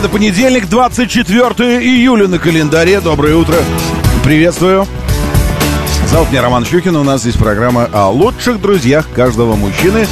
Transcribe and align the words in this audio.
Это 0.00 0.08
понедельник, 0.08 0.66
24 0.66 1.86
июля 1.86 2.26
на 2.26 2.38
календаре. 2.38 3.02
Доброе 3.02 3.36
утро. 3.36 3.56
Приветствую. 4.24 4.86
Зовут 6.06 6.30
меня 6.30 6.40
Роман 6.40 6.64
Щукин. 6.64 6.96
У 6.96 7.02
нас 7.02 7.20
здесь 7.20 7.34
программа 7.34 7.86
о 7.92 8.08
лучших 8.08 8.62
друзьях 8.62 9.06
каждого 9.14 9.56
мужчины. 9.56 10.06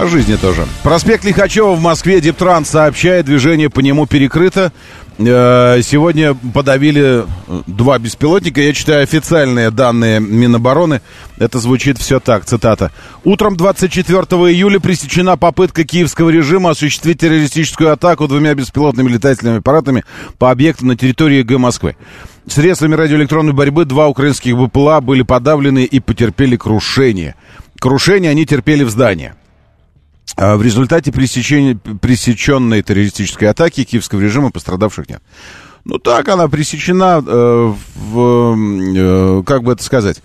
О 0.00 0.06
жизни 0.06 0.36
тоже. 0.36 0.66
Проспект 0.82 1.24
Лихачева 1.24 1.74
в 1.74 1.82
Москве. 1.82 2.22
Диптранс 2.22 2.70
сообщает, 2.70 3.26
движение 3.26 3.68
по 3.68 3.80
нему 3.80 4.06
перекрыто. 4.06 4.72
Э, 5.18 5.82
Сегодня 5.82 6.34
подавили 6.54 7.26
два 7.66 7.98
беспилотника. 7.98 8.62
Я 8.62 8.72
читаю 8.72 9.02
официальные 9.02 9.70
данные 9.70 10.20
Минобороны. 10.20 11.02
Это 11.36 11.58
звучит 11.58 11.98
все 11.98 12.18
так, 12.18 12.46
цитата. 12.46 12.92
Утром 13.24 13.58
24 13.58 14.22
июля 14.50 14.80
пресечена 14.80 15.36
попытка 15.36 15.84
киевского 15.84 16.30
режима 16.30 16.70
осуществить 16.70 17.18
террористическую 17.18 17.92
атаку 17.92 18.26
двумя 18.26 18.54
беспилотными 18.54 19.10
летательными 19.10 19.58
аппаратами 19.58 20.04
по 20.38 20.50
объектам 20.50 20.88
на 20.88 20.96
территории 20.96 21.42
Г 21.42 21.58
Москвы. 21.58 21.94
Средствами 22.46 22.94
радиоэлектронной 22.94 23.52
борьбы 23.52 23.84
два 23.84 24.08
украинских 24.08 24.56
БПЛА 24.56 25.02
были 25.02 25.20
подавлены 25.20 25.84
и 25.84 26.00
потерпели 26.00 26.56
крушение. 26.56 27.34
Крушение 27.78 28.30
они 28.30 28.46
терпели 28.46 28.82
в 28.82 28.88
здании. 28.88 29.34
А 30.36 30.56
В 30.56 30.62
результате 30.62 31.12
пресеченной 31.12 32.82
террористической 32.82 33.48
атаки 33.48 33.84
киевского 33.84 34.20
режима 34.20 34.50
пострадавших 34.50 35.08
нет. 35.08 35.22
Ну 35.84 35.98
так, 35.98 36.28
она 36.28 36.48
пресечена 36.48 37.22
э, 37.26 37.74
в, 37.96 38.56
э, 38.96 39.42
как 39.44 39.62
бы 39.62 39.72
это 39.72 39.82
сказать, 39.82 40.22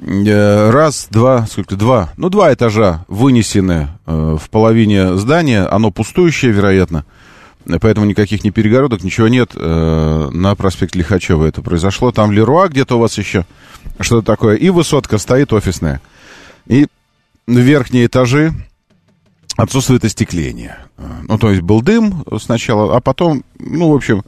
э, 0.00 0.70
раз, 0.70 1.06
два, 1.10 1.46
сколько, 1.46 1.76
два, 1.76 2.12
ну 2.16 2.28
два 2.30 2.52
этажа 2.52 3.04
вынесены 3.06 3.88
э, 4.06 4.36
в 4.40 4.50
половине 4.50 5.16
здания, 5.16 5.62
оно 5.66 5.92
пустующее, 5.92 6.50
вероятно, 6.50 7.04
поэтому 7.80 8.06
никаких 8.06 8.44
ни 8.44 8.50
перегородок, 8.50 9.04
ничего 9.04 9.28
нет. 9.28 9.52
Э, 9.54 10.30
на 10.32 10.54
проспекте 10.54 10.98
Лихачева 10.98 11.44
это 11.44 11.62
произошло. 11.62 12.10
Там 12.12 12.32
Леруа 12.32 12.68
где-то 12.68 12.96
у 12.96 13.00
вас 13.00 13.18
еще, 13.18 13.44
что-то 14.00 14.26
такое. 14.26 14.56
И 14.56 14.70
высотка 14.70 15.18
стоит 15.18 15.52
офисная. 15.52 16.00
И 16.66 16.86
верхние 17.46 18.06
этажи, 18.06 18.52
отсутствует 19.58 20.04
остекление. 20.04 20.78
Ну, 20.96 21.36
то 21.36 21.50
есть 21.50 21.62
был 21.62 21.82
дым 21.82 22.24
сначала, 22.40 22.96
а 22.96 23.00
потом, 23.00 23.44
ну, 23.58 23.90
в 23.90 23.94
общем, 23.94 24.22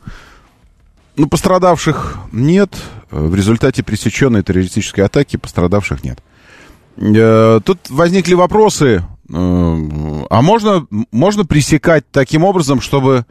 ну, 1.17 1.29
пострадавших 1.29 2.19
нет. 2.33 2.77
В 3.11 3.35
результате 3.35 3.83
пресеченной 3.83 4.43
террористической 4.43 5.05
атаки 5.05 5.37
пострадавших 5.37 6.03
нет. 6.05 6.21
Э, 6.97 7.61
Тут 7.65 7.91
возникли 7.91 8.35
вопросы, 8.35 9.05
э, 9.29 9.33
а 9.33 10.43
можно, 10.43 10.87
можно 11.13 11.45
пресекать 11.45 12.05
таким 12.11 12.45
образом, 12.45 12.81
чтобы 12.81 13.25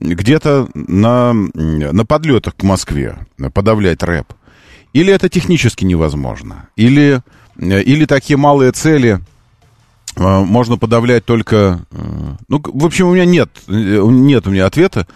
где-то 0.00 0.68
на, 0.74 1.32
на 1.32 2.04
подлетах 2.04 2.56
к 2.56 2.62
Москве 2.64 3.16
подавлять 3.52 4.02
рэп? 4.02 4.32
Или 4.92 5.12
это 5.12 5.28
технически 5.28 5.84
невозможно? 5.84 6.68
Или, 6.76 7.22
или 7.58 8.06
такие 8.06 8.36
малые 8.36 8.72
цели 8.72 9.18
э, 9.18 9.33
можно 10.16 10.76
подавлять 10.76 11.24
только... 11.24 11.80
э, 11.90 11.96
Ну, 12.48 12.62
в 12.64 12.84
общем, 12.86 13.08
у 13.08 13.14
меня 13.14 13.24
нет, 13.24 13.50
э, 13.68 13.72
нет 13.72 14.46
у 14.46 14.50
меня 14.50 14.66
ответа 14.66 15.06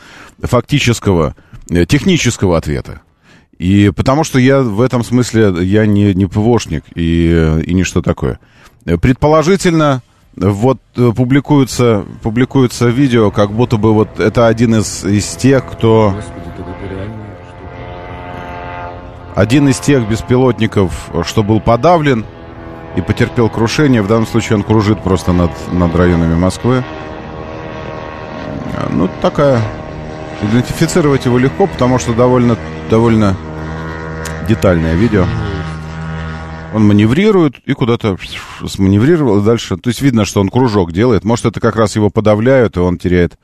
фактического, 0.43 1.35
э, 1.71 1.87
технического 1.87 2.57
ответа. 2.57 3.01
И 3.59 3.91
потому 3.95 4.25
что 4.25 4.39
я 4.39 4.61
в 4.61 4.81
этом 4.81 5.05
смысле, 5.05 5.55
я 5.65 5.87
не, 5.87 6.15
не 6.15 6.27
ПВОшник 6.27 6.85
и, 6.95 7.61
и 7.65 7.75
ничто 7.75 8.03
такое. 8.03 8.39
Э, 8.87 8.97
Предположительно, 8.99 10.03
вот 10.37 10.79
публикуется, 10.95 12.05
публикуется 12.23 12.89
видео, 12.89 13.31
как 13.31 13.53
будто 13.53 13.77
бы 13.77 13.93
вот 13.93 14.21
это 14.21 14.47
один 14.47 14.77
из, 14.77 15.05
из 15.05 15.27
тех, 15.37 15.65
кто... 15.67 16.15
Один 19.35 19.69
из 19.69 19.79
тех 19.79 20.09
беспилотников, 20.09 21.11
что 21.25 21.45
был 21.45 21.61
подавлен 21.61 22.25
и 22.99 23.01
потерпел 23.01 23.49
крушение. 23.49 24.03
В 24.03 24.09
данном 24.09 24.27
случае 24.27 24.57
он 24.57 24.65
кружит 24.65 25.03
просто 25.03 25.33
над, 25.33 25.53
над 25.73 25.95
районами 25.95 26.35
Москвы. 26.35 26.85
Э, 28.75 28.89
Ну, 28.91 29.09
такая... 29.23 29.63
Идентифицировать 30.41 31.25
его 31.25 31.37
легко, 31.37 31.67
потому 31.67 31.99
что 31.99 32.15
довольно, 32.15 32.57
довольно 32.91 33.37
детальное 34.49 34.95
видео. 34.95 35.27
Он 36.73 36.87
маневрирует 36.87 37.59
и 37.67 37.73
куда-то 37.73 38.17
сманеврировал 38.65 39.41
дальше. 39.41 39.77
То 39.79 39.91
есть 39.91 40.01
видно, 40.01 40.25
что 40.25 40.41
он 40.41 40.49
кружок 40.49 40.93
делает. 40.93 41.25
Может, 41.25 41.47
это 41.47 41.59
как 41.59 41.75
раз 41.75 41.97
его 41.97 42.09
подавляют, 42.09 42.77
и 42.77 42.81
он 42.81 42.99
теряет, 42.99 43.37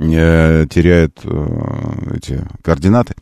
э, 0.00 0.66
теряет 0.68 1.20
э, 1.22 2.16
эти 2.16 2.44
координаты. 2.62 3.14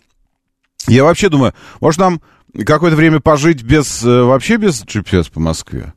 Я 0.89 1.05
вообще 1.05 1.29
думаю, 1.29 1.53
может 1.81 2.01
нам 2.01 2.23
какое-то 2.55 2.97
время 2.97 3.21
пожить 3.21 3.63
без, 3.63 4.05
э, 4.05 4.23
вообще 4.23 4.57
без 4.57 4.85
GPS 4.85 5.31
по 5.33 5.41
Москве? 5.41 5.95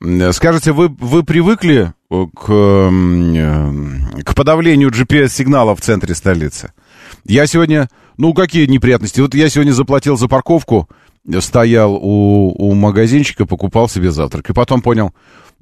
Э, 0.00 0.32
Скажите, 0.32 0.72
вы, 0.72 0.88
вы 0.88 1.22
привыкли 1.24 1.92
э, 2.10 2.26
к, 2.34 4.24
к 4.24 4.34
подавлению 4.34 4.90
GPS-сигнала 4.90 5.74
в 5.74 5.80
центре 5.80 6.14
столицы? 6.14 6.72
Я 7.24 7.46
сегодня, 7.46 7.88
ну, 8.16 8.34
какие 8.34 8.66
неприятности? 8.66 9.20
Вот 9.20 9.34
я 9.34 9.48
сегодня 9.48 9.72
заплатил 9.72 10.16
за 10.16 10.28
парковку, 10.28 10.88
стоял 11.40 11.94
у, 11.94 12.54
у 12.56 12.74
магазинчика, 12.74 13.46
покупал 13.46 13.88
себе 13.88 14.10
завтрак. 14.10 14.50
И 14.50 14.54
потом 14.54 14.82
понял, 14.82 15.12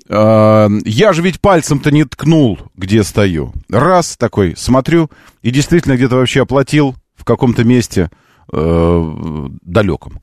э, 0.09 0.69
я 0.85 1.13
же 1.13 1.23
ведь 1.23 1.41
пальцем-то 1.41 1.91
не 1.91 2.05
ткнул, 2.05 2.59
где 2.75 3.03
стою. 3.03 3.53
Раз 3.69 4.17
такой, 4.17 4.55
смотрю, 4.57 5.11
и 5.43 5.51
действительно 5.51 5.97
где-то 5.97 6.17
вообще 6.17 6.43
оплатил 6.43 6.95
в 7.15 7.25
каком-то 7.25 7.65
месте 7.65 8.11
э, 8.53 9.49
далеком. 9.63 10.21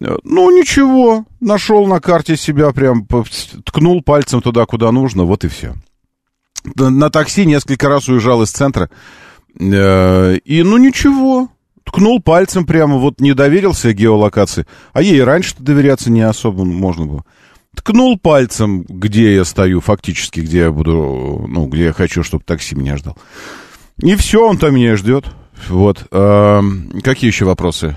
Э, 0.00 0.16
Ну, 0.24 0.50
ничего, 0.56 1.24
нашел 1.40 1.86
на 1.86 2.00
карте 2.00 2.36
себя, 2.36 2.72
прям 2.72 3.06
ткнул 3.64 4.02
пальцем 4.02 4.40
туда, 4.40 4.66
куда 4.66 4.90
нужно, 4.92 5.24
вот 5.24 5.44
и 5.44 5.48
все. 5.48 5.74
На, 6.76 7.10
такси 7.10 7.44
несколько 7.44 7.88
раз 7.88 8.08
уезжал 8.08 8.42
из 8.42 8.50
центра, 8.50 8.88
э, 9.58 10.36
и 10.36 10.62
ну 10.62 10.76
ничего, 10.78 11.48
ткнул 11.84 12.20
пальцем 12.22 12.66
прямо, 12.66 12.98
вот 12.98 13.20
не 13.20 13.34
доверился 13.34 13.92
геолокации, 13.92 14.66
а 14.92 15.02
ей 15.02 15.22
раньше-то 15.22 15.62
доверяться 15.62 16.10
не 16.10 16.22
особо 16.22 16.64
можно 16.64 17.06
было. 17.06 17.24
Ткнул 17.74 18.18
пальцем, 18.18 18.84
где 18.86 19.34
я 19.34 19.44
стою, 19.44 19.80
фактически, 19.80 20.40
где 20.40 20.58
я 20.58 20.70
буду, 20.70 21.46
ну, 21.48 21.66
где 21.66 21.86
я 21.86 21.92
хочу, 21.92 22.22
чтобы 22.22 22.44
такси 22.44 22.74
меня 22.74 22.98
ждал. 22.98 23.16
И 23.98 24.14
все, 24.14 24.46
он 24.46 24.58
там 24.58 24.74
меня 24.74 24.94
ждет. 24.96 25.24
Вот. 25.68 26.06
Эм, 26.10 27.00
какие 27.02 27.28
еще 27.30 27.46
вопросы? 27.46 27.96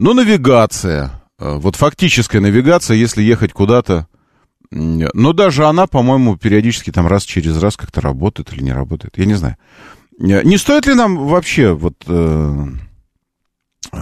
Ну, 0.00 0.14
навигация. 0.14 1.10
Э, 1.38 1.56
Вот 1.58 1.76
фактическая 1.76 2.40
навигация, 2.40 2.96
если 2.96 3.22
ехать 3.22 3.52
куда-то. 3.52 4.06
Но 4.70 5.32
даже 5.32 5.66
она, 5.66 5.86
по-моему, 5.86 6.36
периодически 6.36 6.90
там 6.90 7.06
раз 7.06 7.24
через 7.24 7.60
раз 7.60 7.76
как-то 7.76 8.00
работает 8.00 8.52
или 8.52 8.62
не 8.62 8.72
работает. 8.72 9.18
Я 9.18 9.26
не 9.26 9.34
знаю. 9.34 9.56
Э, 10.18 10.42
Не 10.42 10.56
стоит 10.56 10.86
ли 10.86 10.94
нам 10.94 11.16
вообще 11.28 11.72
вот... 11.74 11.96
э, 12.06 12.66
э, 13.92 13.98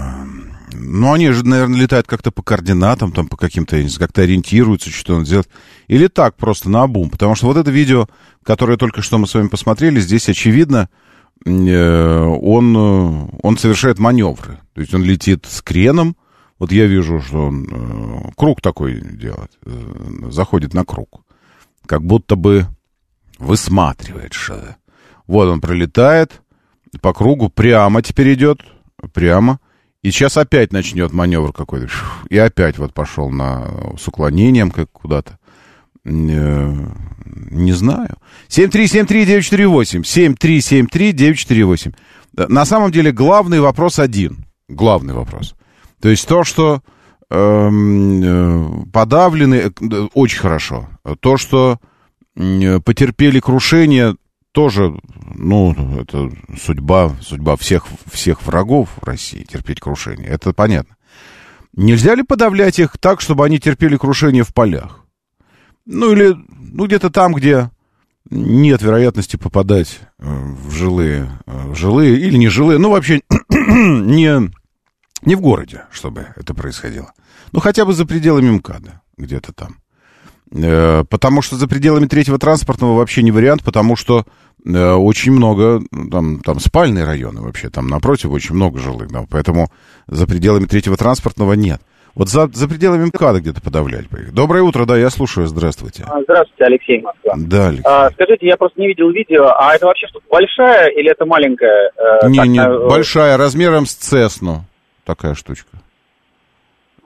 Ну, 0.75 1.13
они 1.13 1.31
же, 1.33 1.45
наверное, 1.45 1.81
летают 1.81 2.07
как-то 2.07 2.31
по 2.31 2.43
координатам, 2.43 3.11
там, 3.11 3.27
по 3.27 3.37
каким-то, 3.37 3.77
я 3.77 3.83
не 3.83 3.89
знаю, 3.89 4.07
как-то 4.07 4.23
ориентируются, 4.23 4.91
что 4.91 5.19
надо 5.19 5.29
делать. 5.29 5.49
Или 5.89 6.07
так, 6.07 6.37
просто 6.37 6.71
на 6.71 6.83
обум. 6.85 7.11
Потому 7.11 7.35
что 7.35 7.47
вот 7.47 7.57
это 7.57 7.73
видео, 7.73 8.07
которое 8.45 8.77
только 8.77 9.03
что 9.03 9.19
мы 9.19 9.27
с 9.27 9.35
вами 9.35 9.49
посмотрели, 9.49 9.99
здесь 9.99 10.29
очевидно, 10.29 10.91
он, 11.45 12.77
э, 12.77 13.29
он 13.43 13.59
совершает 13.59 13.99
маневры. 13.99 14.59
То 14.75 14.81
есть 14.81 14.95
он 14.95 15.03
летит 15.03 15.47
с 15.47 15.63
креном. 15.63 16.17
Вот 16.59 16.73
я 16.73 16.87
вижу, 16.87 17.21
что 17.21 17.47
он 17.47 17.67
э, 17.71 18.31
круг 18.37 18.61
такой 18.61 19.01
делает, 19.01 19.53
э, 19.65 20.31
заходит 20.31 20.75
на 20.75 20.85
круг. 20.85 21.23
Как 21.87 22.03
будто 22.03 22.37
бы 22.37 22.67
высматривает 23.39 24.33
что-то. 24.33 24.77
Вот 25.27 25.49
он 25.49 25.61
пролетает 25.61 26.43
по 27.01 27.13
кругу, 27.13 27.49
прямо 27.49 28.03
теперь 28.03 28.35
идет, 28.35 28.61
прямо. 29.13 29.61
И 30.03 30.11
сейчас 30.11 30.37
опять 30.37 30.73
начнет 30.73 31.13
маневр 31.13 31.53
какой-то. 31.53 31.89
И 32.31 32.39
опять 32.39 32.79
вот 32.79 32.95
пошел 32.95 33.31
на, 33.31 33.97
с 33.99 34.07
уклонением 34.09 34.71
как 34.71 34.91
куда-то. 34.91 35.38
Не 36.05 37.73
знаю. 37.73 38.17
7373948. 38.49 40.03
7373948. 40.03 41.95
На 42.49 42.65
самом 42.65 42.91
деле 42.93 43.13
главный 43.13 43.61
вопрос 43.61 43.99
один. 43.99 44.45
Главный 44.69 45.15
вопрос. 45.15 45.55
То 46.01 46.09
есть 46.09 46.29
то, 46.29 46.45
что 46.45 46.83
эм, 47.31 48.89
подавлены, 48.93 49.73
очень 50.15 50.39
хорошо. 50.39 50.89
То, 51.21 51.37
что 51.37 51.79
потерпели 52.35 53.41
крушение, 53.41 54.15
тоже, 54.53 54.95
ну, 55.35 55.73
это 56.01 56.31
судьба, 56.61 57.17
судьба 57.21 57.57
всех, 57.57 57.87
всех 58.11 58.43
врагов 58.45 58.89
России, 59.03 59.45
терпеть 59.45 59.81
крушение. 59.81 60.29
Это 60.29 60.53
понятно. 60.53 60.97
Нельзя 61.75 62.15
ли 62.15 62.23
подавлять 62.23 62.79
их 62.79 62.99
так, 62.99 63.21
чтобы 63.21 63.45
они 63.45 63.61
терпели 63.61 63.97
крушение 63.97 64.43
в 64.43 64.53
полях? 64.55 65.05
Ну, 65.91 66.13
или, 66.13 66.37
ну, 66.49 66.87
где-то 66.87 67.09
там, 67.09 67.33
где 67.33 67.71
нет 68.29 68.83
вероятности 68.83 69.37
попадать 69.37 70.01
э, 70.19 70.27
в 70.29 70.71
жилые, 70.71 71.31
э, 71.47 71.69
в 71.69 71.75
жилые 71.75 72.21
или 72.21 72.37
не 72.37 72.49
жилые, 72.49 72.79
ну, 72.79 72.91
вообще 72.91 73.23
не, 73.51 74.53
не 75.23 75.35
в 75.35 75.41
городе, 75.41 75.85
чтобы 75.91 76.27
это 76.37 76.53
происходило. 76.53 77.13
Ну, 77.53 77.61
хотя 77.61 77.87
бы 77.87 77.95
за 77.95 78.05
пределами 78.05 78.51
МКАДа, 78.51 79.01
где-то 79.17 79.55
там. 79.55 79.77
Э, 80.53 81.05
потому 81.09 81.41
что 81.41 81.57
за 81.57 81.67
пределами 81.67 82.05
третьего 82.05 82.39
транспортного 82.39 82.95
вообще 82.99 83.23
не 83.23 83.31
вариант, 83.31 83.65
потому 83.65 83.97
что 83.97 84.27
очень 84.63 85.33
много, 85.33 85.81
там, 86.11 86.41
там 86.41 86.59
спальные 86.59 87.05
районы 87.05 87.41
вообще, 87.41 87.71
там 87.71 87.87
напротив 87.87 88.31
очень 88.31 88.57
много 88.57 88.81
жилых, 88.81 89.09
да, 89.09 89.25
поэтому 89.31 89.71
за 90.09 90.27
пределами 90.27 90.67
третьего 90.67 90.97
транспортного 90.97 91.53
нет. 91.55 91.81
Вот 92.15 92.29
за, 92.29 92.49
за 92.49 92.69
пределами 92.69 93.07
МКАДа 93.07 93.41
где-то 93.41 93.61
подавлять 93.63 94.09
бы 94.09 94.21
их. 94.21 94.35
Доброе 94.35 94.63
утро, 94.63 94.85
да, 94.85 94.97
я 94.97 95.11
слушаю, 95.11 95.47
здравствуйте. 95.47 96.05
А, 96.09 96.21
здравствуйте, 96.23 96.65
Алексей 96.65 97.01
Москва. 97.01 97.35
Да, 97.37 97.69
Алексей. 97.69 97.85
А, 97.87 98.11
скажите, 98.11 98.47
я 98.47 98.57
просто 98.57 98.81
не 98.81 98.89
видел 98.89 99.11
видео, 99.11 99.53
а 99.57 99.75
это 99.75 99.87
вообще 99.87 100.07
что-то 100.09 100.27
большая 100.31 100.89
или 100.89 101.11
это 101.11 101.25
маленькая? 101.27 101.91
Э, 101.97 102.29
не, 102.29 102.39
так, 102.39 102.47
не, 102.47 102.61
на... 102.61 102.89
большая, 102.89 103.37
размером 103.37 103.87
с 103.87 103.95
Цесну 103.95 104.65
такая 105.05 105.35
штучка. 105.35 105.79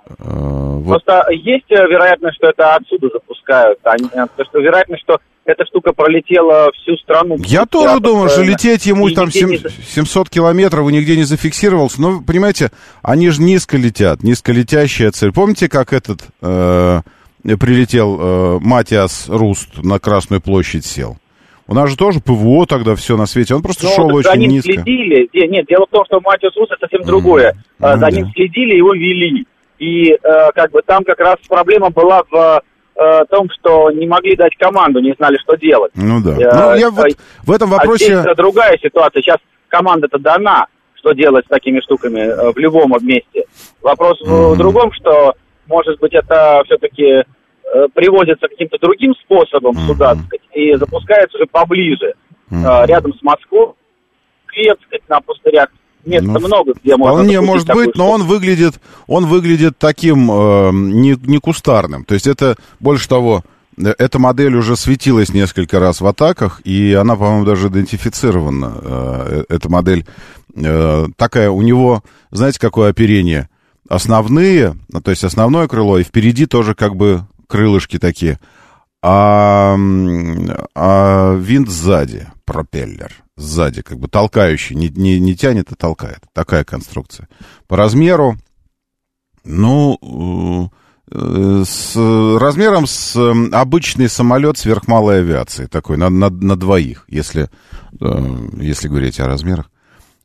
Э, 0.08 0.14
вот. 0.18 1.04
Просто 1.04 1.30
есть 1.32 1.70
э, 1.70 1.74
вероятность, 1.74 2.36
что 2.36 2.48
это 2.48 2.74
отсюда 2.74 3.08
запускают, 3.12 3.78
а 3.84 3.96
не, 3.98 4.08
потому 4.08 4.48
что 4.48 4.60
вероятность, 4.60 5.02
что 5.02 5.18
эта 5.44 5.64
штука 5.66 5.92
пролетела 5.92 6.70
всю 6.72 6.96
страну. 6.98 7.36
Я 7.44 7.66
тоже 7.66 8.00
думаю, 8.00 8.28
что 8.28 8.42
лететь 8.42 8.86
ему 8.86 9.10
там 9.10 9.30
7, 9.30 9.50
не... 9.50 9.58
700 9.58 10.30
километров 10.30 10.88
и 10.88 10.92
нигде 10.92 11.16
не 11.16 11.24
зафиксировался. 11.24 12.00
Но, 12.00 12.22
понимаете, 12.22 12.70
они 13.02 13.30
же 13.30 13.42
низко 13.42 13.76
летят, 13.76 14.22
низколетящая 14.22 15.10
цель. 15.10 15.32
Помните, 15.32 15.68
как 15.68 15.92
этот 15.92 16.20
э, 16.40 17.00
прилетел 17.42 18.18
э, 18.20 18.58
Матиас 18.60 19.28
Руст 19.28 19.82
на 19.82 19.98
Красную 19.98 20.40
площадь 20.40 20.84
сел? 20.86 21.16
У 21.66 21.74
нас 21.74 21.90
же 21.90 21.96
тоже 21.96 22.20
ПВО 22.20 22.66
тогда 22.66 22.94
все 22.96 23.16
на 23.16 23.26
свете. 23.26 23.54
Он 23.54 23.62
просто 23.62 23.84
Но 23.84 23.92
шел 23.92 24.14
очень 24.14 24.40
ним 24.40 24.50
низко. 24.50 24.72
следили. 24.72 25.28
Нет, 25.32 25.66
дело 25.66 25.86
в 25.86 25.90
том, 25.90 26.04
что 26.06 26.20
Матиас 26.20 26.54
Руст 26.56 26.72
это 26.72 26.80
совсем 26.80 27.02
другое. 27.06 27.54
Mm, 27.80 27.94
за 27.94 27.96
да. 27.98 28.10
ним 28.10 28.30
следили, 28.34 28.76
его 28.76 28.92
вели. 28.94 29.46
И 29.78 30.12
э, 30.12 30.18
как 30.54 30.70
бы 30.70 30.82
там 30.84 31.02
как 31.02 31.18
раз 31.18 31.36
проблема 31.48 31.90
была 31.90 32.22
в 32.30 32.62
э, 32.96 33.24
том, 33.28 33.48
что 33.50 33.90
не 33.90 34.06
могли 34.06 34.36
дать 34.36 34.56
команду, 34.56 35.00
не 35.00 35.14
знали, 35.14 35.38
что 35.38 35.56
делать. 35.56 35.92
Ну 35.94 36.20
да. 36.22 36.32
Э, 36.32 36.72
ну, 36.72 36.74
я 36.76 36.90
вот 36.90 37.06
в 37.44 37.50
этом 37.50 37.72
а 37.72 37.76
вопросе... 37.78 38.16
А 38.16 38.22
здесь 38.22 38.36
другая 38.36 38.78
ситуация. 38.78 39.22
Сейчас 39.22 39.38
команда-то 39.68 40.18
дана, 40.18 40.66
что 40.94 41.12
делать 41.12 41.44
с 41.46 41.48
такими 41.48 41.80
штуками 41.80 42.20
э, 42.20 42.52
в 42.52 42.58
любом 42.58 42.92
месте. 43.02 43.44
Вопрос 43.80 44.20
mm-hmm. 44.22 44.54
в 44.54 44.58
другом, 44.58 44.92
что, 44.92 45.34
может 45.66 45.98
быть, 46.00 46.14
это 46.14 46.62
все-таки 46.66 47.24
привозится 47.94 48.48
каким-то 48.48 48.76
другим 48.78 49.14
способом 49.14 49.74
mm-hmm. 49.74 49.86
сюда, 49.86 50.14
так 50.14 50.24
сказать, 50.26 50.46
и 50.52 50.74
запускается 50.74 51.38
уже 51.38 51.46
поближе, 51.46 52.12
mm-hmm. 52.50 52.86
рядом 52.86 53.14
с 53.14 53.22
Москвой, 53.22 53.72
сказать, 54.46 55.08
на 55.08 55.20
пустырях 55.20 55.70
Места 56.04 56.26
ну, 56.26 56.40
много, 56.40 56.72
где 56.82 56.96
можно... 56.96 57.14
Вполне 57.14 57.40
может 57.40 57.68
быть, 57.68 57.94
но 57.94 58.10
он 58.10 58.24
выглядит, 58.24 58.80
он 59.06 59.26
выглядит 59.26 59.78
таким 59.78 60.30
э, 60.30 60.70
не, 60.72 61.16
не 61.22 61.38
кустарным. 61.38 62.04
То 62.04 62.14
есть 62.14 62.26
это, 62.26 62.56
больше 62.80 63.08
того, 63.08 63.44
э, 63.76 63.94
эта 63.98 64.18
модель 64.18 64.56
уже 64.56 64.76
светилась 64.76 65.32
несколько 65.32 65.78
раз 65.78 66.00
в 66.00 66.06
атаках, 66.06 66.60
и 66.64 66.92
она, 66.92 67.14
по-моему, 67.14 67.44
даже 67.44 67.68
идентифицирована. 67.68 68.74
Э, 68.82 69.44
эта 69.48 69.68
модель 69.68 70.04
э, 70.56 71.06
такая, 71.16 71.50
у 71.50 71.62
него, 71.62 72.02
знаете, 72.30 72.58
какое 72.58 72.90
оперение? 72.90 73.48
Основные, 73.88 74.74
ну, 74.92 75.00
то 75.00 75.10
есть 75.10 75.22
основное 75.22 75.68
крыло, 75.68 75.98
и 75.98 76.04
впереди 76.04 76.46
тоже 76.46 76.74
как 76.74 76.96
бы 76.96 77.26
крылышки 77.46 77.98
такие. 77.98 78.40
А, 79.04 79.76
а 80.74 81.36
винт 81.36 81.68
сзади, 81.68 82.28
пропеллер 82.52 83.24
сзади, 83.34 83.80
как 83.80 83.98
бы 83.98 84.08
толкающий, 84.08 84.76
не, 84.76 84.90
не, 84.90 85.18
не 85.18 85.34
тянет, 85.34 85.72
а 85.72 85.74
толкает. 85.74 86.20
Такая 86.34 86.64
конструкция. 86.64 87.28
По 87.66 87.78
размеру, 87.78 88.36
ну, 89.42 90.70
э, 91.10 91.64
с 91.66 91.96
размером 92.38 92.86
с 92.86 93.16
обычный 93.52 94.10
самолет 94.10 94.58
сверхмалой 94.58 95.20
авиации, 95.20 95.64
такой, 95.64 95.96
на, 95.96 96.10
на, 96.10 96.28
на 96.28 96.56
двоих, 96.56 97.06
если, 97.08 97.48
э, 97.98 98.48
если 98.60 98.88
говорить 98.88 99.18
о 99.18 99.26
размерах. 99.26 99.70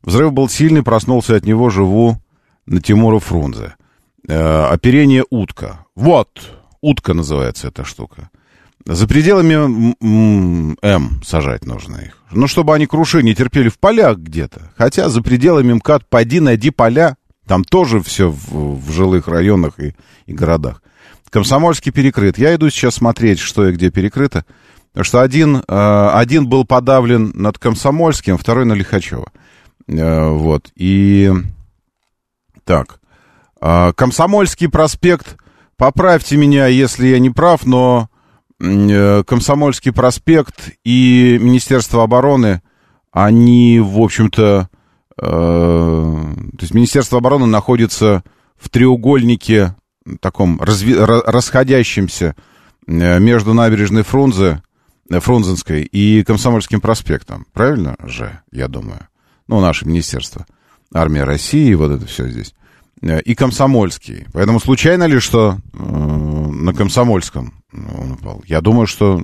Взрыв 0.02 0.34
был 0.34 0.50
сильный, 0.50 0.82
проснулся 0.82 1.34
от 1.34 1.46
него, 1.46 1.70
живу 1.70 2.18
на 2.66 2.82
Тимура 2.82 3.20
Фрунзе. 3.20 3.74
Э, 4.28 4.66
оперение 4.66 5.24
утка. 5.30 5.86
Вот, 5.94 6.28
утка 6.82 7.14
называется 7.14 7.68
эта 7.68 7.84
штука. 7.84 8.28
За 8.88 9.06
пределами 9.06 9.94
М 10.80 11.20
сажать 11.22 11.66
нужно 11.66 11.98
их. 11.98 12.16
Ну, 12.30 12.46
чтобы 12.46 12.74
они 12.74 12.86
крушение 12.86 13.34
терпели 13.34 13.68
в 13.68 13.78
полях 13.78 14.16
где-то. 14.16 14.72
Хотя 14.78 15.10
за 15.10 15.20
пределами 15.20 15.74
МКАД 15.74 16.08
пойди, 16.08 16.40
найди 16.40 16.70
поля. 16.70 17.18
Там 17.46 17.64
тоже 17.64 18.00
все 18.00 18.30
в, 18.30 18.80
в 18.80 18.90
жилых 18.90 19.28
районах 19.28 19.78
и, 19.78 19.94
и 20.24 20.32
городах. 20.32 20.82
Комсомольский 21.28 21.92
перекрыт. 21.92 22.38
Я 22.38 22.54
иду 22.54 22.70
сейчас 22.70 22.94
смотреть, 22.94 23.40
что 23.40 23.68
и 23.68 23.72
где 23.72 23.90
перекрыто. 23.90 24.46
Потому 24.92 25.04
что 25.04 25.20
один, 25.20 25.56
э, 25.68 26.10
один 26.14 26.48
был 26.48 26.64
подавлен 26.64 27.30
над 27.34 27.58
Комсомольским, 27.58 28.38
второй 28.38 28.64
на 28.64 28.72
Лихачева. 28.72 29.30
Э, 29.86 30.30
вот. 30.30 30.70
И... 30.76 31.30
Так. 32.64 33.00
Э, 33.60 33.92
Комсомольский 33.94 34.70
проспект. 34.70 35.36
Поправьте 35.76 36.38
меня, 36.38 36.68
если 36.68 37.08
я 37.08 37.18
не 37.18 37.28
прав, 37.28 37.66
но 37.66 38.08
Комсомольский 38.60 39.92
проспект 39.92 40.70
и 40.84 41.38
Министерство 41.40 42.02
обороны, 42.02 42.60
они, 43.12 43.78
в 43.80 44.00
общем-то, 44.00 44.68
э, 45.16 45.22
то 45.22 46.58
есть 46.60 46.74
Министерство 46.74 47.18
обороны 47.18 47.46
находится 47.46 48.24
в 48.56 48.68
треугольнике 48.68 49.76
таком 50.20 50.60
разви, 50.60 50.96
расходящемся 50.96 52.34
э, 52.86 53.18
между 53.20 53.54
набережной 53.54 54.02
Фрунзе, 54.02 54.62
э, 55.10 55.20
Фрунзенской 55.20 55.82
и 55.82 56.24
Комсомольским 56.24 56.80
проспектом. 56.80 57.46
Правильно 57.52 57.96
же, 58.04 58.40
я 58.50 58.68
думаю? 58.68 59.06
Ну, 59.46 59.60
наше 59.60 59.86
министерство. 59.86 60.46
Армия 60.92 61.24
России, 61.24 61.74
вот 61.74 61.92
это 61.92 62.06
все 62.06 62.28
здесь. 62.28 62.54
И 63.24 63.34
Комсомольский. 63.36 64.26
Поэтому 64.32 64.58
случайно 64.58 65.04
ли, 65.04 65.20
что 65.20 65.58
э, 65.72 66.27
на 66.58 66.74
Комсомольском 66.74 67.62
он 67.72 68.12
упал. 68.12 68.42
Я 68.46 68.60
думаю, 68.60 68.86
что 68.86 69.22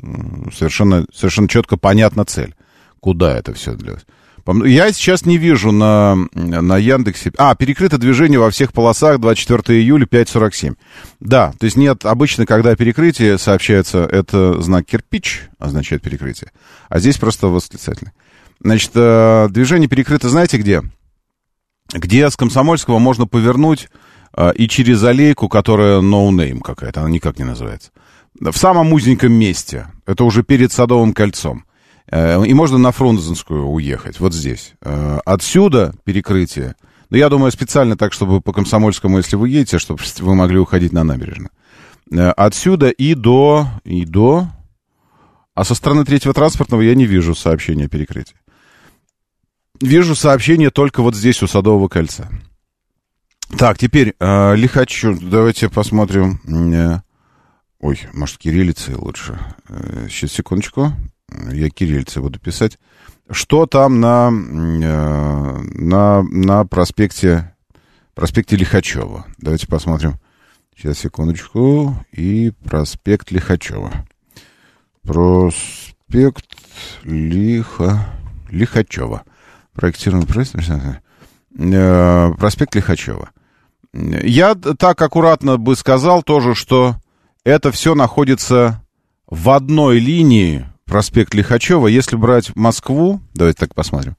совершенно, 0.53 1.07
совершенно 1.13 1.49
четко 1.49 1.77
понятна 1.77 2.25
цель, 2.25 2.55
куда 3.01 3.37
это 3.37 3.53
все 3.55 3.75
длилось. 3.75 4.05
Я 4.47 4.93
сейчас 4.93 5.25
не 5.25 5.39
вижу 5.39 5.73
на, 5.73 6.17
на 6.35 6.77
Яндексе... 6.77 7.33
А, 7.39 7.55
перекрыто 7.55 7.97
движение 7.97 8.39
во 8.39 8.51
всех 8.51 8.75
полосах 8.75 9.19
24 9.19 9.81
июля 9.81 10.05
5.47. 10.05 10.77
Да, 11.21 11.55
то 11.59 11.65
есть 11.65 11.77
нет, 11.77 12.05
обычно, 12.05 12.45
когда 12.45 12.77
перекрытие 12.77 13.39
сообщается, 13.39 14.01
это 14.05 14.61
знак 14.61 14.85
кирпич, 14.85 15.49
означает 15.59 16.03
перекрытие. 16.03 16.53
А 16.91 16.99
здесь 16.99 17.17
просто 17.17 17.47
восклицательный. 17.47 18.13
Значит, 18.61 18.91
э, 18.95 19.49
движение 19.51 19.89
перекрыто 19.89 20.29
знаете 20.29 20.59
где? 20.59 20.83
Где 21.93 22.29
с 22.29 22.37
Комсомольского 22.37 22.99
можно 22.99 23.27
повернуть 23.27 23.89
и 24.57 24.69
через 24.69 25.03
аллейку, 25.05 25.49
которая 25.49 26.01
no 26.01 26.31
name 26.31 26.61
какая-то, 26.61 27.01
она 27.01 27.11
никак 27.11 27.39
не 27.39 27.45
называется 27.45 27.91
в 28.41 28.57
самом 28.57 28.93
узеньком 28.93 29.33
месте. 29.33 29.87
Это 30.07 30.25
уже 30.25 30.43
перед 30.43 30.73
Садовым 30.73 31.13
кольцом. 31.13 31.65
Э, 32.11 32.45
и 32.45 32.53
можно 32.55 32.79
на 32.79 32.93
Фрунзенскую 32.93 33.67
уехать, 33.67 34.21
вот 34.21 34.35
здесь. 34.35 34.75
Э, 34.83 35.19
отсюда 35.25 35.95
перекрытие. 36.05 36.75
Но 37.11 37.17
я 37.17 37.29
думаю, 37.29 37.53
специально 37.53 37.97
так, 37.97 38.13
чтобы 38.13 38.41
по 38.41 38.53
Комсомольскому, 38.53 39.19
если 39.19 39.37
вы 39.37 39.49
едете, 39.49 39.79
чтобы 39.79 40.03
вы 40.19 40.35
могли 40.35 40.59
уходить 40.59 40.93
на 40.93 41.05
набережную. 41.05 41.51
Э, 42.13 42.31
отсюда 42.31 42.89
и 42.89 43.15
до... 43.15 43.69
И 43.85 44.05
до... 44.05 44.49
А 45.55 45.63
со 45.63 45.77
стороны 45.77 46.05
третьего 46.05 46.35
транспортного 46.35 46.81
я 46.81 46.97
не 46.97 47.07
вижу 47.07 47.37
сообщения 47.37 47.85
о 47.85 47.89
перекрытии. 47.89 48.35
Вижу 49.81 50.17
сообщение 50.17 50.71
только 50.71 51.01
вот 51.01 51.15
здесь, 51.15 51.43
у 51.45 51.47
Садового 51.47 51.87
кольца. 51.87 52.29
Так, 53.59 53.79
теперь 53.79 54.15
э, 54.19 54.57
Лихачу. 54.57 55.17
Давайте 55.21 55.69
посмотрим... 55.69 56.41
Э, 56.75 57.01
Ой, 57.79 58.01
может, 58.13 58.39
кириллицей 58.39 58.97
лучше. 58.97 59.39
Э, 59.69 60.09
сейчас, 60.11 60.33
секундочку. 60.33 60.93
Я 61.53 61.71
кириллицей 61.71 62.21
буду 62.21 62.41
писать. 62.41 62.79
Что 63.31 63.67
там 63.67 64.01
на, 64.01 64.29
э, 64.29 65.63
на, 65.79 66.23
на 66.23 66.65
проспекте, 66.65 67.55
проспекте 68.15 68.57
Лихачева? 68.57 69.25
Давайте 69.39 69.69
посмотрим. 69.69 70.15
Сейчас, 70.77 70.99
секундочку. 70.99 71.95
И 72.11 72.53
проспект 72.65 73.31
Лихачева. 73.31 73.93
Проспект 75.03 76.47
Лиха... 77.05 78.05
Лихачева. 78.51 79.23
Проектируемый 79.75 80.27
проект... 80.27 80.55
Э, 81.57 82.33
проспект 82.37 82.75
Лихачева. 82.75 83.31
Я 83.95 84.57
так 84.57 85.01
аккуратно 85.01 85.57
бы 85.57 85.77
сказал 85.77 86.25
тоже, 86.25 86.57
что 86.57 86.97
это 87.45 87.71
все 87.71 87.95
находится 87.95 88.83
в 89.29 89.51
одной 89.51 90.01
линии 90.01 90.67
проспект 90.85 91.33
Лихачева. 91.33 91.87
Если 91.87 92.17
брать 92.17 92.57
Москву, 92.57 93.21
давайте 93.35 93.61
так 93.61 93.75
посмотрим. 93.75 94.17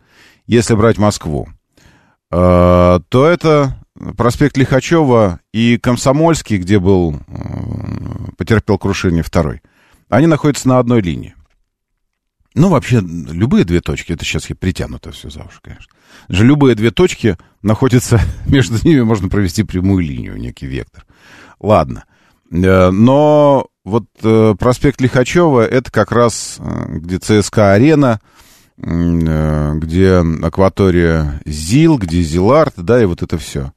Если 0.48 0.76
брать 0.76 0.98
Москву, 0.98 1.50
э, 2.32 3.00
то 3.10 3.26
это 3.26 3.78
проспект 4.16 4.56
Лихачева 4.56 5.42
и 5.52 5.78
Комсомольский, 5.78 6.58
где 6.58 6.80
был, 6.80 7.20
э, 7.28 8.32
потерпел 8.38 8.78
крушение 8.78 9.24
второй, 9.24 9.62
они 10.08 10.28
находятся 10.28 10.70
на 10.70 10.80
одной 10.80 11.02
линии. 11.02 11.36
Ну, 12.54 12.70
вообще, 12.70 13.02
любые 13.02 13.66
две 13.66 13.82
точки, 13.82 14.14
это 14.14 14.24
сейчас 14.24 14.50
я 14.50 14.56
притянуто 14.56 15.12
все 15.12 15.30
за 15.30 15.42
уши, 15.42 15.60
конечно. 15.62 15.94
Же 16.30 16.46
любые 16.46 16.76
две 16.76 16.92
точки 16.92 17.38
находятся, 17.66 18.22
между 18.46 18.78
ними 18.88 19.02
можно 19.02 19.28
провести 19.28 19.64
прямую 19.64 20.06
линию, 20.06 20.38
некий 20.38 20.68
вектор. 20.68 21.06
Ладно. 21.60 22.06
Э, 22.52 22.92
но 22.92 23.68
вот 23.84 24.06
э, 24.24 24.56
проспект 24.58 25.02
Лихачева, 25.02 25.66
это 25.66 25.92
как 25.92 26.12
раз 26.12 26.58
э, 26.60 26.98
где 27.00 27.18
ЦСКА-арена, 27.18 28.22
где 28.78 30.22
акватория 30.44 31.42
ЗИЛ, 31.46 31.98
где 31.98 32.22
ЗИЛАРТ, 32.22 32.74
да, 32.76 33.02
и 33.02 33.06
вот 33.06 33.24
это 33.24 33.38
все. 33.38 33.72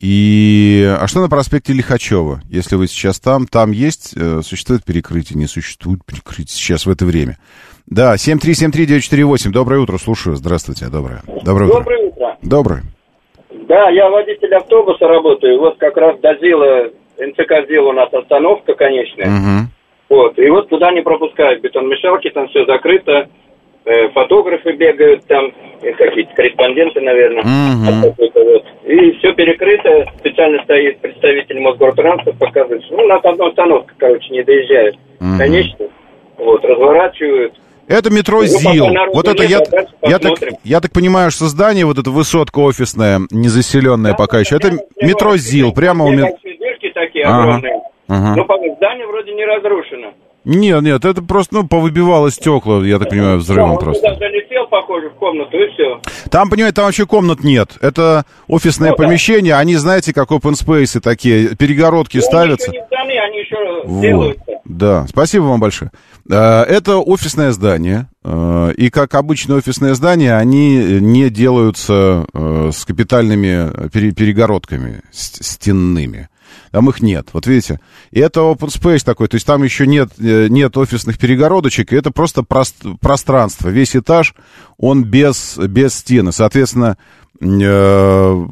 И... 0.00 0.84
А 1.00 1.06
что 1.06 1.20
на 1.20 1.28
проспекте 1.28 1.72
Лихачева? 1.72 2.42
Если 2.48 2.74
вы 2.74 2.88
сейчас 2.88 3.20
там, 3.20 3.46
там 3.46 3.70
есть, 3.70 4.12
существует 4.42 4.84
перекрытие, 4.84 5.38
не 5.38 5.46
существует 5.46 6.04
перекрытие 6.04 6.48
сейчас 6.48 6.84
в 6.84 6.90
это 6.90 7.06
время. 7.06 7.38
Да, 7.86 8.16
7373948. 8.16 9.50
Доброе 9.52 9.80
утро, 9.80 9.98
слушаю. 9.98 10.34
Здравствуйте, 10.34 10.88
доброе. 10.88 11.22
Доброе 11.44 11.68
утро. 11.68 11.78
Доброе 11.78 12.08
утро. 12.08 12.36
Доброе. 12.42 12.93
Да, 13.62 13.88
я 13.90 14.08
водитель 14.10 14.54
автобуса 14.54 15.06
работаю. 15.06 15.58
Вот 15.58 15.78
как 15.78 15.96
раз 15.96 16.18
до 16.20 16.34
Зила, 16.40 16.90
НЦК 17.18 17.68
Зила 17.68 17.90
у 17.90 17.92
нас 17.92 18.12
остановка 18.12 18.74
конечная. 18.74 19.26
Угу. 19.26 19.68
Вот. 20.10 20.38
И 20.38 20.48
вот 20.50 20.68
туда 20.68 20.92
не 20.92 21.00
пропускают 21.00 21.62
бетономешалки, 21.62 22.30
там 22.30 22.48
все 22.48 22.64
закрыто. 22.66 23.28
Э, 23.86 24.08
фотографы 24.08 24.72
бегают 24.72 25.26
там, 25.26 25.52
какие-то 25.80 26.34
корреспонденты, 26.34 27.00
наверное. 27.00 27.42
Угу. 27.42 28.14
Вот. 28.34 28.64
И 28.84 29.12
все 29.12 29.32
перекрыто. 29.32 30.06
Специально 30.18 30.62
стоит 30.64 30.98
представитель 30.98 31.60
Мосгортранса, 31.60 32.32
показывает. 32.32 32.82
Ну, 32.90 33.04
у 33.04 33.06
нас 33.06 33.20
одна 33.24 33.46
остановка, 33.46 33.94
короче, 33.98 34.32
не 34.32 34.42
доезжает. 34.42 34.96
Мгм. 35.20 35.38
Конечно. 35.38 35.86
Вот, 36.38 36.64
разворачивают. 36.64 37.54
Это 37.86 38.10
метро 38.10 38.40
Ну, 38.40 38.46
ЗИЛ. 38.46 38.86
Вот 39.12 39.28
это 39.28 39.46
нет, 39.46 39.68
я, 39.72 39.86
а 40.02 40.08
я, 40.10 40.18
так, 40.18 40.32
я 40.64 40.80
так 40.80 40.92
понимаю, 40.92 41.30
что 41.30 41.46
здание, 41.46 41.84
вот 41.84 41.98
эта 41.98 42.10
высотка 42.10 42.60
офисная, 42.60 43.20
незаселенная 43.30 44.14
пока 44.14 44.40
еще, 44.40 44.56
это 44.56 44.72
метро 45.00 45.36
ЗИЛ, 45.36 45.72
прямо 45.72 46.04
у 46.04 46.10
меня... 46.10 46.30
такие 46.94 47.24
Ага. 47.24 47.42
огромные. 47.42 47.82
Ага. 48.08 48.34
Ну, 48.36 48.44
по- 48.44 48.58
здание 48.76 49.06
вроде 49.06 49.32
не 49.34 49.44
разрушено. 49.44 50.12
Нет, 50.44 50.82
нет, 50.82 51.04
это 51.04 51.22
просто, 51.22 51.54
ну, 51.54 51.66
повыбивало 51.66 52.30
стекла, 52.30 52.84
я 52.84 52.98
так 52.98 53.08
понимаю, 53.08 53.38
взрывом 53.38 53.70
Да, 53.70 53.74
он 53.76 53.78
просто. 53.80 54.02
туда 54.02 54.14
залетел, 54.18 54.66
похоже, 54.70 55.08
в 55.10 55.14
комнату, 55.14 55.56
и 55.56 55.70
все. 55.72 56.00
Там, 56.30 56.50
понимаете, 56.50 56.76
там 56.76 56.84
вообще 56.84 57.06
комнат 57.06 57.42
нет. 57.42 57.70
Это 57.80 58.24
офисное 58.46 58.90
Ну 58.90 58.96
да. 58.96 59.02
помещение, 59.04 59.54
они, 59.54 59.76
знаете, 59.76 60.12
как 60.12 60.30
open 60.30 60.52
space 60.52 61.00
такие, 61.00 61.56
перегородки 61.56 62.18
ставятся. 62.18 62.70
Они 62.70 62.78
еще 62.78 62.82
не 62.82 62.86
сданы, 62.86 63.26
они 63.26 63.38
еще 63.38 63.56
Вот. 63.86 64.00
делаются. 64.02 64.44
Да, 64.66 65.06
спасибо 65.08 65.44
вам 65.44 65.60
большое. 65.60 65.90
Э, 66.30 66.62
Это 66.62 66.96
офисное 66.98 67.50
здание, 67.52 68.08
э, 68.24 68.72
и 68.76 68.90
как 68.90 69.14
обычное 69.14 69.56
офисное 69.56 69.94
здание, 69.94 70.36
они 70.36 70.76
не 71.00 71.30
делаются 71.30 72.26
э, 72.34 72.70
с 72.72 72.84
капитальными 72.84 73.88
пере- 73.88 74.12
перегородками 74.12 75.02
стенными. 75.10 76.28
Там 76.70 76.88
их 76.90 77.00
нет, 77.00 77.28
вот 77.32 77.46
видите. 77.46 77.80
И 78.10 78.20
это 78.20 78.40
open 78.40 78.68
space 78.68 79.04
такой, 79.04 79.28
то 79.28 79.36
есть 79.36 79.46
там 79.46 79.62
еще 79.62 79.86
нет, 79.86 80.10
э, 80.18 80.48
нет 80.48 80.76
офисных 80.76 81.18
перегородочек, 81.18 81.92
это 81.92 82.10
просто 82.10 82.42
прост- 82.42 82.84
пространство. 83.00 83.68
Весь 83.68 83.96
этаж, 83.96 84.34
он 84.76 85.04
без, 85.04 85.56
без 85.58 85.94
стены. 85.94 86.32
Соответственно, 86.32 86.96
э, 87.40 88.46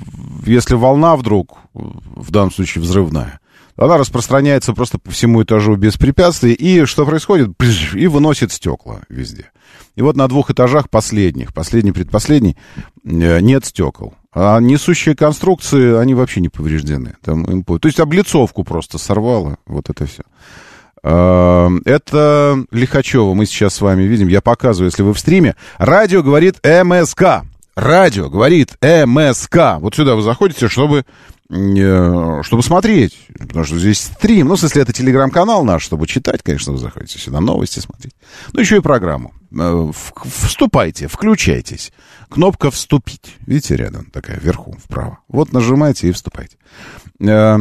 если 0.47 0.75
волна 0.75 1.17
вдруг, 1.17 1.59
в 1.75 2.31
данном 2.31 2.53
случае 2.53 2.83
взрывная, 2.83 3.41
она 3.85 3.99
распространяется 3.99 4.73
просто 4.73 4.99
по 4.99 5.11
всему 5.11 5.43
этажу 5.43 5.77
без 5.77 5.97
препятствий, 5.97 6.53
и 6.53 6.85
что 6.85 7.07
происходит? 7.07 7.51
И 7.95 8.07
выносит 8.07 8.53
стекла 8.53 9.01
везде. 9.09 9.51
И 9.95 10.03
вот 10.03 10.17
на 10.17 10.29
двух 10.29 10.51
этажах 10.51 10.89
последних, 10.89 11.53
последний, 11.53 11.93
предпоследний, 11.93 12.57
э, 13.05 13.41
нет 13.41 13.65
стекол. 13.65 14.15
А 14.35 14.59
несущие 14.61 15.15
конструкции, 15.15 15.97
они 15.97 16.15
вообще 16.15 16.41
не 16.41 16.49
повреждены. 16.49 17.17
Там 17.23 17.45
им 17.45 17.65
То 17.65 17.87
есть 17.87 18.01
облицовку 18.01 18.65
просто 18.65 18.97
сорвало, 18.99 19.59
вот 19.67 19.91
это 19.91 20.07
все. 20.07 20.23
А, 21.03 21.69
Это 21.85 22.65
Лихачева 22.71 23.35
мы 23.35 23.47
сейчас 23.47 23.75
с 23.75 23.81
вами 23.81 24.05
видим. 24.05 24.29
Я 24.29 24.41
показываю, 24.41 24.89
если 24.89 25.03
вы 25.03 25.13
в 25.13 25.19
стриме. 25.19 25.57
Радио 25.79 26.23
говорит 26.23 26.57
МСК. 26.65 27.43
Радио 27.75 28.29
говорит 28.29 28.77
МСК. 28.83 29.79
Вот 29.81 29.95
сюда 29.95 30.15
вы 30.15 30.23
заходите, 30.23 30.69
чтобы, 30.69 31.05
э, 31.51 32.41
чтобы 32.43 32.63
смотреть. 32.63 33.19
Потому 33.39 33.65
что 33.65 33.79
здесь 33.79 34.01
стрим. 34.01 34.49
Ну, 34.49 34.57
смысле, 34.57 34.83
это 34.83 34.93
телеграм-канал 34.93 35.65
наш, 35.65 35.83
чтобы 35.83 36.07
читать, 36.07 36.43
конечно, 36.43 36.73
вы 36.73 36.79
заходите 36.79 37.19
сюда, 37.19 37.41
новости 37.41 37.81
смотреть. 37.81 38.15
Ну, 38.53 38.61
еще 38.61 38.77
и 38.77 38.81
программу. 38.81 39.33
Э, 39.59 39.91
Вступайте, 40.25 41.09
включайтесь. 41.09 41.93
Кнопка 42.29 42.71
«Вступить». 42.71 43.37
Видите, 43.47 43.77
рядом 43.77 44.07
такая, 44.07 44.39
вверху, 44.39 44.77
вправо. 44.83 45.19
Вот 45.29 45.53
нажимайте 45.53 46.09
и 46.09 46.13
вступайте. 46.13 46.57
Э, 47.21 47.59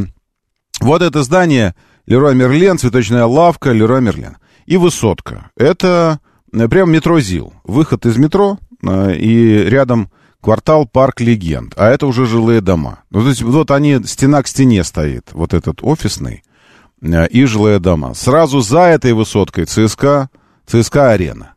Вот 0.82 1.02
это 1.02 1.24
здание 1.24 1.74
Леруа 2.06 2.34
Мерлен, 2.34 2.78
цветочная 2.78 3.26
лавка 3.26 3.72
Леруа 3.72 4.00
Мерлен. 4.02 4.38
И 4.66 4.76
высотка. 4.78 5.52
Это 5.56 6.20
прям 6.52 6.92
метро 6.92 7.20
ЗИЛ. 7.20 7.54
Выход 7.64 8.06
из 8.06 8.18
метро, 8.18 8.58
и 8.84 9.64
рядом 9.68 10.10
квартал 10.42 10.88
Парк 10.88 11.22
Легенд. 11.22 11.74
А 11.78 11.90
это 11.90 12.08
уже 12.08 12.26
жилые 12.26 12.62
дома. 12.62 13.04
Ну, 13.10 13.22
то 13.22 13.30
есть 13.30 13.44
вот 13.44 13.72
они, 13.72 14.00
стена 14.06 14.42
к 14.42 14.48
стене 14.48 14.84
стоит, 14.84 15.30
вот 15.34 15.54
этот 15.54 15.80
офисный, 15.84 16.44
э, 17.02 17.28
и 17.28 17.46
жилые 17.46 17.80
дома. 17.80 18.14
Сразу 18.14 18.62
за 18.62 18.82
этой 18.82 19.14
высоткой 19.14 19.66
ЦСКА, 19.66 20.30
ЦСКА 20.66 21.12
Арена. 21.12 21.54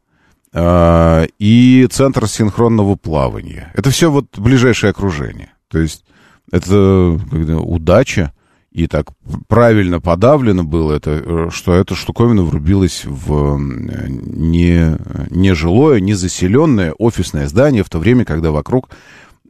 Э, 0.53 1.27
И 1.39 1.89
центр 1.91 2.29
синхронного 2.29 2.97
плавания. 2.97 3.73
Это 3.75 3.91
все 3.91 4.11
вот 4.11 4.27
ближайшее 4.39 4.91
окружение. 4.91 5.53
То 5.69 5.79
есть 5.79 6.05
это 6.53 7.19
удача. 7.59 8.33
И 8.75 8.89
так 8.89 9.07
правильно 9.47 10.01
подавлено 10.01 10.65
было 10.65 10.95
это, 10.95 11.23
э, 11.25 11.49
что 11.53 11.75
эта 11.75 11.95
штуковина 11.95 12.43
врубилась 12.43 13.05
в 13.05 13.57
не, 13.57 15.55
жилое, 15.55 16.01
не 16.01 16.15
заселенное 16.15 16.93
офисное 16.99 17.47
здание, 17.47 17.85
в 17.85 17.89
то 17.89 18.01
время, 18.01 18.25
когда 18.25 18.51
вокруг 18.51 18.91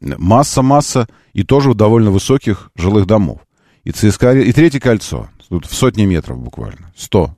масса-масса 0.02 1.08
и 1.32 1.42
тоже 1.42 1.74
довольно 1.74 2.10
высоких 2.10 2.70
жилых 2.76 3.06
домов. 3.06 3.40
И 3.84 3.92
ЦСКА, 3.92 4.32
и 4.32 4.52
третье 4.52 4.78
кольцо, 4.78 5.30
тут 5.48 5.64
в 5.64 5.74
сотни 5.74 6.04
метров 6.04 6.38
буквально, 6.38 6.92
100, 6.94 7.34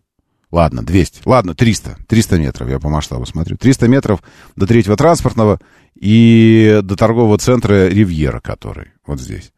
ладно, 0.50 0.84
200, 0.84 1.20
ладно, 1.24 1.54
300, 1.54 1.98
300 2.08 2.38
метров, 2.38 2.68
я 2.68 2.80
по 2.80 2.88
масштабу 2.88 3.26
смотрю, 3.26 3.56
300 3.56 3.86
метров 3.86 4.24
до 4.56 4.66
третьего 4.66 4.96
транспортного 4.96 5.60
и 5.94 6.80
до 6.82 6.96
торгового 6.96 7.38
центра 7.38 7.86
Ривьера, 7.88 8.40
который 8.40 8.88
вот 9.06 9.20
здесь. 9.20 9.52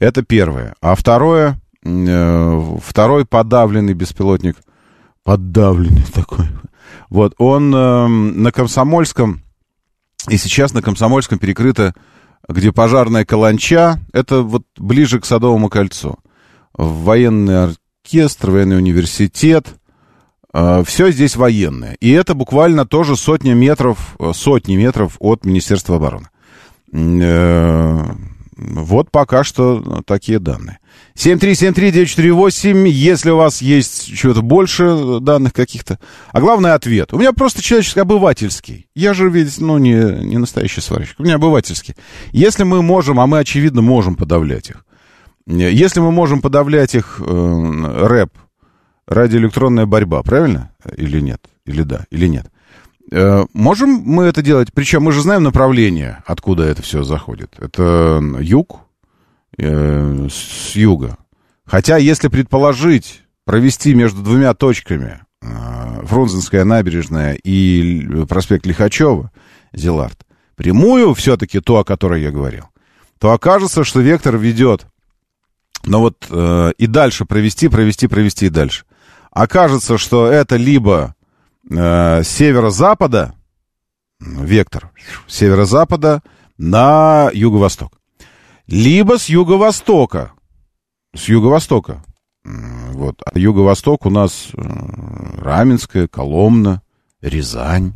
Это 0.00 0.22
первое. 0.22 0.74
А 0.80 0.94
второе, 0.94 1.60
второй 1.82 3.24
подавленный 3.24 3.94
беспилотник, 3.94 4.56
подавленный 5.22 6.04
такой, 6.14 6.46
вот, 7.10 7.34
он 7.38 7.74
э, 7.74 8.06
на 8.06 8.52
Комсомольском, 8.52 9.42
и 10.28 10.36
сейчас 10.36 10.74
на 10.74 10.82
Комсомольском 10.82 11.38
перекрыто, 11.38 11.94
где 12.48 12.72
пожарная 12.72 13.24
каланча, 13.24 14.00
это 14.12 14.42
вот 14.42 14.64
ближе 14.76 15.20
к 15.20 15.26
Садовому 15.26 15.68
кольцу. 15.68 16.18
Военный 16.74 17.64
оркестр, 17.64 18.50
военный 18.50 18.78
университет, 18.78 19.78
все 20.52 21.10
здесь 21.10 21.36
военное. 21.36 21.94
И 22.00 22.10
это 22.10 22.34
буквально 22.34 22.86
тоже 22.86 23.16
сотни 23.16 23.52
метров, 23.52 24.16
э, 24.18 24.32
сотни 24.34 24.76
метров 24.76 25.16
от 25.20 25.44
Министерства 25.44 25.96
обороны. 25.96 26.28
Э, 26.92 28.04
Вот 28.58 29.12
пока 29.12 29.44
что 29.44 30.02
такие 30.04 30.40
данные. 30.40 30.80
7373948, 31.14 32.88
если 32.88 33.30
у 33.30 33.36
вас 33.36 33.62
есть 33.62 34.16
чего-то 34.16 34.42
больше 34.42 35.20
данных 35.20 35.52
каких-то. 35.52 36.00
А 36.32 36.40
главное, 36.40 36.74
ответ. 36.74 37.14
У 37.14 37.18
меня 37.18 37.32
просто 37.32 37.62
человеческий, 37.62 38.00
обывательский. 38.00 38.88
Я 38.96 39.14
же 39.14 39.30
ведь, 39.30 39.60
ну, 39.60 39.78
не, 39.78 39.94
не 40.24 40.38
настоящий 40.38 40.80
сварщик. 40.80 41.20
У 41.20 41.22
меня 41.22 41.36
обывательский. 41.36 41.94
Если 42.32 42.64
мы 42.64 42.82
можем, 42.82 43.20
а 43.20 43.28
мы, 43.28 43.38
очевидно, 43.38 43.80
можем 43.80 44.16
подавлять 44.16 44.70
их. 44.70 44.84
Если 45.46 46.00
мы 46.00 46.10
можем 46.10 46.42
подавлять 46.42 46.96
их 46.96 47.20
э, 47.24 48.06
рэп, 48.06 48.30
радиоэлектронная 49.06 49.86
борьба, 49.86 50.22
правильно? 50.22 50.72
Или 50.96 51.20
нет? 51.20 51.40
Или 51.64 51.82
да, 51.82 52.06
или 52.10 52.26
нет? 52.26 52.50
Э, 53.10 53.46
можем 53.52 54.02
мы 54.04 54.24
это 54.24 54.42
делать? 54.42 54.72
Причем 54.72 55.02
мы 55.02 55.12
же 55.12 55.22
знаем 55.22 55.42
направление, 55.42 56.22
откуда 56.26 56.64
это 56.64 56.82
все 56.82 57.02
заходит. 57.02 57.54
Это 57.58 58.22
юг, 58.40 58.80
э, 59.56 60.28
с 60.30 60.76
юга. 60.76 61.16
Хотя, 61.64 61.96
если 61.96 62.28
предположить, 62.28 63.22
провести 63.44 63.94
между 63.94 64.22
двумя 64.22 64.54
точками 64.54 65.20
э, 65.42 65.46
Фрунзенская 66.04 66.64
набережная 66.64 67.34
и 67.34 68.24
проспект 68.26 68.66
Лихачева, 68.66 69.30
Зелард, 69.72 70.26
прямую 70.56 71.14
все-таки 71.14 71.60
ту, 71.60 71.76
о 71.76 71.84
которой 71.84 72.22
я 72.22 72.30
говорил, 72.30 72.64
то 73.18 73.32
окажется, 73.32 73.84
что 73.84 74.00
вектор 74.00 74.36
ведет, 74.36 74.86
но 75.84 76.00
вот 76.00 76.26
э, 76.30 76.72
и 76.76 76.86
дальше 76.86 77.24
провести, 77.24 77.68
провести, 77.68 78.06
провести 78.06 78.46
и 78.46 78.50
дальше. 78.50 78.84
Окажется, 79.30 79.98
что 79.98 80.26
это 80.26 80.56
либо 80.56 81.14
э, 81.70 82.22
северо-запада, 82.22 83.34
вектор 84.20 84.90
северо-запада 85.26 86.22
на 86.56 87.30
юго-восток. 87.32 87.98
Либо 88.66 89.18
с 89.18 89.28
юго-востока. 89.28 90.32
С 91.14 91.28
юго-востока. 91.28 92.04
Вот. 92.44 93.20
А 93.24 93.38
юго-восток 93.38 94.06
у 94.06 94.10
нас 94.10 94.48
э, 94.52 94.60
Раменская, 95.38 96.08
Коломна, 96.08 96.82
Рязань, 97.20 97.94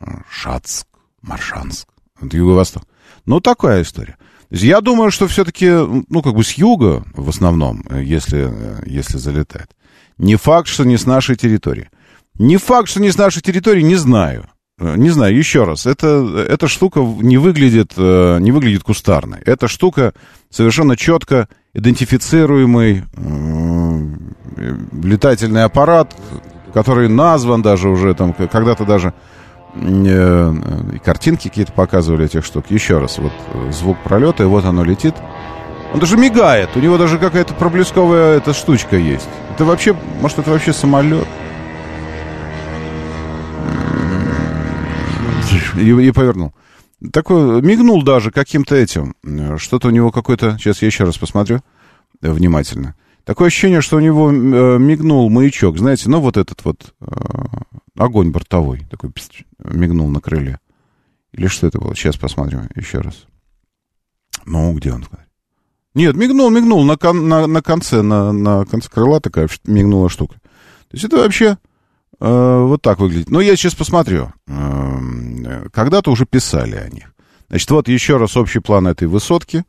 э, 0.00 0.04
Шацк, 0.30 0.86
Маршанск. 1.20 1.88
Это 2.20 2.36
юго-восток. 2.36 2.84
Ну, 3.26 3.40
такая 3.40 3.82
история. 3.82 4.16
Я 4.50 4.80
думаю, 4.80 5.10
что 5.10 5.26
все-таки, 5.28 5.68
ну, 5.68 6.22
как 6.22 6.34
бы 6.34 6.44
с 6.44 6.52
юга 6.52 7.04
в 7.14 7.28
основном, 7.28 7.82
если, 7.90 8.52
если 8.86 9.16
залетает. 9.16 9.70
Не 10.18 10.36
факт, 10.36 10.68
что 10.68 10.84
не 10.84 10.98
с 10.98 11.06
нашей 11.06 11.36
территории. 11.36 11.90
Не 12.38 12.56
факт, 12.56 12.88
что 12.88 13.00
не 13.00 13.10
с 13.10 13.18
нашей 13.18 13.42
территории, 13.42 13.82
не 13.82 13.96
знаю. 13.96 14.46
Э, 14.78 14.96
не 14.96 15.10
знаю, 15.10 15.36
еще 15.36 15.64
раз, 15.64 15.86
это, 15.86 16.46
эта 16.48 16.66
штука 16.68 17.00
не 17.00 17.38
выглядит, 17.38 17.92
э, 17.96 18.38
не 18.40 18.52
выглядит 18.52 18.82
кустарной. 18.82 19.40
Эта 19.44 19.68
штука 19.68 20.12
совершенно 20.50 20.96
четко 20.96 21.48
идентифицируемый 21.74 23.04
э, 23.16 24.72
летательный 25.02 25.64
аппарат, 25.64 26.14
который 26.74 27.08
назван 27.08 27.62
даже 27.62 27.88
уже, 27.88 28.14
там, 28.14 28.32
когда-то 28.32 28.84
даже 28.84 29.12
э, 29.74 30.54
картинки 31.04 31.48
какие-то 31.48 31.72
показывали 31.72 32.24
этих 32.24 32.44
штук. 32.44 32.66
Еще 32.70 32.98
раз, 32.98 33.18
вот 33.18 33.32
звук 33.70 33.98
пролета, 34.02 34.42
и 34.42 34.46
вот 34.46 34.64
оно 34.64 34.84
летит. 34.84 35.14
Он 35.92 36.00
даже 36.00 36.16
мигает, 36.16 36.70
у 36.74 36.80
него 36.80 36.96
даже 36.96 37.18
какая-то 37.18 37.52
проблесковая 37.52 38.38
эта 38.38 38.54
штучка 38.54 38.96
есть. 38.96 39.28
Это 39.54 39.66
вообще, 39.66 39.94
может, 40.22 40.38
это 40.38 40.50
вообще 40.50 40.72
самолет? 40.72 41.28
И, 45.76 45.90
и 45.90 46.10
повернул. 46.12 46.54
Такой, 47.12 47.62
мигнул 47.62 48.02
даже 48.02 48.30
каким-то 48.30 48.76
этим. 48.76 49.14
Что-то 49.58 49.88
у 49.88 49.90
него 49.90 50.12
какой-то... 50.12 50.56
Сейчас 50.58 50.82
я 50.82 50.86
еще 50.86 51.04
раз 51.04 51.18
посмотрю 51.18 51.60
внимательно. 52.20 52.94
Такое 53.24 53.48
ощущение, 53.48 53.80
что 53.80 53.96
у 53.96 54.00
него 54.00 54.30
э, 54.30 54.78
мигнул 54.78 55.28
маячок. 55.30 55.78
Знаете, 55.78 56.08
ну 56.08 56.20
вот 56.20 56.36
этот 56.36 56.64
вот 56.64 56.94
э, 57.00 57.06
огонь 57.96 58.30
бортовой. 58.30 58.86
Такой 58.90 59.12
мигнул 59.64 60.08
на 60.08 60.20
крыле. 60.20 60.58
Или 61.32 61.46
что 61.46 61.66
это 61.66 61.78
было? 61.78 61.94
Сейчас 61.94 62.16
посмотрим 62.16 62.68
еще 62.74 62.98
раз. 62.98 63.26
Ну, 64.44 64.72
где 64.74 64.92
он? 64.92 65.06
Нет, 65.94 66.16
мигнул, 66.16 66.50
мигнул. 66.50 66.84
На, 66.84 66.96
кон, 66.96 67.28
на, 67.28 67.46
на 67.46 67.62
конце, 67.62 68.02
на, 68.02 68.32
на 68.32 68.64
конце 68.64 68.88
крыла 68.88 69.20
такая 69.20 69.48
мигнула 69.66 70.08
штука. 70.08 70.34
То 70.34 70.94
есть 70.94 71.04
это 71.04 71.16
вообще 71.16 71.58
Э, 72.24 72.64
вот 72.64 72.82
так 72.82 73.00
выглядит. 73.00 73.30
Но 73.30 73.40
я 73.40 73.56
сейчас 73.56 73.74
посмотрю. 73.74 74.32
Э, 74.46 74.98
когда-то 75.72 76.10
уже 76.10 76.26
писали 76.26 76.76
о 76.76 76.88
них. 76.88 77.12
Значит, 77.48 77.70
вот 77.70 77.88
еще 77.88 78.16
раз 78.16 78.36
общий 78.36 78.60
план 78.60 78.86
этой 78.86 79.08
высотки. 79.08 79.64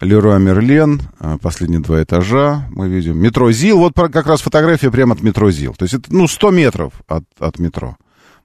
Леруа 0.00 0.38
Мерлен, 0.38 1.02
э, 1.20 1.36
последние 1.42 1.80
два 1.80 2.02
этажа 2.02 2.66
мы 2.70 2.88
видим. 2.88 3.18
Метро 3.18 3.52
ЗИЛ, 3.52 3.78
вот 3.78 3.94
как 3.94 4.26
раз 4.26 4.40
фотография 4.40 4.90
прямо 4.90 5.14
от 5.14 5.22
метро 5.22 5.50
ЗИЛ. 5.50 5.74
То 5.74 5.84
есть 5.84 5.94
это, 5.94 6.14
ну, 6.14 6.26
100 6.26 6.50
метров 6.50 6.92
от, 7.06 7.24
от 7.38 7.58
метро 7.58 7.96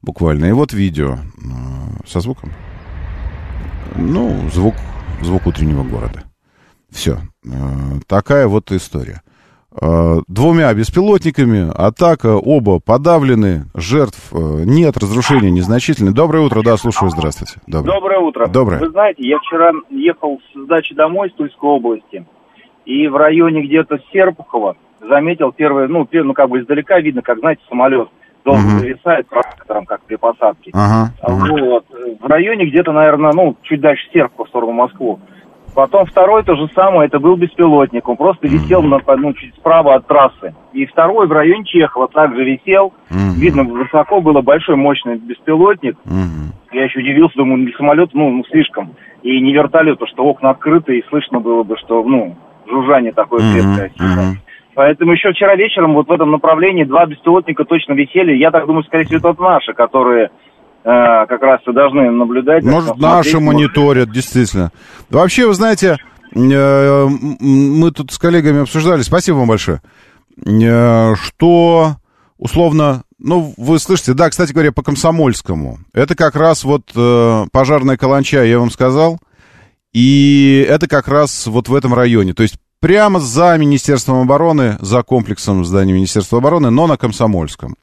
буквально. 0.02 0.46
И 0.46 0.52
вот 0.52 0.74
видео 0.74 1.20
со 2.06 2.20
звуком. 2.20 2.52
Ну, 3.96 4.50
звук, 4.54 4.76
звук 5.22 5.48
утреннего 5.48 5.84
города. 5.84 6.24
Все. 6.92 7.22
Такая 8.08 8.48
вот 8.48 8.72
история. 8.72 9.22
Э, 9.82 10.22
двумя 10.28 10.74
беспилотниками, 10.74 11.70
атака, 11.76 12.38
оба 12.38 12.80
подавлены, 12.80 13.66
жертв 13.74 14.32
э, 14.32 14.64
нет, 14.66 14.96
разрушения 14.98 15.52
незначительные. 15.52 16.14
Доброе 16.14 16.46
утро, 16.46 16.62
да, 16.64 16.78
слушаю, 16.78 17.10
здравствуйте. 17.10 17.60
Доброе, 17.68 17.94
Доброе 17.96 18.20
утро. 18.20 18.48
Доброе. 18.48 18.80
Вы 18.80 18.90
знаете, 18.90 19.28
я 19.28 19.38
вчера 19.40 19.72
ехал 19.90 20.40
с 20.54 20.68
дачи 20.68 20.96
домой 20.96 21.28
из 21.28 21.34
Тульской 21.34 21.70
области, 21.70 22.26
и 22.86 23.08
в 23.08 23.18
районе 23.18 23.64
где-то 23.64 23.98
Серпухова 24.14 24.78
заметил 25.02 25.52
первый, 25.52 25.90
ну, 25.90 26.08
ну, 26.10 26.34
как 26.34 26.50
бы 26.50 26.62
издалека 26.62 27.00
видно, 27.00 27.22
как, 27.22 27.40
знаете, 27.40 27.62
самолет 27.68 28.08
долго 28.46 28.60
угу. 28.60 28.80
зависает 28.80 29.28
трактором, 29.28 29.86
как 29.86 30.02
при 30.04 30.16
посадке. 30.16 30.72
Ага, 30.74 31.12
вот. 31.28 31.86
В 32.22 32.26
районе 32.28 32.66
где-то, 32.68 32.94
наверное, 32.94 33.34
ну, 33.34 33.58
чуть 33.64 33.82
дальше 33.82 34.08
Серпухова, 34.14 34.46
в 34.46 34.50
сторону 34.50 34.72
Москвы. 34.72 35.18
Потом 35.76 36.06
второй 36.06 36.42
то 36.44 36.56
же 36.56 36.70
самое, 36.74 37.08
это 37.08 37.20
был 37.20 37.36
беспилотник. 37.36 38.08
Он 38.08 38.16
просто 38.16 38.48
висел 38.48 38.82
на, 38.82 38.98
ну, 39.18 39.34
чуть 39.34 39.54
справа 39.56 39.96
от 39.96 40.08
трассы. 40.08 40.56
И 40.72 40.86
второй 40.86 41.28
в 41.28 41.32
районе 41.34 41.66
Чехова 41.66 42.08
также 42.08 42.46
висел. 42.46 42.94
Mm-hmm. 43.10 43.36
Видно, 43.36 43.64
высоко 43.64 44.22
было 44.22 44.42
большой, 44.42 44.78
мощный 44.78 45.18
беспилотник. 45.18 45.98
Mm-hmm. 46.06 46.72
Я 46.72 46.86
еще 46.86 47.00
удивился, 47.00 47.36
думаю, 47.36 47.66
не 47.66 47.74
самолет, 47.74 48.12
ну, 48.14 48.32
ну, 48.32 48.46
слишком. 48.46 48.96
И 49.22 49.38
не 49.42 49.52
вертолет, 49.52 50.00
потому 50.00 50.14
что 50.14 50.24
окна 50.24 50.52
открыты, 50.52 50.98
и 50.98 51.06
слышно 51.10 51.42
было 51.42 51.64
бы, 51.64 51.76
что, 51.78 52.02
ну, 52.06 52.38
жужжание 52.70 53.12
такое 53.12 53.42
крепкое. 53.42 53.92
Mm-hmm. 54.00 54.36
Поэтому 54.76 55.12
еще 55.12 55.34
вчера 55.34 55.56
вечером 55.56 55.94
вот 55.94 56.08
в 56.08 56.12
этом 56.12 56.32
направлении 56.32 56.86
два 56.86 57.06
беспилотника 57.06 57.66
точно 57.66 57.94
висели. 57.94 58.34
Я 58.38 58.52
так 58.52 58.66
думаю, 58.66 58.84
скорее 58.86 59.04
всего, 59.04 59.32
это 59.32 59.42
наши, 59.42 59.74
которые 59.74 60.30
как 60.86 61.42
раз 61.42 61.62
и 61.68 61.74
должны 61.74 62.12
наблюдать. 62.12 62.64
Может, 62.64 62.98
наши 62.98 63.40
мониторят, 63.40 64.12
действительно. 64.12 64.72
Вообще, 65.10 65.48
вы 65.48 65.56
знаете, 65.56 65.98
э, 66.36 67.08
мы 67.10 67.92
тут 67.92 68.12
с 68.12 68.20
коллегами 68.20 68.62
обсуждали, 68.62 69.02
спасибо 69.02 69.38
вам 69.38 69.48
большое, 69.48 69.82
э, 70.46 71.16
что 71.16 71.96
условно, 72.38 73.02
ну, 73.18 73.54
вы 73.58 73.80
слышите, 73.80 74.14
да, 74.14 74.30
кстати 74.30 74.52
говоря, 74.52 74.72
по 74.72 74.84
Комсомольскому. 74.84 75.80
Это 75.94 76.16
как 76.16 76.36
раз 76.36 76.64
вот 76.64 76.92
пожарная 77.52 77.98
каланча, 77.98 78.44
я 78.44 78.60
вам 78.60 78.70
сказал, 78.70 79.20
и 79.92 80.64
это 80.70 80.88
как 80.88 81.08
раз 81.08 81.48
вот 81.48 81.68
в 81.68 81.74
этом 81.74 81.96
районе. 81.96 82.34
То 82.34 82.44
есть 82.44 82.58
прямо 82.80 83.20
за 83.20 83.58
Министерством 83.58 84.22
обороны, 84.22 84.78
за 84.82 85.02
комплексом 85.02 85.66
здания 85.66 85.94
Министерства 85.94 86.38
обороны, 86.38 86.70
но 86.70 86.86
на 86.86 86.98
Комсомольском 86.98 87.76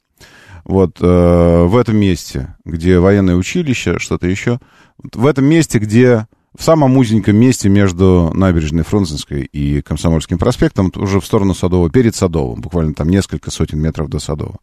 вот 0.65 0.99
э, 1.01 1.65
в 1.65 1.77
этом 1.77 1.97
месте, 1.97 2.55
где 2.65 2.99
военное 2.99 3.37
училище, 3.37 3.99
что-то 3.99 4.27
еще, 4.27 4.61
в 4.99 5.27
этом 5.27 5.45
месте, 5.45 5.79
где 5.79 6.27
в 6.57 6.63
самом 6.63 6.97
узеньком 6.97 7.37
месте 7.37 7.69
между 7.69 8.31
набережной 8.35 8.85
Фрунзенской 8.85 9.43
и 9.43 9.81
Комсомольским 9.81 10.39
проспектом, 10.39 10.93
уже 10.97 11.21
в 11.21 11.27
сторону 11.27 11.55
Садового, 11.55 11.91
перед 11.91 12.15
Садовым, 12.15 12.61
буквально 12.61 12.95
там 12.95 13.09
несколько 13.09 13.51
сотен 13.51 13.81
метров 13.81 14.09
до 14.09 14.19
Садового. 14.19 14.59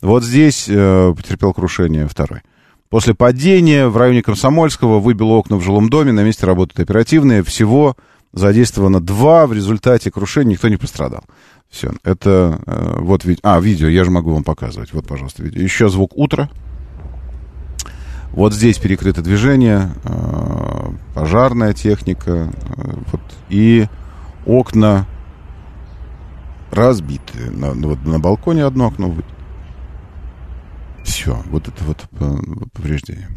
Вот 0.00 0.24
здесь 0.24 0.66
э, 0.68 1.14
потерпел 1.16 1.52
крушение 1.52 2.08
второй. 2.08 2.40
После 2.88 3.14
падения 3.14 3.88
в 3.88 3.96
районе 3.96 4.22
Комсомольского 4.22 5.00
выбило 5.00 5.34
окна 5.34 5.56
в 5.56 5.62
жилом 5.62 5.90
доме, 5.90 6.12
на 6.12 6.22
месте 6.22 6.46
работают 6.46 6.80
оперативные, 6.80 7.42
всего 7.42 7.96
задействовано 8.32 9.00
два, 9.00 9.46
в 9.46 9.52
результате 9.52 10.10
крушения 10.10 10.52
никто 10.52 10.68
не 10.68 10.76
пострадал. 10.76 11.24
Все, 11.70 11.92
это 12.04 12.60
э, 12.66 12.96
вот 13.00 13.24
ви... 13.24 13.38
а 13.42 13.60
видео, 13.60 13.88
я 13.88 14.04
же 14.04 14.10
могу 14.10 14.32
вам 14.32 14.44
показывать. 14.44 14.92
Вот, 14.92 15.06
пожалуйста, 15.06 15.42
видео. 15.42 15.62
Еще 15.62 15.88
звук 15.88 16.16
утра. 16.16 16.48
Вот 18.30 18.52
здесь 18.52 18.78
перекрыто 18.78 19.22
движение, 19.22 19.90
э, 20.04 20.90
пожарная 21.14 21.72
техника, 21.72 22.52
э, 22.76 22.92
вот 23.12 23.20
и 23.48 23.86
окна 24.44 25.06
разбиты. 26.70 27.50
На, 27.50 27.72
вот 27.72 28.04
на 28.04 28.18
балконе 28.18 28.64
одно 28.64 28.88
окно. 28.88 29.14
Все, 31.02 31.42
вот 31.46 31.68
это 31.68 31.84
вот 31.84 32.04
повреждение. 32.72 33.28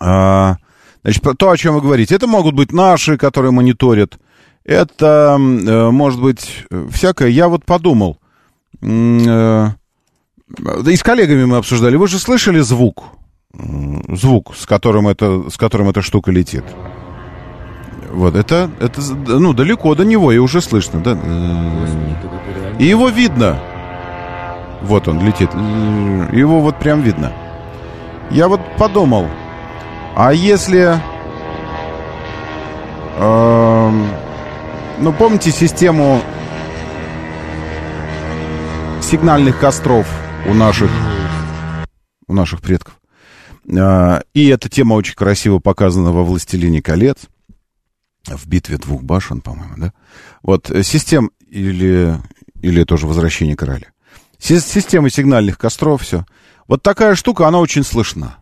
А, 0.00 0.56
Значит, 1.02 1.24
то, 1.38 1.50
о 1.50 1.56
чем 1.56 1.74
вы 1.74 1.80
говорите, 1.80 2.14
это 2.14 2.26
могут 2.26 2.54
быть 2.54 2.72
наши, 2.72 3.16
которые 3.16 3.52
мониторят. 3.52 4.18
Это 4.68 5.38
э, 5.38 5.90
может 5.90 6.20
быть 6.20 6.66
всякое. 6.90 7.28
Я 7.28 7.48
вот 7.48 7.64
подумал, 7.64 8.18
э, 8.82 9.68
и 10.86 10.96
с 10.96 11.02
коллегами 11.02 11.46
мы 11.46 11.56
обсуждали. 11.56 11.96
Вы 11.96 12.06
же 12.06 12.18
слышали 12.18 12.60
звук? 12.60 13.04
Звук, 13.54 14.54
с 14.54 14.66
которым, 14.66 15.08
это, 15.08 15.48
с 15.48 15.56
которым 15.56 15.88
эта 15.88 16.02
штука 16.02 16.30
летит. 16.30 16.64
Вот, 18.10 18.36
это, 18.36 18.70
это, 18.78 19.00
ну, 19.00 19.54
далеко 19.54 19.94
до 19.94 20.04
него, 20.04 20.32
и 20.32 20.36
уже 20.36 20.60
слышно, 20.60 21.00
да? 21.00 21.18
И 22.78 22.84
его 22.84 23.08
видно. 23.08 23.58
Вот 24.82 25.08
он 25.08 25.24
летит. 25.24 25.50
Его 26.34 26.60
вот 26.60 26.78
прям 26.78 27.00
видно. 27.00 27.32
Я 28.30 28.48
вот 28.48 28.60
подумал, 28.76 29.28
а 30.14 30.34
если... 30.34 31.00
Э, 33.16 34.27
ну, 35.00 35.12
помните 35.12 35.50
систему 35.50 36.22
сигнальных 39.02 39.58
костров 39.58 40.06
у 40.46 40.54
наших, 40.54 40.90
у 42.26 42.34
наших 42.34 42.60
предков? 42.60 42.98
Э, 43.68 44.20
и 44.34 44.48
эта 44.48 44.68
тема 44.68 44.94
очень 44.94 45.14
красиво 45.14 45.58
показана 45.58 46.12
во 46.12 46.24
«Властелине 46.24 46.82
колец». 46.82 47.28
В 48.26 48.46
«Битве 48.48 48.78
двух 48.78 49.02
башен», 49.02 49.40
по-моему, 49.40 49.74
да? 49.76 49.92
Вот, 50.42 50.70
э, 50.70 50.82
систем 50.82 51.30
или, 51.48 52.16
или 52.60 52.84
тоже 52.84 53.06
«Возвращение 53.06 53.56
короля». 53.56 53.86
Система 54.38 55.10
сигнальных 55.10 55.58
костров, 55.58 56.02
все. 56.02 56.24
Вот 56.68 56.82
такая 56.82 57.14
штука, 57.14 57.48
она 57.48 57.58
очень 57.58 57.82
слышна. 57.82 58.38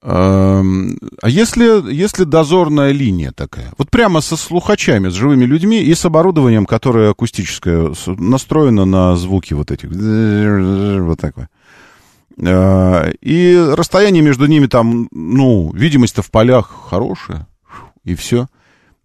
Эм, 0.00 0.96
а 1.20 1.28
если, 1.28 1.92
если 1.92 2.22
дозорная 2.22 2.92
линия 2.92 3.32
такая, 3.32 3.72
вот 3.76 3.90
прямо 3.90 4.20
со 4.20 4.36
слухачами, 4.36 5.08
с 5.08 5.14
живыми 5.14 5.44
людьми 5.44 5.82
и 5.82 5.92
с 5.92 6.04
оборудованием, 6.04 6.66
которое 6.66 7.10
акустическое, 7.10 7.92
настроено 8.06 8.84
на 8.84 9.16
звуки 9.16 9.54
вот 9.54 9.72
этих, 9.72 9.90
вот 9.90 11.20
такое. 11.20 11.48
Э, 12.40 13.10
и 13.20 13.56
расстояние 13.72 14.22
между 14.22 14.46
ними 14.46 14.66
там, 14.66 15.08
ну, 15.10 15.72
видимость-то 15.74 16.22
в 16.22 16.30
полях 16.30 16.86
хорошая, 16.90 17.48
и 18.04 18.14
все. 18.14 18.46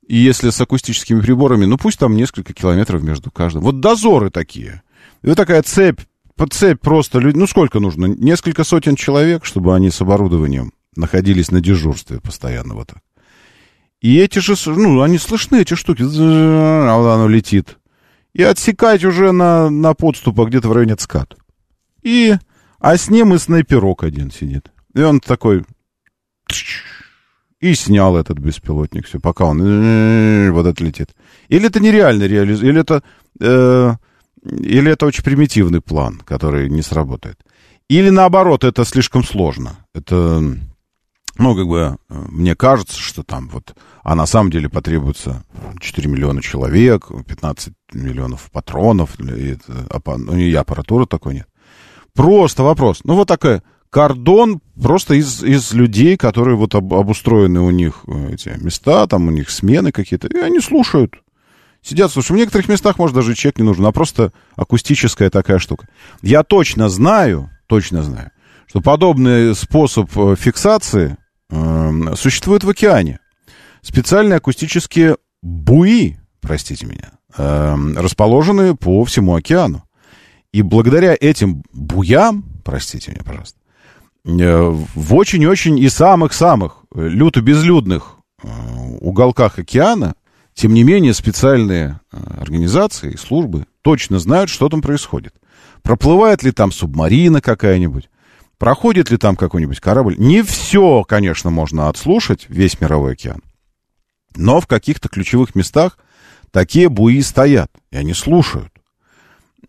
И 0.07 0.17
если 0.17 0.51
с 0.51 0.61
акустическими 0.61 1.21
приборами, 1.21 1.65
ну, 1.65 1.77
пусть 1.77 1.97
там 1.97 2.15
несколько 2.15 2.53
километров 2.53 3.01
между 3.01 3.31
каждым. 3.31 3.63
Вот 3.63 3.79
дозоры 3.79 4.29
такие. 4.29 4.83
Вот 5.23 5.37
такая 5.37 5.63
цепь, 5.63 6.01
цепь 6.51 6.81
просто, 6.81 7.19
ну, 7.19 7.47
сколько 7.47 7.79
нужно? 7.79 8.05
Несколько 8.05 8.63
сотен 8.63 8.95
человек, 8.95 9.43
чтобы 9.43 9.73
они 9.73 9.89
с 9.89 9.99
оборудованием 9.99 10.71
находились 10.95 11.51
на 11.51 11.61
дежурстве 11.61 12.19
постоянно 12.19 12.75
вот 12.75 12.87
так. 12.87 13.03
И 14.01 14.17
эти 14.17 14.39
же, 14.39 14.55
ну, 14.65 15.01
они 15.01 15.17
слышны, 15.17 15.61
эти 15.61 15.75
штуки, 15.75 16.01
оно 16.01 17.27
летит. 17.27 17.77
И 18.33 18.43
отсекать 18.43 19.05
уже 19.05 19.31
на, 19.31 19.69
на 19.69 19.93
подступах 19.93 20.49
где-то 20.49 20.67
в 20.67 20.73
районе 20.73 20.95
ЦКАД. 20.95 21.37
И, 22.01 22.35
а 22.79 22.97
с 22.97 23.09
ним 23.09 23.33
и 23.33 23.37
снайперок 23.37 24.03
один 24.03 24.29
сидит. 24.29 24.71
И 24.93 25.01
он 25.01 25.21
такой, 25.21 25.63
и 27.61 27.75
снял 27.75 28.17
этот 28.17 28.39
беспилотник, 28.39 29.07
все, 29.07 29.21
пока 29.21 29.45
он 29.45 30.51
вот 30.51 30.65
это 30.65 30.83
летит. 30.83 31.15
Или 31.47 31.67
это 31.67 31.79
нереально 31.79 32.23
реализуется, 32.23 32.67
или 32.67 32.81
это, 32.81 33.03
э, 33.39 33.93
или 34.43 34.91
это 34.91 35.05
очень 35.05 35.23
примитивный 35.23 35.79
план, 35.79 36.21
который 36.25 36.69
не 36.69 36.81
сработает. 36.81 37.39
Или 37.87 38.09
наоборот, 38.09 38.65
это 38.65 38.83
слишком 38.83 39.23
сложно. 39.23 39.77
Это 39.93 40.57
ну, 41.37 41.55
как 41.55 41.67
бы, 41.67 41.97
э, 42.09 42.25
мне 42.29 42.55
кажется, 42.55 42.99
что 42.99 43.23
там 43.23 43.49
вот, 43.49 43.75
а 44.03 44.15
на 44.15 44.25
самом 44.25 44.51
деле 44.51 44.69
потребуется 44.69 45.43
4 45.79 46.09
миллиона 46.09 46.41
человек, 46.41 47.09
15 47.27 47.73
миллионов 47.93 48.49
патронов, 48.51 49.19
и, 49.19 49.57
ну, 49.67 50.35
и 50.35 50.53
аппаратуры 50.53 51.05
такой 51.05 51.35
нет. 51.35 51.47
Просто 52.13 52.63
вопрос. 52.63 53.01
Ну, 53.03 53.15
вот 53.15 53.27
такая 53.27 53.63
кордон 53.89 54.59
просто 54.81 55.13
из, 55.15 55.43
из 55.43 55.71
людей, 55.73 56.17
которые 56.17 56.57
вот 56.57 56.75
об, 56.75 56.93
обустроены 56.93 57.61
у 57.61 57.71
них 57.71 58.03
э, 58.07 58.33
эти 58.33 58.49
места, 58.59 59.07
там 59.07 59.27
у 59.27 59.31
них 59.31 59.49
смены 59.49 59.91
какие-то, 59.91 60.27
и 60.27 60.37
они 60.37 60.59
слушают. 60.59 61.15
Сидят, 61.81 62.11
слушают. 62.11 62.37
В 62.37 62.41
некоторых 62.41 62.69
местах, 62.69 62.97
может, 62.97 63.15
даже 63.15 63.35
чек 63.35 63.57
не 63.57 63.63
нужен, 63.63 63.85
а 63.85 63.91
просто 63.91 64.31
акустическая 64.55 65.29
такая 65.29 65.59
штука. 65.59 65.87
Я 66.21 66.43
точно 66.43 66.89
знаю, 66.89 67.49
точно 67.67 68.03
знаю, 68.03 68.31
что 68.67 68.81
подобный 68.81 69.55
способ 69.55 70.09
э, 70.17 70.35
фиксации 70.37 71.17
существуют 72.15 72.63
в 72.63 72.69
океане. 72.69 73.19
Специальные 73.81 74.37
акустические 74.37 75.17
буи, 75.41 76.17
простите 76.41 76.85
меня, 76.85 77.11
эм, 77.37 77.97
расположены 77.97 78.75
по 78.75 79.03
всему 79.03 79.35
океану. 79.35 79.83
И 80.53 80.61
благодаря 80.61 81.17
этим 81.19 81.63
буям, 81.73 82.45
простите 82.63 83.11
меня, 83.11 83.23
пожалуйста, 83.25 83.59
э, 84.25 84.69
в 84.95 85.15
очень-очень 85.15 85.77
и 85.79 85.89
самых-самых 85.89 86.85
люто-безлюдных 86.95 88.17
э, 88.41 88.47
уголках 89.01 89.59
океана, 89.59 90.15
тем 90.53 90.73
не 90.73 90.83
менее, 90.83 91.13
специальные 91.13 91.99
э, 92.11 92.17
организации, 92.39 93.15
службы 93.15 93.65
точно 93.81 94.19
знают, 94.19 94.49
что 94.49 94.69
там 94.69 94.81
происходит. 94.81 95.33
Проплывает 95.81 96.43
ли 96.43 96.51
там 96.51 96.71
субмарина 96.71 97.41
какая-нибудь, 97.41 98.09
Проходит 98.57 99.09
ли 99.09 99.17
там 99.17 99.35
какой-нибудь 99.35 99.79
корабль? 99.79 100.15
Не 100.17 100.41
все, 100.41 101.03
конечно, 101.03 101.49
можно 101.49 101.89
отслушать, 101.89 102.45
весь 102.49 102.79
мировой 102.79 103.13
океан. 103.13 103.41
Но 104.35 104.59
в 104.59 104.67
каких-то 104.67 105.09
ключевых 105.09 105.55
местах 105.55 105.97
такие 106.51 106.89
буи 106.89 107.21
стоят, 107.21 107.71
и 107.91 107.97
они 107.97 108.13
слушают. 108.13 108.71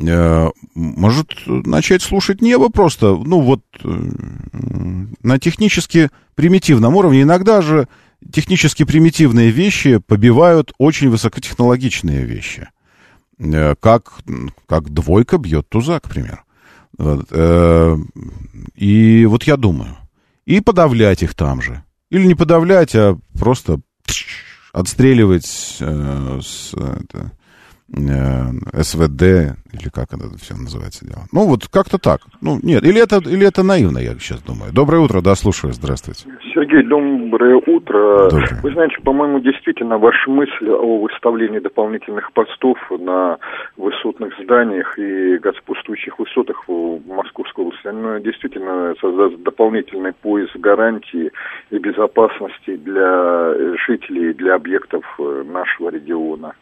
Э, 0.00 0.50
может 0.74 1.32
начать 1.46 2.02
слушать 2.02 2.42
небо 2.42 2.68
просто, 2.68 3.14
ну 3.14 3.40
вот, 3.40 3.62
э, 3.82 4.10
на 5.22 5.38
технически 5.38 6.10
примитивном 6.34 6.96
уровне. 6.96 7.22
Иногда 7.22 7.62
же 7.62 7.88
технически 8.32 8.84
примитивные 8.84 9.50
вещи 9.50 9.98
побивают 9.98 10.72
очень 10.78 11.10
высокотехнологичные 11.10 12.24
вещи. 12.24 12.68
Э, 13.38 13.74
как, 13.78 14.14
как 14.66 14.90
двойка 14.90 15.38
бьет 15.38 15.68
туза, 15.68 16.00
к 16.00 16.08
примеру. 16.08 16.40
Вот, 16.98 17.26
э, 17.30 17.96
и 18.74 19.26
вот 19.26 19.44
я 19.44 19.56
думаю, 19.56 19.96
и 20.44 20.60
подавлять 20.60 21.22
их 21.22 21.34
там 21.34 21.62
же. 21.62 21.82
Или 22.10 22.26
не 22.26 22.34
подавлять, 22.34 22.94
а 22.94 23.18
просто 23.38 23.80
отстреливать 24.72 25.76
э, 25.80 26.40
с, 26.42 26.74
это, 26.74 27.32
СВД, 27.92 29.22
или 29.72 29.88
как 29.92 30.12
это 30.12 30.36
все 30.38 30.54
называется 30.54 31.06
дело. 31.06 31.24
Ну, 31.32 31.46
вот 31.46 31.68
как-то 31.68 31.98
так. 31.98 32.20
Ну, 32.40 32.58
нет, 32.62 32.82
или 32.82 33.00
это, 33.00 33.16
или 33.18 33.46
это 33.46 33.62
наивно, 33.62 33.98
я 33.98 34.14
сейчас 34.14 34.40
думаю. 34.42 34.72
Доброе 34.72 35.00
утро, 35.00 35.20
да, 35.20 35.34
слушаю, 35.34 35.72
здравствуйте. 35.72 36.24
Сергей, 36.54 36.82
доброе 36.82 37.56
утро. 37.56 38.30
Доброе. 38.30 38.60
Вы 38.62 38.72
знаете, 38.72 38.96
по-моему, 39.04 39.40
действительно, 39.40 39.98
ваша 39.98 40.30
мысль 40.30 40.70
о 40.70 41.02
выставлении 41.02 41.58
дополнительных 41.58 42.32
постов 42.32 42.78
на 42.90 43.38
высотных 43.76 44.32
зданиях 44.42 44.98
и 44.98 45.36
господствующих 45.38 46.18
высотах 46.18 46.66
в 46.66 47.00
Московской 47.06 47.64
области, 47.66 47.86
она 47.86 48.18
действительно 48.20 48.94
создаст 49.00 49.36
дополнительный 49.42 50.12
пояс 50.12 50.48
гарантии 50.54 51.30
и 51.70 51.78
безопасности 51.78 52.76
для 52.76 53.54
жителей, 53.86 54.32
для 54.32 54.54
объектов 54.54 55.04
нашего 55.18 55.90
региона. 55.90 56.54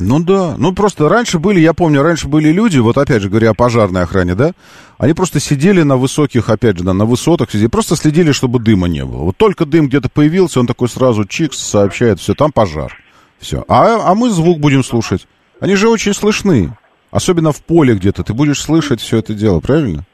Ну 0.00 0.18
да, 0.20 0.54
ну 0.56 0.72
просто 0.72 1.08
раньше 1.08 1.38
были, 1.38 1.60
я 1.60 1.74
помню, 1.74 2.02
раньше 2.02 2.26
были 2.26 2.50
люди, 2.50 2.78
вот 2.78 2.96
опять 2.96 3.22
же 3.22 3.28
говоря 3.28 3.50
о 3.50 3.54
пожарной 3.54 4.02
охране, 4.02 4.34
да, 4.34 4.52
они 4.98 5.12
просто 5.12 5.40
сидели 5.40 5.82
на 5.82 5.96
высоких, 5.96 6.48
опять 6.48 6.78
же, 6.78 6.84
да, 6.84 6.94
на 6.94 7.04
высотах, 7.04 7.50
сидели, 7.50 7.68
просто 7.68 7.96
следили, 7.96 8.32
чтобы 8.32 8.58
дыма 8.58 8.88
не 8.88 9.04
было. 9.04 9.24
Вот 9.24 9.36
только 9.36 9.66
дым 9.66 9.88
где-то 9.88 10.08
появился, 10.08 10.60
он 10.60 10.66
такой 10.66 10.88
сразу 10.88 11.26
чикс, 11.26 11.58
сообщает, 11.58 12.18
все, 12.18 12.34
там 12.34 12.50
пожар. 12.50 12.96
Все. 13.38 13.64
А, 13.68 14.10
а 14.10 14.14
мы 14.14 14.30
звук 14.30 14.58
будем 14.60 14.84
слушать. 14.84 15.26
Они 15.60 15.74
же 15.74 15.88
очень 15.88 16.14
слышны. 16.14 16.76
Особенно 17.10 17.52
в 17.52 17.62
поле 17.62 17.94
где-то. 17.94 18.22
Ты 18.22 18.34
будешь 18.34 18.60
слышать 18.60 19.00
все 19.00 19.18
это 19.18 19.34
дело, 19.34 19.60
правильно? 19.60 20.04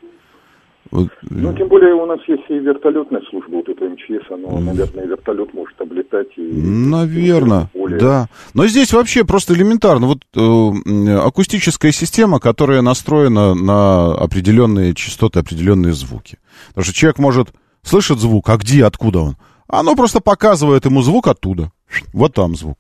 Вот. 0.91 1.09
Ну, 1.23 1.53
тем 1.55 1.69
более 1.69 1.95
у 1.95 2.07
нас 2.07 2.21
есть 2.29 2.45
и 2.49 2.55
вертолетная 2.55 3.21
служба, 3.31 3.57
вот 3.57 3.69
это 3.69 3.85
МЧС, 3.85 4.31
оно, 4.31 4.59
наверное, 4.61 5.07
вертолет 5.07 5.53
может 5.53 5.81
облетать. 5.81 6.29
И, 6.37 6.43
наверное, 6.43 7.71
и 7.75 7.99
да. 7.99 8.29
Но 8.55 8.67
здесь 8.67 8.93
вообще 8.93 9.25
просто 9.25 9.55
элементарно. 9.55 10.07
Вот 10.07 10.19
э, 10.35 11.17
акустическая 11.19 11.93
система, 11.93 12.39
которая 12.39 12.83
настроена 12.83 13.55
на 13.55 14.15
определенные 14.15 14.95
частоты, 14.95 15.41
определенные 15.41 15.93
звуки. 15.93 16.39
Потому 16.69 16.85
что 16.85 16.95
человек 16.95 17.19
может 17.19 17.49
слышать 17.83 18.19
звук, 18.19 18.49
а 18.49 18.57
где, 18.57 18.85
откуда 18.85 19.21
он? 19.21 19.37
Оно 19.69 19.97
просто 19.97 20.21
показывает 20.21 20.85
ему 20.85 21.03
звук 21.03 21.27
оттуда. 21.27 21.73
Вот 22.13 22.35
там 22.35 22.55
звук. 22.55 22.79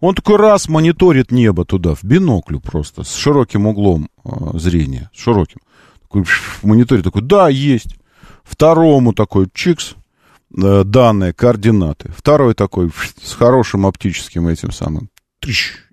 Он 0.00 0.14
такой 0.14 0.36
раз 0.36 0.68
мониторит 0.68 1.30
небо 1.30 1.64
туда, 1.64 1.94
в 1.94 2.04
биноклю 2.04 2.60
просто, 2.60 3.04
с 3.04 3.14
широким 3.14 3.66
углом 3.66 4.08
э, 4.24 4.28
зрения, 4.58 5.10
с 5.14 5.20
широким 5.20 5.60
в 6.22 6.64
мониторе 6.64 7.02
такой, 7.02 7.22
да, 7.22 7.48
есть. 7.48 7.96
Второму 8.44 9.12
такой 9.12 9.48
чикс, 9.52 9.94
э, 10.56 10.84
данные, 10.84 11.32
координаты. 11.32 12.12
Второй 12.16 12.54
такой 12.54 12.90
с 13.22 13.32
хорошим 13.32 13.86
оптическим 13.86 14.48
этим 14.48 14.70
самым. 14.70 15.08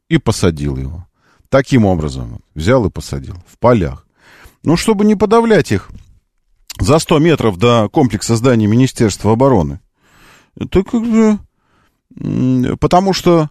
И 0.09 0.17
посадил 0.17 0.77
его. 0.77 1.07
Таким 1.49 1.85
образом. 1.85 2.41
Взял 2.55 2.85
и 2.85 2.89
посадил. 2.89 3.35
В 3.47 3.57
полях. 3.57 4.05
Ну, 4.63 4.77
чтобы 4.77 5.05
не 5.05 5.15
подавлять 5.15 5.71
их 5.71 5.89
за 6.79 6.99
100 6.99 7.19
метров 7.19 7.57
до 7.57 7.89
комплекса 7.89 8.35
зданий 8.35 8.67
Министерства 8.67 9.33
обороны. 9.33 9.79
Это 10.55 10.83
как 10.83 11.01
бы... 11.01 11.39
Потому 12.77 13.13
что 13.13 13.49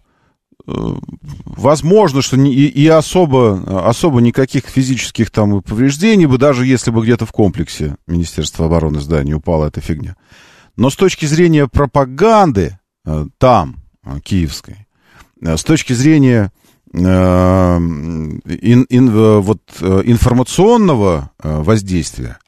возможно, 1.45 2.23
что 2.23 2.37
не, 2.37 2.53
и, 2.53 2.87
особо, 2.87 3.89
особо 3.89 4.21
никаких 4.21 4.65
физических 4.67 5.31
там 5.31 5.63
повреждений 5.63 6.27
бы, 6.27 6.39
даже 6.39 6.67
если 6.67 6.91
бы 6.91 7.03
где-то 7.03 7.27
в 7.27 7.33
комплексе 7.33 7.97
Министерства 8.07 8.67
обороны 8.67 9.01
здания 9.01 9.35
упала 9.35 9.67
эта 9.67 9.81
фигня. 9.81 10.17
Но 10.77 10.91
с 10.91 10.97
точки 10.97 11.27
зрения 11.27 11.69
пропаганды 11.69 12.79
э, 13.05 13.27
там, 13.39 13.77
э, 14.05 14.21
киевской, 14.21 14.87
с 15.43 15.65
точки 15.65 15.95
зрения 15.95 16.53
ин, 16.93 18.41
ин, 18.43 19.11
вот, 19.41 19.63
информационного 19.81 21.31
воздействия, 21.39 22.39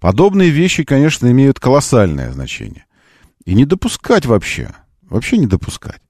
подобные 0.00 0.50
вещи, 0.50 0.82
конечно, 0.82 1.30
имеют 1.30 1.60
колоссальное 1.60 2.32
значение. 2.32 2.84
И 3.46 3.54
не 3.54 3.64
допускать 3.64 4.26
вообще, 4.26 4.72
вообще 5.08 5.38
не 5.38 5.46
допускать. 5.46 6.01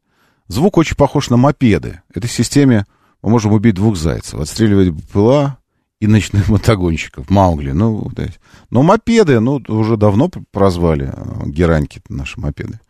Звук 0.52 0.76
очень 0.76 0.96
похож 0.96 1.30
на 1.30 1.38
мопеды. 1.38 2.02
Этой 2.12 2.28
системе 2.28 2.84
мы 3.22 3.30
можем 3.30 3.52
убить 3.52 3.74
двух 3.74 3.96
зайцев. 3.96 4.38
Отстреливать 4.38 4.92
пыла 5.10 5.56
и 5.98 6.06
ночных 6.06 6.48
мотогонщиков. 6.50 7.30
Маугли. 7.30 7.70
Ну, 7.70 8.10
да. 8.14 8.26
Но 8.68 8.82
мопеды, 8.82 9.40
ну, 9.40 9.62
уже 9.66 9.96
давно 9.96 10.30
прозвали 10.50 11.10
э, 11.10 11.48
гераньки 11.48 12.02
наши 12.10 12.38
мопеды. 12.38 12.80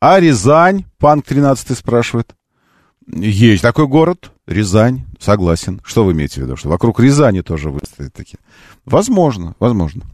А 0.00 0.18
Рязань, 0.18 0.86
Панк 0.98 1.26
13 1.26 1.76
спрашивает. 1.76 2.34
Есть 3.06 3.60
такой 3.60 3.86
город, 3.86 4.32
Рязань, 4.46 5.04
согласен. 5.18 5.82
Что 5.84 6.06
вы 6.06 6.12
имеете 6.12 6.40
в 6.40 6.44
виду? 6.44 6.56
Что 6.56 6.70
вокруг 6.70 7.00
Рязани 7.00 7.42
тоже 7.42 7.68
выставят 7.68 8.14
такие? 8.14 8.38
Возможно, 8.86 9.54
возможно. 9.58 10.04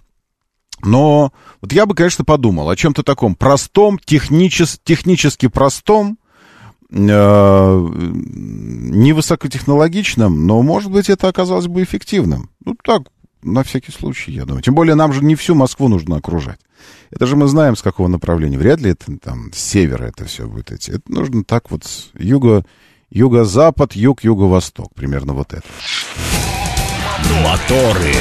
Но 0.82 1.32
вот 1.60 1.72
я 1.72 1.86
бы, 1.86 1.94
конечно, 1.94 2.24
подумал 2.24 2.68
о 2.68 2.74
чем-то 2.74 3.04
таком 3.04 3.36
простом, 3.36 4.00
техничес, 4.04 4.80
технически 4.82 5.46
простом, 5.46 6.18
не 6.90 7.12
высокотехнологичном, 9.12 10.46
но, 10.46 10.62
может 10.62 10.90
быть, 10.90 11.10
это 11.10 11.28
оказалось 11.28 11.66
бы 11.66 11.82
эффективным. 11.82 12.50
Ну, 12.64 12.76
так, 12.82 13.02
на 13.42 13.62
всякий 13.62 13.92
случай, 13.92 14.32
я 14.32 14.44
думаю. 14.44 14.62
Тем 14.62 14.74
более, 14.74 14.94
нам 14.94 15.12
же 15.12 15.24
не 15.24 15.34
всю 15.34 15.54
Москву 15.54 15.88
нужно 15.88 16.16
окружать. 16.16 16.58
Это 17.10 17.26
же 17.26 17.36
мы 17.36 17.46
знаем, 17.48 17.76
с 17.76 17.82
какого 17.82 18.08
направления. 18.08 18.58
Вряд 18.58 18.80
ли 18.80 18.90
это 18.90 19.16
там 19.18 19.52
с 19.52 19.58
севера 19.58 20.04
это 20.04 20.24
все 20.24 20.46
будет 20.46 20.72
идти. 20.72 20.92
Это 20.92 21.12
нужно 21.12 21.44
так 21.44 21.70
вот 21.70 21.84
с 21.84 22.10
юга, 22.18 22.64
юго-запад, 23.10 23.94
юг, 23.94 24.24
юго-восток. 24.24 24.92
Примерно 24.94 25.32
вот 25.32 25.52
это. 25.52 25.66
Моторы. 27.42 28.14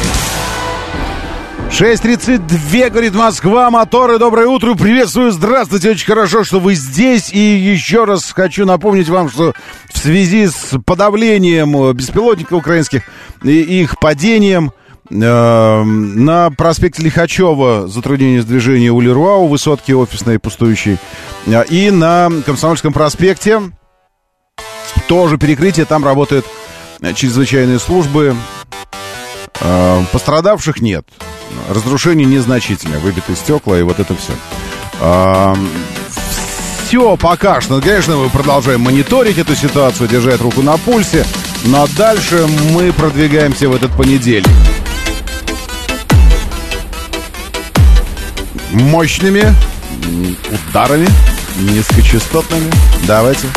6.32, 1.77 2.89
говорит 2.89 3.15
Москва, 3.15 3.69
моторы, 3.69 4.17
доброе 4.17 4.47
утро, 4.47 4.75
приветствую, 4.75 5.33
здравствуйте, 5.33 5.89
очень 5.89 6.05
хорошо, 6.05 6.45
что 6.45 6.61
вы 6.61 6.73
здесь, 6.73 7.33
и 7.33 7.37
еще 7.37 8.05
раз 8.05 8.31
хочу 8.31 8.65
напомнить 8.65 9.09
вам, 9.09 9.29
что 9.29 9.51
в 9.93 9.97
связи 9.97 10.47
с 10.47 10.79
подавлением 10.85 11.91
беспилотников 11.91 12.59
украинских 12.59 13.01
и 13.43 13.81
их 13.81 13.99
падением, 13.99 14.71
э, 15.09 15.83
на 15.83 16.49
проспекте 16.51 17.03
Лихачева 17.03 17.89
затруднение 17.89 18.41
с 18.41 18.45
движением 18.45 18.95
у 18.95 19.01
Леруа, 19.01 19.35
у 19.35 19.47
высотки 19.47 19.91
офисной 19.91 20.39
пустующей, 20.39 20.97
э, 21.45 21.65
и 21.65 21.91
на 21.91 22.31
Комсомольском 22.45 22.93
проспекте 22.93 23.59
тоже 25.09 25.37
перекрытие, 25.37 25.85
там 25.85 26.05
работают 26.05 26.45
чрезвычайные 27.15 27.79
службы, 27.79 28.33
э, 29.59 30.03
пострадавших 30.13 30.79
нет. 30.79 31.05
Разрушение 31.69 32.25
незначительное. 32.25 32.99
Выбиты 32.99 33.35
стекла 33.35 33.77
и 33.77 33.83
вот 33.83 33.99
это 33.99 34.15
все. 34.15 34.33
А, 35.01 35.55
все 36.85 37.17
пока 37.17 37.61
что. 37.61 37.81
Конечно, 37.81 38.15
мы 38.15 38.29
продолжаем 38.29 38.81
мониторить 38.81 39.37
эту 39.37 39.55
ситуацию, 39.55 40.07
держать 40.07 40.39
руку 40.41 40.61
на 40.61 40.77
пульсе. 40.77 41.25
Но 41.65 41.87
дальше 41.97 42.45
мы 42.71 42.93
продвигаемся 42.93 43.67
в 43.69 43.75
этот 43.75 43.91
понедельник. 43.91 44.47
Мощными 48.71 49.53
ударами, 50.69 51.07
низкочастотными. 51.57 52.71
Давайте. 53.07 53.47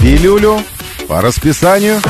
Пилюлю 0.00 0.62
по 1.06 1.20
расписанию. 1.20 2.00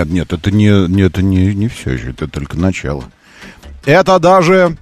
Нет, 0.00 0.10
нет, 0.10 0.32
это 0.32 0.50
не, 0.50 0.88
не, 0.88 1.02
это 1.02 1.20
не, 1.20 1.54
не 1.54 1.68
все 1.68 1.90
еще, 1.90 2.10
это 2.12 2.26
только 2.26 2.56
начало. 2.56 3.04
Это 3.84 4.18
даже 4.18 4.78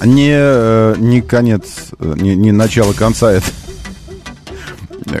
не, 0.00 0.32
э, 0.32 0.94
не 0.96 1.22
конец, 1.22 1.64
э, 1.98 2.14
не, 2.16 2.36
не 2.36 2.52
начало 2.52 2.92
конца, 2.92 3.32
это 3.32 3.46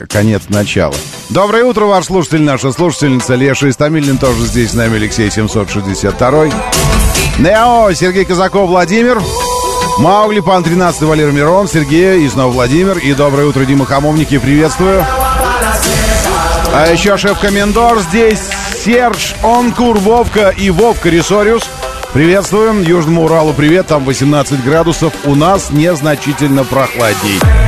конец 0.08 0.42
начала. 0.50 0.94
Доброе 1.30 1.64
утро, 1.64 1.86
ваш 1.86 2.04
слушатель, 2.04 2.42
наша 2.42 2.70
слушательница 2.70 3.34
Леша 3.34 3.70
Истамилин 3.70 4.18
тоже 4.18 4.46
здесь 4.46 4.70
с 4.70 4.74
нами, 4.74 4.98
Алексей 4.98 5.32
762. 5.32 6.44
Нео, 7.40 7.92
Сергей 7.94 8.24
Казаков, 8.24 8.68
Владимир. 8.68 9.20
Маугли, 9.98 10.38
пан 10.38 10.62
13, 10.62 11.02
Валерий 11.02 11.32
Мирон, 11.32 11.66
Сергей 11.66 12.24
и 12.24 12.28
снова 12.28 12.52
Владимир. 12.52 12.98
И 12.98 13.14
доброе 13.14 13.48
утро, 13.48 13.64
Дима 13.64 13.84
Хамовники, 13.84 14.38
приветствую. 14.38 15.04
А 16.72 16.86
еще 16.86 17.16
шеф-комендор 17.16 17.98
здесь 17.98 18.48
Серж 18.84 19.36
Онкур, 19.44 19.98
Вовка 19.98 20.48
и 20.48 20.68
Вовка 20.70 21.08
Ресориус. 21.08 21.62
Приветствуем. 22.12 22.82
Южному 22.82 23.24
Уралу 23.26 23.52
привет. 23.52 23.86
Там 23.86 24.04
18 24.04 24.64
градусов. 24.64 25.12
У 25.24 25.36
нас 25.36 25.70
незначительно 25.70 26.64
прохладней. 26.64 27.61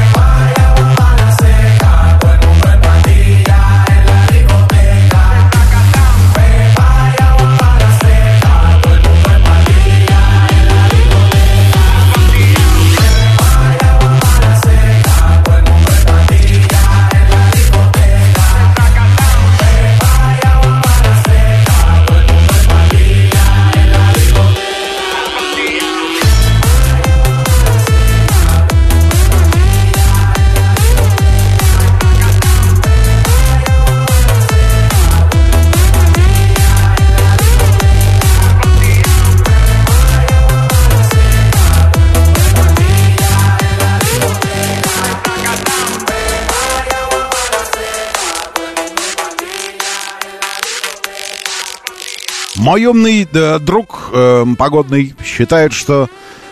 Мой 52.64 52.86
умный 52.86 53.28
э, 53.30 53.58
друг 53.58 54.08
э, 54.14 54.46
погодный 54.56 55.14
считает, 55.22 55.74
что 55.74 56.08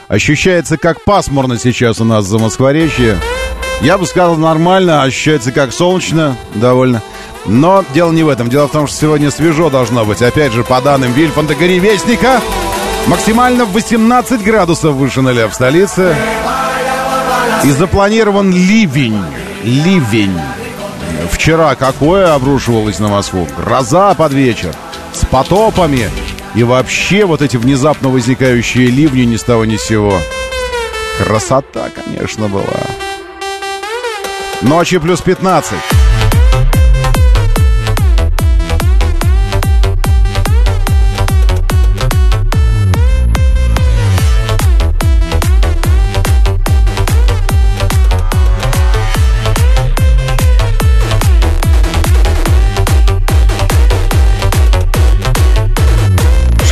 ощущается 0.08 0.76
как 0.76 1.02
пасмурно 1.04 1.56
сейчас 1.58 2.02
у 2.02 2.04
нас 2.04 2.26
за 2.26 2.38
Москворечье. 2.38 3.16
Я 3.80 3.96
бы 3.96 4.04
сказал 4.04 4.36
нормально, 4.36 5.04
ощущается 5.04 5.52
как 5.52 5.72
солнечно 5.72 6.36
довольно. 6.54 7.00
Но 7.46 7.82
дело 7.94 8.12
не 8.12 8.24
в 8.24 8.28
этом. 8.28 8.50
Дело 8.50 8.68
в 8.68 8.72
том, 8.72 8.88
что 8.88 8.94
сегодня 8.94 9.30
свежо 9.30 9.70
должно 9.70 10.04
быть. 10.04 10.20
Опять 10.20 10.52
же, 10.52 10.64
по 10.64 10.82
данным 10.82 11.14
Вильфандагори 11.14 11.78
Вестника, 11.78 12.42
максимально 13.06 13.64
18 13.64 14.44
градусов 14.44 14.94
выше 14.96 15.22
нуля 15.22 15.48
в 15.48 15.54
столице. 15.54 16.14
И 17.64 17.70
запланирован 17.70 18.52
ливень. 18.52 19.24
Ливень. 19.64 20.38
Вчера 21.30 21.74
какое 21.74 22.34
обрушивалось 22.34 22.98
на 22.98 23.08
Москву? 23.08 23.48
Гроза 23.56 24.12
под 24.12 24.34
вечер 24.34 24.74
с 25.12 25.24
потопами 25.26 26.10
и 26.54 26.62
вообще 26.62 27.24
вот 27.24 27.42
эти 27.42 27.56
внезапно 27.56 28.08
возникающие 28.08 28.86
ливни 28.86 29.22
ни 29.22 29.36
с 29.36 29.42
того 29.42 29.64
ни 29.64 29.76
с 29.76 29.82
сего. 29.82 30.18
Красота, 31.18 31.90
конечно, 31.90 32.48
была. 32.48 32.64
Ночи 34.62 34.98
плюс 34.98 35.20
15. 35.20 36.01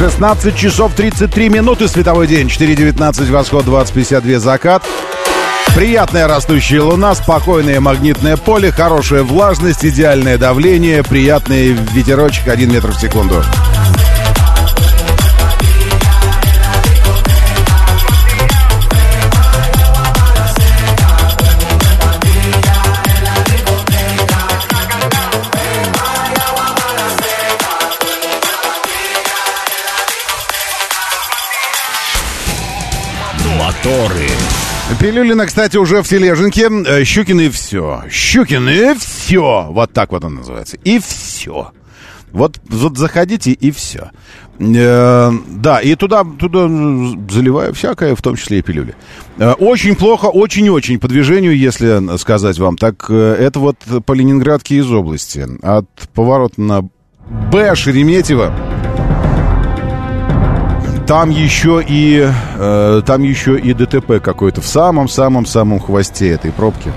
16 0.00 0.56
часов 0.56 0.94
33 0.94 1.50
минуты. 1.50 1.86
Световой 1.86 2.26
день. 2.26 2.46
4.19 2.46 3.30
восход, 3.30 3.66
20.52 3.66 4.38
закат. 4.38 4.82
Приятная 5.76 6.26
растущая 6.26 6.80
луна, 6.80 7.14
спокойное 7.14 7.80
магнитное 7.80 8.38
поле, 8.38 8.72
хорошая 8.72 9.24
влажность, 9.24 9.84
идеальное 9.84 10.38
давление, 10.38 11.02
приятный 11.02 11.72
ветерочек. 11.72 12.48
1 12.48 12.72
метр 12.72 12.92
в 12.92 12.98
секунду. 12.98 13.44
Пилюлина, 35.00 35.46
кстати, 35.46 35.78
уже 35.78 36.02
в 36.02 36.08
тележеньке. 36.08 36.68
Э, 36.86 37.04
Щукин 37.04 37.40
и 37.40 37.48
все. 37.48 38.02
Щукин 38.10 38.68
и 38.68 38.94
все. 38.98 39.66
Вот 39.70 39.92
так 39.94 40.12
вот 40.12 40.24
он 40.24 40.34
называется. 40.34 40.76
И 40.84 40.98
все. 40.98 41.72
Вот, 42.32 42.60
вот 42.68 42.98
заходите 42.98 43.52
и 43.52 43.70
все. 43.70 44.10
Э, 44.58 45.32
да, 45.48 45.80
и 45.80 45.94
туда, 45.94 46.22
туда 46.38 46.68
заливаю 47.30 47.72
всякое, 47.72 48.14
в 48.14 48.20
том 48.20 48.36
числе 48.36 48.58
и 48.58 48.62
пилюли. 48.62 48.94
Э, 49.38 49.52
очень 49.52 49.96
плохо, 49.96 50.26
очень-очень 50.26 51.00
по 51.00 51.08
движению, 51.08 51.56
если 51.56 52.18
сказать 52.18 52.58
вам. 52.58 52.76
Так 52.76 53.06
э, 53.08 53.36
это 53.40 53.58
вот 53.58 53.78
по 54.04 54.12
Ленинградке 54.12 54.76
из 54.76 54.92
области. 54.92 55.46
От 55.62 55.88
поворота 56.12 56.60
на 56.60 56.82
Б 57.50 57.74
Шереметьево 57.74 58.52
там 61.10 61.30
еще 61.30 61.84
и 61.84 62.24
э, 62.24 63.02
там 63.04 63.24
еще 63.24 63.58
и 63.58 63.74
ДТП 63.74 64.22
какой-то 64.22 64.60
в 64.60 64.66
самом-самом-самом 64.68 65.80
хвосте 65.80 66.28
этой 66.28 66.52
пробки. 66.52 66.92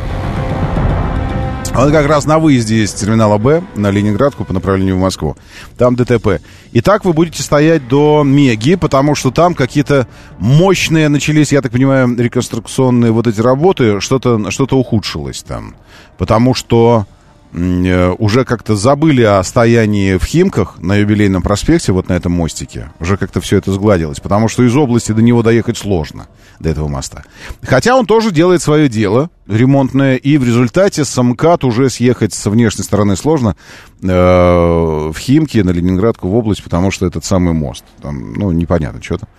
Он 1.76 1.92
как 1.92 2.06
раз 2.06 2.26
на 2.26 2.38
выезде 2.38 2.84
из 2.84 2.94
терминала 2.94 3.40
Б 3.40 3.64
на 3.74 3.90
Ленинградку 3.90 4.46
по 4.46 4.54
направлению 4.54 4.98
в 4.98 5.00
Москву. 5.00 5.36
Там 5.80 5.96
ДТП. 5.96 6.44
И 6.74 6.82
так 6.82 7.06
вы 7.06 7.14
будете 7.14 7.42
стоять 7.42 7.88
до 7.88 8.22
Меги, 8.24 8.76
потому 8.76 9.16
что 9.16 9.32
там 9.32 9.56
какие-то 9.56 10.08
мощные 10.38 11.10
начались, 11.10 11.52
я 11.52 11.64
так 11.64 11.72
понимаю, 11.72 12.16
реконструкционные 12.16 13.12
вот 13.12 13.26
эти 13.26 13.42
работы. 13.42 14.00
Что-то 14.00 14.52
что 14.52 14.68
ухудшилось 14.78 15.42
там. 15.42 15.76
Потому 16.20 16.54
что 16.54 17.08
уже 17.54 18.46
как-то 18.46 18.76
забыли 18.76 19.22
о 19.22 19.44
стоянии 19.44 20.18
в 20.18 20.24
Химках 20.24 20.80
на 20.80 20.96
юбилейном 20.96 21.42
проспекте, 21.42 21.92
вот 21.92 22.10
на 22.10 22.14
этом 22.14 22.32
мостике. 22.32 22.92
Уже 23.00 23.18
как-то 23.18 23.42
все 23.42 23.58
это 23.58 23.72
сгладилось, 23.72 24.20
потому 24.20 24.48
что 24.48 24.64
из 24.64 24.76
области 24.76 25.12
до 25.12 25.22
него 25.22 25.44
доехать 25.44 25.78
сложно, 25.78 26.28
до 26.60 26.70
этого 26.70 26.88
моста. 26.88 27.24
Хотя 27.62 27.96
он 27.96 28.06
тоже 28.06 28.32
делает 28.32 28.62
свое 28.62 28.90
дело 28.90 29.30
ремонтное, 29.48 30.16
и 30.16 30.38
в 30.38 30.46
результате 30.46 31.06
с 31.06 31.22
МКАД 31.22 31.66
уже 31.66 31.90
съехать 31.90 32.34
со 32.34 32.50
внешней 32.50 32.84
стороны 32.84 33.16
сложно 33.16 33.56
э, 34.02 34.08
в 34.08 35.16
Химки, 35.18 35.60
на 35.60 35.72
Ленинградку, 35.72 36.30
в 36.30 36.36
область, 36.36 36.64
потому 36.64 36.90
что 36.92 37.06
этот 37.06 37.24
самый 37.24 37.54
мост. 37.54 37.84
Там, 38.02 38.34
ну, 38.34 38.52
непонятно, 38.52 39.02
что 39.04 39.20
там. 39.20 39.30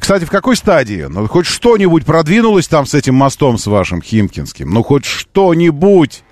Кстати, 0.00 0.24
в 0.24 0.30
какой 0.30 0.56
стадии? 0.56 1.06
Ну, 1.08 1.26
хоть 1.26 1.46
что-нибудь 1.46 2.04
продвинулось 2.06 2.68
там 2.68 2.86
с 2.86 2.94
этим 2.94 3.16
мостом, 3.16 3.58
с 3.58 3.66
вашим 3.66 4.00
Химкинским? 4.00 4.70
Ну, 4.70 4.82
хоть 4.84 5.04
что-нибудь? 5.04 6.22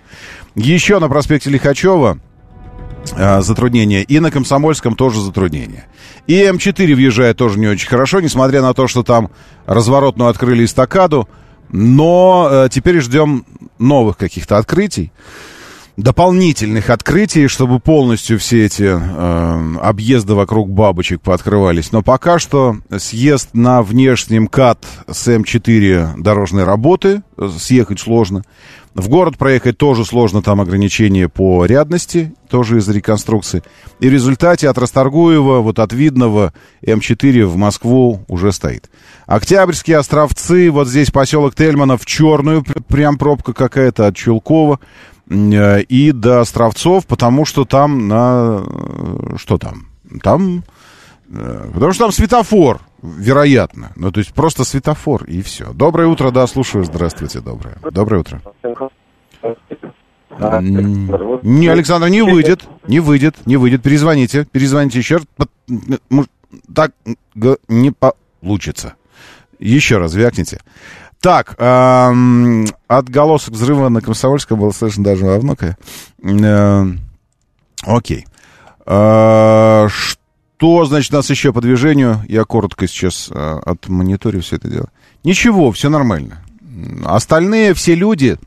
Еще 0.55 0.99
на 0.99 1.09
проспекте 1.09 1.51
Лихачева 1.51 2.19
э, 3.17 3.41
затруднения. 3.43 4.03
И 4.03 4.19
на 4.21 4.31
Комсомольском 4.31 4.97
тоже 4.97 5.21
затруднения. 5.21 5.87
И 6.27 6.35
М4 6.35 6.95
въезжает 6.95 7.37
тоже 7.37 7.59
не 7.59 7.69
очень 7.69 7.89
хорошо, 7.89 8.21
несмотря 8.21 8.63
на 8.63 8.75
то, 8.75 8.89
что 8.89 9.03
там 9.03 9.31
разворотную 9.67 10.31
открыли 10.31 10.65
эстакаду. 10.65 11.29
Но 11.69 12.49
э, 12.51 12.69
теперь 12.71 13.01
ждем 13.01 13.45
новых 13.79 14.17
каких-то 14.17 14.59
открытий 14.59 15.13
дополнительных 16.03 16.91
открытий, 16.91 17.47
чтобы 17.47 17.79
полностью 17.79 18.39
все 18.39 18.67
эти 18.67 18.85
э, 18.85 19.77
объезды 19.81 20.35
вокруг 20.35 20.71
бабочек 20.71 21.21
пооткрывались. 21.21 21.93
Но 21.93 22.03
пока 22.03 22.39
что 22.39 22.77
съезд 22.97 23.51
на 23.53 23.83
внешнем 23.83 24.47
КАТ 24.47 24.85
с 25.11 25.29
М4 25.29 26.15
дорожной 26.17 26.65
работы, 26.65 27.23
э, 27.37 27.49
съехать 27.59 28.01
сложно. 28.01 28.43
В 28.95 29.09
город 29.09 29.39
проехать 29.39 29.79
тоже 29.79 30.05
сложно, 30.05 30.43
там 30.43 30.61
ограничения 30.61 31.29
по 31.29 31.65
рядности, 31.65 32.35
тоже 32.49 32.79
из-за 32.79 32.93
реконструкции. 32.93 33.63
И 34.01 34.09
в 34.09 34.13
результате 34.13 34.69
от 34.69 34.79
Расторгуева, 34.79 35.61
вот 35.61 35.79
от 35.79 35.93
Видного, 35.93 36.53
М4 36.85 37.47
в 37.47 37.57
Москву 37.57 38.25
уже 38.27 38.51
стоит. 38.51 38.91
Октябрьские 39.27 39.99
островцы, 39.99 40.73
вот 40.73 40.89
здесь 40.89 41.13
поселок 41.13 41.55
Тельмана 41.55 41.97
в 41.97 42.05
черную, 42.05 42.65
прям 42.89 43.17
пробка 43.17 43.53
какая-то 43.53 44.09
от 44.09 44.17
Чулкова 44.17 44.81
и 45.31 46.13
до 46.13 46.41
Островцов, 46.41 47.07
потому 47.07 47.45
что 47.45 47.65
там 47.65 48.09
на... 48.09 48.65
Э, 48.67 49.37
что 49.37 49.59
там? 49.59 49.87
Там... 50.23 50.65
Э, 51.31 51.71
потому 51.73 51.93
что 51.93 52.05
там 52.05 52.13
светофор 52.13 52.81
вероятно. 53.03 53.93
Ну, 53.97 54.11
то 54.11 54.19
есть 54.19 54.33
просто 54.33 54.65
светофор, 54.65 55.25
и 55.25 55.41
все. 55.43 55.73
Доброе 55.73 56.09
утро, 56.09 56.31
да, 56.33 56.47
слушаю. 56.47 56.85
Здравствуйте, 56.85 57.41
доброе. 57.41 57.77
Доброе 57.93 58.21
утро. 58.21 58.43
Не, 61.43 61.69
Александр, 61.69 62.09
не 62.09 62.23
выйдет, 62.23 62.65
не 62.87 63.01
выйдет, 63.01 63.47
не 63.47 63.57
выйдет. 63.57 63.83
Перезвоните, 63.83 64.47
перезвоните 64.51 64.99
еще 64.99 65.17
раз. 65.17 65.27
Так 66.75 66.93
не 67.69 67.93
получится. 68.41 68.95
Еще 69.61 69.99
раз 69.99 70.15
вякните. 70.15 70.61
Так, 71.21 71.55
эм, 71.59 72.67
отголосок 72.89 73.53
взрыва 73.53 73.91
на 73.91 74.01
Комсомольском 74.01 74.59
был 74.59 74.73
слышен 74.73 75.03
даже 75.03 75.27
во 75.27 75.39
Внукове. 75.39 75.77
Э, 76.23 76.87
окей. 77.83 78.27
Э, 78.87 79.89
что, 79.91 80.85
значит, 80.87 81.13
нас 81.13 81.29
еще 81.29 81.53
по 81.53 81.61
движению? 81.61 82.25
Я 82.27 82.45
коротко 82.45 82.87
сейчас 82.87 83.29
э, 83.31 83.35
от 83.35 83.89
мониторю 83.89 84.41
все 84.41 84.57
это 84.57 84.69
дело. 84.69 84.89
Ничего, 85.23 85.71
все 85.73 85.91
нормально. 85.91 86.43
Остальные 87.05 87.75
все 87.75 87.95
люди, 87.95 88.39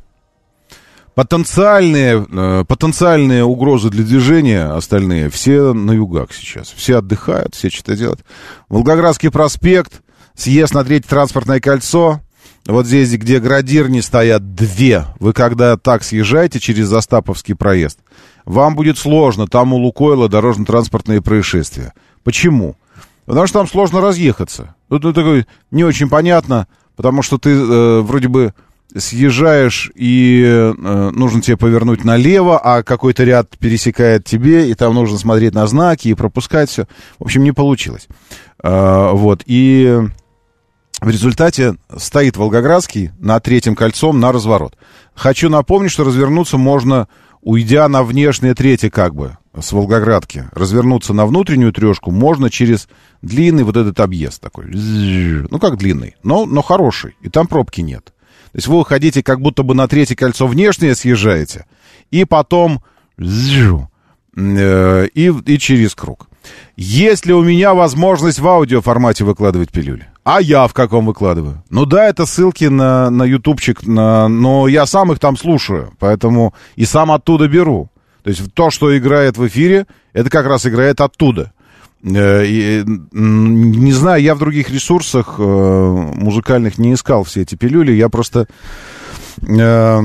потенциальные, 1.14 2.26
э, 2.28 2.66
потенциальные 2.68 3.44
угрозы 3.44 3.90
для 3.90 4.04
движения, 4.04 4.66
остальные, 4.66 5.30
все 5.30 5.74
на 5.74 5.92
югах 5.92 6.34
сейчас. 6.34 6.74
Все 6.76 6.98
отдыхают, 6.98 7.54
все 7.54 7.70
что-то 7.70 7.96
делают. 7.96 8.26
Волгоградский 8.70 9.30
проспект, 9.30 10.02
съезд 10.36 10.74
на 10.74 10.84
третье 10.84 11.10
транспортное 11.10 11.60
кольцо. 11.60 12.20
Вот 12.66 12.86
здесь, 12.86 13.12
где 13.12 13.40
градирни 13.40 14.00
стоят 14.00 14.56
две. 14.56 15.06
Вы 15.20 15.34
когда 15.34 15.76
так 15.76 16.04
съезжаете 16.04 16.60
через 16.60 16.88
Застаповский 16.88 17.56
проезд, 17.56 18.00
вам 18.46 18.76
будет 18.76 18.98
сложно. 18.98 19.48
Там 19.48 19.74
у 19.74 19.78
Лукойла 19.78 20.30
дорожно-транспортные 20.30 21.22
происшествия. 21.22 21.94
Почему? 22.24 22.78
Потому 23.26 23.48
что 23.48 23.60
там 23.60 23.68
сложно 23.68 24.02
разъехаться. 24.02 24.76
Тут 24.90 25.04
ну, 25.04 25.14
такой 25.14 25.46
не 25.72 25.84
очень 25.84 26.10
понятно, 26.10 26.68
потому 26.96 27.22
что 27.22 27.38
ты 27.38 27.50
э, 27.52 28.00
вроде 28.02 28.28
бы 28.28 28.54
съезжаешь, 28.96 29.92
и 29.96 30.44
э, 30.46 31.10
нужно 31.14 31.42
тебе 31.42 31.58
повернуть 31.58 32.04
налево, 32.04 32.60
а 32.60 32.84
какой-то 32.84 33.24
ряд 33.24 33.58
пересекает 33.58 34.24
тебе, 34.24 34.70
и 34.70 34.74
там 34.76 34.94
нужно 34.94 35.18
смотреть 35.18 35.54
на 35.54 35.66
знаки 35.68 36.10
и 36.10 36.14
пропускать 36.14 36.70
все. 36.70 36.88
В 37.18 37.24
общем, 37.24 37.44
не 37.44 37.52
получилось. 37.52 38.08
Э, 38.62 39.12
вот, 39.14 39.42
и 39.46 40.00
в 41.04 41.10
результате 41.10 41.76
стоит 41.98 42.38
Волгоградский 42.38 43.12
на 43.20 43.40
третьем 43.40 43.76
кольцом 43.76 44.20
на 44.20 44.32
разворот. 44.32 44.78
Хочу 45.14 45.50
напомнить, 45.50 45.92
что 45.92 46.06
развернуться 46.06 46.58
можно, 46.58 47.10
уйдя 47.42 47.88
на 47.90 48.04
внешнее 48.04 48.56
третье 48.56 48.90
как 48.90 49.14
бы, 49.14 49.38
с 49.60 49.74
Волгоградки. 49.74 50.46
Развернуться 50.54 51.14
на 51.14 51.26
внутреннюю 51.26 51.74
трешку 51.74 52.10
можно 52.10 52.50
через 52.50 52.88
длинный 53.22 53.64
вот 53.64 53.76
этот 53.76 54.00
объезд 54.00 54.42
такой. 54.42 54.68
Ну, 54.68 55.60
как 55.60 55.78
длинный, 55.78 56.16
но, 56.24 56.46
но 56.46 56.62
хороший. 56.62 57.18
И 57.22 57.30
там 57.30 57.48
пробки 57.48 57.82
нет. 57.82 58.06
То 58.06 58.58
есть 58.58 58.68
вы 58.68 58.80
уходите 58.80 59.24
как 59.24 59.42
будто 59.42 59.64
бы 59.64 59.74
на 59.74 59.90
третье 59.90 60.16
кольцо 60.16 60.48
внешнее 60.48 60.96
съезжаете, 60.96 61.66
и 62.12 62.24
потом 62.24 62.82
э, 63.18 65.08
и, 65.14 65.34
и 65.46 65.58
через 65.58 65.96
круг. 65.96 66.30
Есть 66.78 67.26
ли 67.26 67.34
у 67.34 67.44
меня 67.44 67.74
возможность 67.74 68.40
в 68.40 68.48
аудиоформате 68.48 69.26
выкладывать 69.26 69.72
пилюли? 69.72 70.13
А 70.24 70.42
я 70.42 70.68
в 70.68 70.74
каком 70.74 71.06
выкладываю? 71.06 71.62
Ну 71.70 71.86
да, 71.86 72.08
это 72.08 72.26
ссылки 72.26 72.66
на, 72.66 73.10
на 73.10 73.24
ютубчик, 73.24 73.86
на, 73.86 74.30
но 74.30 74.68
я 74.68 74.86
сам 74.86 75.12
их 75.12 75.20
там 75.20 75.36
слушаю, 75.36 75.94
поэтому 76.00 76.54
и 76.76 76.86
сам 76.86 77.12
оттуда 77.12 77.48
беру. 77.48 77.90
То 78.24 78.30
есть 78.30 78.54
то, 78.54 78.70
что 78.70 78.98
играет 78.98 79.38
в 79.38 79.46
эфире, 79.48 79.86
это 80.14 80.30
как 80.30 80.46
раз 80.46 80.66
играет 80.66 81.02
оттуда. 81.02 81.52
Э, 82.04 82.46
и, 82.46 82.84
не 83.12 83.92
знаю, 83.92 84.22
я 84.22 84.36
в 84.36 84.40
других 84.40 84.70
ресурсах 84.70 85.36
э, 85.38 85.42
музыкальных 85.42 86.78
не 86.78 86.94
искал 86.94 87.24
все 87.24 87.42
эти 87.42 87.56
пилюли, 87.56 87.92
я 87.92 88.08
просто 88.08 88.48
э, 89.42 90.02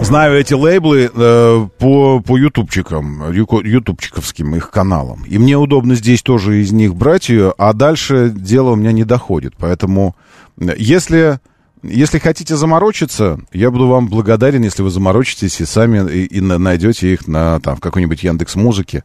знаю 0.00 0.38
эти 0.38 0.54
лейблы 0.54 1.10
э, 1.12 1.68
по, 1.78 2.20
по 2.20 2.36
ютубчикам, 2.36 3.32
ютубчиковским 3.32 4.54
их 4.56 4.70
каналам. 4.70 5.24
И 5.26 5.38
мне 5.38 5.56
удобно 5.56 5.94
здесь 5.94 6.22
тоже 6.22 6.60
из 6.62 6.72
них 6.72 6.94
брать 6.94 7.28
ее, 7.28 7.52
а 7.58 7.72
дальше 7.72 8.30
дело 8.30 8.70
у 8.70 8.76
меня 8.76 8.92
не 8.92 9.04
доходит. 9.04 9.54
Поэтому, 9.58 10.16
если, 10.58 11.40
если 11.82 12.18
хотите 12.18 12.56
заморочиться, 12.56 13.40
я 13.52 13.70
буду 13.70 13.88
вам 13.88 14.08
благодарен, 14.08 14.62
если 14.62 14.82
вы 14.82 14.90
заморочитесь 14.90 15.60
и 15.60 15.64
сами 15.64 16.10
и, 16.10 16.24
и 16.24 16.40
найдете 16.40 17.12
их 17.12 17.26
на, 17.28 17.60
там, 17.60 17.76
в 17.76 17.80
какой-нибудь 17.80 18.22
Яндекс 18.22 18.54
Музыке, 18.56 19.04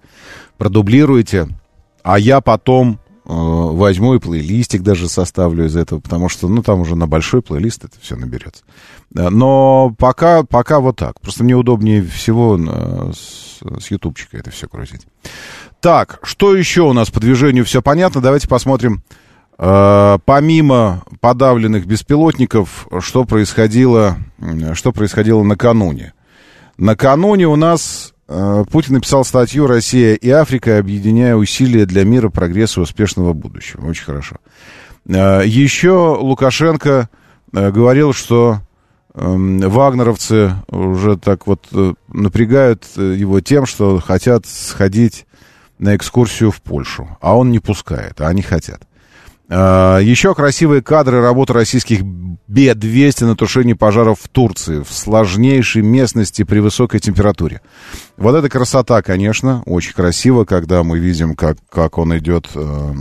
продублируете, 0.57 1.47
а 2.03 2.19
я 2.19 2.41
потом 2.41 2.99
э, 2.99 3.00
возьму 3.23 4.15
и 4.15 4.19
плейлистик 4.19 4.81
даже 4.81 5.07
составлю 5.07 5.65
из 5.65 5.75
этого, 5.75 5.99
потому 5.99 6.27
что, 6.29 6.47
ну, 6.47 6.63
там 6.63 6.81
уже 6.81 6.95
на 6.95 7.07
большой 7.07 7.41
плейлист 7.41 7.85
это 7.85 7.95
все 8.01 8.15
наберется. 8.15 8.63
Но 9.13 9.93
пока, 9.97 10.43
пока 10.43 10.79
вот 10.79 10.95
так. 10.95 11.19
Просто 11.19 11.43
мне 11.43 11.55
удобнее 11.55 12.03
всего 12.03 12.57
э, 12.57 13.11
с, 13.13 13.83
с 13.83 13.91
ютубчика 13.91 14.37
это 14.37 14.51
все 14.51 14.67
крутить. 14.67 15.05
Так, 15.81 16.19
что 16.23 16.55
еще 16.55 16.83
у 16.83 16.93
нас 16.93 17.09
по 17.09 17.19
движению 17.19 17.65
все 17.65 17.81
понятно? 17.81 18.21
Давайте 18.21 18.47
посмотрим, 18.47 19.03
э, 19.57 20.17
помимо 20.23 21.03
подавленных 21.19 21.85
беспилотников, 21.85 22.87
что 22.99 23.25
происходило, 23.25 24.17
что 24.73 24.91
происходило 24.93 25.43
накануне. 25.43 26.13
Накануне 26.77 27.47
у 27.47 27.55
нас 27.57 28.13
э, 28.13 28.20
Путин 28.71 28.93
написал 28.95 29.25
статью 29.25 29.67
«Россия 29.67 30.15
и 30.15 30.29
Африка, 30.29 30.77
объединяя 30.77 31.35
усилия 31.35 31.85
для 31.85 32.05
мира, 32.05 32.29
прогресса 32.29 32.79
и 32.79 32.83
успешного 32.83 33.33
будущего». 33.33 33.85
Очень 33.87 34.05
хорошо. 34.05 34.37
Э, 35.07 35.41
еще 35.45 36.17
Лукашенко 36.19 37.09
э, 37.53 37.71
говорил, 37.71 38.13
что 38.13 38.61
Эм, 39.13 39.59
вагнеровцы 39.59 40.55
уже 40.69 41.17
так 41.17 41.45
вот 41.45 41.67
э, 41.73 41.93
напрягают 42.07 42.85
э, 42.95 43.15
его 43.17 43.41
тем, 43.41 43.65
что 43.65 43.99
хотят 43.99 44.45
сходить 44.45 45.25
на 45.79 45.97
экскурсию 45.97 46.51
в 46.51 46.61
Польшу, 46.61 47.17
а 47.19 47.35
он 47.35 47.51
не 47.51 47.59
пускает, 47.59 48.21
а 48.21 48.27
они 48.27 48.41
хотят. 48.41 48.87
А, 49.53 49.99
еще 49.99 50.33
красивые 50.33 50.81
кадры 50.81 51.21
работы 51.21 51.51
российских 51.51 52.03
Б-200 52.03 53.25
на 53.25 53.35
тушении 53.35 53.73
пожаров 53.73 54.19
в 54.21 54.29
Турции, 54.29 54.81
в 54.81 54.93
сложнейшей 54.93 55.81
местности 55.81 56.43
при 56.43 56.59
высокой 56.59 57.01
температуре. 57.01 57.59
Вот 58.15 58.33
эта 58.33 58.47
красота, 58.47 59.01
конечно, 59.01 59.61
очень 59.65 59.93
красиво, 59.93 60.45
когда 60.45 60.83
мы 60.83 60.99
видим, 60.99 61.35
как, 61.35 61.57
как 61.69 61.97
он 61.97 62.17
идет, 62.17 62.47
э, 62.55 62.93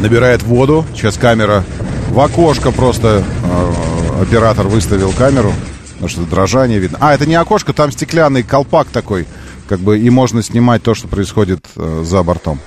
набирает 0.00 0.42
воду. 0.42 0.84
Сейчас 0.92 1.16
камера 1.16 1.64
в 2.10 2.18
окошко 2.18 2.72
просто 2.72 3.22
э, 3.44 4.22
оператор 4.22 4.66
выставил 4.66 5.12
камеру, 5.12 5.52
потому 5.92 6.08
что 6.08 6.22
дрожание 6.22 6.80
видно. 6.80 6.98
А, 7.00 7.14
это 7.14 7.26
не 7.26 7.36
окошко, 7.36 7.72
там 7.72 7.92
стеклянный 7.92 8.42
колпак 8.42 8.88
такой, 8.88 9.28
как 9.68 9.78
бы, 9.78 10.00
и 10.00 10.10
можно 10.10 10.42
снимать 10.42 10.82
то, 10.82 10.94
что 10.94 11.06
происходит 11.06 11.64
э, 11.76 12.02
за 12.04 12.24
бортом. 12.24 12.58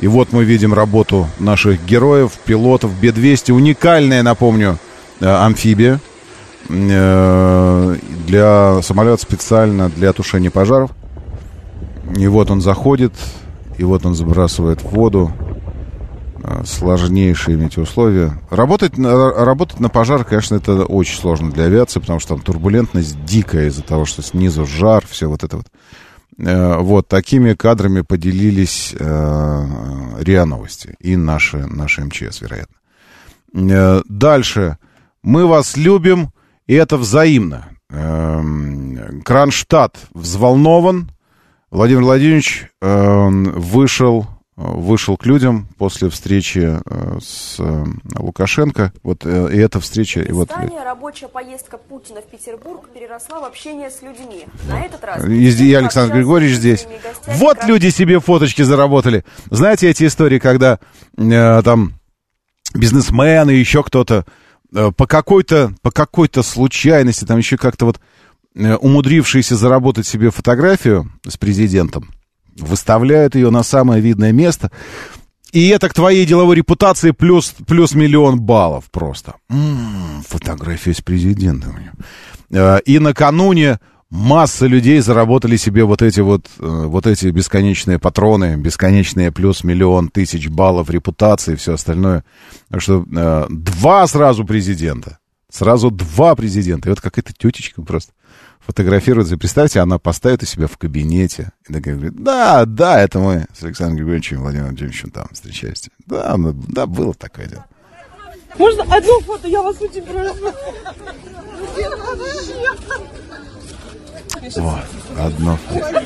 И 0.00 0.08
вот 0.08 0.32
мы 0.32 0.44
видим 0.44 0.74
работу 0.74 1.26
наших 1.38 1.84
героев, 1.84 2.32
пилотов 2.44 2.92
Б-200. 3.00 3.52
Уникальная, 3.52 4.22
напомню, 4.22 4.78
э, 5.20 5.26
амфибия. 5.26 6.00
Э, 6.68 7.96
для 8.26 8.82
самолета 8.82 9.22
специально 9.22 9.88
для 9.88 10.12
тушения 10.12 10.50
пожаров. 10.50 10.90
И 12.16 12.26
вот 12.26 12.50
он 12.50 12.60
заходит, 12.60 13.12
и 13.78 13.84
вот 13.84 14.04
он 14.04 14.14
забрасывает 14.14 14.82
в 14.82 14.90
воду. 14.90 15.32
Э, 16.48 16.62
сложнейшие 16.64 17.56
метеоусловия. 17.56 18.38
Работать 18.50 18.92
работать 18.96 19.80
на 19.80 19.88
пожар, 19.88 20.24
конечно, 20.24 20.54
это 20.54 20.84
очень 20.84 21.18
сложно 21.18 21.50
для 21.50 21.64
авиации, 21.64 21.98
потому 21.98 22.20
что 22.20 22.34
там 22.34 22.40
турбулентность 22.40 23.24
дикая 23.24 23.66
из-за 23.66 23.82
того, 23.82 24.04
что 24.04 24.22
снизу 24.22 24.64
жар, 24.64 25.04
все 25.08 25.28
вот 25.28 25.42
это 25.42 25.56
вот. 25.56 25.66
Э, 26.38 26.78
вот, 26.78 27.08
такими 27.08 27.54
кадрами 27.54 28.02
поделились 28.02 28.94
э, 28.98 29.66
РИА 30.20 30.44
Новости 30.44 30.94
и 31.00 31.16
наши, 31.16 31.58
наши 31.66 32.04
МЧС, 32.04 32.40
вероятно. 32.42 32.76
Э, 33.54 34.02
дальше. 34.08 34.78
Мы 35.22 35.46
вас 35.46 35.76
любим, 35.76 36.30
и 36.66 36.74
это 36.74 36.98
взаимно. 36.98 37.68
Э, 37.90 38.42
Кронштадт 39.24 39.96
взволнован. 40.12 41.10
Владимир 41.70 42.02
Владимирович 42.02 42.68
э, 42.80 43.28
вышел 43.28 44.26
вышел 44.56 45.16
к 45.18 45.26
людям 45.26 45.68
после 45.76 46.08
встречи 46.08 46.80
э, 46.82 47.18
с 47.20 47.56
э, 47.58 47.84
Лукашенко. 48.16 48.92
Вот 49.02 49.26
э, 49.26 49.50
и 49.52 49.58
эта 49.58 49.80
встреча... 49.80 50.22
И 50.22 50.32
вот... 50.32 50.50
рабочая 50.82 51.28
поездка 51.28 51.76
Путина 51.76 52.22
в 52.22 52.24
Петербург 52.24 52.88
переросла 52.88 53.40
в 53.40 53.44
общение 53.44 53.90
с 53.90 54.00
людьми. 54.00 54.46
На 54.68 54.80
этот 54.80 55.04
раз... 55.04 55.24
И, 55.26 55.68
и 55.68 55.74
Александр 55.74 56.14
Григорьевич 56.14 56.56
здесь. 56.56 56.86
Вот 57.26 57.64
люди 57.64 57.90
себе 57.90 58.18
фоточки 58.18 58.62
заработали. 58.62 59.24
Знаете 59.50 59.90
эти 59.90 60.06
истории, 60.06 60.38
когда 60.38 60.78
э, 61.18 61.62
там 61.62 61.92
бизнесмены, 62.74 63.50
еще 63.50 63.82
кто-то 63.82 64.24
э, 64.74 64.90
по 64.96 65.06
какой-то 65.06 65.74
по 65.82 65.90
какой-то 65.90 66.42
случайности, 66.42 67.26
там 67.26 67.36
еще 67.36 67.58
как-то 67.58 67.84
вот 67.84 68.00
э, 68.54 68.74
умудрившиеся 68.74 69.54
заработать 69.54 70.06
себе 70.06 70.30
фотографию 70.30 71.10
с 71.26 71.36
президентом, 71.36 72.10
выставляют 72.60 73.34
ее 73.34 73.50
на 73.50 73.62
самое 73.62 74.00
видное 74.00 74.32
место. 74.32 74.70
И 75.52 75.68
это 75.68 75.88
к 75.88 75.94
твоей 75.94 76.26
деловой 76.26 76.56
репутации 76.56 77.12
плюс, 77.12 77.54
плюс 77.66 77.94
миллион 77.94 78.40
баллов 78.40 78.90
просто. 78.90 79.34
М-м, 79.48 80.22
фотография 80.28 80.92
с 80.92 81.00
президентом. 81.00 81.78
Э, 82.50 82.80
и 82.84 82.98
накануне 82.98 83.78
масса 84.10 84.66
людей 84.66 85.00
заработали 85.00 85.56
себе 85.56 85.84
вот 85.84 86.02
эти 86.02 86.20
вот, 86.20 86.46
э, 86.58 86.84
вот 86.86 87.06
эти 87.06 87.26
бесконечные 87.28 87.98
патроны, 87.98 88.56
бесконечные 88.56 89.32
плюс 89.32 89.64
миллион 89.64 90.08
тысяч 90.08 90.48
баллов 90.48 90.90
репутации 90.90 91.54
и 91.54 91.56
все 91.56 91.74
остальное. 91.74 92.24
Так 92.68 92.82
что 92.82 93.04
э, 93.10 93.46
два 93.48 94.06
сразу 94.06 94.44
президента. 94.44 95.18
Сразу 95.50 95.90
два 95.90 96.34
президента. 96.34 96.88
И 96.88 96.90
вот 96.90 97.00
какая-то 97.00 97.32
тетечка 97.32 97.82
просто 97.82 98.12
фотографируется. 98.66 99.38
Представьте, 99.38 99.80
она 99.80 99.98
поставит 99.98 100.42
у 100.42 100.46
себя 100.46 100.66
в 100.66 100.76
кабинете. 100.76 101.52
И 101.68 101.72
такая 101.72 101.94
говорит, 101.94 102.22
да, 102.22 102.64
да, 102.64 103.00
это 103.00 103.18
мы 103.18 103.46
с 103.56 103.62
Александром 103.62 103.96
Григорьевичем 103.96 104.40
Владимиром 104.40 104.70
Владимировичем 104.70 105.10
там 105.10 105.28
встречаемся. 105.32 105.90
Да, 106.06 106.36
ну, 106.36 106.52
да, 106.52 106.86
было 106.86 107.14
такое 107.14 107.46
дело. 107.46 107.64
Можно 108.58 108.82
одно 108.82 109.20
фото? 109.20 109.48
Я 109.48 109.62
вас 109.62 109.76
очень 109.80 110.02
прошу. 110.02 110.52
Вот, 114.56 114.80
одно 115.18 115.58
фото. 115.68 116.04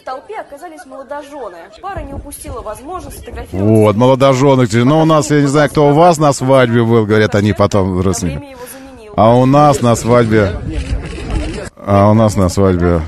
В 0.00 0.04
толпе 0.04 0.40
оказались 0.40 0.84
молодожены. 0.86 1.56
Пара 1.80 2.00
не 2.00 2.14
упустила 2.14 2.60
возможность 2.62 3.18
сфотографировать. 3.18 3.68
Вот, 3.68 3.96
молодожены. 3.96 4.66
Ну, 4.84 5.02
у 5.02 5.04
нас, 5.04 5.30
я 5.30 5.40
не 5.40 5.46
знаю, 5.46 5.70
кто 5.70 5.90
у 5.90 5.92
вас 5.92 6.18
на 6.18 6.32
свадьбе 6.32 6.82
был, 6.82 7.06
говорят 7.06 7.34
они 7.34 7.52
потом 7.52 8.00
родственники. 8.00 8.56
А 9.16 9.34
у 9.36 9.46
нас 9.46 9.82
на 9.82 9.96
свадьбе 9.96 10.60
а 11.86 12.10
у 12.10 12.14
нас 12.14 12.36
на 12.36 12.48
свадьбе 12.48 13.00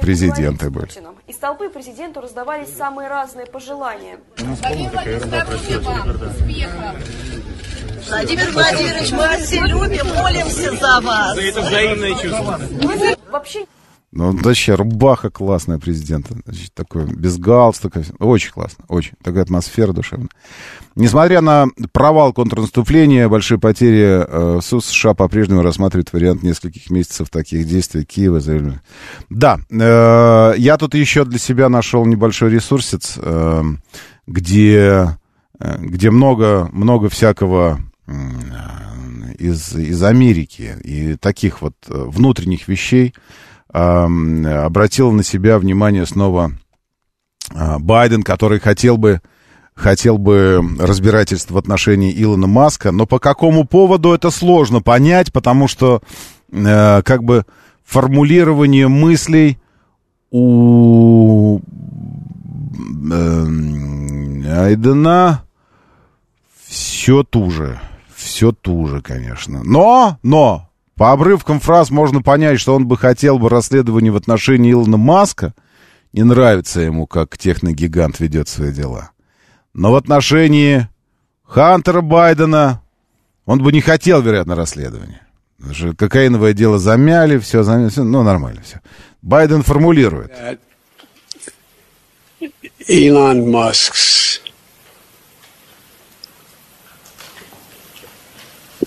президенты 0.00 0.70
были. 0.70 0.88
Из 1.26 1.36
толпы 1.36 1.68
президенту 1.68 2.20
раздавались 2.20 2.74
самые 2.76 3.08
разные 3.08 3.46
пожелания. 3.46 4.18
Владимир 8.08 8.50
Владимирович, 8.52 9.12
мы 9.12 9.18
вас 9.18 9.40
все 9.42 9.60
любим, 9.60 10.06
молимся 10.14 10.76
за 10.76 11.00
вас. 11.00 11.36
Это 11.38 11.60
взаимное 11.62 12.14
чувство. 12.14 12.60
Вообще 13.30 13.64
Ну, 14.16 14.30
вообще, 14.30 14.76
рубаха 14.76 15.28
классная 15.28 15.80
президента. 15.80 16.36
Значит, 16.44 16.72
такой, 16.72 17.04
без 17.04 17.36
галстука. 17.36 18.04
Очень 18.20 18.52
классно, 18.52 18.84
очень. 18.86 19.14
Такая 19.24 19.42
атмосфера 19.42 19.92
душевная. 19.92 20.28
Несмотря 20.94 21.40
на 21.40 21.66
провал 21.90 22.32
контрнаступления, 22.32 23.28
большие 23.28 23.58
потери, 23.58 24.24
э, 24.24 24.60
США 24.62 25.14
по-прежнему 25.14 25.62
рассматривает 25.62 26.12
вариант 26.12 26.44
нескольких 26.44 26.90
месяцев 26.90 27.28
таких 27.28 27.66
действий 27.66 28.04
Киева. 28.04 28.40
Да, 29.30 29.58
э, 29.68 30.54
я 30.58 30.76
тут 30.76 30.94
еще 30.94 31.24
для 31.24 31.40
себя 31.40 31.68
нашел 31.68 32.06
небольшой 32.06 32.50
ресурсец, 32.50 33.14
э, 33.16 33.62
где, 34.28 35.18
где 35.58 36.10
много, 36.12 36.68
много 36.72 37.08
всякого 37.08 37.80
из, 39.38 39.74
из 39.74 40.02
Америки 40.04 40.76
и 40.84 41.16
таких 41.16 41.62
вот 41.62 41.74
внутренних 41.88 42.68
вещей 42.68 43.12
эм, 43.74 44.46
обратил 44.46 45.12
на 45.12 45.22
себя 45.22 45.58
внимание 45.58 46.06
снова 46.06 46.52
э, 47.52 47.78
Байден, 47.78 48.22
который 48.22 48.60
хотел 48.60 48.96
бы 48.96 49.20
хотел 49.74 50.18
бы 50.18 50.62
разбирательство 50.78 51.54
в 51.54 51.58
отношении 51.58 52.14
Илона 52.16 52.46
Маска, 52.46 52.92
но 52.92 53.06
по 53.06 53.18
какому 53.18 53.64
поводу 53.64 54.12
это 54.12 54.30
сложно 54.30 54.80
понять, 54.80 55.32
потому 55.32 55.66
что 55.66 56.00
э, 56.52 57.02
как 57.02 57.24
бы 57.24 57.44
формулирование 57.84 58.86
мыслей 58.88 59.58
у 60.30 61.58
э, 63.10 63.46
Айдена 64.46 65.44
все 66.66 67.22
туже, 67.24 67.80
все 68.14 68.52
туже, 68.52 69.02
конечно. 69.02 69.62
Но, 69.64 70.18
но, 70.22 70.68
по 70.96 71.12
обрывкам 71.12 71.58
фраз 71.60 71.90
можно 71.90 72.22
понять, 72.22 72.60
что 72.60 72.74
он 72.74 72.86
бы 72.86 72.96
хотел 72.96 73.38
бы 73.38 73.48
расследование 73.48 74.12
в 74.12 74.16
отношении 74.16 74.72
Илона 74.72 74.96
Маска. 74.96 75.54
Не 76.12 76.22
нравится 76.22 76.80
ему, 76.80 77.06
как 77.06 77.36
техногигант 77.36 78.20
ведет 78.20 78.48
свои 78.48 78.72
дела. 78.72 79.10
Но 79.72 79.90
в 79.90 79.96
отношении 79.96 80.88
Хантера 81.42 82.00
Байдена 82.00 82.80
он 83.44 83.62
бы 83.62 83.72
не 83.72 83.80
хотел, 83.80 84.22
вероятно, 84.22 84.54
расследования. 84.54 85.26
Потому 85.56 85.74
что 85.74 85.94
кокаиновое 85.94 86.52
дело 86.52 86.78
замяли, 86.78 87.38
все, 87.38 87.64
замяли, 87.64 87.88
все, 87.88 88.04
ну, 88.04 88.22
нормально 88.22 88.62
все. 88.62 88.80
Байден 89.22 89.62
формулирует. 89.62 90.32
Elon 92.86 93.46
Musk's 93.46 94.40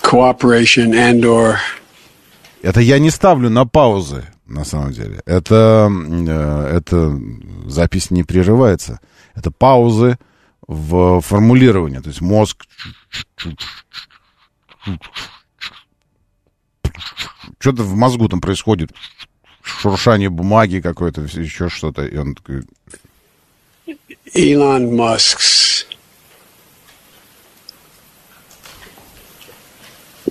cooperation 0.02 0.94
and 0.94 1.26
or 1.26 1.58
Это 2.62 2.82
я 2.82 3.00
не 3.00 3.12
ставлю 3.12 3.50
на 3.50 3.66
паузы, 3.66 4.26
на 4.46 4.66
самом 4.66 4.92
деле. 4.92 5.22
Это, 5.26 5.90
э, 5.92 6.78
это 6.78 7.20
запись 7.66 8.12
не 8.12 8.24
прерывается. 8.24 9.00
Это 9.36 9.52
паузы 9.52 10.18
в 10.68 11.22
формулировании. 11.22 12.00
То 12.00 12.10
есть 12.10 12.22
мозг... 12.22 12.66
Что-то 17.60 17.84
в 17.84 17.96
мозгу 17.96 18.28
там 18.28 18.42
происходит. 18.42 18.92
Шуршание 19.62 20.30
бумаги 20.30 20.80
какое-то, 20.80 21.22
еще 21.22 21.70
что-то. 21.70 22.06
И 22.06 22.18
он 22.18 22.36
такой... 22.36 22.64
Elon 24.34 24.92
Musk's 24.92 25.86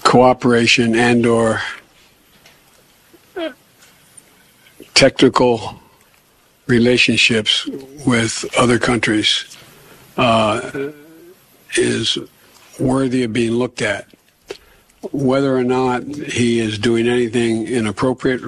cooperation 0.03 0.95
and 0.95 1.27
or 1.27 1.59
technical 4.96 5.80
relationships 6.68 7.68
with 8.06 8.46
other 8.58 8.80
countries 8.80 9.58
uh, 10.18 10.92
is 11.76 12.18
worthy 12.80 13.24
of 13.24 13.34
being 13.34 13.52
looked 13.52 13.82
at. 13.82 14.08
Whether 15.12 15.58
or 15.58 15.64
not 15.64 16.04
he 16.04 16.60
is 16.60 16.78
doing 16.78 17.08
anything 17.08 17.68
inappropriate, 17.68 18.42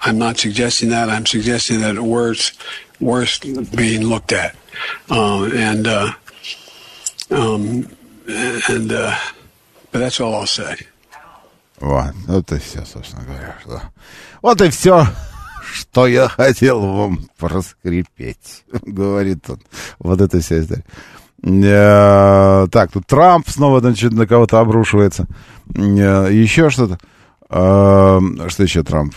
I'm 0.00 0.18
not 0.18 0.36
suggesting 0.38 0.88
that. 0.90 1.08
I'm 1.08 1.26
suggesting 1.26 1.80
that 1.80 1.92
it's 1.92 2.00
worth, 2.00 2.58
worth 3.00 3.40
being 3.76 4.02
looked 4.06 4.32
at. 4.32 4.56
Uh, 5.10 5.44
and 5.54 5.86
uh, 5.86 6.12
um, 7.30 7.88
and 8.28 8.92
uh, 8.92 9.16
but 9.90 9.98
that's 10.00 10.20
all 10.20 10.34
I'll 10.34 10.46
say. 10.46 10.76
Вот, 11.80 12.12
вот 12.26 12.52
и 12.52 12.58
все, 12.58 12.84
собственно 12.84 13.24
говоря. 13.24 13.56
Что... 13.62 13.82
Вот 14.42 14.60
и 14.60 14.70
все, 14.70 15.06
Что 15.73 16.07
я 16.07 16.27
хотел 16.27 16.79
вам 16.81 17.19
проскрипеть, 17.37 18.63
говорит 18.85 19.49
он. 19.49 19.59
Вот 19.99 20.21
это 20.21 20.39
вся 20.39 20.59
история. 20.61 20.83
Э, 21.43 22.67
Так, 22.71 22.91
тут 22.91 23.05
Трамп 23.07 23.49
снова 23.49 23.79
значит, 23.79 24.13
на 24.13 24.25
кого-то 24.27 24.59
обрушивается. 24.59 25.27
Э, 25.75 26.29
Еще 26.31 26.69
что-то. 26.69 26.97
Э, 27.49 28.19
Что 28.47 28.63
еще 28.63 28.83
Трамп? 28.83 29.13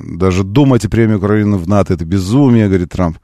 Даже 0.00 0.42
думать 0.44 0.84
о 0.84 0.88
премии 0.90 1.14
Украины 1.14 1.56
в 1.56 1.68
НАТО 1.68 1.94
это 1.94 2.04
безумие, 2.04 2.66
говорит 2.68 2.90
Трамп. 2.90 3.18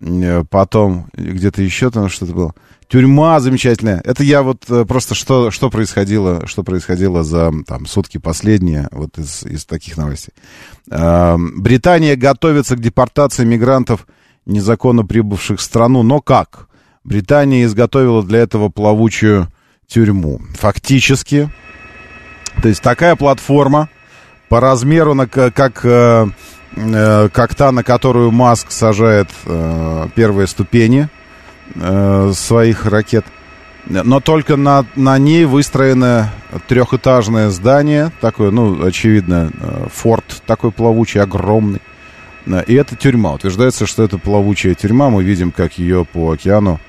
Э, 0.00 0.44
Потом 0.48 1.08
где-то 1.14 1.62
еще 1.62 1.90
там 1.90 2.08
что-то 2.08 2.32
было. 2.32 2.54
Тюрьма 2.88 3.40
замечательная. 3.40 4.00
Это 4.04 4.22
я 4.22 4.42
вот 4.42 4.64
э, 4.68 4.84
просто 4.84 5.14
что, 5.14 5.50
что 5.50 5.70
происходило, 5.70 6.46
что 6.46 6.62
происходило 6.62 7.24
за 7.24 7.52
там, 7.66 7.86
сутки 7.86 8.18
последние, 8.18 8.88
вот 8.92 9.18
из, 9.18 9.42
из 9.42 9.64
таких 9.64 9.96
новостей. 9.96 10.34
Э, 10.90 11.36
Британия 11.36 12.16
готовится 12.16 12.76
к 12.76 12.80
депортации 12.80 13.44
мигрантов, 13.44 14.06
незаконно 14.44 15.04
прибывших 15.04 15.58
в 15.58 15.62
страну. 15.62 16.02
Но 16.02 16.20
как? 16.20 16.68
Британия 17.02 17.64
изготовила 17.64 18.22
для 18.22 18.40
этого 18.40 18.68
плавучую 18.68 19.48
тюрьму. 19.86 20.40
Фактически, 20.58 21.50
то 22.62 22.68
есть 22.68 22.82
такая 22.82 23.16
платформа 23.16 23.88
по 24.48 24.60
размеру, 24.60 25.14
на, 25.14 25.26
как, 25.26 25.84
э, 25.84 26.26
как 26.74 27.54
та, 27.54 27.72
на 27.72 27.82
которую 27.82 28.30
Маск 28.32 28.70
сажает 28.70 29.28
э, 29.44 30.08
первые 30.14 30.46
ступени 30.46 31.08
э, 31.74 32.32
своих 32.34 32.86
ракет. 32.86 33.24
Но 33.88 34.18
только 34.20 34.56
на, 34.56 34.84
на 34.96 35.16
ней 35.16 35.44
выстроено 35.44 36.32
трехэтажное 36.66 37.50
здание, 37.50 38.10
такое, 38.20 38.50
ну, 38.50 38.84
очевидно, 38.84 39.50
э, 39.58 39.86
форт 39.92 40.42
такой 40.44 40.72
плавучий, 40.72 41.20
огромный. 41.20 41.80
Э, 42.46 42.64
И 42.66 42.74
это 42.74 42.96
тюрьма. 42.96 43.32
Утверждается, 43.34 43.86
что 43.86 44.02
это 44.02 44.18
плавучая 44.18 44.74
тюрьма. 44.74 45.08
Мы 45.10 45.22
видим, 45.22 45.52
как 45.52 45.78
ее 45.78 46.04
по 46.04 46.32
океану 46.32 46.80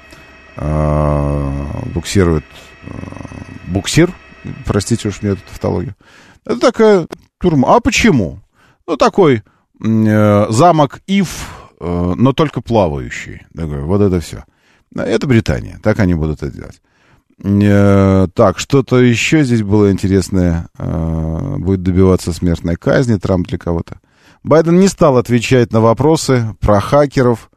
э, 0.55 1.51
буксирует 1.93 2.45
э, 2.83 2.89
буксир. 3.67 4.11
Простите 4.65 5.09
уж 5.09 5.21
мне 5.21 5.33
эту 5.33 5.41
тавтологию. 5.47 5.95
Это 6.45 6.59
такая 6.59 7.07
тюрьма. 7.41 7.75
А 7.75 7.79
почему? 7.79 8.39
Ну, 8.87 8.97
такой 8.97 9.35
э, 9.35 9.41
замок 9.79 11.01
Ив, 11.07 11.49
э, 11.79 12.13
но 12.15 12.33
только 12.33 12.61
плавающий. 12.61 13.41
Такой, 13.55 13.81
вот 13.81 14.01
это 14.01 14.19
все. 14.19 14.43
Это 14.95 15.27
Британия. 15.27 15.79
Так 15.83 15.99
они 15.99 16.15
будут 16.15 16.41
это 16.43 16.51
делать. 16.51 16.81
Э, 17.43 18.27
так, 18.33 18.57
что-то 18.57 18.97
еще 18.97 19.43
здесь 19.43 19.61
было 19.61 19.91
интересное. 19.91 20.69
Э, 20.77 21.55
будет 21.57 21.83
добиваться 21.83 22.33
смертной 22.33 22.75
казни 22.75 23.15
Трамп 23.17 23.47
для 23.47 23.57
кого-то. 23.57 23.99
Байден 24.43 24.79
не 24.79 24.87
стал 24.87 25.17
отвечать 25.17 25.71
на 25.71 25.81
вопросы 25.81 26.55
про 26.59 26.79
хакеров 26.79 27.51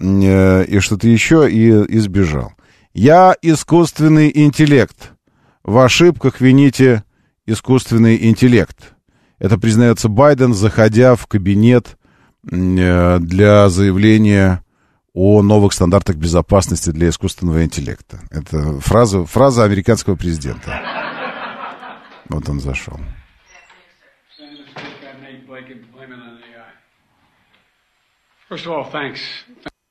э, 0.00 0.64
и 0.64 0.78
что-то 0.78 1.08
еще, 1.08 1.50
и, 1.50 1.68
и 1.68 1.98
сбежал. 1.98 2.52
Я 2.94 3.36
искусственный 3.42 4.30
интеллект. 4.34 5.12
В 5.62 5.78
ошибках 5.78 6.40
вините 6.40 7.04
искусственный 7.46 8.28
интеллект. 8.28 8.94
Это 9.38 9.58
признается 9.58 10.08
Байден, 10.08 10.54
заходя 10.54 11.14
в 11.14 11.26
кабинет 11.26 11.96
э, 12.50 13.18
для 13.20 13.68
заявления 13.68 14.64
о 15.14 15.42
новых 15.42 15.72
стандартах 15.72 16.16
безопасности 16.16 16.90
для 16.90 17.08
искусственного 17.08 17.64
интеллекта. 17.64 18.20
Это 18.30 18.80
фраза, 18.80 19.24
фраза 19.24 19.64
американского 19.64 20.16
президента. 20.16 20.80
Вот 22.28 22.48
он 22.48 22.60
зашел. 22.60 22.98
Thanks. 28.50 29.18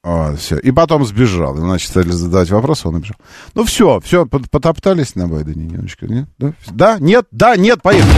Вот, 0.04 0.40
все. 0.40 0.58
И 0.58 0.72
потом 0.72 1.06
сбежал. 1.06 1.58
И, 1.58 1.60
значит, 1.60 1.90
стали 1.90 2.10
задавать 2.10 2.50
вопросы, 2.50 2.88
он 2.88 2.96
убежал. 2.96 3.18
Ну, 3.54 3.66
все, 3.66 4.00
все, 4.00 4.26
потоптались 4.26 5.16
на 5.16 5.28
Байдене 5.28 5.66
немножечко, 5.66 6.08
нет? 6.08 6.30
Да? 6.38 6.54
да? 6.68 6.98
Нет? 7.00 7.28
Да? 7.32 7.58
Нет? 7.58 7.82
Поехали. 7.82 8.16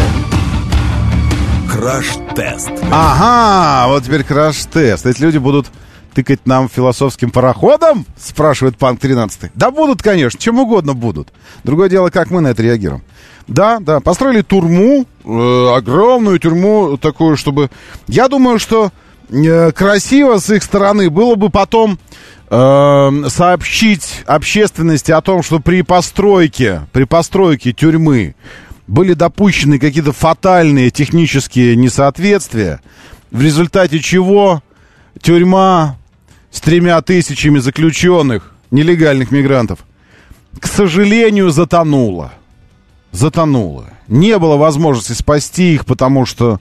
Краш-тест. 1.69 2.71
Ага, 2.91 3.87
вот 3.89 4.03
теперь 4.03 4.23
краш-тест. 4.23 5.05
Эти 5.05 5.21
люди 5.21 5.37
будут 5.37 5.67
тыкать 6.13 6.45
нам 6.45 6.67
философским 6.67 7.29
пароходом? 7.29 8.05
Спрашивает 8.19 8.77
Панк 8.77 8.99
13. 8.99 9.51
Да 9.53 9.69
будут, 9.69 10.01
конечно, 10.01 10.39
чем 10.39 10.59
угодно 10.59 10.95
будут. 10.95 11.29
Другое 11.63 11.87
дело, 11.89 12.09
как 12.09 12.31
мы 12.31 12.41
на 12.41 12.47
это 12.47 12.63
реагируем. 12.63 13.03
Да, 13.47 13.79
да, 13.79 13.99
построили 13.99 14.41
тюрьму, 14.41 15.05
э, 15.23 15.73
огромную 15.75 16.39
тюрьму 16.39 16.97
такую, 16.97 17.37
чтобы... 17.37 17.69
Я 18.07 18.27
думаю, 18.27 18.59
что 18.59 18.91
э, 19.29 19.71
красиво 19.71 20.39
с 20.39 20.49
их 20.49 20.63
стороны 20.63 21.09
было 21.09 21.35
бы 21.35 21.49
потом 21.49 21.99
э, 22.49 23.11
сообщить 23.27 24.23
общественности 24.25 25.11
о 25.11 25.21
том, 25.21 25.43
что 25.43 25.59
при 25.59 25.83
постройке, 25.83 26.81
при 26.91 27.03
постройке 27.03 27.73
тюрьмы 27.73 28.35
были 28.89 29.13
допущены 29.13 29.79
какие-то 29.79 30.11
фатальные 30.11 30.89
технические 30.89 31.75
несоответствия, 31.75 32.81
в 33.31 33.41
результате 33.41 33.99
чего 33.99 34.61
тюрьма 35.21 35.97
с 36.51 36.59
тремя 36.59 37.01
тысячами 37.01 37.59
заключенных, 37.59 38.53
нелегальных 38.71 39.31
мигрантов, 39.31 39.79
к 40.59 40.67
сожалению, 40.67 41.51
затонула 41.51 42.33
затонула. 43.11 43.85
Не 44.07 44.37
было 44.37 44.57
возможности 44.57 45.13
спасти 45.13 45.73
их, 45.73 45.85
потому 45.85 46.25
что, 46.25 46.59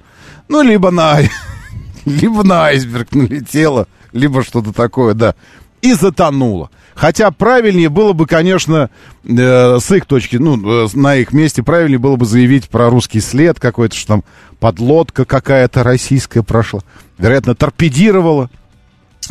ну, 0.48 0.62
либо 0.62 0.90
на, 0.90 1.20
либо 2.04 2.42
на 2.42 2.66
айсберг 2.66 3.14
налетела, 3.14 3.86
либо 4.12 4.42
что-то 4.42 4.72
такое, 4.72 5.14
да. 5.14 5.34
И 5.80 5.92
затонула. 5.92 6.70
Хотя 6.98 7.30
правильнее 7.30 7.90
было 7.90 8.12
бы, 8.12 8.26
конечно, 8.26 8.90
э, 9.22 9.78
с 9.78 9.88
их 9.92 10.04
точки, 10.06 10.34
ну, 10.34 10.86
э, 10.86 10.88
на 10.94 11.14
их 11.14 11.32
месте, 11.32 11.62
правильнее 11.62 12.00
было 12.00 12.16
бы 12.16 12.26
заявить 12.26 12.68
про 12.68 12.90
русский 12.90 13.20
след 13.20 13.60
какой-то, 13.60 13.94
что 13.94 14.08
там 14.08 14.24
подлодка 14.58 15.24
какая-то 15.24 15.84
российская 15.84 16.42
прошла. 16.42 16.80
Вероятно, 17.16 17.54
торпедировала. 17.54 18.50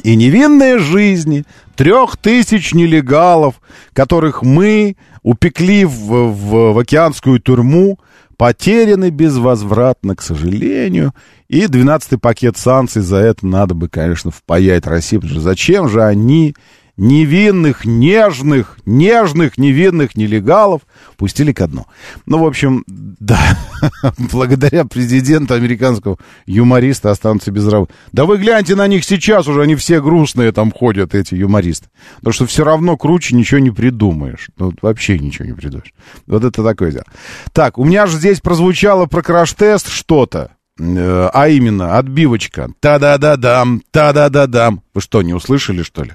И 0.04 0.16
невинные 0.16 0.80
жизни 0.80 1.44
трех 1.76 2.16
тысяч 2.16 2.74
нелегалов, 2.74 3.56
которых 3.92 4.44
мы 4.44 4.96
упекли 5.22 5.84
в, 5.84 6.32
в, 6.32 6.72
в 6.72 6.80
океанскую 6.80 7.42
тюрьму, 7.42 8.00
потеряны 8.38 9.10
безвозвратно, 9.10 10.16
к 10.16 10.22
сожалению. 10.22 11.14
И 11.50 11.66
12-й 11.66 12.18
пакет 12.18 12.56
санкций 12.56 13.02
за 13.02 13.18
это 13.18 13.46
надо 13.46 13.74
бы, 13.74 13.90
конечно, 13.90 14.32
впаять 14.32 14.88
России, 14.88 15.18
потому 15.18 15.34
что 15.34 15.42
зачем 15.42 15.90
же 15.90 16.02
они 16.02 16.56
невинных, 16.98 17.86
нежных, 17.86 18.78
нежных, 18.86 19.58
невинных 19.58 20.16
нелегалов 20.16 20.82
пустили 21.16 21.54
ко 21.54 21.68
дну. 21.68 21.86
Ну, 22.26 22.40
в 22.40 22.46
общем, 22.46 22.84
да, 22.88 23.40
благодаря 24.32 24.86
президенту 24.86 25.54
американского 25.54 26.18
юмориста 26.46 27.12
останутся 27.12 27.52
без 27.52 27.68
работы. 27.68 27.94
Да 28.12 28.26
вы 28.26 28.38
гляньте 28.38 28.76
на 28.76 28.88
них 28.88 29.06
сейчас 29.06 29.48
уже, 29.48 29.62
они 29.62 29.76
все 29.76 30.02
грустные 30.02 30.52
там 30.52 30.72
ходят, 30.72 31.14
эти 31.14 31.36
юмористы. 31.36 31.88
Потому 32.18 32.34
что 32.34 32.46
все 32.48 32.64
равно 32.64 32.98
круче 32.98 33.36
ничего 33.36 33.60
не 33.60 33.72
придумаешь. 33.72 34.50
Ну, 34.58 34.74
вообще 34.82 35.20
ничего 35.20 35.46
не 35.46 35.54
придумаешь. 35.54 35.94
Вот 36.26 36.44
это 36.44 36.64
такое 36.64 36.92
дело. 36.92 37.06
Так, 37.54 37.78
у 37.78 37.86
меня 37.86 38.08
же 38.08 38.18
здесь 38.18 38.42
прозвучало 38.42 39.06
про 39.06 39.22
краш-тест 39.22 39.90
что-то. 39.90 40.52
Э, 40.80 41.30
а 41.34 41.48
именно, 41.50 41.98
отбивочка. 41.98 42.70
Та-да-да-дам, 42.80 43.82
та-да-да-дам. 43.92 44.84
Вы 44.94 45.02
что, 45.02 45.22
не 45.22 45.34
услышали, 45.34 45.84
что 45.84 46.04
ли? 46.04 46.12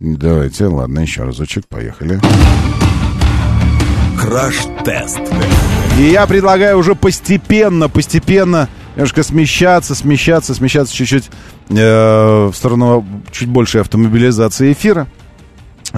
Давайте, 0.00 0.66
ладно, 0.66 1.00
еще 1.00 1.24
разочек, 1.24 1.66
поехали. 1.66 2.20
Краш-тест. 4.16 5.20
И 5.98 6.02
я 6.02 6.26
предлагаю 6.28 6.78
уже 6.78 6.94
постепенно, 6.94 7.88
постепенно 7.88 8.68
немножко 8.94 9.24
смещаться, 9.24 9.96
смещаться, 9.96 10.54
смещаться 10.54 10.94
чуть-чуть 10.94 11.30
э, 11.70 12.46
в 12.46 12.54
сторону 12.54 13.04
чуть 13.32 13.48
большей 13.48 13.80
автомобилизации 13.80 14.72
эфира. 14.72 15.08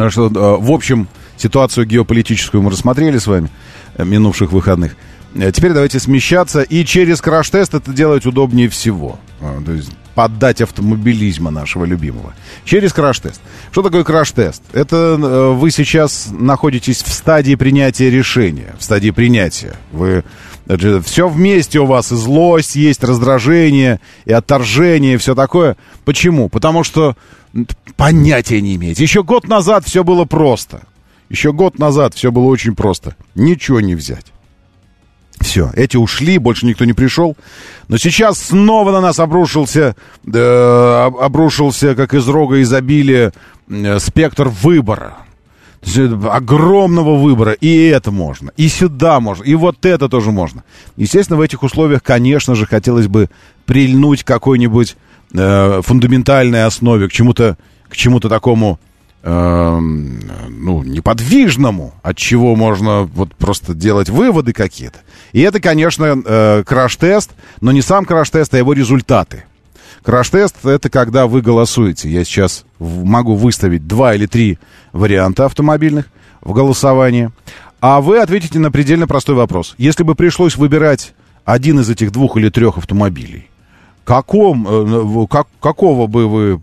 Что, 0.08 0.28
э, 0.28 0.62
в 0.64 0.70
общем, 0.70 1.08
ситуацию 1.36 1.86
геополитическую 1.86 2.62
мы 2.62 2.70
рассмотрели 2.70 3.18
с 3.18 3.26
вами 3.26 3.50
э, 3.96 4.04
минувших 4.04 4.52
выходных. 4.52 4.96
Э, 5.34 5.52
теперь 5.52 5.72
давайте 5.72 6.00
смещаться, 6.00 6.62
и 6.62 6.84
через 6.86 7.20
краш-тест 7.20 7.74
это 7.74 7.92
делать 7.92 8.24
удобнее 8.24 8.70
всего. 8.70 9.18
Э, 9.40 9.60
то 9.64 9.72
есть 9.72 9.90
поддать 10.14 10.60
автомобилизма 10.60 11.50
нашего 11.50 11.84
любимого. 11.84 12.34
Через 12.64 12.92
краш-тест. 12.92 13.40
Что 13.70 13.82
такое 13.82 14.04
краш-тест? 14.04 14.62
Это 14.72 14.96
э, 14.96 15.52
вы 15.52 15.70
сейчас 15.70 16.28
находитесь 16.30 17.02
в 17.02 17.12
стадии 17.12 17.54
принятия 17.54 18.10
решения, 18.10 18.74
в 18.78 18.84
стадии 18.84 19.10
принятия. 19.10 19.74
Вы 19.92 20.24
это, 20.66 21.02
все 21.02 21.28
вместе 21.28 21.80
у 21.80 21.86
вас, 21.86 22.12
и 22.12 22.16
злость 22.16 22.76
есть, 22.76 23.02
раздражение, 23.02 24.00
и 24.24 24.32
отторжение, 24.32 25.14
и 25.14 25.16
все 25.16 25.34
такое. 25.34 25.76
Почему? 26.04 26.48
Потому 26.48 26.84
что 26.84 27.16
понятия 27.96 28.60
не 28.60 28.76
имеете. 28.76 29.02
Еще 29.02 29.22
год 29.22 29.48
назад 29.48 29.84
все 29.84 30.04
было 30.04 30.24
просто. 30.24 30.82
Еще 31.28 31.52
год 31.52 31.78
назад 31.78 32.14
все 32.14 32.30
было 32.30 32.44
очень 32.44 32.74
просто. 32.74 33.16
Ничего 33.34 33.80
не 33.80 33.94
взять. 33.94 34.26
Все, 35.40 35.70
эти 35.74 35.96
ушли, 35.96 36.38
больше 36.38 36.66
никто 36.66 36.84
не 36.84 36.92
пришел. 36.92 37.36
Но 37.88 37.96
сейчас 37.96 38.38
снова 38.38 38.92
на 38.92 39.00
нас 39.00 39.18
обрушился, 39.18 39.96
э, 40.26 41.10
обрушился, 41.20 41.94
как 41.94 42.12
из 42.14 42.28
рога 42.28 42.60
изобилия, 42.60 43.32
э, 43.68 43.98
спектр 43.98 44.48
выбора. 44.48 45.16
Огромного 46.30 47.16
выбора. 47.16 47.52
И 47.52 47.86
это 47.86 48.10
можно, 48.10 48.52
и 48.58 48.68
сюда 48.68 49.18
можно, 49.18 49.42
и 49.44 49.54
вот 49.54 49.86
это 49.86 50.10
тоже 50.10 50.30
можно. 50.30 50.62
Естественно, 50.96 51.38
в 51.38 51.40
этих 51.40 51.62
условиях, 51.62 52.02
конечно 52.02 52.54
же, 52.54 52.66
хотелось 52.66 53.06
бы 53.06 53.30
прильнуть 53.64 54.22
к 54.22 54.26
какой-нибудь 54.26 54.96
э, 55.32 55.80
фундаментальной 55.82 56.66
основе, 56.66 57.08
к 57.08 57.12
чему-то 57.12 57.56
к 57.88 57.96
чему-то 57.96 58.28
такому 58.28 58.78
э, 58.78 58.89
ну, 59.22 60.82
неподвижному, 60.82 61.94
от 62.02 62.16
чего 62.16 62.56
можно 62.56 63.02
вот 63.02 63.34
просто 63.34 63.74
делать 63.74 64.08
выводы 64.08 64.52
какие-то. 64.52 65.00
И 65.32 65.40
это, 65.40 65.60
конечно, 65.60 66.22
э, 66.24 66.64
краш-тест, 66.64 67.30
но 67.60 67.72
не 67.72 67.82
сам 67.82 68.04
краш-тест, 68.04 68.54
а 68.54 68.58
его 68.58 68.72
результаты. 68.72 69.44
Краш-тест— 70.02 70.56
это 70.64 70.88
когда 70.88 71.26
вы 71.26 71.42
голосуете. 71.42 72.08
Я 72.08 72.24
сейчас 72.24 72.64
могу 72.78 73.36
выставить 73.36 73.86
два 73.86 74.14
или 74.14 74.26
три 74.26 74.58
варианта 74.92 75.44
автомобильных 75.44 76.06
в 76.40 76.52
голосовании, 76.54 77.30
а 77.80 78.00
вы 78.00 78.18
ответите 78.18 78.58
на 78.58 78.70
предельно 78.70 79.06
простой 79.06 79.34
вопрос. 79.34 79.74
Если 79.76 80.02
бы 80.02 80.14
пришлось 80.14 80.56
выбирать 80.56 81.12
один 81.44 81.80
из 81.80 81.90
этих 81.90 82.12
двух 82.12 82.38
или 82.38 82.48
трех 82.48 82.78
автомобилей, 82.78 83.50
каком, 84.04 84.66
э, 84.68 85.26
как, 85.28 85.46
какого 85.60 86.06
бы 86.06 86.28
вы 86.28 86.60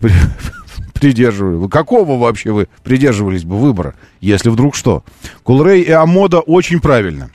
придерживались? 0.99 1.69
Какого 1.69 2.17
вообще 2.17 2.51
вы 2.51 2.67
придерживались 2.83 3.43
бы 3.43 3.57
выбора, 3.57 3.95
если 4.21 4.49
вдруг 4.49 4.75
что? 4.75 5.03
Кулрей 5.43 5.81
и 5.81 5.91
Амода 5.91 6.39
очень 6.39 6.79
правильно. 6.79 7.29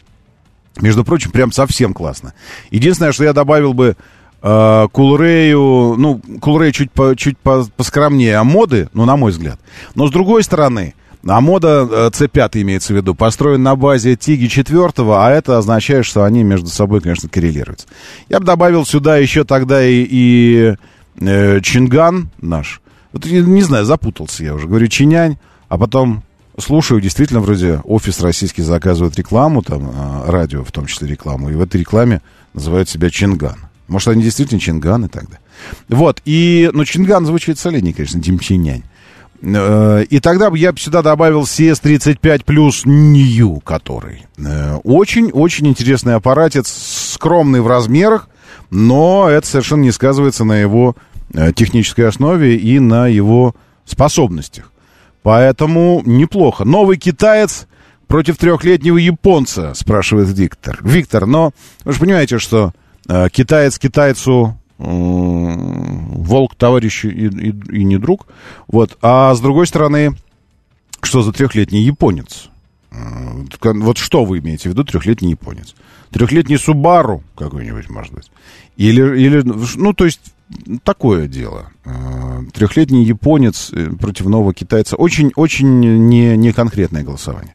Между 0.80 1.04
прочим, 1.04 1.30
прям 1.30 1.52
совсем 1.52 1.92
классно. 1.92 2.34
Единственное, 2.70 3.12
что 3.12 3.24
я 3.24 3.32
добавил 3.32 3.74
бы 3.74 3.96
э, 4.42 4.88
Кулрею, 4.90 5.96
ну, 5.98 6.20
Кулрей 6.40 6.72
чуть, 6.72 6.90
по, 6.90 7.14
чуть 7.14 7.38
по, 7.38 7.66
поскромнее 7.76 8.36
Амоды, 8.36 8.88
ну, 8.94 9.04
на 9.04 9.16
мой 9.16 9.32
взгляд. 9.32 9.60
Но 9.94 10.06
с 10.06 10.10
другой 10.10 10.42
стороны, 10.42 10.94
Амода 11.26 12.10
C5 12.12 12.50
э, 12.54 12.62
имеется 12.62 12.92
в 12.92 12.96
виду, 12.96 13.14
построен 13.14 13.62
на 13.62 13.76
базе 13.76 14.16
Тиги 14.16 14.46
4, 14.46 14.92
а 14.98 15.30
это 15.30 15.58
означает, 15.58 16.04
что 16.04 16.24
они 16.24 16.42
между 16.42 16.68
собой, 16.68 17.00
конечно, 17.00 17.28
коррелируются. 17.28 17.86
Я 18.28 18.40
бы 18.40 18.46
добавил 18.46 18.84
сюда 18.84 19.18
еще 19.18 19.44
тогда 19.44 19.84
и, 19.84 20.06
и 20.08 20.74
э, 21.20 21.60
Чинган 21.60 22.30
наш, 22.40 22.80
вот, 23.12 23.24
не 23.26 23.62
знаю, 23.62 23.84
запутался 23.84 24.44
я 24.44 24.54
уже. 24.54 24.68
Говорю, 24.68 24.88
чинянь, 24.88 25.38
а 25.68 25.78
потом 25.78 26.22
слушаю, 26.58 27.00
действительно, 27.00 27.40
вроде 27.40 27.80
офис 27.84 28.20
российский 28.20 28.62
заказывает 28.62 29.16
рекламу, 29.16 29.62
там, 29.62 29.90
а, 29.94 30.24
радио 30.26 30.64
в 30.64 30.72
том 30.72 30.86
числе 30.86 31.08
рекламу, 31.08 31.50
и 31.50 31.54
в 31.54 31.60
этой 31.60 31.80
рекламе 31.80 32.22
называют 32.54 32.88
себя 32.88 33.10
Чинган. 33.10 33.56
Может, 33.88 34.08
они 34.08 34.22
действительно 34.22 34.60
Чинганы 34.60 35.08
тогда. 35.08 35.38
Вот, 35.88 36.20
и, 36.24 36.70
ну, 36.72 36.84
Чинган 36.84 37.26
звучит 37.26 37.58
солиднее, 37.58 37.94
конечно, 37.94 38.20
Димчинянь. 38.20 38.84
Э, 39.42 40.04
и 40.08 40.20
тогда 40.20 40.50
бы 40.50 40.58
я 40.58 40.72
сюда 40.76 41.02
добавил 41.02 41.42
CS35 41.42 42.44
плюс 42.44 42.82
New, 42.84 43.60
который 43.60 44.24
очень-очень 44.84 45.66
э, 45.66 45.70
интересный 45.70 46.14
аппаратец, 46.14 46.68
скромный 47.14 47.60
в 47.60 47.66
размерах, 47.66 48.28
но 48.70 49.28
это 49.28 49.46
совершенно 49.46 49.82
не 49.82 49.92
сказывается 49.92 50.44
на 50.44 50.54
его 50.54 50.96
технической 51.54 52.08
основе 52.08 52.56
и 52.56 52.78
на 52.78 53.06
его 53.06 53.54
способностях. 53.84 54.72
Поэтому 55.22 56.02
неплохо. 56.04 56.64
Новый 56.64 56.96
китаец 56.98 57.66
против 58.12 58.36
трехлетнего 58.36 58.98
японца, 58.98 59.72
спрашивает 59.74 60.28
Виктор. 60.36 60.78
Виктор, 60.82 61.24
но 61.24 61.52
вы 61.84 61.94
же 61.94 61.98
понимаете, 61.98 62.38
что 62.38 62.72
э, 63.08 63.30
китаец 63.30 63.78
китайцу 63.78 64.58
э, 64.78 64.82
волк 64.84 66.54
товарищ 66.56 67.06
и, 67.06 67.08
и, 67.08 67.54
и 67.70 67.84
не 67.84 67.96
друг. 67.96 68.26
Вот. 68.68 68.98
А 69.00 69.34
с 69.34 69.40
другой 69.40 69.66
стороны, 69.66 70.14
что 71.00 71.22
за 71.22 71.32
трехлетний 71.32 71.82
японец? 71.82 72.50
Э, 72.90 72.96
вот 73.62 73.96
что 73.96 74.26
вы 74.26 74.40
имеете 74.40 74.68
в 74.68 74.72
виду 74.72 74.84
трехлетний 74.84 75.30
японец? 75.30 75.74
Трехлетний 76.10 76.58
Субару 76.58 77.22
какой-нибудь, 77.34 77.88
может 77.88 78.12
быть. 78.12 78.30
Или, 78.76 79.18
или, 79.18 79.42
ну, 79.76 79.94
то 79.94 80.04
есть, 80.04 80.20
такое 80.84 81.28
дело. 81.28 81.70
Э, 81.84 82.42
Трехлетний 82.52 83.04
японец 83.04 83.70
э, 83.72 83.90
против 83.98 84.26
нового 84.26 84.54
китайца. 84.54 84.96
Очень-очень 84.96 85.80
не, 85.80 86.36
не 86.36 86.52
конкретное 86.52 87.02
голосование. 87.02 87.54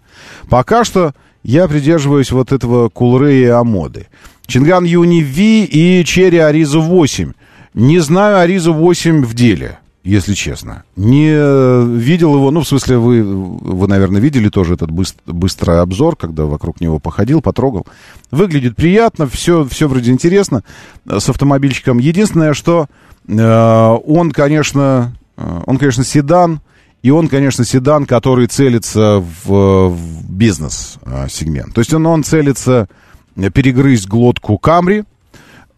Пока 0.50 0.84
что 0.84 1.14
я 1.44 1.68
придерживаюсь 1.68 2.32
вот 2.32 2.52
этого 2.52 2.90
Кулрея 2.90 3.60
Амоды. 3.60 4.08
Чинган 4.46 4.86
Юни 4.86 5.22
Ви 5.22 5.64
и 5.66 6.04
Черри 6.06 6.38
Аризу 6.38 6.82
8. 6.82 7.34
Не 7.74 8.00
знаю 8.00 8.40
Аризу 8.40 8.74
8 8.74 9.24
в 9.24 9.34
деле, 9.34 9.80
если 10.08 10.34
честно. 10.34 10.84
Не 10.96 11.30
э, 11.32 11.86
видел 11.86 12.34
его, 12.36 12.50
ну, 12.50 12.62
в 12.62 12.68
смысле, 12.68 12.98
вы, 12.98 13.24
вы 13.24 13.88
наверное, 13.88 14.22
видели 14.22 14.48
тоже 14.48 14.76
этот 14.76 14.90
быстр, 14.90 15.20
быстрый 15.26 15.82
обзор, 15.82 16.16
когда 16.16 16.46
вокруг 16.46 16.80
него 16.80 17.00
походил, 17.00 17.42
потрогал. 17.42 17.86
Выглядит 18.32 18.78
приятно, 18.78 19.28
все, 19.28 19.66
все 19.66 19.88
вроде 19.88 20.12
интересно 20.12 20.64
э, 21.06 21.20
с 21.20 21.28
автомобильчиком. 21.28 21.98
Единственное, 21.98 22.54
что 22.54 22.88
э, 23.28 23.98
он, 24.06 24.32
конечно, 24.32 25.14
э, 25.36 25.62
он, 25.66 25.78
конечно, 25.78 26.06
седан, 26.06 26.62
и 27.04 27.12
он, 27.12 27.28
конечно, 27.28 27.66
седан, 27.66 28.06
который 28.06 28.48
целится 28.48 29.24
в, 29.44 29.90
в 29.90 30.32
бизнес-сегмент. 30.32 31.74
То 31.74 31.82
есть 31.82 31.94
он, 31.94 32.06
он 32.06 32.24
целится 32.24 32.88
перегрызть 33.36 34.08
глотку 34.08 34.58
Камри, 34.58 35.04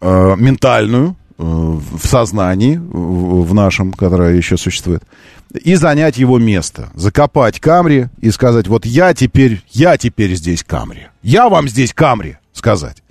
э, 0.00 0.36
ментальную, 0.36 1.16
в 1.40 2.06
сознании, 2.06 2.76
в, 2.76 3.54
нашем, 3.54 3.92
которое 3.92 4.34
еще 4.36 4.56
существует, 4.56 5.02
и 5.54 5.74
занять 5.74 6.18
его 6.18 6.38
место. 6.38 6.90
Закопать 6.94 7.60
Камри 7.60 8.08
и 8.20 8.30
сказать, 8.30 8.68
вот 8.68 8.84
я 8.84 9.14
теперь, 9.14 9.62
я 9.70 9.96
теперь 9.96 10.34
здесь 10.34 10.62
Камри. 10.62 11.08
Я 11.22 11.48
вам 11.48 11.68
здесь 11.68 11.94
Камри, 11.94 12.36
сказать. 12.52 13.02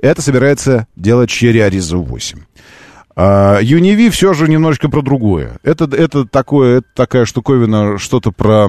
Это 0.00 0.20
собирается 0.20 0.86
делать 0.96 1.30
Черри 1.30 1.60
Ариза 1.60 1.96
8. 1.96 2.40
А, 3.14 3.60
Юниви 3.60 4.10
все 4.10 4.34
же 4.34 4.48
немножечко 4.48 4.88
про 4.88 5.02
другое. 5.02 5.58
Это, 5.62 5.84
это, 5.84 6.26
такое, 6.26 6.78
это 6.78 6.88
такая 6.94 7.24
штуковина, 7.24 7.98
что-то 7.98 8.32
про 8.32 8.68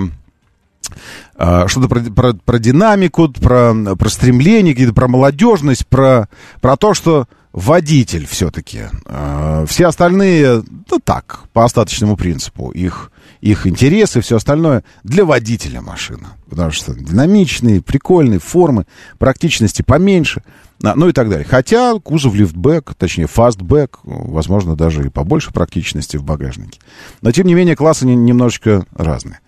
а, 1.36 1.68
что-то 1.68 1.90
про, 1.90 2.00
про, 2.02 2.34
про 2.34 2.60
динамику, 2.60 3.30
про, 3.30 3.74
про 3.74 4.10
стремление, 4.10 4.94
про 4.94 5.08
молодежность, 5.08 5.88
про, 5.88 6.30
про 6.62 6.78
то, 6.78 6.94
что 6.94 7.28
водитель 7.58 8.28
все-таки. 8.28 8.84
А, 9.06 9.66
все 9.66 9.88
остальные, 9.88 10.62
да 10.88 10.98
так, 11.04 11.40
по 11.54 11.66
остаточному 11.66 12.16
принципу, 12.16 12.70
их, 12.70 13.12
их 13.42 13.66
интересы, 13.66 14.22
все 14.22 14.36
остальное 14.36 14.84
для 15.04 15.26
водителя 15.26 15.82
машина. 15.82 16.34
Потому 16.48 16.70
что 16.70 16.94
динамичные, 16.94 17.82
прикольные 17.82 18.40
формы, 18.40 18.86
практичности 19.18 19.82
поменьше, 19.82 20.44
ну 20.82 21.10
и 21.10 21.12
так 21.12 21.30
далее. 21.30 21.46
Хотя 21.50 21.98
кузов 22.00 22.36
лифтбэк, 22.36 22.94
точнее 22.96 23.28
фастбэк, 23.28 24.00
возможно, 24.04 24.76
даже 24.76 25.06
и 25.06 25.10
побольше 25.10 25.52
практичности 25.52 26.18
в 26.18 26.24
багажнике. 26.24 26.80
Но, 27.22 27.32
тем 27.32 27.48
не 27.48 27.56
менее, 27.56 27.76
классы 27.76 28.06
немножечко 28.06 28.86
разные. 28.96 29.40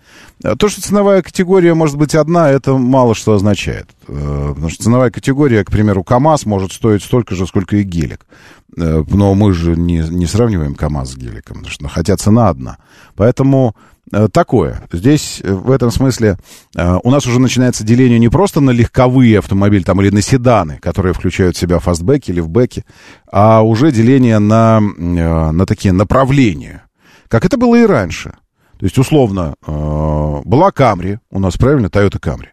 То, 0.58 0.68
что 0.68 0.80
ценовая 0.80 1.22
категория 1.22 1.74
может 1.74 1.96
быть 1.96 2.14
одна, 2.14 2.50
это 2.50 2.74
мало 2.74 3.14
что 3.14 3.34
означает. 3.34 3.90
Э, 4.08 4.48
потому 4.48 4.70
что 4.70 4.82
ценовая 4.82 5.10
категория, 5.10 5.64
к 5.64 5.70
примеру, 5.70 6.02
КАМАЗ 6.02 6.46
может 6.46 6.72
стоить 6.72 7.02
столько 7.02 7.34
же, 7.34 7.46
сколько 7.46 7.76
и 7.76 7.82
гелик. 7.82 8.26
Э, 8.76 9.04
но 9.06 9.34
мы 9.34 9.52
же 9.52 9.76
не, 9.76 9.98
не 9.98 10.26
сравниваем 10.26 10.74
КАМАЗ 10.74 11.12
с 11.12 11.16
геликом, 11.16 11.66
что, 11.66 11.88
хотя 11.88 12.16
цена 12.16 12.48
одна. 12.48 12.78
Поэтому 13.16 13.76
такое. 14.32 14.82
Здесь 14.92 15.40
в 15.44 15.70
этом 15.70 15.90
смысле 15.90 16.36
у 16.74 17.10
нас 17.10 17.26
уже 17.26 17.40
начинается 17.40 17.84
деление 17.84 18.18
не 18.18 18.28
просто 18.28 18.60
на 18.60 18.70
легковые 18.70 19.38
автомобили 19.38 19.82
там, 19.82 20.00
или 20.00 20.10
на 20.10 20.22
седаны, 20.22 20.78
которые 20.78 21.12
включают 21.12 21.56
в 21.56 21.60
себя 21.60 21.78
фастбеки, 21.78 22.30
лифтбеки, 22.30 22.84
а 23.30 23.62
уже 23.62 23.92
деление 23.92 24.38
на, 24.38 24.80
на 24.80 25.66
такие 25.66 25.92
направления. 25.92 26.84
Как 27.28 27.44
это 27.44 27.56
было 27.56 27.76
и 27.76 27.86
раньше. 27.86 28.34
То 28.80 28.86
есть, 28.86 28.96
условно, 28.98 29.54
э, 29.66 30.40
была 30.44 30.72
Камри, 30.72 31.18
у 31.30 31.38
нас, 31.38 31.56
правильно, 31.58 31.86
Toyota 31.86 32.18
Камри. 32.18 32.48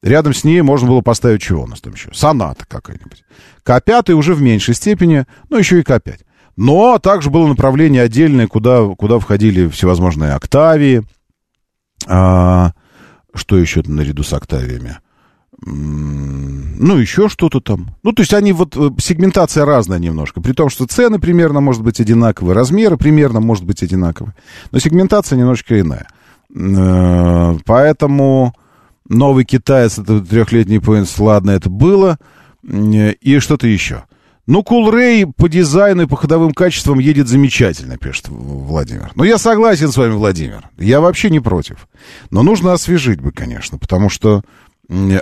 Рядом 0.00 0.32
с 0.32 0.44
ней 0.44 0.62
можно 0.62 0.88
было 0.88 1.00
поставить 1.00 1.42
чего 1.42 1.64
у 1.64 1.66
нас 1.66 1.80
там 1.80 1.92
еще? 1.92 2.08
Соната 2.12 2.64
какая-нибудь. 2.66 3.24
К5 3.64 4.12
уже 4.12 4.34
в 4.34 4.40
меньшей 4.40 4.74
степени, 4.74 5.26
но 5.50 5.58
еще 5.58 5.80
и 5.80 5.82
К5. 5.82 6.20
Но 6.56 6.98
также 6.98 7.30
было 7.30 7.46
направление 7.46 8.02
отдельное, 8.02 8.46
куда, 8.46 8.86
куда 8.96 9.18
входили 9.18 9.68
всевозможные 9.68 10.32
Октавии. 10.34 11.02
А, 12.06 12.72
что 13.34 13.56
еще 13.56 13.82
наряду 13.86 14.22
с 14.22 14.32
Октавиями? 14.32 14.98
ну, 15.64 16.96
еще 16.96 17.28
что-то 17.28 17.60
там. 17.60 17.94
Ну, 18.02 18.12
то 18.12 18.22
есть 18.22 18.34
они 18.34 18.52
вот, 18.52 18.76
э, 18.76 18.90
сегментация 18.98 19.64
разная 19.64 19.98
немножко, 19.98 20.40
при 20.40 20.52
том, 20.52 20.68
что 20.68 20.86
цены 20.86 21.20
примерно 21.20 21.60
может 21.60 21.82
быть 21.82 22.00
одинаковые, 22.00 22.54
размеры 22.54 22.96
примерно 22.96 23.40
может 23.40 23.64
быть 23.64 23.82
одинаковые, 23.82 24.34
но 24.72 24.78
сегментация 24.80 25.38
немножко 25.38 25.78
иная. 25.80 26.08
Э, 26.54 27.56
поэтому 27.64 28.54
новый 29.08 29.44
китаец, 29.44 29.98
это 29.98 30.20
трехлетний 30.20 30.80
поинт, 30.80 31.08
ладно, 31.18 31.52
это 31.52 31.70
было, 31.70 32.18
и 32.64 33.38
что-то 33.40 33.66
еще. 33.66 34.04
Ну, 34.46 34.64
Кулрей 34.64 35.24
по 35.26 35.48
дизайну 35.48 36.02
и 36.02 36.06
по 36.06 36.16
ходовым 36.16 36.52
качествам 36.52 36.98
едет 36.98 37.28
замечательно, 37.28 37.96
пишет 37.96 38.26
Владимир. 38.28 39.12
Ну, 39.14 39.22
я 39.22 39.38
согласен 39.38 39.92
с 39.92 39.96
вами, 39.96 40.12
Владимир. 40.14 40.68
Я 40.78 41.00
вообще 41.00 41.30
не 41.30 41.38
против. 41.38 41.86
Но 42.30 42.42
нужно 42.42 42.72
освежить 42.72 43.20
бы, 43.20 43.30
конечно, 43.30 43.78
потому 43.78 44.08
что 44.08 44.42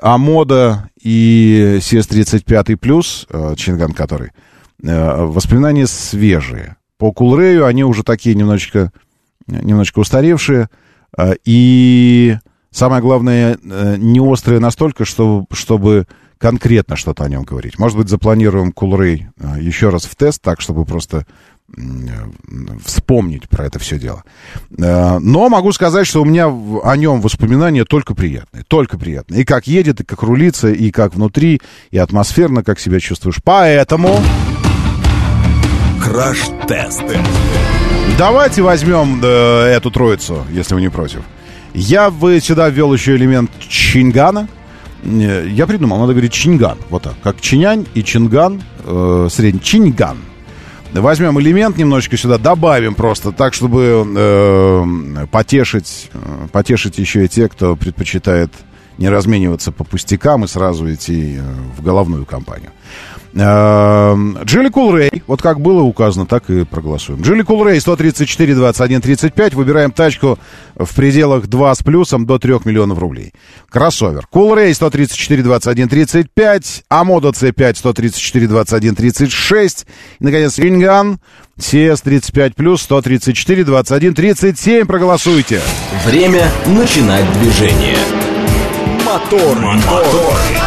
Амода 0.00 0.88
и 1.02 1.78
CS35 1.80 2.76
плюс, 2.76 3.26
э, 3.28 3.54
Чинган 3.56 3.92
который, 3.92 4.30
э, 4.82 5.24
воспоминания 5.24 5.86
свежие. 5.86 6.76
По 6.96 7.12
Кулрею 7.12 7.66
они 7.66 7.84
уже 7.84 8.02
такие 8.02 8.34
немножечко, 8.34 8.90
немножечко 9.46 9.98
устаревшие. 9.98 10.70
Э, 11.16 11.34
и 11.44 12.38
самое 12.70 13.02
главное, 13.02 13.58
не 13.62 14.20
острые 14.20 14.60
настолько, 14.60 15.04
чтобы, 15.04 15.46
чтобы 15.52 16.06
конкретно 16.40 16.96
что-то 16.96 17.24
о 17.24 17.28
нем 17.28 17.44
говорить. 17.44 17.78
Может 17.78 17.98
быть, 17.98 18.08
запланируем 18.08 18.72
Кулрей 18.72 19.28
еще 19.58 19.90
раз 19.90 20.04
в 20.04 20.16
тест, 20.16 20.40
так, 20.40 20.60
чтобы 20.60 20.84
просто 20.84 21.26
вспомнить 22.84 23.48
про 23.48 23.66
это 23.66 23.78
все 23.78 23.98
дело. 23.98 24.24
Э, 24.76 25.18
но 25.18 25.48
могу 25.48 25.72
сказать, 25.72 26.06
что 26.06 26.22
у 26.22 26.24
меня 26.24 26.46
о 26.46 26.96
нем 26.96 27.20
воспоминания 27.20 27.84
только 27.84 28.14
приятные. 28.14 28.64
Только 28.66 28.98
приятные. 28.98 29.42
И 29.42 29.44
как 29.44 29.66
едет, 29.66 30.00
и 30.00 30.04
как 30.04 30.22
рулится, 30.22 30.70
и 30.70 30.90
как 30.90 31.14
внутри, 31.14 31.60
и 31.90 31.98
атмосферно, 31.98 32.64
как 32.64 32.80
себя 32.80 33.00
чувствуешь. 33.00 33.36
Поэтому... 33.44 34.20
Краш-тест. 36.02 37.04
Давайте 38.18 38.62
возьмем 38.62 39.20
э, 39.22 39.66
эту 39.66 39.90
троицу, 39.90 40.44
если 40.50 40.74
вы 40.74 40.80
не 40.80 40.88
против. 40.88 41.22
Я 41.72 42.10
бы 42.10 42.40
сюда 42.40 42.68
ввел 42.68 42.92
еще 42.92 43.14
элемент 43.14 43.50
Чингана. 43.60 44.48
Э, 45.04 45.46
я 45.48 45.66
придумал, 45.66 45.98
надо 45.98 46.12
говорить 46.12 46.32
Чинган. 46.32 46.78
Вот 46.90 47.02
так. 47.02 47.14
Как 47.22 47.40
Чинянь 47.40 47.86
и 47.94 48.02
Чинган. 48.02 48.62
Э, 48.84 49.28
средний 49.30 49.60
Чинган 49.60 50.18
возьмем 50.92 51.38
элемент 51.40 51.76
немножечко 51.76 52.16
сюда, 52.16 52.38
добавим 52.38 52.94
просто 52.94 53.32
так, 53.32 53.54
чтобы 53.54 54.04
э, 54.16 55.26
потешить, 55.30 56.10
э, 56.12 56.48
потешить 56.50 56.98
еще 56.98 57.24
и 57.24 57.28
те, 57.28 57.48
кто 57.48 57.76
предпочитает 57.76 58.52
не 58.98 59.08
размениваться 59.08 59.72
по 59.72 59.84
пустякам 59.84 60.44
и 60.44 60.48
сразу 60.48 60.92
идти 60.92 61.38
э, 61.38 61.42
в 61.76 61.82
головную 61.82 62.26
компанию. 62.26 62.70
Geely 63.32 64.70
Coolray, 64.70 65.22
вот 65.26 65.40
как 65.40 65.60
было 65.60 65.82
указано, 65.82 66.26
так 66.26 66.50
и 66.50 66.64
проголосуем. 66.64 67.22
Geely 67.22 67.42
Coolray, 67.42 67.80
134, 67.80 68.54
21, 68.54 69.00
35. 69.00 69.54
Выбираем 69.54 69.92
тачку 69.92 70.38
в 70.74 70.94
пределах 70.96 71.46
2 71.46 71.74
с 71.74 71.82
плюсом 71.82 72.26
до 72.26 72.38
3 72.38 72.60
миллионов 72.64 72.98
рублей. 72.98 73.32
Кроссовер. 73.68 74.26
Coolray, 74.26 74.74
134, 74.74 75.42
21, 75.42 75.88
35. 75.88 76.84
Omoda 76.88 77.28
C5, 77.28 77.76
134, 77.76 78.48
21, 78.48 78.94
36. 78.96 79.86
И, 80.18 80.24
наконец, 80.24 80.58
Changan. 80.58 81.20
CS 81.58 82.00
35 82.02 82.54
плюс 82.56 82.82
134, 82.82 83.64
21, 83.64 84.14
37. 84.14 84.86
Проголосуйте. 84.86 85.60
Время 86.04 86.50
начинать 86.66 87.30
движение. 87.38 87.98
Мотор, 89.04 89.58
мотор. 89.58 90.04
мотор. 90.04 90.59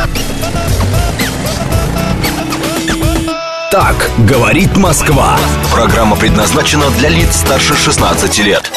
Так 3.73 4.07
говорит 4.29 4.77
Москва. 4.77 5.35
Программа 5.73 6.15
предназначена 6.15 6.91
для 6.99 7.09
лиц 7.09 7.37
старше 7.37 7.73
16 7.73 8.37
лет. 8.45 8.71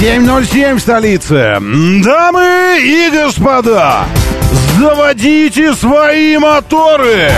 7.07 0.00 0.76
в 0.76 0.80
столице. 0.80 1.58
Дамы 2.02 2.78
и 2.80 3.10
господа, 3.12 4.06
заводите 4.78 5.74
свои 5.74 6.38
моторы! 6.38 7.30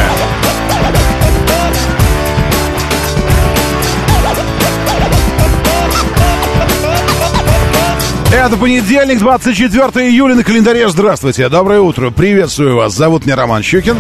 Это 8.33 8.57
понедельник, 8.57 9.19
24 9.19 10.09
июля 10.09 10.37
на 10.37 10.45
календаре. 10.45 10.89
Здравствуйте, 10.89 11.49
доброе 11.49 11.81
утро, 11.81 12.11
приветствую 12.11 12.77
вас. 12.77 12.95
Зовут 12.95 13.27
меня 13.27 13.35
Роман 13.35 13.65
Щукин. 13.65 13.97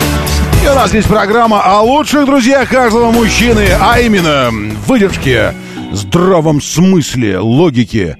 И 0.66 0.68
у 0.68 0.74
нас 0.74 0.90
здесь 0.90 1.04
программа 1.04 1.62
о 1.62 1.80
лучших 1.82 2.26
друзьях 2.26 2.68
каждого 2.68 3.12
мужчины, 3.12 3.68
а 3.80 4.00
именно 4.00 4.50
выдержке, 4.84 5.54
здравом 5.92 6.60
смысле, 6.60 7.38
логике 7.38 8.18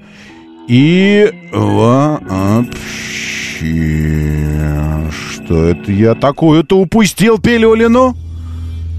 и 0.69 1.29
вообще... 1.51 2.71
Что 5.11 5.65
это 5.65 5.91
я 5.91 6.15
такую-то 6.15 6.79
упустил 6.79 7.37
пилюлину? 7.37 8.15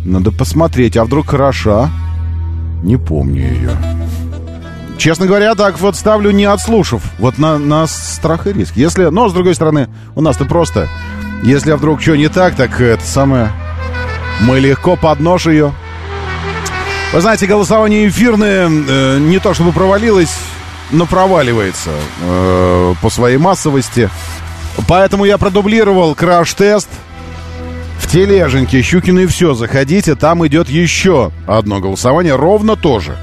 Надо 0.05 0.31
посмотреть, 0.31 0.99
а 0.99 1.05
вдруг 1.05 1.31
хороша? 1.31 1.89
Не 2.83 2.99
помню 2.99 3.51
ее. 3.51 3.71
Честно 4.99 5.27
говоря, 5.27 5.55
так 5.55 5.81
вот 5.81 5.97
ставлю 5.97 6.33
не 6.33 6.45
отслушав. 6.45 7.03
Вот 7.19 7.39
на, 7.39 7.57
на 7.57 7.87
страх 7.87 8.47
и 8.47 8.53
риск. 8.53 8.77
Если, 8.77 9.05
но, 9.07 9.31
с 9.31 9.33
другой 9.33 9.55
стороны, 9.55 9.89
у 10.17 10.21
нас-то 10.21 10.45
просто. 10.45 10.89
Если 11.43 11.73
вдруг 11.73 12.01
что 12.01 12.17
не 12.17 12.29
так, 12.29 12.57
так 12.57 12.81
это 12.81 13.05
самое... 13.05 13.51
Мы 14.41 14.61
легко 14.61 14.95
под 14.97 15.19
нож 15.19 15.47
ее. 15.47 15.73
Вы 17.13 17.21
знаете, 17.21 17.47
голосование 17.47 18.07
эфирное 18.07 18.69
э, 18.69 19.19
не 19.19 19.41
то 19.41 19.53
чтобы 19.53 19.73
провалилось, 19.73 20.33
но 20.93 21.07
проваливается 21.07 21.91
э, 22.23 22.95
по 23.03 23.11
своей 23.11 23.37
массовости. 23.37 24.11
Поэтому 24.87 25.25
я 25.25 25.39
продублировал 25.39 26.15
краш-тест 26.15 26.89
в 27.99 28.07
тележеньке 28.09 28.83
Щукины 28.83 29.25
и 29.25 29.27
все. 29.27 29.55
Заходите, 29.55 30.15
там 30.15 30.47
идет 30.47 30.69
еще 30.69 31.33
одно 31.47 31.81
голосование, 31.81 32.37
ровно 32.37 32.77
то 32.77 33.01
же. 33.01 33.17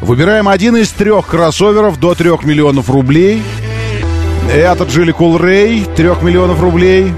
Выбираем 0.00 0.48
один 0.48 0.76
из 0.76 0.88
трех 0.90 1.26
кроссоверов 1.26 2.00
до 2.00 2.14
3 2.14 2.30
миллионов 2.44 2.90
рублей. 2.90 3.42
Это 4.52 4.84
Джили 4.84 5.12
Кул 5.12 5.38
Рэй, 5.38 5.86
3 5.96 6.06
миллионов 6.22 6.60
рублей. 6.60 7.12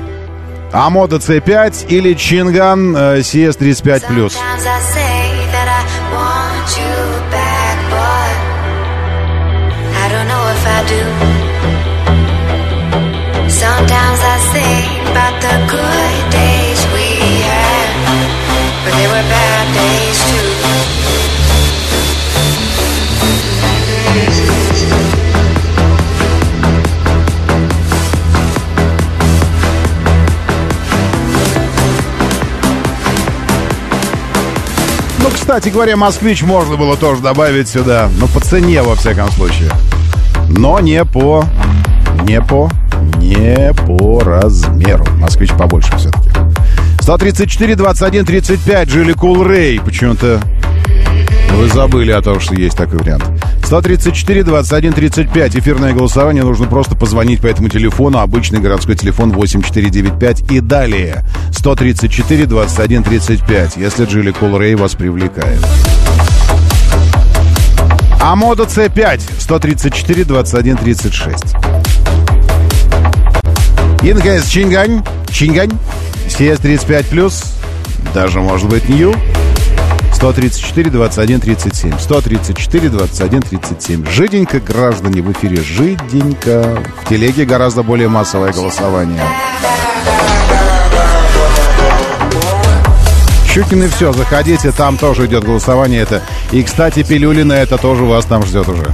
Амода 0.75 1.17
C5 1.19 1.87
или 1.89 2.15
Чинган 2.15 2.97
э, 2.97 3.21
CS35+. 3.21 4.33
Sometimes 13.47 14.21
I 14.21 14.37
think 14.53 15.11
about 15.11 15.37
the 15.41 15.57
good 15.71 16.31
days 16.31 16.81
we 16.93 17.07
had, 17.47 17.89
but 18.85 18.93
they 18.99 19.07
were 19.07 19.25
bad 19.31 19.54
кстати 35.55 35.73
говоря, 35.73 35.97
москвич 35.97 36.43
можно 36.43 36.77
было 36.77 36.97
тоже 36.97 37.23
добавить 37.23 37.69
сюда. 37.69 38.11
Но 38.19 38.27
по 38.27 38.41
цене, 38.41 38.83
во 38.83 38.97
всяком 38.97 39.31
случае. 39.31 39.71
Но 40.49 40.81
не 40.81 41.05
по... 41.05 41.45
Не 42.25 42.43
по... 42.43 42.69
Не 43.19 43.73
по 43.87 44.19
размеру. 44.19 45.07
Москвич 45.21 45.53
побольше 45.53 45.97
все-таки. 45.97 46.29
134, 47.03 47.77
21, 47.77 48.25
35. 48.25 48.89
Geely 48.89 49.13
Coolray. 49.13 49.79
Почему-то 49.79 50.41
вы 51.53 51.69
забыли 51.69 52.11
о 52.11 52.21
том, 52.21 52.41
что 52.41 52.57
есть 52.57 52.77
такой 52.77 52.99
вариант. 52.99 53.25
134, 53.65 54.43
21, 54.43 54.93
35. 54.93 55.57
Эфирное 55.57 55.95
голосование. 55.95 56.45
Нужно 56.45 56.67
просто 56.67 56.95
позвонить 56.95 57.41
по 57.41 57.47
этому 57.47 57.69
телефону. 57.69 58.19
Обычный 58.19 58.61
городской 58.61 58.95
телефон 58.95 59.33
8495 59.35 60.53
и 60.53 60.61
далее. 60.61 61.25
134, 61.53 62.47
21, 62.47 63.03
35. 63.03 63.77
Если 63.77 64.05
Geely 64.05 64.33
Coolray 64.33 64.75
вас 64.75 64.95
привлекает. 64.95 65.65
А 68.21 68.37
мода 68.37 68.65
C5 68.65 69.21
134 69.39 70.25
21 70.25 70.77
36. 70.77 71.45
И, 74.03 74.13
наконец, 74.13 74.47
Чингань. 74.47 75.03
Чингань. 75.31 75.73
CS35 76.29 77.05
плюс. 77.07 77.45
Даже, 78.13 78.41
может 78.41 78.69
быть, 78.69 78.89
Нью. 78.89 79.15
134 80.15 80.91
21 80.91 81.41
37. 81.41 81.99
134 81.99 82.89
21 82.89 83.43
37. 83.43 84.07
Жиденько, 84.07 84.61
граждане, 84.61 85.23
в 85.23 85.33
эфире. 85.33 85.57
Жиденько. 85.63 86.83
В 87.03 87.09
телеге 87.09 87.45
гораздо 87.45 87.83
более 87.83 88.09
массовое 88.09 88.53
голосование. 88.53 89.23
Щукин 93.47 93.85
и 93.85 93.89
все, 93.89 94.13
заходите, 94.13 94.73
там 94.73 94.97
тоже 94.97 95.27
идет 95.27 95.45
голосование 95.45 96.03
это. 96.03 96.23
И, 96.51 96.63
кстати, 96.65 97.05
Пилюлина 97.05 97.53
это 97.53 97.79
тоже 97.79 98.03
вас 98.03 98.25
там 98.25 98.45
ждет 98.45 98.69
уже. 98.69 98.93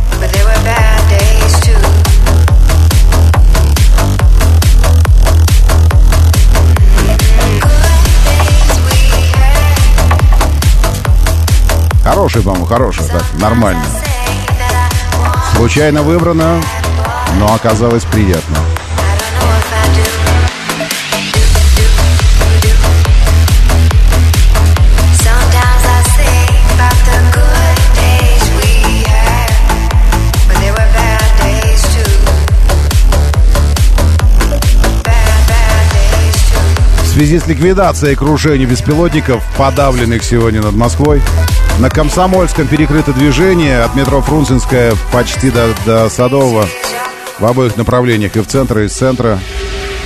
Хороший, 12.20 12.42
по-моему, 12.42 12.66
хороший, 12.66 13.06
так, 13.06 13.24
нормально. 13.40 13.82
Случайно 15.56 16.02
выбрано, 16.02 16.60
но 17.38 17.54
оказалось 17.54 18.04
приятно. 18.04 18.58
В 37.02 37.08
связи 37.14 37.38
с 37.38 37.46
ликвидацией 37.46 38.14
крушений 38.14 38.66
беспилотников, 38.66 39.42
подавленных 39.56 40.22
сегодня 40.22 40.60
над 40.60 40.74
Москвой, 40.74 41.22
на 41.80 41.88
Комсомольском 41.88 42.68
перекрыто 42.68 43.14
движение 43.14 43.80
от 43.80 43.94
метро 43.94 44.20
Фрунзенская 44.20 44.92
почти 45.12 45.50
до, 45.50 45.68
до 45.86 46.10
Садового 46.10 46.66
в 47.38 47.46
обоих 47.46 47.78
направлениях, 47.78 48.36
и 48.36 48.40
в 48.40 48.46
центр, 48.46 48.80
и 48.80 48.84
из 48.84 48.92
центра. 48.92 49.38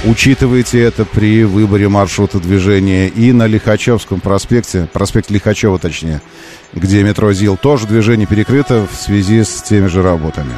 Учитывайте 0.04 0.80
это 0.80 1.04
при 1.04 1.42
выборе 1.42 1.88
маршрута 1.88 2.38
движения. 2.38 3.08
И 3.08 3.32
на 3.32 3.48
Лихачевском 3.48 4.20
проспекте, 4.20 4.88
проспект 4.92 5.30
Лихачева 5.30 5.80
точнее, 5.80 6.20
где 6.74 7.02
метро 7.02 7.32
ЗИЛ, 7.32 7.56
тоже 7.56 7.88
движение 7.88 8.28
перекрыто 8.28 8.86
в 8.90 8.94
связи 8.94 9.42
с 9.42 9.60
теми 9.62 9.88
же 9.88 10.00
работами. 10.02 10.54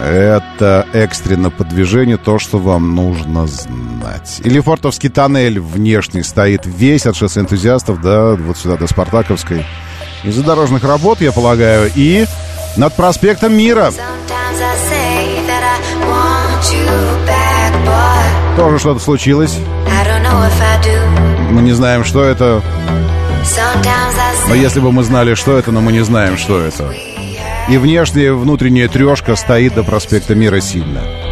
Это 0.00 0.86
экстренно 0.92 1.50
по 1.50 1.64
движению, 1.64 2.18
то, 2.18 2.38
что 2.38 2.58
вам 2.58 2.94
нужно 2.94 3.46
знать. 3.46 4.40
Или 4.44 4.60
Фортовский 4.60 5.08
тоннель 5.08 5.60
внешний 5.60 6.22
стоит 6.22 6.66
весь 6.66 7.06
от 7.06 7.16
шоссе 7.16 7.40
энтузиастов 7.40 8.00
до 8.00 8.36
вот 8.36 8.58
сюда, 8.58 8.76
до 8.76 8.86
Спартаковской. 8.86 9.64
Из-за 10.24 10.42
дорожных 10.42 10.84
работ, 10.84 11.20
я 11.20 11.32
полагаю, 11.32 11.90
и 11.94 12.26
над 12.76 12.94
проспектом 12.94 13.56
Мира. 13.56 13.92
Тоже 18.56 18.78
что-то 18.78 19.00
случилось. 19.00 19.56
Мы 21.50 21.62
не 21.62 21.72
знаем, 21.72 22.04
что 22.04 22.24
это. 22.24 22.62
Но 24.48 24.54
если 24.54 24.80
бы 24.80 24.92
мы 24.92 25.04
знали, 25.04 25.34
что 25.34 25.56
это, 25.56 25.70
но 25.72 25.80
мы 25.80 25.92
не 25.92 26.04
знаем, 26.04 26.36
что 26.36 26.58
это. 26.58 26.92
И 27.68 27.78
внешняя 27.78 28.26
и 28.26 28.30
внутренняя 28.30 28.88
трешка 28.88 29.34
стоит 29.34 29.74
до 29.74 29.82
проспекта 29.82 30.36
Мира 30.36 30.60
сильно. 30.60 31.25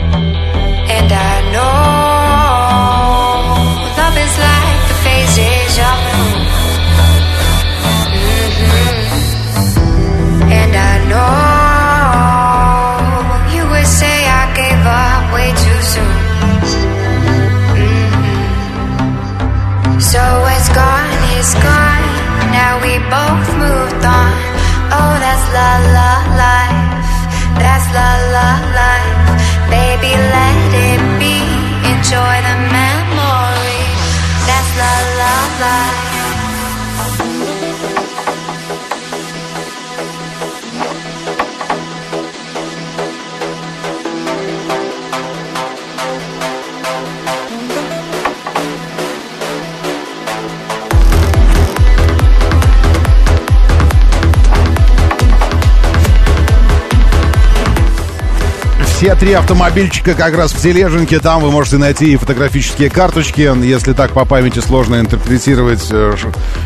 Все 59.05 59.15
три 59.17 59.35
автомобильчика 59.35 60.15
как 60.15 60.35
раз 60.35 60.55
в 60.55 60.63
тележеньке. 60.63 61.21
Там 61.21 61.43
вы 61.43 61.51
можете 61.51 61.77
найти 61.77 62.15
и 62.15 62.17
фотографические 62.17 62.89
карточки. 62.89 63.43
Если 63.63 63.93
так 63.93 64.13
по 64.13 64.25
памяти 64.25 64.61
сложно 64.61 64.99
интерпретировать, 64.99 65.89
э, 65.91 66.15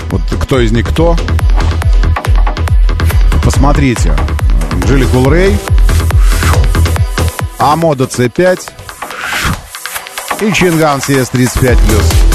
вот 0.09 0.21
кто 0.41 0.61
из 0.61 0.71
них 0.71 0.89
кто. 0.89 1.17
Посмотрите. 3.43 4.15
Джили 4.87 5.05
Кулрей, 5.07 5.59
Амода 7.59 8.05
C5 8.05 8.71
и 10.41 10.53
Чинган 10.53 11.01
CS35+. 11.01 12.28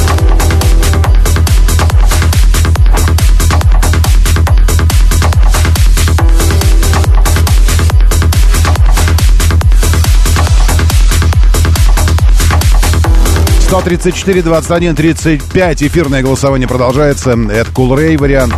Сто 13.65 13.81
тридцать 13.81 14.13
четыре, 14.15 14.43
двадцать 14.43 14.71
один, 14.71 14.95
тридцать 14.95 15.43
пять. 15.45 15.81
Эфирное 15.81 16.21
голосование 16.21 16.67
продолжается. 16.67 17.31
Это 17.31 17.71
Cool 17.71 17.97
Ray 17.97 18.17
вариант. 18.17 18.53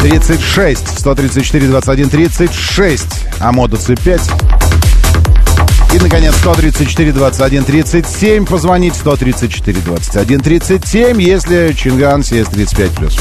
36, 0.00 0.98
134, 0.98 1.68
21, 1.68 2.10
36. 2.10 3.06
Амода 3.38 3.76
C5. 3.76 4.20
И, 5.94 5.98
наконец, 5.98 6.34
134, 6.36 7.12
21, 7.12 7.64
37. 7.64 8.46
Позвонить 8.46 8.96
134, 8.96 9.80
21, 9.80 10.40
37, 10.40 11.22
если 11.22 11.72
Чинган 11.72 12.22
CS35+. 12.22 13.12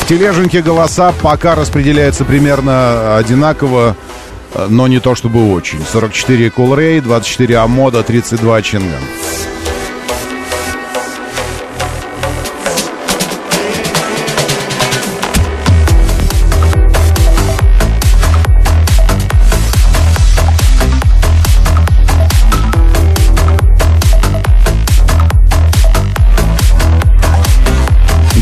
В 0.00 0.06
тележеньке 0.06 0.62
голоса 0.62 1.12
пока 1.20 1.54
распределяются 1.54 2.24
примерно 2.24 3.16
одинаково, 3.16 3.96
но 4.68 4.86
не 4.86 5.00
то 5.00 5.14
чтобы 5.14 5.52
очень. 5.52 5.80
44 5.84 6.48
Cool 6.48 6.76
Ray, 6.76 7.00
24 7.00 7.56
Амода, 7.58 8.02
32 8.02 8.62
Чинган. 8.62 9.00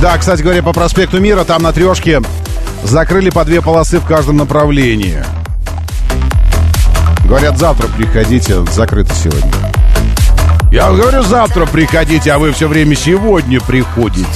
Да, 0.00 0.16
кстати 0.16 0.40
говоря, 0.40 0.62
по 0.62 0.72
проспекту 0.72 1.20
Мира, 1.20 1.44
там 1.44 1.62
на 1.62 1.72
трешке 1.72 2.22
закрыли 2.82 3.28
по 3.28 3.44
две 3.44 3.60
полосы 3.60 3.98
в 3.98 4.06
каждом 4.06 4.38
направлении. 4.38 5.22
Говорят, 7.30 7.58
завтра 7.58 7.86
приходите, 7.86 8.64
закрыто 8.72 9.14
сегодня. 9.14 9.52
Я 10.72 10.90
говорю, 10.90 11.22
завтра 11.22 11.64
приходите, 11.64 12.32
а 12.32 12.40
вы 12.40 12.50
все 12.50 12.66
время 12.66 12.96
сегодня 12.96 13.60
приходите. 13.60 14.26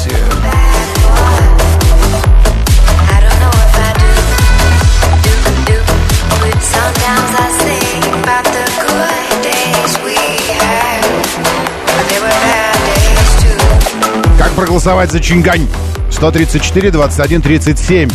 Как 14.38 14.52
проголосовать 14.52 15.10
за 15.10 15.18
Чингань? 15.18 15.66
134, 16.12 16.92
21, 16.92 17.42
37. 17.42 18.08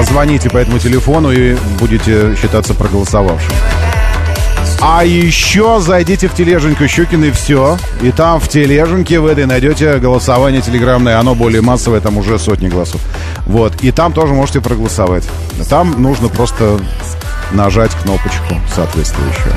Позвоните 0.00 0.48
по 0.48 0.56
этому 0.56 0.78
телефону 0.78 1.30
и 1.30 1.54
будете 1.78 2.34
считаться 2.34 2.72
проголосовавшим. 2.72 3.52
А 4.80 5.04
еще 5.04 5.78
зайдите 5.78 6.26
в 6.26 6.32
тележеньку 6.34 6.88
Щукин 6.88 7.22
и 7.24 7.30
все. 7.30 7.76
И 8.00 8.10
там 8.10 8.40
в 8.40 8.48
тележеньке 8.48 9.20
в 9.20 9.26
этой 9.26 9.44
найдете 9.44 9.98
голосование 9.98 10.62
телеграммное. 10.62 11.18
Оно 11.18 11.34
более 11.34 11.60
массовое, 11.60 12.00
там 12.00 12.16
уже 12.16 12.38
сотни 12.38 12.68
голосов. 12.68 13.02
Вот. 13.44 13.74
И 13.82 13.92
там 13.92 14.14
тоже 14.14 14.32
можете 14.32 14.62
проголосовать. 14.62 15.28
Там 15.68 16.00
нужно 16.00 16.28
просто 16.28 16.80
нажать 17.52 17.90
кнопочку 18.02 18.54
соответствующую. 18.74 19.52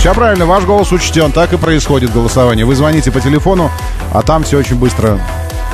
Все 0.00 0.14
правильно, 0.14 0.46
ваш 0.46 0.64
голос 0.64 0.92
учтен, 0.92 1.30
так 1.30 1.52
и 1.52 1.58
происходит 1.58 2.10
голосование. 2.10 2.64
Вы 2.64 2.74
звоните 2.74 3.12
по 3.12 3.20
телефону, 3.20 3.70
а 4.14 4.22
там 4.22 4.44
все 4.44 4.56
очень 4.56 4.76
быстро. 4.76 5.20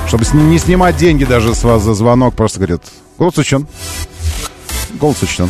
Чтобы 0.09 0.24
не 0.33 0.59
снимать 0.59 0.97
деньги 0.97 1.24
даже 1.24 1.55
с 1.55 1.62
вас 1.62 1.83
за 1.83 1.95
звонок, 1.95 2.35
просто 2.35 2.59
говорят, 2.59 2.83
голос 3.18 3.39
учтен. 3.39 3.68
Голос 4.95 5.22
учтен. 5.22 5.49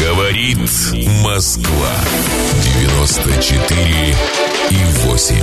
Говорит 0.00 0.56
Москва. 1.22 1.90
94 2.80 4.16
и 4.70 4.78
8. 5.06 5.36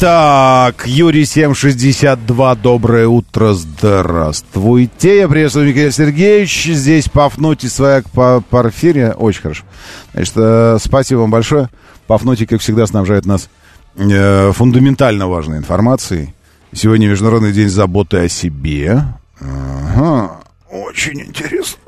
Так, 0.00 0.86
Юрий 0.86 1.24
762, 1.24 2.54
доброе 2.54 3.08
утро, 3.08 3.52
здравствуйте. 3.52 5.18
Я 5.18 5.28
приветствую 5.28 5.66
Михаил 5.66 5.90
Сергеевич. 5.90 6.66
Здесь 6.66 7.08
Пафнутий, 7.08 7.68
свояк 7.68 8.08
по 8.10 8.40
Порфирия. 8.48 9.14
Очень 9.14 9.42
хорошо. 9.42 9.64
Значит, 10.12 10.34
э, 10.36 10.78
спасибо 10.80 11.18
вам 11.20 11.32
большое. 11.32 11.68
Пафнутий, 12.06 12.46
как 12.46 12.60
всегда, 12.60 12.86
снабжает 12.86 13.26
нас 13.26 13.50
э, 13.96 14.52
фундаментально 14.52 15.26
важной 15.26 15.58
информацией. 15.58 16.32
Сегодня 16.72 17.08
Международный 17.08 17.50
день 17.50 17.68
заботы 17.68 18.18
о 18.18 18.28
себе. 18.28 19.02
Ага, 19.40 20.42
очень 20.70 21.22
интересно. 21.22 21.87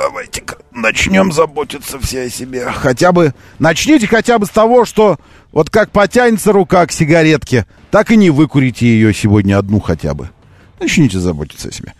Давайте-ка 0.00 0.56
начнем 0.72 1.30
заботиться 1.30 1.98
все 1.98 2.22
о 2.22 2.30
себе. 2.30 2.64
Хотя 2.70 3.12
бы, 3.12 3.34
начните 3.58 4.06
хотя 4.06 4.38
бы 4.38 4.46
с 4.46 4.48
того, 4.48 4.86
что 4.86 5.18
вот 5.52 5.68
как 5.68 5.90
потянется 5.90 6.52
рука 6.52 6.86
к 6.86 6.92
сигаретке, 6.92 7.66
так 7.90 8.10
и 8.10 8.16
не 8.16 8.30
выкурите 8.30 8.86
ее 8.86 9.12
сегодня 9.12 9.58
одну 9.58 9.78
хотя 9.78 10.14
бы. 10.14 10.30
Начните 10.78 11.18
заботиться 11.18 11.68
о 11.68 11.72
себе. 11.72 11.92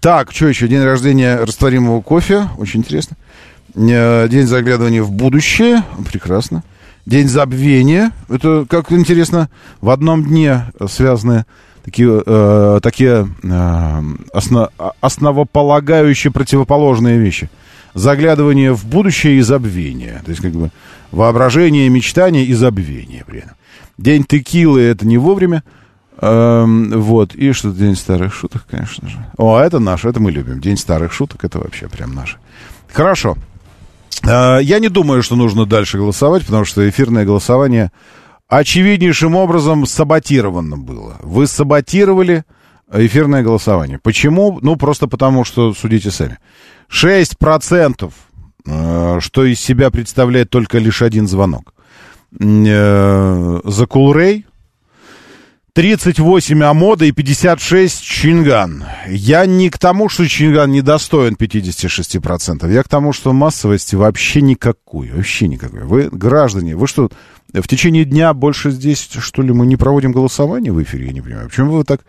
Так, 0.00 0.32
что 0.32 0.48
еще? 0.48 0.66
День 0.66 0.82
рождения 0.82 1.36
растворимого 1.36 2.00
кофе. 2.00 2.48
Очень 2.58 2.80
интересно. 2.80 3.16
Э, 3.76 4.26
День 4.28 4.48
заглядывания 4.48 5.04
в 5.04 5.12
будущее. 5.12 5.84
Прекрасно. 6.10 6.64
День 7.06 7.28
забвения. 7.28 8.10
Это, 8.28 8.66
как 8.68 8.90
интересно, 8.90 9.50
в 9.80 9.90
одном 9.90 10.24
дне 10.24 10.64
связаны 10.88 11.44
такие, 11.86 12.22
э, 12.26 12.80
такие 12.82 13.28
э, 13.42 14.02
осно- 14.34 14.70
основополагающие 15.00 16.30
противоположные 16.30 17.18
вещи. 17.18 17.48
Заглядывание 17.94 18.74
в 18.74 18.84
будущее 18.84 19.38
и 19.38 19.40
забвение. 19.40 20.20
То 20.24 20.30
есть, 20.30 20.42
как 20.42 20.52
бы, 20.52 20.70
воображение, 21.12 21.88
мечтание 21.88 22.44
и 22.44 22.52
забвение 22.52 23.24
при 23.26 23.38
этом. 23.38 23.52
День 23.96 24.24
текилы 24.24 24.82
это 24.82 25.06
не 25.06 25.16
вовремя. 25.16 25.62
Эм, 26.20 26.90
вот. 27.00 27.34
И 27.34 27.52
что 27.52 27.70
День 27.70 27.96
старых 27.96 28.34
шуток, 28.34 28.66
конечно 28.70 29.08
же. 29.08 29.24
О, 29.38 29.58
это 29.58 29.78
наш, 29.78 30.04
это 30.04 30.20
мы 30.20 30.30
любим. 30.30 30.60
День 30.60 30.76
старых 30.76 31.12
шуток, 31.12 31.44
это 31.44 31.58
вообще 31.58 31.88
прям 31.88 32.14
наш. 32.14 32.36
Хорошо. 32.92 33.36
Э, 34.24 34.58
Я 34.62 34.78
не 34.78 34.88
думаю, 34.88 35.22
что 35.22 35.36
нужно 35.36 35.64
дальше 35.66 35.96
голосовать, 35.98 36.44
потому 36.44 36.64
что 36.66 36.86
эфирное 36.88 37.24
голосование 37.24 37.90
очевиднейшим 38.48 39.34
образом 39.34 39.86
саботировано 39.86 40.76
было. 40.76 41.16
Вы 41.22 41.46
саботировали 41.46 42.44
эфирное 42.92 43.42
голосование. 43.42 43.98
Почему? 44.02 44.58
Ну, 44.62 44.76
просто 44.76 45.08
потому, 45.08 45.44
что 45.44 45.74
судите 45.74 46.10
сами. 46.10 46.38
6%, 46.88 48.12
э, 48.66 49.18
что 49.20 49.44
из 49.44 49.60
себя 49.60 49.90
представляет 49.90 50.50
только 50.50 50.78
лишь 50.78 51.02
один 51.02 51.26
звонок. 51.26 51.74
Э, 52.40 53.60
За 53.64 53.86
Кулрей 53.86 54.46
38 55.76 56.62
Амода 56.62 57.04
и 57.04 57.12
56 57.12 58.02
Чинган. 58.02 58.84
Я 59.08 59.44
не 59.44 59.68
к 59.68 59.78
тому, 59.78 60.08
что 60.08 60.26
Чинган 60.26 60.72
недостоин 60.72 61.34
56%. 61.34 62.72
Я 62.72 62.82
к 62.82 62.88
тому, 62.88 63.12
что 63.12 63.34
массовости 63.34 63.94
вообще 63.94 64.40
никакой. 64.40 65.10
Вообще 65.10 65.48
никакой. 65.48 65.82
Вы, 65.82 66.08
граждане, 66.10 66.76
вы 66.76 66.86
что, 66.86 67.10
в 67.52 67.68
течение 67.68 68.06
дня 68.06 68.32
больше 68.32 68.70
здесь, 68.70 69.06
что 69.18 69.42
ли, 69.42 69.52
мы 69.52 69.66
не 69.66 69.76
проводим 69.76 70.12
голосование 70.12 70.72
в 70.72 70.82
эфире? 70.82 71.08
Я 71.08 71.12
не 71.12 71.20
понимаю. 71.20 71.50
Почему 71.50 71.72
вы 71.72 71.84
так, 71.84 72.00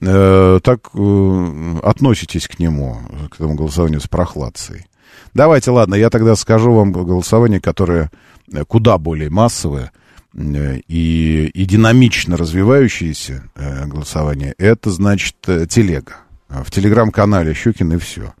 э, 0.00 0.60
так 0.62 0.90
э, 0.94 1.74
относитесь 1.82 2.46
к 2.46 2.60
нему, 2.60 2.98
к 3.32 3.34
этому 3.34 3.56
голосованию 3.56 4.00
с 4.00 4.06
прохладцей? 4.06 4.86
Давайте, 5.34 5.72
ладно, 5.72 5.96
я 5.96 6.10
тогда 6.10 6.36
скажу 6.36 6.72
вам 6.72 6.92
голосование, 6.92 7.60
которое 7.60 8.12
э, 8.52 8.64
куда 8.64 8.96
более 8.96 9.28
массовое 9.28 9.90
и, 10.38 11.50
и 11.52 11.64
динамично 11.64 12.36
развивающееся 12.36 13.44
э, 13.54 13.86
голосование. 13.86 14.54
Это, 14.58 14.90
значит, 14.90 15.36
э, 15.46 15.66
телега. 15.68 16.16
В 16.48 16.70
телеграм-канале 16.70 17.54
Щукин 17.54 17.92
и 17.92 17.98
все. 17.98 18.32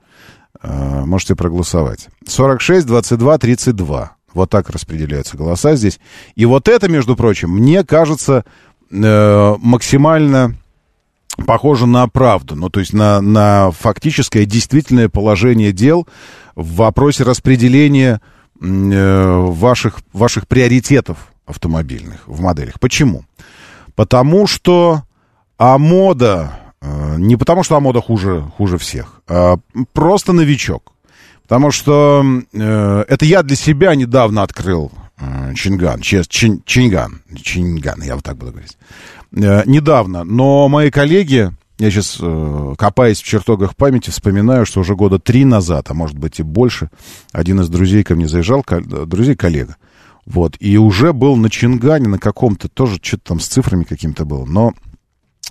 Э, 0.62 1.04
можете 1.04 1.34
проголосовать. 1.34 2.08
46, 2.26 2.86
22, 2.86 3.38
32. 3.38 4.12
Вот 4.32 4.50
так 4.50 4.70
распределяются 4.70 5.36
голоса 5.36 5.74
здесь. 5.74 5.98
И 6.36 6.44
вот 6.44 6.68
это, 6.68 6.88
между 6.88 7.16
прочим, 7.16 7.50
мне 7.50 7.82
кажется 7.82 8.44
э, 8.90 9.54
максимально 9.58 10.54
похоже 11.46 11.86
на 11.86 12.06
правду, 12.08 12.56
ну, 12.56 12.68
то 12.68 12.80
есть 12.80 12.92
на, 12.92 13.20
на 13.20 13.70
фактическое, 13.70 14.44
действительное 14.44 15.08
положение 15.08 15.72
дел 15.72 16.06
в 16.56 16.76
вопросе 16.76 17.22
распределения 17.22 18.20
э, 18.60 19.36
ваших, 19.48 20.00
ваших 20.12 20.48
приоритетов 20.48 21.32
автомобильных 21.48 22.26
в 22.26 22.40
моделях. 22.40 22.78
Почему? 22.80 23.24
Потому 23.94 24.46
что 24.46 25.02
Амода, 25.56 26.52
э, 26.80 27.16
не 27.18 27.36
потому 27.36 27.64
что 27.64 27.76
Амода 27.76 28.00
хуже, 28.00 28.44
хуже 28.56 28.78
всех, 28.78 29.22
а 29.26 29.56
просто 29.92 30.32
новичок. 30.32 30.92
Потому 31.42 31.72
что 31.72 32.24
э, 32.52 33.04
это 33.08 33.24
я 33.24 33.42
для 33.42 33.56
себя 33.56 33.94
недавно 33.96 34.42
открыл 34.42 34.92
э, 35.18 35.54
Чинган, 35.54 36.00
чин, 36.00 36.62
Чинган, 36.64 37.22
Чинган, 37.42 38.02
я 38.02 38.14
вот 38.14 38.24
так 38.24 38.36
буду 38.36 38.52
говорить. 38.52 38.78
Недавно, 39.30 40.24
но 40.24 40.68
мои 40.68 40.90
коллеги, 40.90 41.50
я 41.78 41.90
сейчас, 41.90 42.18
копаясь 42.78 43.20
в 43.20 43.26
чертогах 43.26 43.76
памяти, 43.76 44.08
вспоминаю, 44.10 44.64
что 44.64 44.80
уже 44.80 44.94
года 44.94 45.18
три 45.18 45.44
назад, 45.44 45.90
а 45.90 45.94
может 45.94 46.16
быть 46.16 46.40
и 46.40 46.42
больше, 46.42 46.88
один 47.32 47.60
из 47.60 47.68
друзей 47.68 48.04
ко 48.04 48.14
мне 48.14 48.26
заезжал, 48.26 48.64
друзей-коллега, 48.64 49.76
вот, 50.28 50.56
и 50.60 50.76
уже 50.76 51.12
был 51.12 51.36
на 51.36 51.50
Чингане 51.50 52.08
на 52.08 52.18
каком-то, 52.18 52.68
тоже 52.68 52.98
что-то 53.02 53.24
там 53.24 53.40
с 53.40 53.48
цифрами 53.48 53.84
каким-то 53.84 54.24
было, 54.24 54.44
но 54.44 54.74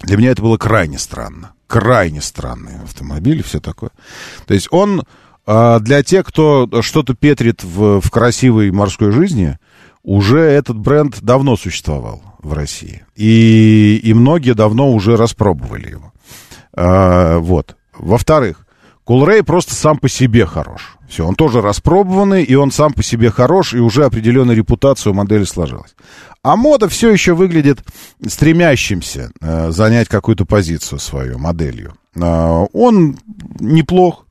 для 0.04 0.18
меня 0.18 0.32
это 0.32 0.42
было 0.42 0.58
крайне 0.58 1.00
странно, 1.00 1.52
крайне 1.66 2.22
странный 2.22 2.82
автомобиль 2.84 3.40
и 3.40 3.44
все 3.44 3.60
такое. 3.60 3.90
То 4.46 4.54
есть 4.54 4.68
он 4.72 5.04
а 5.48 5.80
для 5.80 6.04
тех, 6.04 6.26
кто 6.28 6.70
что-то 6.82 7.16
петрит 7.16 7.64
в, 7.64 8.02
в 8.02 8.12
красивой 8.12 8.70
морской 8.72 9.12
жизни, 9.12 9.58
уже 10.04 10.42
этот 10.42 10.78
бренд 10.78 11.22
давно 11.22 11.56
существовал 11.56 12.22
в 12.40 12.52
России. 12.52 13.06
И, 13.16 14.00
и 14.04 14.14
многие 14.14 14.54
давно 14.54 14.92
уже 14.92 15.16
распробовали 15.16 15.90
его. 15.90 16.14
А, 16.74 17.40
вот. 17.40 17.78
Во-вторых, 17.98 18.68
Кулрей 19.06 19.42
просто 19.42 19.74
сам 19.74 19.98
по 19.98 20.10
себе 20.10 20.46
хорош. 20.46 20.97
Все, 21.08 21.26
он 21.26 21.36
тоже 21.36 21.62
распробованный, 21.62 22.44
и 22.44 22.56
он 22.56 22.72
сам 22.72 22.92
по 22.92 23.02
себе 23.02 23.32
хорош, 23.32 23.74
и 23.74 23.80
уже 23.80 24.06
определенная 24.06 24.56
репутация 24.56 25.12
у 25.12 25.14
модели 25.14 25.46
сложилась. 25.46 25.96
А 26.44 26.56
мода 26.56 26.90
все 26.90 27.10
еще 27.10 27.34
выглядит 27.34 27.80
стремящимся 28.26 29.32
э, 29.42 29.72
занять 29.72 30.10
какую-то 30.10 30.46
позицию 30.46 31.00
свою 31.00 31.40
моделью. 31.40 31.96
Э, 32.16 32.66
он 32.74 33.18
неплох, 33.60 34.26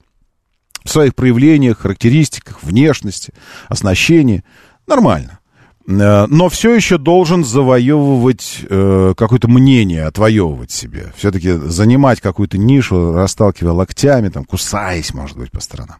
в 0.86 0.90
своих 0.90 1.14
проявлениях, 1.14 1.80
характеристиках, 1.80 2.62
внешности, 2.62 3.34
оснащении. 3.68 4.44
Нормально. 4.86 5.40
Э, 5.86 6.26
но 6.26 6.48
все 6.48 6.74
еще 6.74 6.98
должен 6.98 7.44
завоевывать 7.44 8.60
э, 8.68 9.14
какое-то 9.16 9.48
мнение, 9.48 10.04
отвоевывать 10.04 10.70
себе. 10.70 11.12
Все-таки 11.16 11.52
занимать 11.52 12.20
какую-то 12.20 12.58
нишу, 12.58 13.12
расталкивая 13.14 13.72
локтями, 13.72 14.28
там, 14.28 14.44
кусаясь, 14.44 15.14
может 15.14 15.36
быть, 15.36 15.50
по 15.50 15.60
сторонам. 15.60 15.96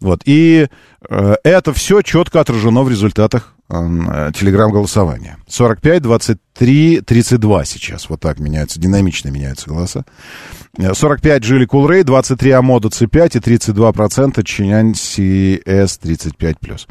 Вот. 0.00 0.22
И 0.24 0.68
э, 1.08 1.36
это 1.44 1.72
все 1.72 2.02
четко 2.02 2.40
отражено 2.40 2.82
в 2.82 2.90
результатах 2.90 3.54
э, 3.68 4.30
телеграм-голосования. 4.34 5.38
45, 5.48 6.02
23, 6.02 7.00
32 7.02 7.64
сейчас. 7.64 8.08
Вот 8.08 8.20
так 8.20 8.38
меняются, 8.38 8.80
динамично 8.80 9.28
меняются 9.28 9.68
голоса. 9.68 10.04
45 10.78 11.42
Жили 11.42 11.64
Кулрей, 11.64 12.02
23 12.02 12.50
Амода 12.50 12.88
C5 12.88 13.38
и 13.38 13.40
32% 13.40 14.44
Чинянь 14.44 14.92
CS35+. 14.92 16.86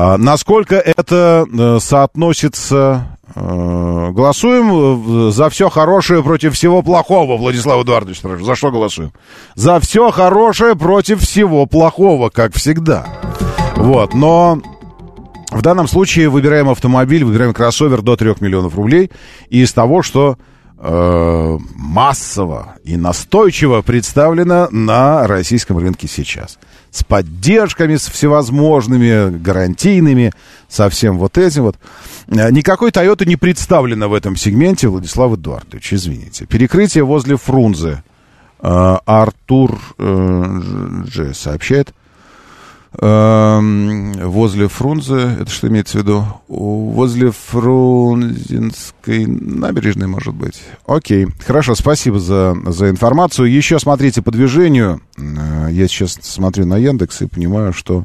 А, 0.00 0.16
насколько 0.16 0.76
это 0.76 1.44
э, 1.52 1.78
соотносится... 1.80 3.18
Э, 3.34 4.10
голосуем 4.12 5.32
за 5.32 5.50
все 5.50 5.68
хорошее 5.68 6.22
против 6.22 6.54
всего 6.54 6.82
плохого, 6.82 7.36
Владислав 7.36 7.82
Эдуардович 7.82 8.18
спрашивает. 8.18 8.46
За 8.46 8.54
что 8.54 8.70
голосуем? 8.70 9.12
За 9.56 9.80
все 9.80 10.12
хорошее 10.12 10.76
против 10.76 11.22
всего 11.22 11.66
плохого, 11.66 12.30
как 12.30 12.54
всегда. 12.54 13.06
Вот, 13.76 14.14
но... 14.14 14.60
В 15.50 15.62
данном 15.62 15.88
случае 15.88 16.28
выбираем 16.28 16.68
автомобиль, 16.68 17.24
выбираем 17.24 17.54
кроссовер 17.54 18.02
до 18.02 18.16
3 18.16 18.34
миллионов 18.40 18.76
рублей. 18.76 19.10
И 19.48 19.62
из 19.62 19.72
того, 19.72 20.02
что 20.02 20.36
э, 20.78 21.58
массово 21.74 22.76
и 22.84 22.96
настойчиво 22.96 23.82
представлена 23.82 24.68
на 24.70 25.26
российском 25.26 25.78
рынке 25.78 26.08
сейчас. 26.08 26.58
С 26.90 27.04
поддержками, 27.04 27.96
с 27.96 28.08
всевозможными 28.08 29.36
гарантийными, 29.36 30.32
со 30.68 30.88
всем 30.88 31.18
вот 31.18 31.36
этим 31.38 31.64
вот. 31.64 31.76
Э, 32.28 32.50
никакой 32.50 32.90
Тойоты 32.90 33.26
не 33.26 33.36
представлено 33.36 34.08
в 34.08 34.14
этом 34.14 34.36
сегменте, 34.36 34.88
Владислав 34.88 35.34
Эдуардович, 35.34 35.94
извините. 35.94 36.46
Перекрытие 36.46 37.04
возле 37.04 37.36
Фрунзе. 37.36 38.02
Э, 38.60 38.98
Артур 39.04 39.78
э, 39.98 40.60
Ж 41.06 41.34
сообщает. 41.34 41.94
Возле 42.92 44.68
Фрунзе, 44.68 45.36
это 45.40 45.50
что 45.50 45.68
имеется 45.68 45.98
в 45.98 46.02
виду? 46.02 46.24
Возле 46.48 47.30
Фрунзенской 47.30 49.26
набережной, 49.26 50.06
может 50.06 50.34
быть. 50.34 50.62
Окей, 50.86 51.26
хорошо, 51.46 51.74
спасибо 51.74 52.18
за, 52.18 52.56
за 52.66 52.88
информацию. 52.88 53.52
Еще 53.52 53.78
смотрите 53.78 54.22
по 54.22 54.30
движению. 54.30 55.02
Э, 55.18 55.68
я 55.70 55.86
сейчас 55.86 56.18
смотрю 56.22 56.64
на 56.66 56.76
Яндекс 56.78 57.22
и 57.22 57.26
понимаю, 57.26 57.72
что 57.72 58.04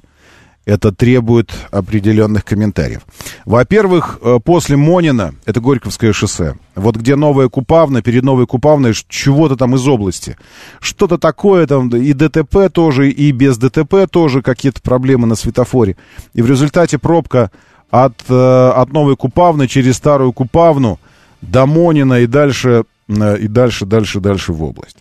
это 0.65 0.91
требует 0.91 1.51
определенных 1.71 2.45
комментариев. 2.45 3.01
Во-первых, 3.45 4.19
э, 4.21 4.39
после 4.43 4.77
Монина, 4.77 5.35
это 5.45 5.59
Горьковское 5.59 6.13
шоссе, 6.13 6.55
вот 6.75 6.95
где 6.95 7.15
новая 7.15 7.49
Купавна, 7.49 8.01
перед 8.01 8.23
новой 8.23 8.47
Купавной 8.47 8.93
чего-то 9.07 9.57
там 9.57 9.75
из 9.75 9.87
области. 9.87 10.37
Что-то 10.79 11.17
такое 11.17 11.67
там, 11.67 11.89
и 11.89 12.13
ДТП 12.13 12.69
тоже, 12.71 13.09
и 13.09 13.31
без 13.31 13.57
ДТП 13.57 14.09
тоже 14.09 14.41
какие-то 14.41 14.81
проблемы 14.81 15.27
на 15.27 15.35
светофоре. 15.35 15.97
И 16.33 16.41
в 16.41 16.49
результате 16.49 16.97
пробка 16.97 17.51
от, 17.91 18.15
э, 18.29 18.69
от 18.75 18.91
новой 18.93 19.17
Купавны 19.17 19.67
через 19.67 19.97
старую 19.97 20.31
Купавну 20.31 20.99
до 21.41 21.65
Монина 21.65 22.21
и 22.21 22.27
дальше, 22.27 22.85
э, 23.09 23.37
и 23.37 23.47
дальше, 23.47 23.85
дальше, 23.85 24.19
дальше 24.21 24.53
в 24.53 24.63
область. 24.63 24.97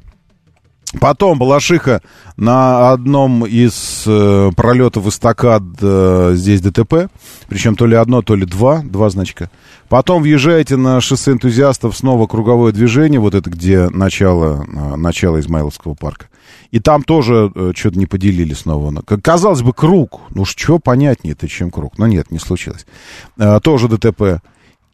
Потом 1.00 1.38
Балашиха 1.38 2.02
на 2.36 2.92
одном 2.92 3.46
из 3.46 4.04
э, 4.06 4.50
пролетов 4.54 5.06
эстакад 5.06 5.62
э, 5.80 6.32
здесь 6.34 6.60
ДТП. 6.60 7.08
Причем 7.48 7.76
то 7.76 7.86
ли 7.86 7.96
одно, 7.96 8.22
то 8.22 8.34
ли 8.34 8.44
два, 8.44 8.82
два 8.82 9.08
значка. 9.08 9.50
Потом 9.88 10.22
въезжаете 10.22 10.76
на 10.76 11.00
шоссе 11.00 11.32
энтузиастов, 11.32 11.96
снова 11.96 12.26
круговое 12.26 12.72
движение, 12.72 13.20
вот 13.20 13.34
это 13.34 13.48
где 13.50 13.88
начало, 13.88 14.64
э, 14.66 14.96
начало 14.96 15.40
Измайловского 15.40 15.94
парка. 15.94 16.26
И 16.70 16.78
там 16.78 17.02
тоже 17.02 17.52
э, 17.54 17.72
что-то 17.74 17.98
не 17.98 18.06
поделили 18.06 18.54
снова. 18.54 18.92
Казалось 19.22 19.62
бы, 19.62 19.72
круг. 19.72 20.22
Ну, 20.30 20.44
что 20.44 20.78
понятнее-то, 20.78 21.46
чем 21.48 21.70
круг. 21.70 21.98
Но 21.98 22.06
нет, 22.06 22.30
не 22.30 22.38
случилось. 22.38 22.86
Э, 23.38 23.60
тоже 23.62 23.88
ДТП. 23.88 24.42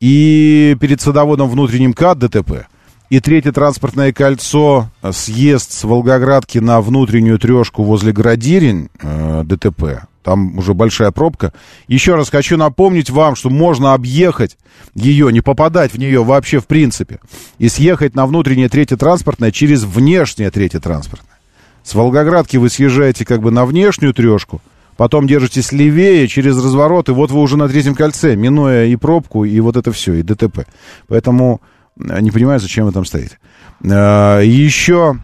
И 0.00 0.76
перед 0.80 1.00
садоводом 1.00 1.48
внутренним 1.48 1.92
КАД 1.92 2.18
ДТП. 2.18 2.66
И 3.10 3.20
третье 3.20 3.52
транспортное 3.52 4.12
кольцо, 4.12 4.90
э, 5.02 5.12
съезд 5.12 5.72
с 5.72 5.84
Волгоградки 5.84 6.58
на 6.58 6.82
внутреннюю 6.82 7.38
трешку 7.38 7.82
возле 7.82 8.12
Градирень, 8.12 8.90
э, 9.00 9.44
ДТП. 9.44 10.06
Там 10.22 10.58
уже 10.58 10.74
большая 10.74 11.10
пробка. 11.10 11.54
Еще 11.86 12.14
раз 12.16 12.28
хочу 12.28 12.58
напомнить 12.58 13.08
вам, 13.08 13.34
что 13.34 13.48
можно 13.48 13.94
объехать 13.94 14.58
ее, 14.94 15.32
не 15.32 15.40
попадать 15.40 15.94
в 15.94 15.98
нее 15.98 16.22
вообще 16.22 16.60
в 16.60 16.66
принципе, 16.66 17.18
и 17.56 17.70
съехать 17.70 18.14
на 18.14 18.26
внутреннее 18.26 18.68
третье 18.68 18.96
транспортное 18.96 19.52
через 19.52 19.84
внешнее 19.84 20.50
третье 20.50 20.80
транспортное. 20.80 21.38
С 21.82 21.94
Волгоградки 21.94 22.58
вы 22.58 22.68
съезжаете 22.68 23.24
как 23.24 23.40
бы 23.40 23.50
на 23.50 23.64
внешнюю 23.64 24.12
трешку, 24.12 24.60
потом 24.98 25.26
держитесь 25.26 25.72
левее 25.72 26.28
через 26.28 26.62
разворот, 26.62 27.08
и 27.08 27.12
вот 27.12 27.30
вы 27.30 27.40
уже 27.40 27.56
на 27.56 27.66
третьем 27.66 27.94
кольце, 27.94 28.36
минуя 28.36 28.84
и 28.84 28.96
пробку, 28.96 29.46
и 29.46 29.58
вот 29.60 29.78
это 29.78 29.92
все, 29.92 30.12
и 30.12 30.22
ДТП. 30.22 30.66
Поэтому 31.06 31.62
не 31.98 32.30
понимаю, 32.30 32.60
зачем 32.60 32.86
вы 32.86 32.92
там 32.92 33.04
стоите. 33.04 33.38
А, 33.84 34.40
еще 34.40 35.18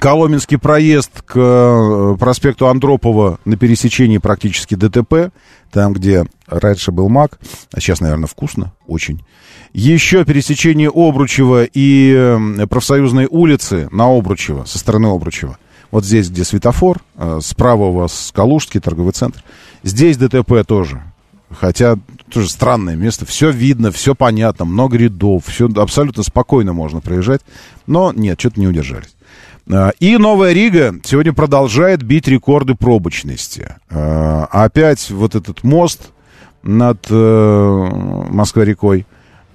Коломенский 0.00 0.58
проезд 0.58 1.22
к 1.22 1.34
э, 1.34 2.16
проспекту 2.20 2.68
Андропова 2.68 3.40
на 3.44 3.56
пересечении 3.56 4.18
практически 4.18 4.74
ДТП, 4.74 5.32
там, 5.72 5.92
где 5.92 6.26
раньше 6.46 6.92
был 6.92 7.08
МАК, 7.08 7.38
а 7.72 7.80
сейчас, 7.80 8.00
наверное, 8.00 8.26
вкусно, 8.26 8.72
очень. 8.86 9.24
Еще 9.72 10.24
пересечение 10.24 10.90
Обручева 10.94 11.64
и 11.64 12.14
э, 12.14 12.66
профсоюзной 12.68 13.26
улицы 13.28 13.88
на 13.90 14.04
Обручева, 14.16 14.66
со 14.66 14.78
стороны 14.78 15.06
Обручева. 15.06 15.58
Вот 15.90 16.04
здесь, 16.04 16.28
где 16.28 16.44
светофор, 16.44 17.00
э, 17.16 17.40
справа 17.42 17.84
у 17.84 17.92
вас 17.92 18.30
Калужский 18.34 18.80
торговый 18.80 19.12
центр. 19.12 19.42
Здесь 19.82 20.16
ДТП 20.16 20.64
тоже. 20.66 21.02
Хотя 21.50 21.96
тоже 22.28 22.48
странное 22.48 22.96
место, 22.96 23.26
все 23.26 23.50
видно, 23.50 23.90
все 23.90 24.14
понятно, 24.14 24.64
много 24.64 24.96
рядов, 24.96 25.44
все 25.46 25.68
абсолютно 25.68 26.22
спокойно 26.22 26.72
можно 26.72 27.00
проезжать, 27.00 27.40
но 27.86 28.12
нет, 28.14 28.38
что-то 28.40 28.60
не 28.60 28.68
удержались. 28.68 29.14
А, 29.70 29.90
И 30.00 30.16
Новая 30.16 30.52
Рига 30.52 30.94
сегодня 31.04 31.32
продолжает 31.32 32.02
бить 32.02 32.28
рекорды 32.28 32.74
пробочности. 32.74 33.76
А, 33.90 34.48
Опять 34.50 35.10
вот 35.10 35.34
этот 35.34 35.62
мост 35.64 36.10
над 36.62 37.06
э, 37.08 37.88
Москва-рекой 38.30 39.06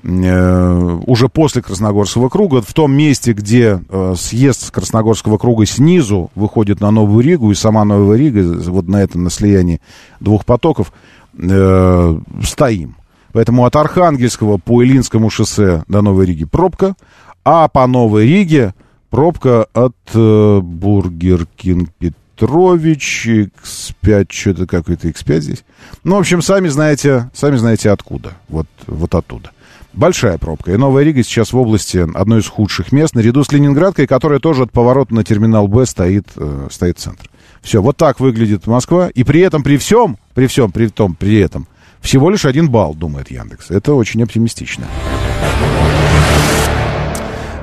э, 0.04 1.00
уже 1.06 1.30
после 1.30 1.62
Красногорского 1.62 2.30
круга, 2.30 2.62
в 2.62 2.74
том 2.74 2.94
месте, 2.94 3.34
где 3.34 3.82
э, 3.88 4.14
съезд 4.18 4.68
с 4.68 4.72
Красногорского 4.72 5.38
круга 5.38 5.66
снизу 5.66 6.32
выходит 6.36 6.80
на 6.80 6.92
Новую 6.92 7.24
Ригу, 7.24 7.52
и 7.52 7.56
сама 7.56 7.84
Новая 7.84 8.18
Рига, 8.18 8.42
вот 8.70 8.88
на 8.88 9.04
этом, 9.04 9.24
на 9.24 9.30
слиянии 9.30 9.82
двух 10.20 10.46
потоков, 10.46 10.94
э, 11.38 12.20
стоим. 12.44 12.96
Поэтому 13.32 13.66
от 13.66 13.76
Архангельского 13.76 14.58
по 14.58 14.84
Илинскому 14.84 15.30
шоссе 15.30 15.84
до 15.88 16.02
Новой 16.02 16.28
Риги 16.28 16.46
пробка, 16.46 16.96
а 17.44 17.68
по 17.68 17.86
Новой 17.88 18.28
Риге 18.28 18.74
пробка 19.10 19.68
от 19.74 19.96
э, 20.14 20.60
Бургер 20.62 21.48
Кинг 21.58 21.90
Петрович, 21.98 23.28
X5, 23.28 24.28
что-то 24.30 24.68
какой-то 24.68 25.08
X5 25.08 25.40
здесь. 25.40 25.66
Ну, 26.04 26.16
в 26.16 26.20
общем, 26.20 26.42
сами 26.42 26.68
знаете, 26.68 27.30
сами 27.34 27.58
знаете 27.58 27.90
откуда. 27.90 28.34
Вот, 28.50 28.68
вот 28.88 29.16
оттуда. 29.16 29.52
Большая 29.94 30.38
пробка. 30.38 30.74
И 30.74 30.78
Новая 30.78 31.04
Рига 31.04 31.24
сейчас 31.24 31.54
в 31.54 31.58
области 31.58 31.98
одной 32.16 32.40
из 32.40 32.48
худших 32.48 32.92
мест, 32.92 33.14
наряду 33.14 33.44
с 33.44 33.52
Ленинградкой, 33.52 34.08
которая 34.08 34.40
тоже 34.40 34.64
от 34.64 34.72
поворота 34.72 35.14
на 35.14 35.24
терминал 35.24 35.68
Б 35.68 35.86
стоит, 35.86 36.28
э, 36.36 36.68
стоит 36.72 36.98
центр. 36.98 37.30
Все, 37.64 37.82
вот 37.82 37.98
так 37.98 38.20
выглядит 38.20 38.68
Москва. 38.68 39.10
И 39.10 39.24
при 39.24 39.40
этом, 39.40 39.64
при 39.64 39.78
всем, 39.78 40.18
при 40.34 40.48
всем, 40.48 40.72
при 40.72 40.88
том, 40.88 41.16
при 41.16 41.40
этом, 41.40 41.68
всего 42.02 42.30
лишь 42.30 42.46
один 42.46 42.70
балл, 42.70 42.94
думает 42.94 43.32
Яндекс. 43.32 43.72
Это 43.72 43.94
очень 43.94 44.22
оптимистично. 44.22 44.86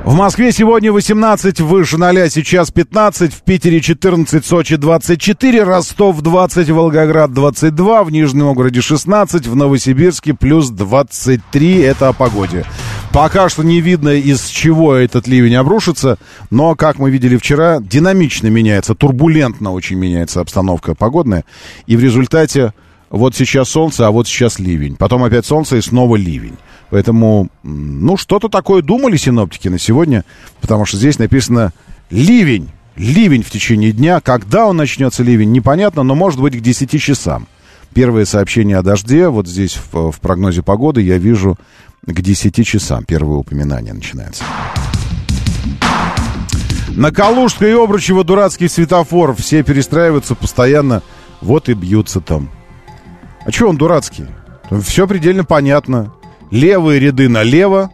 В 0.03 0.15
Москве 0.15 0.51
сегодня 0.51 0.91
18, 0.91 1.61
выше 1.61 1.99
0, 1.99 2.31
сейчас 2.31 2.71
15, 2.71 3.35
в 3.35 3.43
Питере 3.43 3.81
14, 3.81 4.45
Сочи 4.45 4.77
24, 4.77 5.63
Ростов 5.63 6.23
20, 6.23 6.71
Волгоград 6.71 7.33
22, 7.33 8.05
в 8.05 8.11
Нижнем 8.11 8.41
Новгороде 8.41 8.81
16, 8.81 9.47
в 9.47 9.55
Новосибирске 9.55 10.33
плюс 10.33 10.71
23. 10.71 11.81
Это 11.81 12.09
о 12.09 12.13
погоде. 12.15 12.65
Пока 13.13 13.49
что 13.49 13.65
не 13.65 13.81
видно, 13.81 14.11
из 14.11 14.47
чего 14.47 14.95
этот 14.95 15.27
ливень 15.27 15.57
обрушится, 15.57 16.17
но, 16.51 16.77
как 16.77 16.99
мы 16.99 17.11
видели 17.11 17.37
вчера, 17.37 17.81
динамично 17.81 18.47
меняется, 18.47 18.95
турбулентно 18.95 19.73
очень 19.73 19.97
меняется 19.97 20.41
обстановка 20.41 20.95
погодная, 20.95 21.45
и 21.87 21.97
в 21.97 22.01
результате 22.01 22.73
вот 23.11 23.35
сейчас 23.35 23.69
солнце, 23.69 24.07
а 24.07 24.13
вот 24.13 24.29
сейчас 24.29 24.61
ливень. 24.61 24.95
Потом 24.95 25.25
опять 25.25 25.45
солнце 25.45 25.77
и 25.77 25.81
снова 25.81 26.15
ливень. 26.15 26.57
Поэтому, 26.91 27.49
ну, 27.65 28.17
что-то 28.17 28.49
такое 28.49 28.83
думали 28.83 29.17
синоптики 29.17 29.67
на 29.67 29.81
сегодня, 29.81 30.25
потому 30.61 30.85
что 30.85 30.97
здесь 30.97 31.19
написано 31.19 31.73
ливень. 32.11 32.71
Ливень 32.95 33.43
в 33.43 33.51
течение 33.51 33.91
дня. 33.91 34.21
Когда 34.21 34.67
он 34.67 34.77
начнется, 34.77 35.25
ливень, 35.25 35.51
непонятно, 35.51 36.05
но 36.05 36.15
может 36.15 36.41
быть 36.41 36.57
к 36.57 36.61
10 36.61 37.01
часам. 37.01 37.49
Первое 37.93 38.25
сообщение 38.25 38.79
о 38.79 38.83
дожде, 38.83 39.27
вот 39.29 39.49
здесь 39.49 39.77
в, 39.91 40.13
в 40.13 40.21
прогнозе 40.21 40.63
погоды 40.63 41.03
я 41.03 41.19
вижу 41.19 41.59
к 42.07 42.21
10 42.21 42.67
часам. 42.67 43.05
Первое 43.05 43.37
упоминание 43.37 43.93
начинается. 43.93 44.45
На 46.97 47.13
Калужской 47.13 47.71
и 47.71 47.75
Обручево 47.75 48.25
дурацкий 48.25 48.69
светофор. 48.69 49.35
Все 49.35 49.63
перестраиваются 49.63 50.35
постоянно. 50.35 51.03
Вот 51.41 51.69
и 51.69 51.75
бьются 51.75 52.21
там. 52.21 52.51
А 53.47 53.51
что 53.51 53.69
он 53.69 53.77
дурацкий? 53.77 54.27
Все 54.83 55.07
предельно 55.07 55.45
понятно. 55.45 56.13
Левые 56.51 56.99
ряды 57.01 57.29
налево, 57.29 57.91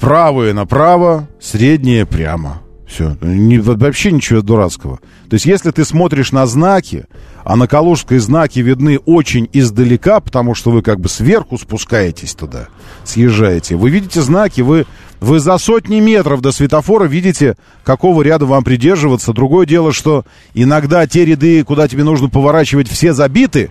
правые 0.00 0.52
направо, 0.54 1.28
средние 1.40 2.06
прямо. 2.06 2.62
Все. 2.86 3.16
Не, 3.20 3.58
вообще 3.58 4.12
ничего 4.12 4.42
дурацкого. 4.42 5.00
То 5.28 5.34
есть, 5.34 5.44
если 5.44 5.72
ты 5.72 5.84
смотришь 5.84 6.30
на 6.30 6.46
знаки, 6.46 7.06
а 7.44 7.56
на 7.56 7.66
Калужской 7.66 8.18
знаки 8.18 8.60
видны 8.60 8.98
очень 8.98 9.48
издалека, 9.52 10.20
потому 10.20 10.54
что 10.54 10.70
вы 10.70 10.82
как 10.82 11.00
бы 11.00 11.08
сверху 11.08 11.58
спускаетесь 11.58 12.34
туда, 12.34 12.68
съезжаете, 13.04 13.74
вы 13.74 13.90
видите 13.90 14.20
знаки, 14.22 14.60
вы, 14.60 14.86
вы 15.20 15.40
за 15.40 15.58
сотни 15.58 15.98
метров 15.98 16.40
до 16.40 16.52
светофора 16.52 17.04
видите, 17.04 17.56
какого 17.82 18.22
ряда 18.22 18.46
вам 18.46 18.62
придерживаться. 18.62 19.32
Другое 19.32 19.66
дело, 19.66 19.92
что 19.92 20.24
иногда 20.54 21.06
те 21.08 21.24
ряды, 21.24 21.64
куда 21.64 21.88
тебе 21.88 22.04
нужно 22.04 22.28
поворачивать, 22.28 22.88
все 22.88 23.12
забиты, 23.12 23.70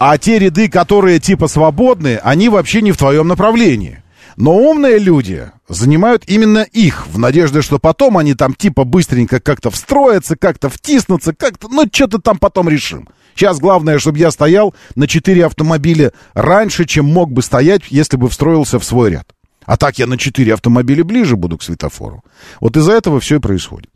а 0.00 0.18
те 0.18 0.40
ряды, 0.40 0.68
которые 0.68 1.20
типа 1.20 1.46
свободные, 1.46 2.18
они 2.18 2.48
вообще 2.48 2.82
не 2.82 2.90
в 2.90 2.96
твоем 2.96 3.28
направлении. 3.28 4.02
Но 4.38 4.54
умные 4.56 5.00
люди 5.00 5.50
занимают 5.68 6.22
именно 6.28 6.58
их, 6.60 7.08
в 7.08 7.18
надежде, 7.18 7.60
что 7.60 7.80
потом 7.80 8.16
они 8.18 8.34
там 8.34 8.54
типа 8.54 8.84
быстренько 8.84 9.40
как-то 9.40 9.68
встроятся, 9.68 10.36
как-то 10.36 10.70
втиснутся, 10.70 11.34
как-то, 11.34 11.66
ну, 11.68 11.88
что-то 11.92 12.20
там 12.20 12.38
потом 12.38 12.68
решим. 12.68 13.08
Сейчас 13.34 13.58
главное, 13.58 13.98
чтобы 13.98 14.18
я 14.18 14.30
стоял 14.30 14.76
на 14.94 15.08
четыре 15.08 15.44
автомобиля 15.44 16.12
раньше, 16.34 16.84
чем 16.84 17.06
мог 17.06 17.32
бы 17.32 17.42
стоять, 17.42 17.82
если 17.90 18.16
бы 18.16 18.28
встроился 18.28 18.78
в 18.78 18.84
свой 18.84 19.10
ряд. 19.10 19.26
А 19.64 19.76
так 19.76 19.98
я 19.98 20.06
на 20.06 20.16
четыре 20.16 20.54
автомобиля 20.54 21.02
ближе 21.02 21.34
буду 21.34 21.58
к 21.58 21.64
светофору. 21.64 22.22
Вот 22.60 22.76
из-за 22.76 22.92
этого 22.92 23.18
все 23.18 23.36
и 23.36 23.40
происходит. 23.40 23.90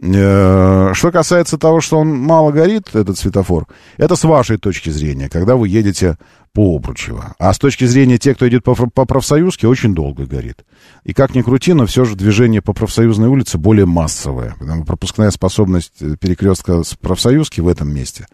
Э, 0.00 0.92
Что 0.94 1.10
касается 1.10 1.58
того, 1.58 1.80
что 1.80 1.98
он 1.98 2.08
мало 2.08 2.50
горит, 2.50 2.94
этот 2.94 3.18
светофор, 3.18 3.66
это 3.96 4.14
с 4.14 4.22
вашей 4.24 4.58
точки 4.58 4.90
зрения, 4.90 5.28
когда 5.28 5.56
вы 5.56 5.68
едете 5.68 6.18
по 6.52 6.76
Обручево. 6.76 7.34
А 7.38 7.52
с 7.52 7.58
точки 7.58 7.84
зрения 7.84 8.18
тех, 8.18 8.36
кто 8.36 8.48
идет 8.48 8.62
по, 8.62 8.74
по 8.74 9.04
профсоюзке, 9.04 9.66
очень 9.66 9.94
долго 9.94 10.26
горит. 10.26 10.64
И 11.04 11.14
как 11.14 11.34
ни 11.34 11.42
крути, 11.42 11.72
но 11.72 11.86
все 11.86 12.04
же 12.04 12.14
движение 12.14 12.60
по 12.60 12.72
профсоюзной 12.72 13.28
улице 13.28 13.58
более 13.58 13.86
массовое. 13.86 14.54
Потому 14.58 14.84
пропускная 14.84 15.30
способность 15.30 15.94
э, 16.00 16.16
перекрестка 16.20 16.82
с 16.82 16.94
профсоюзки 16.94 17.60
в 17.60 17.68
этом 17.68 17.92
месте 17.92 18.26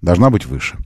должна 0.00 0.30
быть 0.30 0.46
выше. 0.46 0.78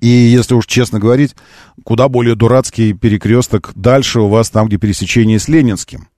И 0.00 0.06
если 0.06 0.54
уж 0.54 0.66
честно 0.66 1.00
говорить, 1.00 1.34
куда 1.82 2.08
более 2.08 2.34
дурацкий 2.34 2.92
перекресток 2.92 3.72
дальше 3.74 4.20
у 4.20 4.28
вас 4.28 4.50
там, 4.50 4.68
где 4.68 4.76
пересечение 4.76 5.38
с 5.38 5.48
Ленинским. 5.48 6.08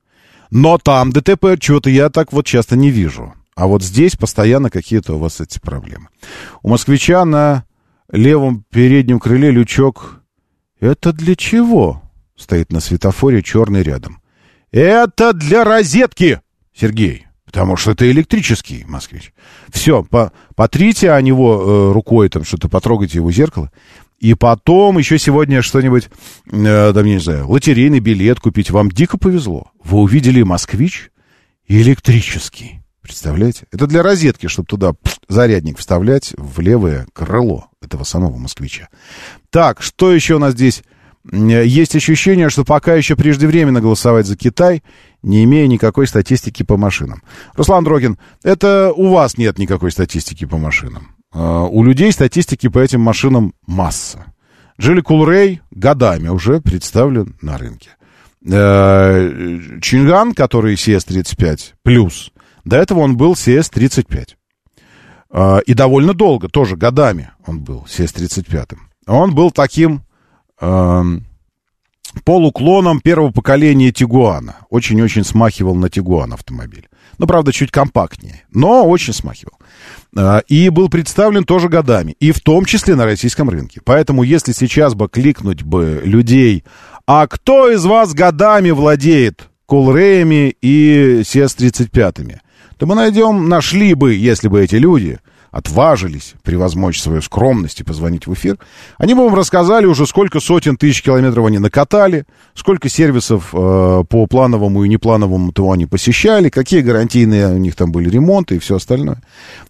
Но 0.50 0.78
там 0.78 1.12
ДТП 1.12 1.58
чего-то 1.58 1.88
я 1.88 2.10
так 2.10 2.32
вот 2.32 2.44
часто 2.44 2.76
не 2.76 2.90
вижу. 2.90 3.34
А 3.54 3.66
вот 3.66 3.82
здесь 3.82 4.16
постоянно 4.16 4.70
какие-то 4.70 5.14
у 5.14 5.18
вас 5.18 5.40
эти 5.40 5.58
проблемы. 5.58 6.08
У 6.62 6.68
москвича 6.68 7.24
на 7.24 7.64
левом 8.12 8.64
переднем 8.70 9.18
крыле 9.18 9.50
лючок. 9.50 10.22
Это 10.80 11.12
для 11.12 11.36
чего? 11.36 12.02
Стоит 12.36 12.72
на 12.72 12.80
светофоре 12.80 13.42
черный 13.42 13.82
рядом. 13.82 14.20
Это 14.72 15.32
для 15.32 15.64
розетки, 15.64 16.40
Сергей. 16.74 17.26
Потому 17.44 17.76
что 17.76 17.90
это 17.90 18.08
электрический 18.08 18.84
москвич. 18.86 19.32
Все, 19.70 20.04
по, 20.04 20.32
потрите 20.54 21.10
о 21.10 21.20
него 21.20 21.60
э, 21.90 21.92
рукой, 21.92 22.28
там 22.28 22.44
что-то 22.44 22.68
потрогайте 22.68 23.18
его 23.18 23.32
зеркало. 23.32 23.72
И 24.20 24.34
потом 24.34 24.98
еще 24.98 25.18
сегодня 25.18 25.60
что-нибудь, 25.60 26.10
э, 26.46 26.92
там, 26.94 27.04
не 27.04 27.18
знаю, 27.18 27.48
лотерейный 27.48 27.98
билет 27.98 28.38
купить. 28.38 28.70
Вам 28.70 28.90
дико 28.90 29.18
повезло. 29.18 29.72
Вы 29.82 29.98
увидели 29.98 30.42
москвич 30.42 31.10
электрический. 31.66 32.82
Представляете? 33.02 33.66
Это 33.72 33.86
для 33.88 34.02
розетки, 34.04 34.46
чтобы 34.46 34.66
туда 34.66 34.92
пф, 34.92 35.18
зарядник 35.32 35.78
вставлять 35.78 36.34
в 36.36 36.60
левое 36.60 37.06
крыло 37.12 37.70
этого 37.82 38.04
самого 38.04 38.36
москвича. 38.36 38.88
Так, 39.50 39.82
что 39.82 40.12
еще 40.12 40.34
у 40.34 40.38
нас 40.38 40.52
здесь? 40.52 40.82
Есть 41.30 41.94
ощущение, 41.94 42.48
что 42.48 42.64
пока 42.64 42.94
еще 42.94 43.14
преждевременно 43.14 43.80
голосовать 43.80 44.26
за 44.26 44.36
Китай, 44.36 44.82
не 45.22 45.44
имея 45.44 45.66
никакой 45.66 46.06
статистики 46.06 46.62
по 46.62 46.76
машинам. 46.76 47.22
Руслан 47.54 47.84
Дрогин, 47.84 48.18
это 48.42 48.92
у 48.94 49.08
вас 49.10 49.36
нет 49.36 49.58
никакой 49.58 49.92
статистики 49.92 50.46
по 50.46 50.56
машинам. 50.56 51.14
А, 51.32 51.64
У 51.64 51.84
людей 51.84 52.10
статистики 52.12 52.68
по 52.68 52.78
этим 52.78 53.00
машинам 53.02 53.54
масса. 53.66 54.32
Джили 54.80 55.02
Кулрей 55.02 55.60
годами 55.70 56.28
уже 56.28 56.60
представлен 56.60 57.36
на 57.42 57.58
рынке. 57.58 57.90
Э, 58.50 59.58
Чинган, 59.82 60.32
который 60.32 60.74
CS-35 60.74 61.74
плюс, 61.82 62.32
до 62.64 62.78
этого 62.78 63.00
он 63.00 63.18
был 63.18 63.34
CS-35. 63.34 64.36
А, 65.30 65.58
И 65.58 65.74
довольно 65.74 66.14
долго, 66.14 66.48
тоже 66.48 66.76
годами 66.76 67.30
он 67.46 67.60
был 67.60 67.86
CS-35. 67.88 68.76
Он 69.06 69.34
был 69.34 69.50
таким 69.50 70.02
эм, 70.60 71.26
полуклоном 72.24 73.00
первого 73.00 73.30
поколения 73.30 73.92
Тигуана. 73.92 74.56
Очень-очень 74.68 75.24
смахивал 75.24 75.74
на 75.74 75.88
Тигуан 75.88 76.32
автомобиль. 76.32 76.88
Ну, 77.18 77.26
правда, 77.26 77.52
чуть 77.52 77.70
компактнее, 77.70 78.44
но 78.50 78.86
очень 78.86 79.12
смахивал. 79.12 79.58
А, 80.16 80.38
И 80.48 80.68
был 80.68 80.88
представлен 80.88 81.44
тоже 81.44 81.68
годами, 81.68 82.16
и 82.20 82.32
в 82.32 82.40
том 82.40 82.64
числе 82.64 82.94
на 82.94 83.04
российском 83.04 83.48
рынке. 83.50 83.80
Поэтому, 83.84 84.22
если 84.22 84.52
сейчас 84.52 84.94
бы 84.94 85.08
кликнуть 85.08 85.62
бы 85.62 86.00
людей, 86.04 86.64
а 87.06 87.26
кто 87.26 87.70
из 87.70 87.84
вас 87.84 88.14
годами 88.14 88.70
владеет 88.70 89.48
Кулреями 89.66 90.54
и 90.60 91.22
СЕС-35, 91.24 92.40
то 92.80 92.86
мы 92.86 92.94
найдем, 92.94 93.50
нашли 93.50 93.92
бы, 93.92 94.14
если 94.14 94.48
бы 94.48 94.62
эти 94.62 94.76
люди 94.76 95.18
отважились 95.50 96.32
превозмочь 96.42 96.98
свою 96.98 97.20
скромность 97.20 97.80
и 97.80 97.84
позвонить 97.84 98.26
в 98.26 98.32
эфир, 98.32 98.56
они 98.96 99.12
бы 99.12 99.22
вам 99.22 99.34
рассказали 99.34 99.84
уже, 99.84 100.06
сколько 100.06 100.40
сотен 100.40 100.78
тысяч 100.78 101.02
километров 101.02 101.44
они 101.44 101.58
накатали, 101.58 102.24
сколько 102.54 102.88
сервисов 102.88 103.50
э, 103.52 104.04
по 104.08 104.26
плановому 104.26 104.82
и 104.84 104.88
неплановому 104.88 105.52
ТО 105.52 105.72
они 105.72 105.84
посещали, 105.84 106.48
какие 106.48 106.80
гарантийные 106.80 107.48
у 107.48 107.58
них 107.58 107.76
там 107.76 107.92
были 107.92 108.08
ремонты 108.08 108.56
и 108.56 108.58
все 108.58 108.76
остальное. 108.76 109.20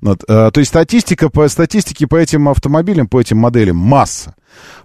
Вот, 0.01 0.23
э, 0.29 0.51
то 0.53 0.61
есть 0.61 0.69
статистика 0.69 1.31
по, 1.31 1.49
статистике 1.49 2.07
по 2.07 2.15
этим 2.15 2.49
автомобилям, 2.49 3.09
по 3.09 3.21
этим 3.21 3.39
моделям 3.39 3.77
масса. 3.77 4.37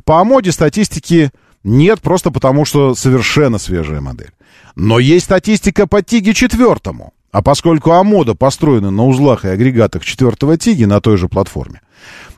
По 0.04 0.20
АМОДе 0.20 0.52
статистики 0.52 1.30
нет, 1.64 2.02
просто 2.02 2.32
потому 2.32 2.66
что 2.66 2.96
совершенно 2.96 3.60
свежая 3.60 4.02
модель. 4.02 4.32
Но 4.76 4.98
есть 4.98 5.26
статистика 5.26 5.86
по 5.86 6.02
Тиге 6.02 6.34
четвертому. 6.34 7.14
А 7.36 7.42
поскольку 7.42 7.92
Амода 7.92 8.34
построена 8.34 8.92
на 8.92 9.06
узлах 9.06 9.44
и 9.44 9.50
агрегатах 9.50 10.06
четвертого 10.06 10.56
Тиги 10.58 10.86
на 10.86 11.02
той 11.02 11.18
же 11.18 11.28
платформе, 11.28 11.82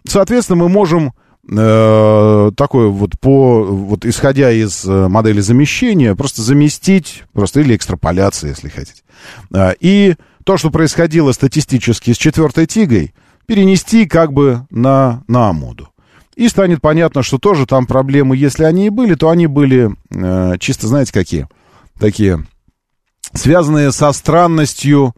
соответственно, 0.07 0.63
мы 0.63 0.69
можем 0.69 1.13
э, 1.47 2.51
такое 2.57 2.87
вот 2.87 3.11
по, 3.19 3.63
вот 3.63 4.05
исходя 4.05 4.51
из 4.51 4.85
э, 4.85 5.07
модели 5.07 5.39
замещения, 5.39 6.15
просто 6.15 6.41
заместить, 6.41 7.25
просто 7.31 7.59
или 7.59 7.75
экстраполяция, 7.75 8.49
если 8.49 8.69
хотите. 8.69 9.03
Э, 9.53 9.73
и 9.79 10.15
то, 10.43 10.57
что 10.57 10.71
происходило 10.71 11.31
статистически 11.31 12.11
с 12.13 12.17
четвертой 12.17 12.65
Тигой, 12.65 13.13
перенести 13.45 14.07
как 14.07 14.33
бы 14.33 14.65
на, 14.71 15.21
на 15.27 15.49
Амоду. 15.49 15.89
И 16.35 16.49
станет 16.49 16.81
понятно, 16.81 17.21
что 17.21 17.37
тоже 17.37 17.67
там 17.67 17.85
проблемы, 17.85 18.35
если 18.35 18.63
они 18.63 18.87
и 18.87 18.89
были, 18.89 19.13
то 19.13 19.29
они 19.29 19.45
были 19.45 19.91
э, 20.09 20.57
чисто, 20.57 20.87
знаете, 20.87 21.13
какие? 21.13 21.47
Такие 21.99 22.43
связанные 23.37 23.91
со 23.91 24.11
странностью 24.11 25.15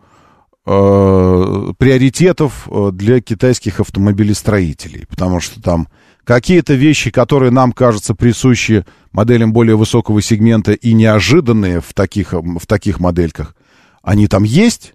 э, 0.65 1.73
приоритетов 1.77 2.67
э, 2.69 2.91
для 2.93 3.21
китайских 3.21 3.79
автомобилестроителей. 3.79 5.05
Потому 5.07 5.39
что 5.39 5.61
там 5.61 5.87
какие-то 6.23 6.75
вещи, 6.75 7.09
которые 7.09 7.51
нам 7.51 7.71
кажутся 7.71 8.13
присущи 8.13 8.85
моделям 9.11 9.51
более 9.51 9.75
высокого 9.75 10.21
сегмента 10.21 10.73
и 10.73 10.93
неожиданные 10.93 11.81
в 11.81 11.93
таких, 11.93 12.33
в 12.33 12.67
таких 12.67 12.99
модельках, 12.99 13.55
они 14.03 14.27
там 14.27 14.43
есть. 14.43 14.93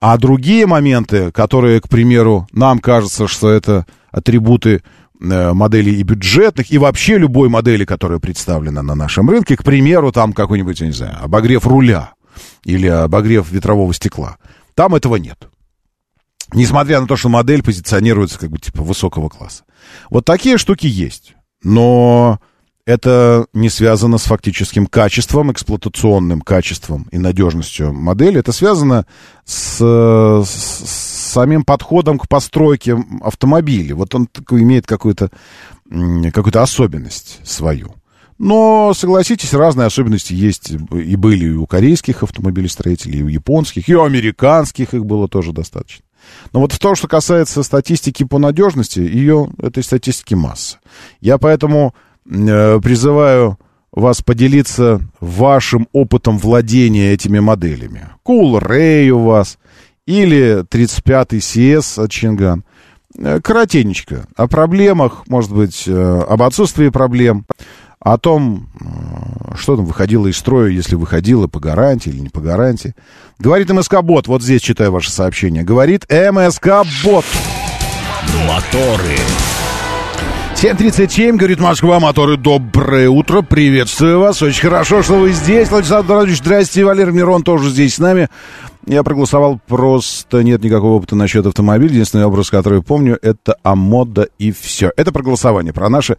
А 0.00 0.18
другие 0.18 0.66
моменты, 0.66 1.32
которые, 1.32 1.80
к 1.80 1.88
примеру, 1.88 2.46
нам 2.52 2.78
кажется, 2.78 3.26
что 3.26 3.50
это 3.50 3.86
атрибуты 4.10 4.82
э, 5.20 5.52
моделей 5.52 5.96
и 5.96 6.02
бюджетных, 6.02 6.70
и 6.70 6.78
вообще 6.78 7.18
любой 7.18 7.48
модели, 7.48 7.84
которая 7.84 8.18
представлена 8.18 8.82
на 8.82 8.94
нашем 8.94 9.30
рынке, 9.30 9.56
к 9.56 9.64
примеру, 9.64 10.12
там 10.12 10.32
какой-нибудь, 10.32 10.80
я 10.80 10.86
не 10.86 10.92
знаю, 10.92 11.16
обогрев 11.22 11.66
руля, 11.66 12.12
или 12.64 12.86
обогрев 12.86 13.50
ветрового 13.50 13.92
стекла. 13.94 14.36
Там 14.74 14.94
этого 14.94 15.16
нет. 15.16 15.48
Несмотря 16.52 17.00
на 17.00 17.06
то, 17.06 17.16
что 17.16 17.28
модель 17.28 17.62
позиционируется 17.62 18.38
как 18.38 18.50
бы 18.50 18.58
типа 18.58 18.82
высокого 18.82 19.28
класса. 19.28 19.64
Вот 20.10 20.24
такие 20.24 20.58
штуки 20.58 20.86
есть. 20.86 21.34
Но 21.62 22.38
это 22.86 23.46
не 23.54 23.70
связано 23.70 24.18
с 24.18 24.24
фактическим 24.24 24.86
качеством, 24.86 25.50
эксплуатационным 25.50 26.42
качеством 26.42 27.08
и 27.10 27.18
надежностью 27.18 27.92
модели. 27.94 28.40
Это 28.40 28.52
связано 28.52 29.06
с, 29.44 29.78
с, 29.78 31.30
самим 31.32 31.64
подходом 31.64 32.18
к 32.18 32.28
постройке 32.28 32.96
автомобиля. 33.22 33.96
Вот 33.96 34.14
он 34.14 34.26
такой, 34.26 34.62
имеет 34.62 34.86
какую-то 34.86 35.30
какую 36.32 36.62
особенность 36.62 37.40
свою. 37.44 37.94
Но, 38.38 38.92
согласитесь, 38.94 39.54
разные 39.54 39.86
особенности 39.86 40.32
есть 40.32 40.70
и 40.70 41.16
были 41.16 41.46
и 41.46 41.54
у 41.54 41.66
корейских 41.66 42.22
автомобилестроителей, 42.22 43.20
и 43.20 43.22
у 43.22 43.28
японских, 43.28 43.88
и 43.88 43.94
у 43.94 44.02
американских 44.02 44.94
их 44.94 45.04
было 45.04 45.28
тоже 45.28 45.52
достаточно. 45.52 46.04
Но 46.52 46.60
вот 46.60 46.72
в 46.72 46.78
том, 46.78 46.96
что 46.96 47.06
касается 47.06 47.62
статистики 47.62 48.24
по 48.24 48.38
надежности, 48.38 49.00
ее, 49.00 49.50
этой 49.60 49.82
статистики 49.82 50.34
масса. 50.34 50.78
Я 51.20 51.38
поэтому 51.38 51.94
э, 52.26 52.80
призываю 52.80 53.58
вас 53.92 54.22
поделиться 54.22 55.00
вашим 55.20 55.88
опытом 55.92 56.38
владения 56.38 57.12
этими 57.12 57.38
моделями. 57.38 58.08
Cool 58.26 58.60
Ray 58.60 59.08
у 59.10 59.20
вас 59.20 59.58
или 60.06 60.64
35-й 60.64 61.38
CS 61.38 62.02
от 62.02 62.10
Чинган. 62.10 62.64
Э, 63.16 63.40
коротенечко. 63.40 64.26
О 64.36 64.48
проблемах, 64.48 65.22
может 65.28 65.52
быть, 65.52 65.84
э, 65.86 65.92
об 66.28 66.42
отсутствии 66.42 66.88
проблем 66.88 67.46
о 68.04 68.18
том, 68.18 68.68
э, 68.80 69.56
что 69.56 69.76
там 69.76 69.86
выходило 69.86 70.26
из 70.26 70.36
строя, 70.36 70.68
если 70.68 70.94
выходило 70.94 71.48
по 71.48 71.58
гарантии 71.58 72.10
или 72.10 72.20
не 72.20 72.28
по 72.28 72.40
гарантии. 72.40 72.94
Говорит 73.38 73.70
МСК-бот, 73.70 74.28
вот 74.28 74.42
здесь 74.42 74.60
читаю 74.60 74.92
ваше 74.92 75.10
сообщение. 75.10 75.64
Говорит 75.64 76.04
МСК-бот. 76.10 77.24
Моторы. 78.46 79.16
7.37, 80.54 81.36
говорит 81.36 81.60
Москва, 81.60 81.98
моторы, 81.98 82.36
доброе 82.36 83.10
утро, 83.10 83.42
приветствую 83.42 84.20
вас, 84.20 84.40
очень 84.40 84.62
хорошо, 84.62 85.02
что 85.02 85.16
вы 85.16 85.32
здесь, 85.32 85.68
Владислав 85.68 86.06
Дородович, 86.06 86.38
здрасте, 86.38 86.84
Валерий 86.84 87.12
Мирон 87.12 87.42
тоже 87.42 87.68
здесь 87.70 87.96
с 87.96 87.98
нами. 87.98 88.28
Я 88.86 89.02
проголосовал, 89.02 89.60
просто 89.66 90.42
нет 90.42 90.62
никакого 90.62 90.94
опыта 90.94 91.16
насчет 91.16 91.46
автомобиля, 91.46 91.92
единственный 91.92 92.26
образ, 92.26 92.50
который 92.50 92.82
помню, 92.82 93.18
это 93.22 93.56
Амода 93.62 94.28
и 94.38 94.52
все. 94.52 94.92
Это 94.96 95.12
проголосование 95.12 95.72
про 95.72 95.88
наши 95.88 96.16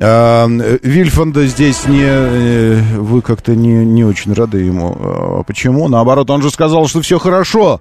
а, 0.00 0.46
Вильфанда 0.48 1.46
здесь 1.46 1.86
не... 1.86 2.02
Э, 2.04 2.80
вы 2.98 3.22
как-то 3.22 3.54
не, 3.54 3.84
не 3.84 4.04
очень 4.04 4.32
рады 4.32 4.58
ему. 4.58 4.96
А 4.98 5.42
почему? 5.44 5.88
Наоборот, 5.88 6.30
он 6.30 6.42
же 6.42 6.50
сказал, 6.50 6.88
что 6.88 7.00
все 7.00 7.18
хорошо. 7.18 7.80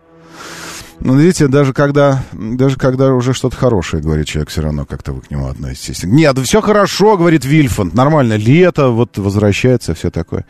Но 1.03 1.15
видите, 1.15 1.47
даже 1.47 1.73
когда, 1.73 2.23
даже 2.31 2.77
когда 2.77 3.13
уже 3.13 3.33
что-то 3.33 3.55
хорошее, 3.57 4.01
говорит 4.01 4.27
человек, 4.27 4.49
все 4.49 4.61
равно 4.61 4.85
как-то 4.85 5.13
вы 5.13 5.21
к 5.21 5.29
нему 5.29 5.47
относитесь. 5.47 6.03
Нет, 6.03 6.39
все 6.39 6.61
хорошо, 6.61 7.17
говорит 7.17 7.45
Вильфанд, 7.45 7.93
нормально, 7.93 8.37
лето, 8.37 8.89
вот 8.89 9.17
возвращается, 9.17 9.93
все 9.93 10.09
такое. 10.09 10.45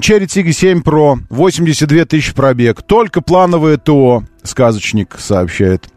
Черри 0.00 0.26
Тиги 0.26 0.52
7 0.52 0.80
Pro, 0.80 1.18
82 1.28 2.04
тысячи 2.04 2.34
пробег, 2.34 2.82
только 2.82 3.20
плановое 3.20 3.76
ТО, 3.78 4.24
сказочник 4.42 5.16
сообщает. 5.18 5.88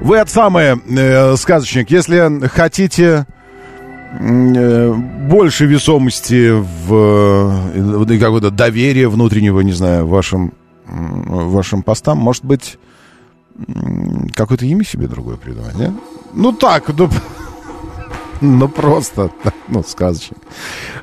Вы 0.00 0.18
от 0.18 0.28
самое, 0.28 0.78
э, 0.88 1.36
сказочник, 1.36 1.90
если 1.90 2.46
хотите 2.48 3.26
Э, 4.10 4.94
больше 5.28 5.66
весомости 5.66 6.50
в 6.50 8.06
э, 8.08 8.18
какое-то 8.18 8.50
доверие 8.50 9.08
внутреннего, 9.08 9.60
не 9.60 9.72
знаю, 9.72 10.06
вашим, 10.06 10.54
вашим 10.88 11.82
постам, 11.82 12.18
может 12.18 12.44
быть, 12.44 12.78
какое-то 14.34 14.66
имя 14.66 14.84
себе 14.84 15.06
другое 15.06 15.36
придумать, 15.36 15.74
нет? 15.76 15.92
Ну 16.34 16.52
так, 16.52 16.88
ну, 16.96 17.08
ну 18.40 18.68
просто, 18.68 19.30
ну, 19.68 19.82
сказочно. 19.82 20.36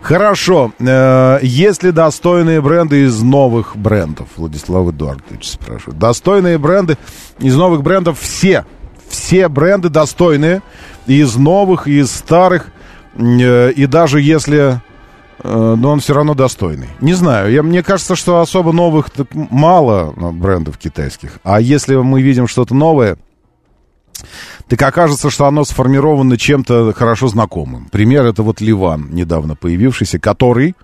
Хорошо. 0.02 0.72
Э, 0.80 1.40
есть 1.41 1.84
ли 1.84 1.91
достойные 1.91 2.62
бренды 2.62 3.03
из 3.03 3.22
новых 3.22 3.76
брендов? 3.76 4.30
Владислав 4.38 4.90
Эдуардович 4.90 5.49
спрашивает. 5.49 5.99
Достойные 5.99 6.57
бренды 6.57 6.98
из 7.40 7.56
новых 7.56 7.84
брендов 7.84 8.20
все. 8.20 8.66
Все 9.10 9.48
бренды 9.49 9.90
достойные. 9.90 10.62
Из 11.07 11.36
новых, 11.36 11.88
из 11.88 12.12
старых. 12.12 12.68
Э, 13.16 13.72
и 13.72 13.86
даже 13.86 14.22
если... 14.22 14.82
Э, 15.40 15.76
но 15.78 15.91
он 15.91 15.99
все 15.99 16.14
равно 16.14 16.34
достойный. 16.34 16.88
Не 17.02 17.14
знаю, 17.14 17.52
я, 17.52 17.64
мне 17.64 17.84
кажется, 17.84 18.16
что 18.16 18.41
особо 18.41 18.72
новых 18.72 19.10
мало 19.34 20.14
ну, 20.16 20.32
брендов 20.32 20.78
китайских. 20.78 21.40
А 21.44 21.60
если 21.60 21.95
мы 21.95 22.22
видим 22.22 22.48
что-то 22.48 22.74
новое, 22.74 23.18
так 24.68 24.82
окажется, 24.82 25.30
что 25.30 25.45
оно 25.45 25.66
сформировано 25.66 26.38
чем-то 26.38 26.94
хорошо 26.94 27.28
знакомым. 27.28 27.88
Пример 27.91 28.26
это 28.26 28.44
вот 28.44 28.62
Ливан, 28.62 29.10
недавно 29.12 29.56
появившийся, 29.56 30.20
который, 30.20 30.76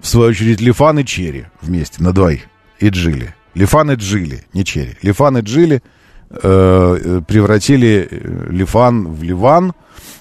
в 0.00 0.06
свою 0.06 0.30
очередь, 0.30 0.60
Лифан 0.60 0.98
и 0.98 1.04
Черри 1.04 1.46
вместе, 1.60 2.02
на 2.02 2.12
двоих, 2.12 2.42
и 2.78 2.88
Джили. 2.88 3.34
Лифан 3.54 3.90
и 3.92 3.94
Джили, 3.94 4.44
не 4.52 4.64
Черри. 4.64 4.96
Лифан 5.02 5.38
и 5.38 5.42
Джили 5.42 5.82
э, 6.30 7.20
превратили 7.26 8.08
э, 8.10 8.46
Лифан 8.50 9.12
в 9.12 9.22
Ливан, 9.22 9.74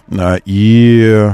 э, 0.09 0.37
и 0.45 1.31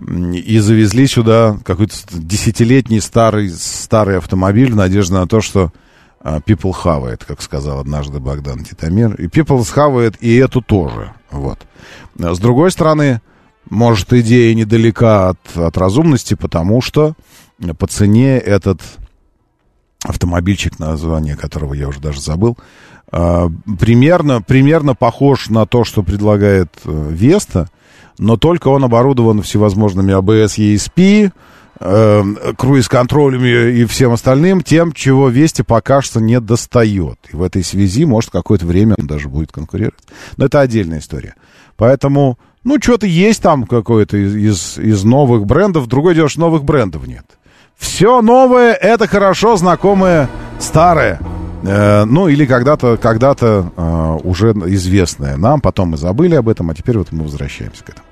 и 0.00 0.58
завезли 0.58 1.06
сюда 1.06 1.58
какой-то 1.64 1.94
десятилетний 2.12 3.00
старый, 3.00 3.50
старый 3.50 4.18
автомобиль 4.18 4.72
в 4.72 4.76
надежде 4.76 5.14
на 5.14 5.26
то, 5.26 5.40
что 5.40 5.72
uh, 6.20 6.42
people 6.44 6.72
хавает, 6.72 7.24
как 7.24 7.42
сказал 7.42 7.80
однажды 7.80 8.20
Богдан 8.20 8.64
Титамир. 8.64 9.14
И 9.14 9.26
people 9.26 9.64
хавает 9.64 10.14
и 10.20 10.36
эту 10.36 10.62
тоже. 10.62 11.12
Вот. 11.30 11.58
С 12.16 12.38
другой 12.38 12.70
стороны, 12.70 13.20
может, 13.68 14.12
идея 14.12 14.54
недалека 14.54 15.30
от, 15.30 15.56
от 15.56 15.76
разумности, 15.76 16.34
потому 16.34 16.80
что 16.80 17.14
по 17.78 17.86
цене 17.88 18.38
этот 18.38 18.80
автомобильчик, 20.04 20.78
название 20.78 21.34
которого 21.34 21.74
я 21.74 21.88
уже 21.88 21.98
даже 21.98 22.20
забыл, 22.20 22.56
uh, 23.10 23.52
примерно, 23.80 24.42
примерно 24.42 24.94
похож 24.94 25.48
на 25.48 25.66
то, 25.66 25.82
что 25.82 26.04
предлагает 26.04 26.72
Веста, 26.84 27.58
uh, 27.58 27.77
но 28.18 28.36
только 28.36 28.68
он 28.68 28.84
оборудован 28.84 29.42
всевозможными 29.42 30.12
ABS 30.12 30.58
ESP, 30.58 31.32
э, 31.80 32.22
круиз-контролем 32.56 33.44
и, 33.44 33.82
и 33.82 33.84
всем 33.84 34.12
остальным, 34.12 34.62
тем, 34.62 34.92
чего 34.92 35.28
Вести 35.28 35.62
пока 35.62 36.02
что 36.02 36.20
не 36.20 36.40
достает. 36.40 37.18
И 37.32 37.36
в 37.36 37.42
этой 37.42 37.62
связи, 37.64 38.04
может, 38.04 38.30
какое-то 38.30 38.66
время 38.66 38.94
он 38.98 39.06
даже 39.06 39.28
будет 39.28 39.52
конкурировать. 39.52 40.04
Но 40.36 40.46
это 40.46 40.60
отдельная 40.60 40.98
история. 40.98 41.34
Поэтому, 41.76 42.38
ну, 42.64 42.78
что-то 42.80 43.06
есть 43.06 43.42
там 43.42 43.64
какое-то 43.64 44.16
из, 44.16 44.78
из 44.78 45.04
новых 45.04 45.46
брендов. 45.46 45.86
Другое 45.86 46.14
дело, 46.14 46.28
что 46.28 46.40
новых 46.40 46.64
брендов 46.64 47.06
нет. 47.06 47.24
Все 47.76 48.20
новое— 48.22 48.72
это 48.80 49.06
хорошо 49.06 49.56
знакомое 49.56 50.28
старое. 50.58 51.20
Э, 51.62 52.04
ну, 52.04 52.28
или 52.28 52.44
когда-то 52.46 52.96
когда 52.96 53.36
э, 53.40 54.18
уже 54.24 54.50
известное 54.50 55.36
нам, 55.36 55.60
потом 55.60 55.90
мы 55.90 55.96
забыли 55.96 56.34
об 56.34 56.48
этом, 56.48 56.70
а 56.70 56.74
теперь 56.74 56.98
вот 56.98 57.12
мы 57.12 57.24
возвращаемся 57.24 57.84
к 57.84 57.90
этому. 57.90 58.07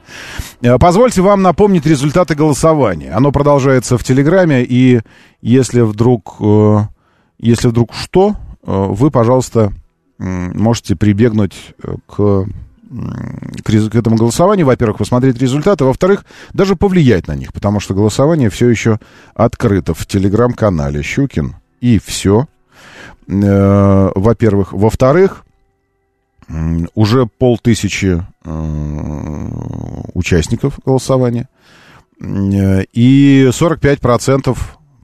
Э, 0.62 0.78
позвольте 0.78 1.22
вам 1.22 1.42
напомнить 1.42 1.86
результаты 1.86 2.34
голосования. 2.34 3.12
Оно 3.12 3.32
продолжается 3.32 3.98
в 3.98 4.04
Телеграме, 4.04 4.64
и 4.64 5.00
если 5.42 5.80
вдруг, 5.80 6.36
э, 6.40 6.78
если 7.38 7.68
вдруг 7.68 7.92
что, 7.94 8.30
э, 8.30 8.34
вы, 8.66 9.10
пожалуйста, 9.10 9.72
можете 10.18 10.96
прибегнуть 10.96 11.74
к 12.06 12.46
к, 13.64 13.90
к 13.90 13.94
этому 13.96 14.16
голосованию, 14.16 14.64
во-первых, 14.64 14.98
посмотреть 14.98 15.38
результаты, 15.38 15.84
во-вторых, 15.84 16.24
даже 16.52 16.76
повлиять 16.76 17.26
на 17.26 17.34
них, 17.34 17.52
потому 17.52 17.80
что 17.80 17.94
голосование 17.94 18.48
все 18.48 18.68
еще 18.68 19.00
открыто 19.34 19.92
в 19.92 20.06
телеграм-канале 20.06 21.02
Щукин 21.02 21.56
и 21.80 21.98
все. 21.98 22.46
Во-первых. 23.26 24.72
Во-вторых, 24.72 25.45
уже 26.94 27.26
полтысячи 27.26 28.22
э, 28.44 29.48
участников 30.14 30.78
голосования. 30.84 31.48
Э, 32.20 32.84
И 32.92 33.48
45% 33.50 34.56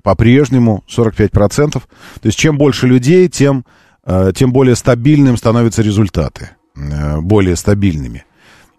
по-прежнему, 0.02 0.82
45%. 0.88 1.72
То 1.72 1.82
есть 2.22 2.38
чем 2.38 2.58
больше 2.58 2.86
людей, 2.86 3.28
тем, 3.28 3.64
э, 4.04 4.32
тем 4.34 4.52
более 4.52 4.76
стабильным 4.76 5.36
становятся 5.36 5.82
результаты. 5.82 6.50
Более 7.20 7.56
стабильными. 7.56 8.24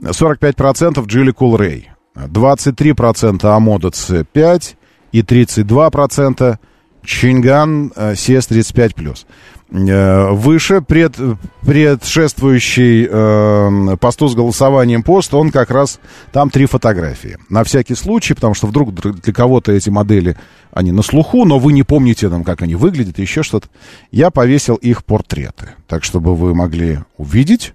45% 0.02 1.06
Джилли 1.06 1.31
Кул 1.31 1.57
Рэй. 1.57 1.90
23% 2.15 3.45
Амода 3.45 3.90
С5 3.90 4.76
и 5.11 5.22
32% 5.22 6.57
Чинган 7.03 7.91
э, 7.95 8.14
CS35+. 8.14 9.26
Э, 9.74 10.32
Выше 10.32 10.82
пред, 10.82 11.18
предшествующий 11.62 13.08
э, 13.10 13.98
посту 13.98 14.28
с 14.28 14.36
голосованием 14.36 15.02
пост, 15.02 15.34
он 15.34 15.50
как 15.52 15.72
раз, 15.72 16.00
там 16.32 16.52
три 16.52 16.68
фотографии. 16.68 17.38
На 17.50 17.64
всякий 17.64 17.95
случай, 17.95 18.36
потому 18.36 18.54
что 18.54 18.68
вдруг 18.68 18.94
др- 18.94 19.14
для 19.14 19.34
кого-то 19.34 19.72
эти 19.72 19.90
модели, 19.90 20.38
они 20.72 20.91
на 20.91 21.02
слуху, 21.02 21.44
но 21.45 21.58
вы 21.58 21.74
не 21.74 21.82
помните, 21.82 22.30
там, 22.30 22.44
как 22.44 22.62
они 22.62 22.76
выглядят, 22.76 23.18
еще 23.18 23.41
что-то. 23.41 23.68
Я 24.12 24.30
повесил 24.30 24.76
их 24.76 25.04
портреты, 25.04 25.70
так, 25.88 26.04
чтобы 26.04 26.36
вы 26.36 26.54
могли 26.54 27.00
увидеть 27.18 27.74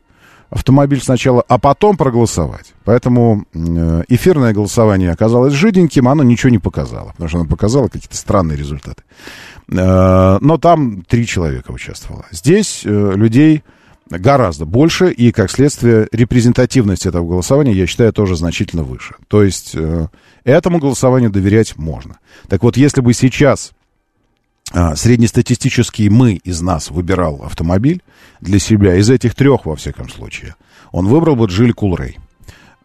автомобиль 0.50 1.02
сначала, 1.02 1.42
а 1.46 1.58
потом 1.58 1.96
проголосовать. 1.96 2.72
Поэтому 2.84 3.44
э, 3.52 4.04
эфирное 4.08 4.54
голосование 4.54 5.10
оказалось 5.10 5.52
жиденьким, 5.52 6.08
оно 6.08 6.22
ничего 6.22 6.50
не 6.50 6.58
показало, 6.58 7.10
потому 7.10 7.28
что 7.28 7.38
оно 7.40 7.48
показало 7.48 7.88
какие-то 7.88 8.16
странные 8.16 8.56
результаты. 8.56 9.02
Э, 9.70 10.38
Но 10.40 10.58
там 10.58 11.02
три 11.02 11.26
человека 11.26 11.72
участвовало. 11.72 12.26
Здесь 12.30 12.82
э, 12.84 13.12
людей 13.14 13.62
гораздо 14.08 14.64
больше, 14.64 15.10
и, 15.10 15.32
как 15.32 15.50
следствие, 15.50 16.08
репрезентативность 16.12 17.04
этого 17.04 17.26
голосования, 17.28 17.72
я 17.72 17.86
считаю, 17.86 18.12
тоже 18.12 18.36
значительно 18.36 18.82
выше. 18.82 19.14
То 19.28 19.42
есть 19.42 19.72
э, 19.74 20.08
этому 20.44 20.78
голосованию 20.78 21.30
доверять 21.30 21.76
можно. 21.76 22.18
Так 22.48 22.62
вот, 22.62 22.76
если 22.76 23.00
бы 23.00 23.12
сейчас 23.12 23.72
среднестатистический 24.96 26.10
мы 26.10 26.34
из 26.34 26.60
нас 26.60 26.90
выбирал 26.90 27.42
автомобиль 27.42 28.02
для 28.42 28.58
себя, 28.58 28.96
из 28.96 29.08
этих 29.08 29.34
трех, 29.34 29.64
во 29.64 29.76
всяком 29.76 30.10
случае, 30.10 30.56
он 30.92 31.06
выбрал 31.06 31.36
бы 31.36 31.46
Джиль 31.46 31.72
Кулрей. 31.72 32.18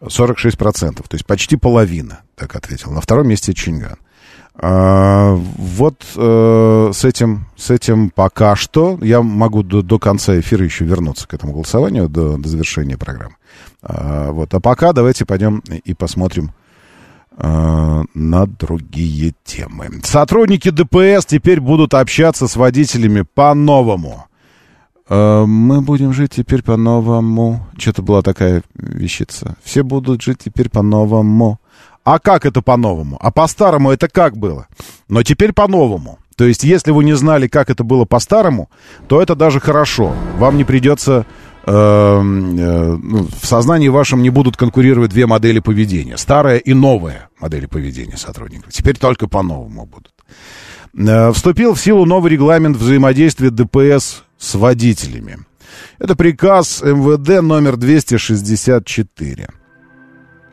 46%, 0.00 0.94
то 0.94 1.02
есть 1.12 1.26
почти 1.26 1.56
половина, 1.56 2.20
так 2.36 2.56
ответил. 2.56 2.90
На 2.90 3.02
втором 3.02 3.28
месте 3.28 3.52
Чинган. 3.52 3.98
А, 4.56 5.34
вот 5.34 6.04
э, 6.16 6.90
с, 6.92 7.04
этим, 7.04 7.46
с 7.56 7.70
этим 7.70 8.10
пока 8.10 8.54
что 8.54 8.98
я 9.02 9.20
могу 9.20 9.64
до, 9.64 9.82
до 9.82 9.98
конца 9.98 10.38
эфира 10.38 10.64
еще 10.64 10.84
вернуться 10.84 11.26
к 11.26 11.34
этому 11.34 11.52
голосованию, 11.52 12.08
до, 12.08 12.38
до 12.38 12.48
завершения 12.48 12.96
программы. 12.96 13.34
А, 13.82 14.30
вот, 14.30 14.54
а 14.54 14.60
пока 14.60 14.92
давайте 14.92 15.24
пойдем 15.24 15.58
и 15.58 15.92
посмотрим 15.92 16.52
э, 17.36 18.02
на 18.14 18.46
другие 18.46 19.34
темы. 19.42 19.90
Сотрудники 20.04 20.70
ДПС 20.70 21.26
теперь 21.26 21.60
будут 21.60 21.92
общаться 21.92 22.46
с 22.46 22.54
водителями 22.54 23.22
по-новому. 23.22 24.26
Мы 25.06 25.82
будем 25.82 26.14
жить 26.14 26.30
теперь 26.30 26.62
по-новому. 26.62 27.66
Что-то 27.76 28.00
была 28.00 28.22
такая 28.22 28.62
вещица. 28.74 29.58
Все 29.62 29.82
будут 29.82 30.22
жить 30.22 30.38
теперь 30.42 30.70
по-новому. 30.70 31.60
А 32.04 32.18
как 32.18 32.44
это 32.46 32.60
по-новому? 32.62 33.16
А 33.20 33.30
по-старому 33.30 33.90
это 33.90 34.08
как 34.08 34.36
было? 34.36 34.68
Но 35.08 35.22
теперь 35.22 35.52
по-новому. 35.52 36.18
То 36.36 36.44
есть, 36.44 36.64
если 36.64 36.90
вы 36.90 37.04
не 37.04 37.14
знали, 37.14 37.46
как 37.48 37.70
это 37.70 37.84
было 37.84 38.04
по-старому, 38.04 38.68
то 39.08 39.22
это 39.22 39.34
даже 39.34 39.60
хорошо. 39.60 40.14
Вам 40.38 40.56
не 40.56 40.64
придется... 40.64 41.24
э, 41.66 41.70
э, 41.72 42.20
ну, 42.22 43.28
в 43.40 43.46
сознании 43.46 43.88
вашем 43.88 44.20
не 44.20 44.30
будут 44.30 44.56
конкурировать 44.56 45.10
две 45.10 45.26
модели 45.26 45.60
поведения. 45.60 46.18
Старая 46.18 46.58
и 46.58 46.74
новая 46.74 47.28
модели 47.40 47.66
поведения 47.66 48.16
сотрудников. 48.16 48.72
Теперь 48.72 48.98
только 48.98 49.28
по-новому 49.28 49.86
будут. 49.86 50.12
Э, 50.96 51.32
Вступил 51.32 51.74
в 51.74 51.80
силу 51.80 52.04
новый 52.04 52.32
регламент 52.32 52.76
взаимодействия 52.76 53.50
ДПС 53.50 54.24
с 54.38 54.54
водителями. 54.56 55.38
Это 55.98 56.16
приказ 56.16 56.82
МВД 56.82 57.42
номер 57.42 57.76
264. 57.76 59.48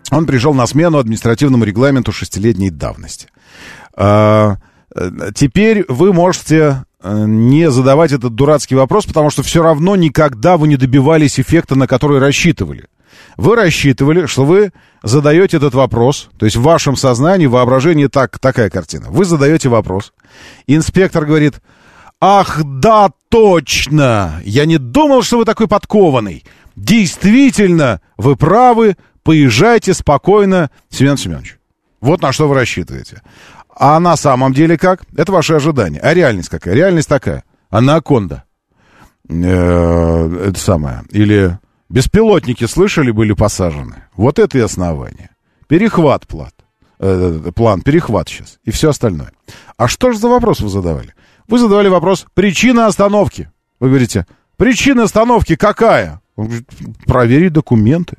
Он 0.10 0.26
пришел 0.26 0.54
на 0.54 0.66
смену 0.68 0.98
административному 0.98 1.64
регламенту 1.64 2.12
шестилетней 2.12 2.70
давности. 2.70 3.28
А, 3.96 4.58
э, 4.96 5.10
Теперь 5.36 5.86
вы 5.88 6.14
можете 6.14 6.84
э, 7.02 7.26
не 7.28 7.72
задавать 7.72 8.12
этот 8.12 8.36
дурацкий 8.36 8.76
вопрос, 8.76 9.06
потому 9.06 9.30
что 9.30 9.44
все 9.44 9.64
равно 9.64 9.96
никогда 9.96 10.58
вы 10.58 10.68
не 10.68 10.78
добивались 10.78 11.40
эффекта, 11.40 11.76
на 11.76 11.88
который 11.88 12.20
рассчитывали. 12.20 12.86
Вы 13.38 13.56
рассчитывали, 13.56 14.26
что 14.26 14.46
вы 14.46 14.72
задаете 15.04 15.58
этот 15.58 15.74
вопрос, 15.74 16.30
то 16.38 16.46
есть 16.46 16.58
в 16.58 16.62
вашем 16.62 16.96
сознании, 16.96 17.46
воображении 17.46 18.08
так, 18.08 18.40
такая 18.40 18.70
картина. 18.70 19.08
Вы 19.10 19.26
задаете 19.26 19.70
вопрос, 19.70 20.14
инспектор 20.68 21.26
говорит, 21.26 21.56
ах, 22.20 22.62
да, 22.64 23.10
точно, 23.30 24.42
я 24.44 24.66
не 24.66 24.78
думал, 24.78 25.24
что 25.24 25.38
вы 25.38 25.46
такой 25.46 25.68
подкованный. 25.68 26.44
Действительно, 26.76 28.00
вы 28.18 28.36
правы, 28.36 28.96
поезжайте 29.24 29.94
спокойно, 29.94 30.70
Семен 30.90 31.18
Семенович. 31.18 31.58
Вот 32.00 32.22
на 32.22 32.32
что 32.32 32.48
вы 32.48 32.56
рассчитываете. 32.56 33.22
А 33.76 34.00
на 34.00 34.18
самом 34.18 34.54
деле 34.54 34.78
как? 34.78 35.04
Это 35.16 35.32
ваши 35.32 35.54
ожидания. 35.54 36.00
А 36.00 36.14
реальность 36.14 36.50
какая? 36.50 36.74
Реальность 36.74 37.08
такая. 37.08 37.44
Анаконда. 37.70 38.44
Э, 39.30 40.48
это 40.48 40.60
самое. 40.60 41.04
Или 41.12 41.58
беспилотники, 41.90 42.66
слышали, 42.66 43.12
были 43.12 43.34
посажены. 43.34 44.04
Вот 44.16 44.40
это 44.40 44.58
и 44.58 44.62
основание. 44.62 45.30
Перехват 45.68 46.28
плат. 46.28 46.54
Э, 47.00 47.52
план, 47.56 47.82
перехват 47.82 48.30
сейчас. 48.30 48.60
И 48.64 48.72
все 48.72 48.90
остальное. 48.90 49.32
А 49.78 49.88
что 49.88 50.12
же 50.12 50.20
за 50.20 50.28
вопрос 50.28 50.60
вы 50.60 50.70
задавали? 50.70 51.14
Вы 51.48 51.60
задавали 51.60 51.88
вопрос 51.88 52.26
«Причина 52.34 52.88
остановки». 52.88 53.52
Вы 53.80 53.90
говорите 53.90 54.26
«Причина 54.58 55.04
остановки 55.04 55.56
какая?» 55.56 56.22
Он 56.36 56.50
проверить 57.06 57.54
документы. 57.54 58.18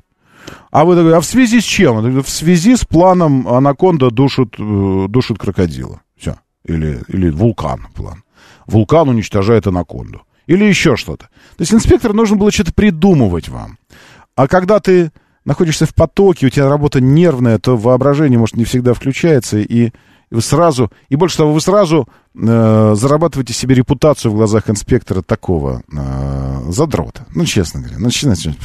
А 0.73 0.85
вы 0.85 0.95
такой, 0.95 1.15
а 1.15 1.19
в 1.19 1.25
связи 1.25 1.61
с 1.61 1.63
чем? 1.63 2.23
В 2.23 2.29
связи 2.29 2.75
с 2.75 2.83
планом 2.83 3.47
анаконда 3.47 4.09
душит, 4.09 4.55
э, 4.57 5.05
душит 5.07 5.37
крокодила. 5.37 6.01
Все. 6.17 6.37
Или, 6.65 6.99
или 7.09 7.29
вулкан 7.29 7.87
план. 7.93 8.23
Вулкан 8.65 9.07
уничтожает 9.07 9.67
анаконду. 9.67 10.23
Или 10.47 10.65
еще 10.65 10.95
что-то. 10.95 11.25
То 11.57 11.61
есть 11.61 11.75
инспектору 11.75 12.15
нужно 12.15 12.37
было 12.37 12.51
что-то 12.51 12.73
придумывать 12.73 13.49
вам. 13.49 13.77
А 14.35 14.47
когда 14.47 14.79
ты 14.79 15.11
находишься 15.45 15.85
в 15.85 15.93
потоке, 15.93 16.47
у 16.47 16.49
тебя 16.49 16.67
работа 16.67 16.99
нервная, 16.99 17.59
то 17.59 17.77
воображение, 17.77 18.39
может, 18.39 18.55
не 18.55 18.65
всегда 18.65 18.95
включается, 18.95 19.59
и 19.59 19.91
вы 20.31 20.41
сразу, 20.41 20.91
и 21.09 21.15
больше 21.15 21.37
того, 21.37 21.53
вы 21.53 21.61
сразу 21.61 22.07
э, 22.33 22.93
зарабатываете 22.95 23.53
себе 23.53 23.75
репутацию 23.75 24.31
в 24.31 24.35
глазах 24.35 24.71
инспектора 24.71 25.21
такого 25.21 25.83
э, 25.91 26.71
задрота. 26.71 27.27
Ну, 27.35 27.45
честно 27.45 27.81
говоря. 27.81 27.99
Начинайте, 27.99 28.55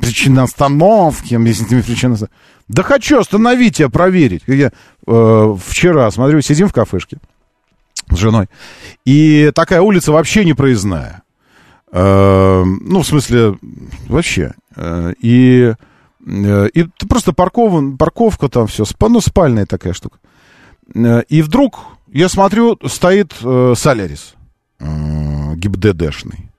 причина 0.00 0.44
остановки, 0.44 1.34
объясните 1.34 1.74
мне 1.74 1.84
причину. 1.84 2.14
остановки. 2.14 2.36
Да 2.68 2.82
хочу 2.82 3.18
остановить 3.18 3.76
тебя, 3.76 3.88
проверить. 3.88 4.42
Я 4.46 4.70
э, 5.06 5.56
вчера, 5.66 6.10
смотрю, 6.10 6.40
сидим 6.40 6.68
в 6.68 6.72
кафешке 6.72 7.18
с 8.10 8.16
женой, 8.16 8.48
и 9.04 9.52
такая 9.54 9.80
улица 9.82 10.12
вообще 10.12 10.44
не 10.44 10.54
проездная. 10.54 11.22
Э, 11.92 12.62
ну, 12.64 13.02
в 13.02 13.06
смысле, 13.06 13.56
вообще. 14.08 14.54
Э, 14.76 15.12
и, 15.20 15.74
э, 16.26 16.68
и 16.72 16.84
просто 17.08 17.32
паркован, 17.32 17.96
парковка 17.96 18.48
там 18.48 18.66
все, 18.66 18.84
ну, 19.00 19.20
спальная 19.20 19.66
такая 19.66 19.92
штука. 19.92 20.18
Э, 20.94 21.22
И 21.28 21.42
вдруг 21.42 21.80
я 22.12 22.28
смотрю, 22.28 22.78
стоит 22.88 23.34
э, 23.42 23.74
Солярис 23.76 24.34
э, 24.78 25.54
ГИБДДшный. 25.56 26.50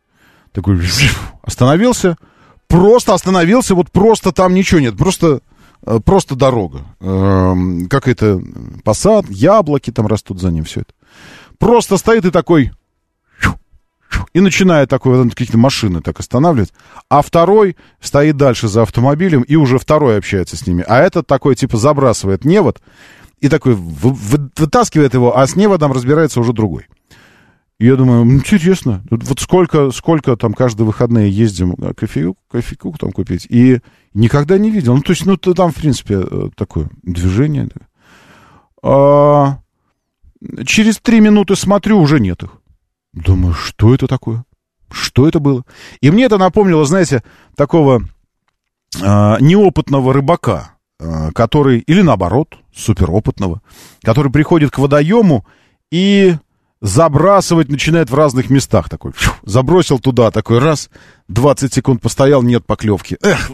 Такой 0.52 0.82
остановился, 1.44 2.18
просто 2.72 3.14
остановился, 3.14 3.76
вот 3.76 3.92
просто 3.92 4.32
там 4.32 4.54
ничего 4.54 4.80
нет, 4.80 4.98
просто, 4.98 5.42
э, 5.86 6.00
просто 6.04 6.36
дорога. 6.36 6.86
Эм, 7.00 7.88
Как 7.88 8.08
это, 8.08 8.42
посад, 8.84 9.26
яблоки 9.30 9.92
там 9.92 10.08
растут 10.08 10.40
за 10.40 10.50
ним, 10.52 10.64
все 10.64 10.82
это. 10.82 10.94
Просто 11.60 11.98
стоит 11.98 12.26
и 12.26 12.32
такой, 12.32 12.72
и 14.34 14.40
начинает 14.40 14.90
такой, 14.90 15.22
вот 15.24 15.30
какие-то 15.34 15.58
машины 15.58 16.02
так 16.02 16.20
останавливать. 16.20 16.74
А 17.10 17.22
второй 17.22 17.76
стоит 18.00 18.38
дальше 18.38 18.68
за 18.68 18.84
автомобилем, 18.84 19.42
и 19.42 19.56
уже 19.56 19.78
второй 19.78 20.18
общается 20.18 20.56
с 20.58 20.66
ними. 20.68 20.84
А 20.88 21.00
этот 21.00 21.28
такой, 21.28 21.56
типа, 21.56 21.78
забрасывает 21.78 22.46
невод, 22.46 22.82
и 23.40 23.50
такой 23.50 23.74
вы- 23.74 24.14
вы- 24.14 24.50
вытаскивает 24.58 25.14
его, 25.14 25.38
а 25.38 25.46
с 25.46 25.56
неводом 25.56 25.92
разбирается 25.92 26.40
уже 26.40 26.54
другой. 26.54 26.88
И 27.82 27.86
я 27.88 27.96
думаю, 27.96 28.22
«М, 28.22 28.36
интересно, 28.36 29.04
вот 29.10 29.40
сколько, 29.40 29.90
сколько 29.90 30.36
там 30.36 30.54
каждые 30.54 30.86
выходные 30.86 31.32
ездим 31.32 31.74
а, 31.82 31.96
кофейку, 31.96 32.38
кофейку 32.48 32.96
там 33.00 33.12
купить, 33.12 33.48
и 33.50 33.80
никогда 34.14 34.60
не 34.60 34.70
видел. 34.70 34.94
Ну, 34.94 35.02
то 35.02 35.14
есть, 35.14 35.26
ну, 35.26 35.36
то 35.36 35.56
там, 35.56 35.72
в 35.72 35.76
принципе, 35.78 36.20
э, 36.22 36.50
такое 36.56 36.92
движение. 37.02 37.70
А, 38.84 39.58
через 40.64 41.00
три 41.00 41.22
минуты 41.22 41.56
смотрю, 41.56 42.00
уже 42.00 42.20
нет 42.20 42.44
их. 42.44 42.52
Думаю, 43.14 43.56
что 43.56 43.96
это 43.96 44.06
такое? 44.06 44.46
Что 44.92 45.28
это 45.28 45.40
было? 45.40 45.64
И 46.02 46.12
мне 46.12 46.26
это 46.26 46.38
напомнило, 46.38 46.86
знаете, 46.86 47.24
такого 47.56 48.04
а, 49.02 49.40
неопытного 49.40 50.14
рыбака, 50.14 50.76
а, 51.00 51.32
который, 51.32 51.80
или 51.80 52.04
наоборот, 52.04 52.60
суперопытного, 52.76 53.64
который 54.04 54.32
приходит 54.32 54.70
к 54.70 54.78
водоему 54.78 55.48
и 55.90 56.36
забрасывать 56.82 57.70
начинает 57.70 58.10
в 58.10 58.16
разных 58.16 58.50
местах. 58.50 58.90
Такой, 58.90 59.12
фью, 59.14 59.32
забросил 59.44 60.00
туда, 60.00 60.32
такой 60.32 60.60
раз, 60.60 60.90
20 61.28 61.74
секунд 61.74 62.02
постоял, 62.02 62.42
нет 62.42 62.66
поклевки. 62.66 63.18
Эх, 63.22 63.52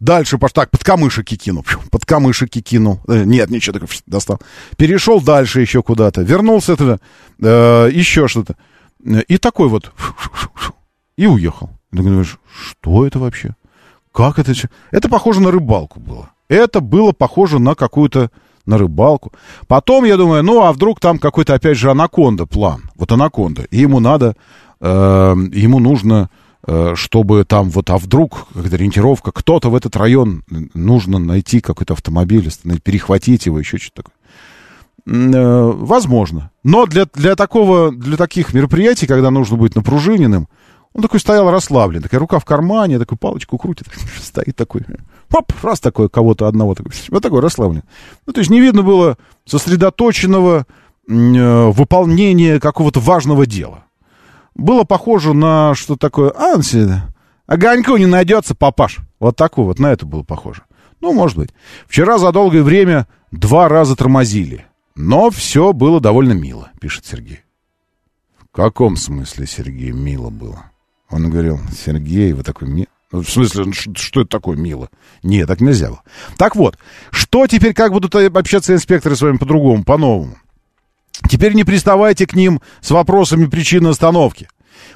дальше 0.00 0.38
пошел, 0.38 0.54
так, 0.54 0.70
под 0.70 0.84
камышики 0.84 1.36
кинул, 1.36 1.62
фью, 1.64 1.80
под 1.90 2.04
камышики 2.04 2.60
кинул. 2.60 3.00
Э, 3.06 3.22
нет, 3.24 3.50
ничего, 3.50 3.74
такой, 3.74 3.88
фью, 3.88 4.02
достал. 4.06 4.40
Перешел 4.76 5.20
дальше 5.20 5.60
еще 5.60 5.82
куда-то, 5.82 6.22
вернулся 6.22 6.76
туда, 6.76 6.98
э, 7.40 7.90
еще 7.92 8.26
что-то. 8.26 8.56
И 9.28 9.38
такой 9.38 9.68
вот, 9.68 9.92
фью, 9.96 10.74
и 11.16 11.26
уехал. 11.26 11.70
Ты 11.92 12.02
думаешь, 12.02 12.38
что 12.52 13.06
это 13.06 13.18
вообще? 13.18 13.54
Как 14.12 14.38
это? 14.38 14.52
Это 14.90 15.08
похоже 15.08 15.40
на 15.40 15.50
рыбалку 15.50 16.00
было. 16.00 16.30
Это 16.48 16.80
было 16.80 17.12
похоже 17.12 17.60
на 17.60 17.74
какую-то 17.74 18.30
на 18.68 18.78
рыбалку. 18.78 19.32
Потом 19.66 20.04
я 20.04 20.16
думаю, 20.16 20.44
ну 20.44 20.62
а 20.62 20.72
вдруг 20.72 21.00
там 21.00 21.18
какой-то 21.18 21.54
опять 21.54 21.76
же 21.76 21.90
анаконда 21.90 22.46
план. 22.46 22.90
Вот 22.96 23.10
анаконда. 23.10 23.62
И 23.70 23.78
ему 23.78 23.98
надо, 23.98 24.36
э, 24.80 25.34
ему 25.52 25.80
нужно, 25.80 26.30
э, 26.66 26.92
чтобы 26.94 27.44
там 27.44 27.70
вот, 27.70 27.90
а 27.90 27.98
вдруг 27.98 28.46
какая-то 28.54 28.76
ориентировка, 28.76 29.32
кто-то 29.32 29.70
в 29.70 29.74
этот 29.74 29.96
район 29.96 30.44
нужно 30.74 31.18
найти 31.18 31.60
какой-то 31.60 31.94
автомобиль, 31.94 32.50
перехватить 32.84 33.46
его, 33.46 33.58
еще 33.58 33.78
что-то 33.78 34.02
такое. 34.02 34.14
Э, 35.06 35.72
возможно. 35.74 36.50
Но 36.62 36.86
для, 36.86 37.06
для 37.14 37.34
такого, 37.34 37.90
для 37.90 38.16
таких 38.16 38.52
мероприятий, 38.52 39.06
когда 39.06 39.30
нужно 39.30 39.56
быть 39.56 39.74
напружиненным, 39.74 40.48
он 40.98 41.02
такой 41.02 41.20
стоял 41.20 41.48
расслаблен, 41.48 42.02
такая 42.02 42.18
рука 42.18 42.40
в 42.40 42.44
кармане, 42.44 42.98
такую 42.98 43.20
палочку 43.20 43.56
крутит, 43.56 43.86
стоит 44.20 44.56
такой, 44.56 44.82
хоп, 45.30 45.52
раз 45.62 45.78
такой 45.78 46.08
кого-то 46.08 46.48
одного, 46.48 46.74
такой, 46.74 46.90
вот 47.10 47.22
такой 47.22 47.38
расслаблен. 47.40 47.84
Ну, 48.26 48.32
то 48.32 48.40
есть 48.40 48.50
не 48.50 48.60
видно 48.60 48.82
было 48.82 49.16
сосредоточенного 49.44 50.66
э, 51.08 51.66
выполнения 51.70 52.58
какого-то 52.58 52.98
важного 52.98 53.46
дела. 53.46 53.84
Было 54.56 54.82
похоже 54.82 55.34
на 55.34 55.72
что 55.76 55.94
такое, 55.94 56.30
а, 56.30 56.60
себе, 56.62 57.04
огоньку 57.46 57.96
не 57.96 58.06
найдется, 58.06 58.56
папаш. 58.56 58.98
Вот 59.20 59.36
такое 59.36 59.66
вот, 59.66 59.78
на 59.78 59.92
это 59.92 60.04
было 60.04 60.24
похоже. 60.24 60.62
Ну, 61.00 61.12
может 61.12 61.36
быть. 61.36 61.50
Вчера 61.86 62.18
за 62.18 62.32
долгое 62.32 62.64
время 62.64 63.06
два 63.30 63.68
раза 63.68 63.94
тормозили. 63.94 64.66
Но 64.96 65.30
все 65.30 65.72
было 65.72 66.00
довольно 66.00 66.32
мило, 66.32 66.72
пишет 66.80 67.06
Сергей. 67.06 67.42
В 68.40 68.48
каком 68.50 68.96
смысле, 68.96 69.46
Сергей, 69.46 69.92
мило 69.92 70.30
было? 70.30 70.72
Он 71.10 71.30
говорил, 71.30 71.60
Сергей, 71.76 72.32
вы 72.32 72.42
такой 72.42 72.68
ми... 72.68 72.86
Ну, 73.10 73.22
В 73.22 73.30
смысле, 73.30 73.64
ну, 73.64 73.72
что 73.72 74.20
это 74.20 74.28
такое 74.28 74.56
мило? 74.56 74.90
Нет, 75.22 75.48
так 75.48 75.60
нельзя 75.60 75.88
было. 75.88 76.02
Так 76.36 76.56
вот, 76.56 76.76
что 77.10 77.46
теперь, 77.46 77.72
как 77.72 77.92
будут 77.92 78.14
э, 78.14 78.26
общаться 78.26 78.74
инспекторы 78.74 79.16
с 79.16 79.22
вами 79.22 79.38
по-другому, 79.38 79.84
по-новому? 79.84 80.36
Теперь 81.28 81.54
не 81.54 81.64
приставайте 81.64 82.26
к 82.26 82.34
ним 82.34 82.60
с 82.80 82.90
вопросами 82.90 83.46
причины 83.46 83.88
остановки. 83.88 84.48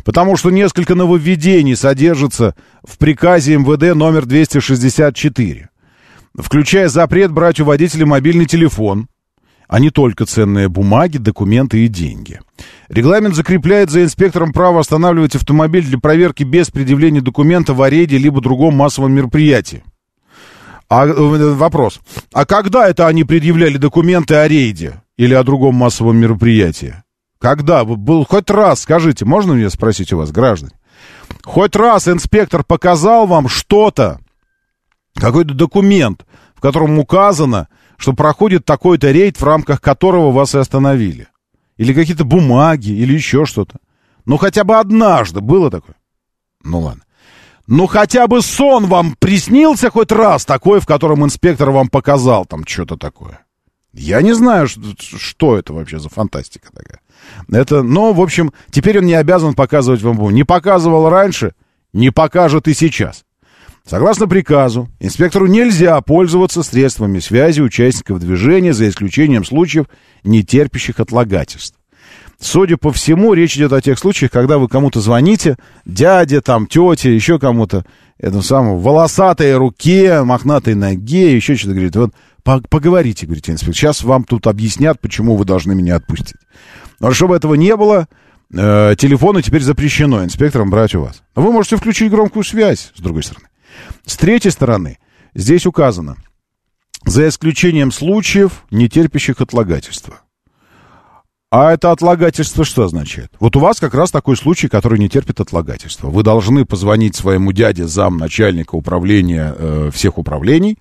Потому 0.05 0.37
что 0.37 0.51
несколько 0.51 0.95
нововведений 0.95 1.75
содержится 1.75 2.55
в 2.85 2.99
приказе 2.99 3.57
МВД 3.57 3.97
номер 3.97 4.27
264. 4.27 5.71
Включая 6.35 6.89
запрет 6.89 7.33
брать 7.33 7.61
у 7.61 7.65
водителя 7.65 8.07
мобильный 8.07 8.47
телефон, 8.47 9.09
а 9.73 9.81
не 9.81 9.89
только 9.89 10.27
ценные 10.27 10.69
бумаги, 10.69 11.17
документы 11.17 11.87
и 11.87 11.89
деньги. 11.89 12.41
Регламент 12.91 13.35
закрепляет 13.35 13.89
за 13.89 14.03
инспектором 14.03 14.53
право 14.53 14.81
останавливать 14.81 15.35
автомобиль 15.35 15.87
для 15.87 15.99
проверки 15.99 16.43
без 16.43 16.71
предъявления 16.71 17.23
документа 17.23 17.73
в 17.73 17.81
арейде 17.81 18.19
либо 18.19 18.43
другом 18.43 18.75
массовом 18.75 19.13
мероприятии. 19.13 19.83
А 20.91 21.07
э, 21.07 21.55
вопрос. 21.55 22.01
А 22.35 22.45
когда 22.45 22.87
это 22.87 23.07
они 23.07 23.25
предъявляли 23.25 23.79
документы 23.79 24.35
о 24.35 24.47
рейде 24.47 25.03
или 25.17 25.33
о 25.33 25.43
другом 25.43 25.75
массовом 25.77 26.19
мероприятии? 26.19 26.97
Когда? 27.39 27.87
Был 27.87 28.27
хоть 28.27 28.51
раз, 28.51 28.83
скажите, 28.83 29.25
можно 29.25 29.55
мне 29.55 29.71
спросить 29.71 30.13
у 30.13 30.19
вас, 30.19 30.33
граждане? 30.33 30.75
Хоть 31.45 31.75
раз 31.77 32.09
инспектор 32.09 32.63
показал 32.63 33.27
вам 33.27 33.49
что-то, 33.49 34.21
какой-то 35.15 35.55
документ, 35.55 36.27
в 36.55 36.61
котором 36.61 36.99
указано, 36.99 37.69
что 38.03 38.15
проходит 38.15 38.65
такой-то 38.65 39.13
рейд, 39.13 39.41
в 39.41 39.45
рамках 39.45 39.81
которого 39.81 40.33
вас 40.33 40.57
и 40.57 40.59
остановили. 40.59 41.29
Или 41.77 41.95
какие-то 41.95 42.25
бумаги, 42.25 42.91
или 42.91 43.15
еще 43.15 43.47
что-то. 43.47 43.77
Ну, 44.25 44.39
хотя 44.39 44.65
бы 44.65 44.77
однажды 44.77 45.41
было 45.41 45.71
такое. 45.71 45.95
Ну, 46.65 46.81
ладно. 46.81 47.03
Ну, 47.69 47.87
хотя 47.87 48.27
бы 48.27 48.43
сон 48.43 48.87
вам 48.87 49.15
приснился 49.21 49.89
хоть 49.89 50.11
раз 50.11 50.45
такой, 50.45 50.81
в 50.81 50.87
котором 50.87 51.25
инспектор 51.25 51.71
вам 51.71 51.89
показал 51.89 52.45
там 52.45 52.67
что-то 52.67 52.97
такое. 52.97 53.47
Я 53.93 54.21
не 54.21 54.33
знаю, 54.33 54.67
что, 54.67 55.57
это 55.57 55.73
вообще 55.73 56.01
за 56.01 56.09
фантастика 56.09 56.73
такая. 56.73 57.01
Это, 57.53 57.85
но, 57.85 58.13
в 58.13 58.21
общем, 58.21 58.53
теперь 58.73 58.99
он 58.99 59.07
не 59.07 59.15
обязан 59.15 59.55
показывать 59.55 60.03
вам. 60.03 60.19
Не 60.35 60.43
показывал 60.43 61.09
раньше, 61.09 61.55
не 61.93 62.11
покажет 62.11 62.67
и 62.67 62.75
сейчас. 62.75 63.25
Согласно 63.87 64.29
приказу, 64.29 64.89
инспектору 65.01 65.47
нельзя 65.47 66.01
пользоваться 66.01 66.63
средствами 66.63 67.19
связи 67.19 67.61
участников 67.61 68.21
движения 68.21 68.73
за 68.73 68.89
исключением 68.89 69.45
случаев, 69.45 69.87
не 70.23 70.45
терпящих 70.45 71.01
отлагательств. 71.01 71.77
Судя 72.39 72.77
по 72.77 72.93
всему, 72.93 73.35
речь 73.35 73.57
идет 73.57 73.73
о 73.73 73.81
тех 73.81 73.99
случаях, 73.99 74.31
когда 74.33 74.59
вы 74.59 74.69
кому-то 74.69 75.01
звоните, 75.01 75.57
дяде, 75.85 76.41
там, 76.41 76.67
тете, 76.67 77.15
еще 77.15 77.39
кому-то, 77.39 77.85
этому 78.19 78.43
самому, 78.43 78.79
волосатой 78.79 79.57
руке, 79.57 80.23
мохнатой 80.23 80.75
ноге, 80.75 81.35
еще 81.35 81.55
что-то, 81.55 81.75
говорит, 81.75 81.97
вот, 81.97 82.11
по- 82.43 82.61
поговорите, 82.69 83.27
говорит 83.27 83.49
инспектор, 83.49 83.75
сейчас 83.75 84.03
вам 84.03 84.25
тут 84.25 84.47
объяснят, 84.47 85.01
почему 85.01 85.37
вы 85.37 85.45
должны 85.45 85.75
меня 85.75 85.97
отпустить. 85.97 86.37
Но 86.99 87.13
чтобы 87.13 87.37
этого 87.37 87.55
не 87.55 87.77
было, 87.77 88.09
э, 88.53 88.95
телефоны 88.99 89.43
теперь 89.43 89.63
запрещено 89.63 90.25
инспекторам 90.25 90.71
брать 90.71 90.95
у 90.95 91.03
вас. 91.03 91.23
Вы 91.37 91.53
можете 91.53 91.77
включить 91.77 92.11
громкую 92.11 92.45
связь, 92.45 92.91
с 92.95 93.01
другой 93.01 93.23
стороны. 93.23 93.47
С 94.05 94.17
третьей 94.17 94.51
стороны, 94.51 94.99
здесь 95.35 95.67
указано, 95.67 96.17
за 97.05 97.29
исключением 97.29 97.93
случаев, 97.93 98.65
не 98.71 98.89
терпящих 98.89 99.41
отлагательства. 99.41 100.21
А 101.51 101.73
это 101.73 101.91
отлагательство 101.91 102.65
что 102.65 102.85
означает? 102.85 103.31
Вот 103.39 103.57
у 103.57 103.61
вас 103.61 103.79
как 103.79 103.93
раз 103.93 104.11
такой 104.11 104.39
случай, 104.39 104.69
который 104.69 104.99
не 104.99 105.11
терпит 105.11 105.39
отлагательства. 105.39 106.09
Вы 106.09 106.23
должны 106.23 106.65
позвонить 106.65 107.15
своему 107.15 107.53
дяде, 107.53 107.87
зам 107.87 108.17
начальника 108.17 108.75
управления 108.75 109.55
э, 109.55 109.91
всех 109.93 110.17
управлений, 110.17 110.79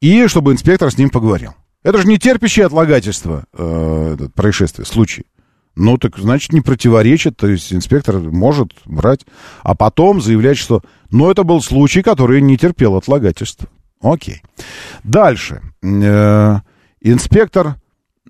и 0.00 0.28
чтобы 0.28 0.52
инспектор 0.52 0.88
с 0.92 0.98
ним 0.98 1.10
поговорил. 1.10 1.54
Это 1.82 1.98
же 1.98 2.06
не 2.06 2.18
терпящее 2.18 2.66
отлагательство 2.66 3.44
э, 3.52 4.28
происшествие, 4.34 4.86
случай. 4.86 5.24
Ну, 5.76 5.98
так 5.98 6.16
значит, 6.18 6.52
не 6.52 6.60
противоречит, 6.60 7.36
то 7.36 7.48
есть 7.48 7.72
инспектор 7.72 8.18
может 8.18 8.72
брать, 8.84 9.26
а 9.62 9.74
потом 9.74 10.20
заявлять, 10.20 10.56
что, 10.56 10.82
ну, 11.10 11.30
это 11.30 11.42
был 11.42 11.60
случай, 11.60 12.02
который 12.02 12.40
не 12.40 12.56
терпел 12.56 12.96
отлагательства. 12.96 13.68
Окей. 14.00 14.42
Дальше. 15.02 15.62
Э, 15.82 16.58
инспектор 17.00 17.76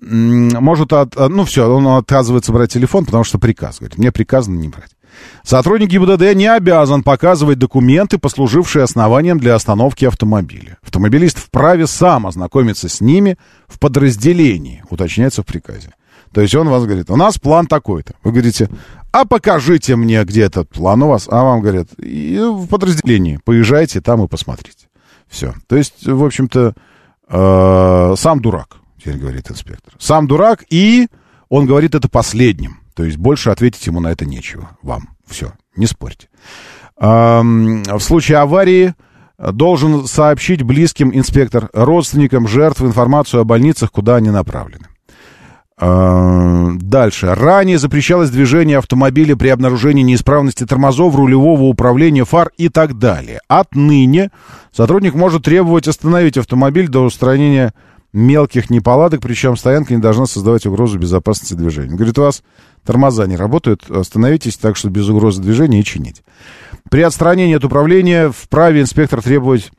может, 0.01 0.91
от, 0.91 1.15
а, 1.17 1.29
ну 1.29 1.45
все, 1.45 1.71
он 1.73 1.87
отказывается 1.87 2.51
брать 2.51 2.71
телефон, 2.71 3.05
потому 3.05 3.23
что 3.23 3.39
приказ, 3.39 3.79
говорит, 3.79 3.97
мне 3.97 4.11
приказано 4.11 4.57
не 4.57 4.67
брать. 4.67 4.91
Сотрудник 5.43 5.89
ГИБДД 5.89 6.35
не 6.35 6.47
обязан 6.47 7.01
показывать 7.01 7.59
документы, 7.59 8.17
послужившие 8.17 8.83
основанием 8.83 9.39
для 9.39 9.55
остановки 9.55 10.03
автомобиля. 10.03 10.77
Автомобилист 10.83 11.39
вправе 11.39 11.87
сам 11.87 12.27
ознакомиться 12.27 12.89
с 12.89 12.99
ними 12.99 13.37
в 13.67 13.79
подразделении, 13.79 14.83
уточняется 14.89 15.43
в 15.43 15.45
приказе. 15.45 15.93
То 16.35 16.41
есть 16.41 16.53
он 16.53 16.67
вас 16.67 16.83
говорит, 16.83 17.09
у 17.09 17.15
нас 17.15 17.37
план 17.37 17.65
такой-то. 17.65 18.13
Вы 18.21 18.31
говорите, 18.33 18.69
а 19.13 19.23
покажите 19.23 19.95
мне, 19.95 20.21
где 20.25 20.41
этот 20.41 20.67
план 20.67 21.01
у 21.03 21.07
вас. 21.07 21.29
А 21.31 21.41
вам 21.45 21.61
говорят, 21.61 21.87
«И 21.97 22.37
в 22.37 22.67
подразделении, 22.67 23.39
поезжайте 23.45 24.01
там 24.01 24.21
и 24.21 24.27
посмотрите. 24.27 24.89
Все. 25.29 25.53
То 25.67 25.77
есть, 25.77 26.05
в 26.05 26.21
общем-то, 26.21 26.73
э, 27.29 28.15
сам 28.17 28.41
дурак, 28.41 28.75
теперь 28.99 29.15
говорит 29.15 29.49
инспектор. 29.49 29.93
Сам 29.97 30.27
дурак, 30.27 30.65
и 30.69 31.07
он 31.47 31.67
говорит 31.67 31.95
это 31.95 32.09
последним. 32.09 32.81
То 32.95 33.05
есть 33.05 33.15
больше 33.15 33.49
ответить 33.49 33.87
ему 33.87 34.01
на 34.01 34.09
это 34.09 34.25
нечего. 34.25 34.71
Вам. 34.81 35.11
Все. 35.25 35.53
Не 35.77 35.85
спорьте. 35.85 36.27
Эм, 36.99 37.81
в 37.83 37.99
случае 38.01 38.39
аварии 38.39 38.93
должен 39.37 40.05
сообщить 40.05 40.63
близким 40.63 41.15
инспектор, 41.15 41.69
родственникам 41.71 42.45
жертв 42.45 42.81
информацию 42.81 43.39
о 43.39 43.45
больницах, 43.45 43.89
куда 43.89 44.17
они 44.17 44.31
направлены. 44.31 44.87
Э, 45.79 46.71
Дальше. 46.75 47.33
Ранее 47.33 47.77
запрещалось 47.77 48.29
движение 48.29 48.77
автомобиля 48.77 49.35
при 49.35 49.49
обнаружении 49.49 50.03
неисправности 50.03 50.65
тормозов, 50.65 51.15
рулевого 51.15 51.63
управления, 51.63 52.23
фар 52.23 52.51
и 52.57 52.69
так 52.69 52.97
далее. 52.97 53.41
Отныне 53.47 54.31
сотрудник 54.71 55.13
может 55.13 55.43
требовать 55.43 55.87
остановить 55.87 56.37
автомобиль 56.37 56.87
до 56.87 57.03
устранения 57.03 57.73
мелких 58.13 58.69
неполадок, 58.69 59.21
причем 59.21 59.57
стоянка 59.57 59.93
не 59.93 60.01
должна 60.01 60.25
создавать 60.25 60.65
угрозу 60.65 60.97
безопасности 60.97 61.53
движения. 61.53 61.95
Говорит, 61.95 62.17
у 62.17 62.21
вас 62.21 62.43
тормоза 62.85 63.27
не 63.27 63.35
работают, 63.35 63.89
остановитесь 63.91 64.55
так, 64.55 64.77
что 64.77 64.89
без 64.89 65.09
угрозы 65.09 65.41
движения 65.41 65.81
и 65.81 65.83
чинить. 65.83 66.23
При 66.89 67.01
отстранении 67.01 67.57
от 67.57 67.65
управления 67.65 68.31
вправе 68.31 68.81
инспектор 68.81 69.21
требовать 69.21 69.71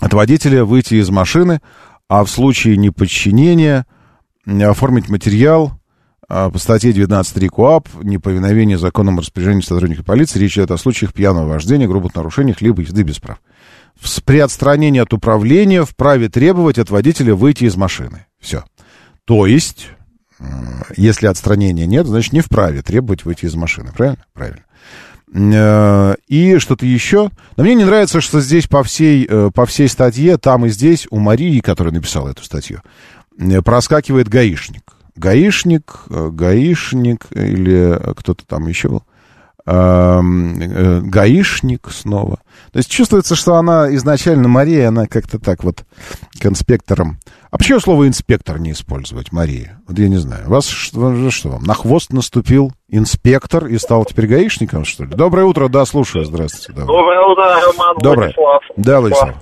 от 0.00 0.14
водителя 0.14 0.64
выйти 0.64 0.94
из 0.94 1.10
машины, 1.10 1.60
а 2.08 2.24
в 2.24 2.30
случае 2.30 2.78
неподчинения 2.78 3.84
оформить 4.46 5.08
материал 5.08 5.72
а, 6.28 6.50
по 6.50 6.58
статье 6.58 6.92
19.3 6.92 7.48
КОАП 7.48 7.88
«Неповиновение 8.02 8.78
законному 8.78 9.20
распоряжению 9.20 9.62
сотрудника 9.62 10.02
полиции». 10.02 10.38
Речь 10.38 10.56
идет 10.56 10.70
о 10.70 10.78
случаях 10.78 11.12
пьяного 11.12 11.48
вождения, 11.48 11.86
грубых 11.86 12.14
нарушениях, 12.14 12.60
либо 12.60 12.82
езды 12.82 13.02
без 13.02 13.18
прав. 13.18 13.38
При 14.24 14.38
отстранении 14.38 15.00
от 15.00 15.12
управления 15.12 15.84
вправе 15.84 16.28
требовать 16.28 16.78
от 16.78 16.90
водителя 16.90 17.34
выйти 17.34 17.64
из 17.64 17.76
машины. 17.76 18.26
Все. 18.40 18.64
То 19.24 19.46
есть, 19.46 19.88
если 20.96 21.26
отстранения 21.26 21.86
нет, 21.86 22.06
значит, 22.06 22.32
не 22.32 22.40
вправе 22.40 22.82
требовать 22.82 23.24
выйти 23.24 23.46
из 23.46 23.54
машины. 23.54 23.92
Правильно? 23.96 24.24
Правильно. 24.32 24.64
Э, 25.34 26.14
И 26.28 26.58
что-то 26.58 26.86
еще. 26.86 27.30
Но 27.56 27.64
мне 27.64 27.74
не 27.74 27.84
нравится, 27.84 28.20
что 28.20 28.40
здесь 28.40 28.66
по 28.66 28.82
всей, 28.82 29.26
э, 29.28 29.50
по 29.54 29.66
всей 29.66 29.88
статье, 29.88 30.36
там 30.38 30.66
и 30.66 30.68
здесь, 30.68 31.06
у 31.10 31.18
Марии, 31.18 31.60
которая 31.60 31.94
написала 31.94 32.30
эту 32.30 32.44
статью, 32.44 32.82
проскакивает 33.64 34.28
гаишник. 34.28 34.94
Гаишник, 35.16 36.04
э, 36.10 36.30
гаишник 36.32 37.26
или 37.30 38.00
кто-то 38.16 38.46
там 38.46 38.66
еще 38.66 38.88
был. 38.88 39.02
Эм, 39.66 40.60
э, 40.60 41.00
Гаишник 41.00 41.88
снова. 41.90 42.38
То 42.70 42.78
есть 42.78 42.90
чувствуется, 42.90 43.34
что 43.34 43.54
она 43.54 43.94
изначально 43.94 44.46
Мария, 44.46 44.88
она 44.88 45.06
как-то 45.06 45.38
так 45.38 45.64
вот 45.64 45.84
к 46.38 46.44
инспекторам. 46.44 47.18
А 47.50 47.56
почему 47.56 47.80
слово 47.80 48.06
инспектор 48.06 48.58
не 48.58 48.72
использовать, 48.72 49.32
Мария? 49.32 49.80
Вот 49.88 49.98
я 49.98 50.08
не 50.08 50.18
знаю. 50.18 50.50
Вас 50.50 50.66
что, 50.66 51.30
что 51.30 51.48
вам? 51.48 51.62
На 51.62 51.72
хвост 51.72 52.12
наступил 52.12 52.72
инспектор 52.88 53.66
и 53.66 53.78
стал 53.78 54.04
теперь 54.04 54.26
гаишником, 54.26 54.84
что 54.84 55.04
ли? 55.04 55.14
Доброе 55.14 55.46
утро, 55.46 55.68
да, 55.68 55.86
слушаю. 55.86 56.26
Здравствуйте. 56.26 56.78
Доброе. 56.78 56.98
Доброе 56.98 57.20
утро, 57.26 57.44
Роман 57.44 57.96
Доброе. 58.00 58.34
Владислав. 58.36 58.62
Да, 58.76 59.00
Владислав. 59.00 59.34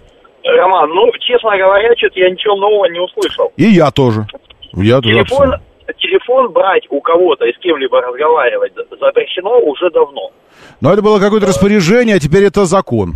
Роман, 0.45 0.91
ну, 0.91 1.11
честно 1.21 1.57
говоря, 1.57 1.89
что-то 1.97 2.19
я 2.21 2.31
ничего 2.31 2.57
нового 2.57 2.87
не 2.87 3.01
услышал. 3.01 3.53
И 3.57 3.65
я 3.65 3.91
тоже. 3.91 4.27
Я 4.75 5.01
тоже 5.01 5.15
Телефон, 5.15 5.53
абсолютно. 5.53 5.95
телефон 5.99 6.49
брать 6.53 6.87
у 6.91 7.01
кого-то 7.01 7.45
и 7.45 7.53
с 7.53 7.59
кем-либо 7.59 8.01
разговаривать 8.01 8.73
запрещено 9.01 9.59
уже 9.61 9.91
давно. 9.91 10.31
Но 10.81 10.93
это 10.93 11.03
было 11.03 11.19
какое-то 11.21 11.47
распоряжение, 11.47 12.17
а 12.17 12.21
теперь 12.21 12.45
это 12.45 12.65
закон. 12.65 13.15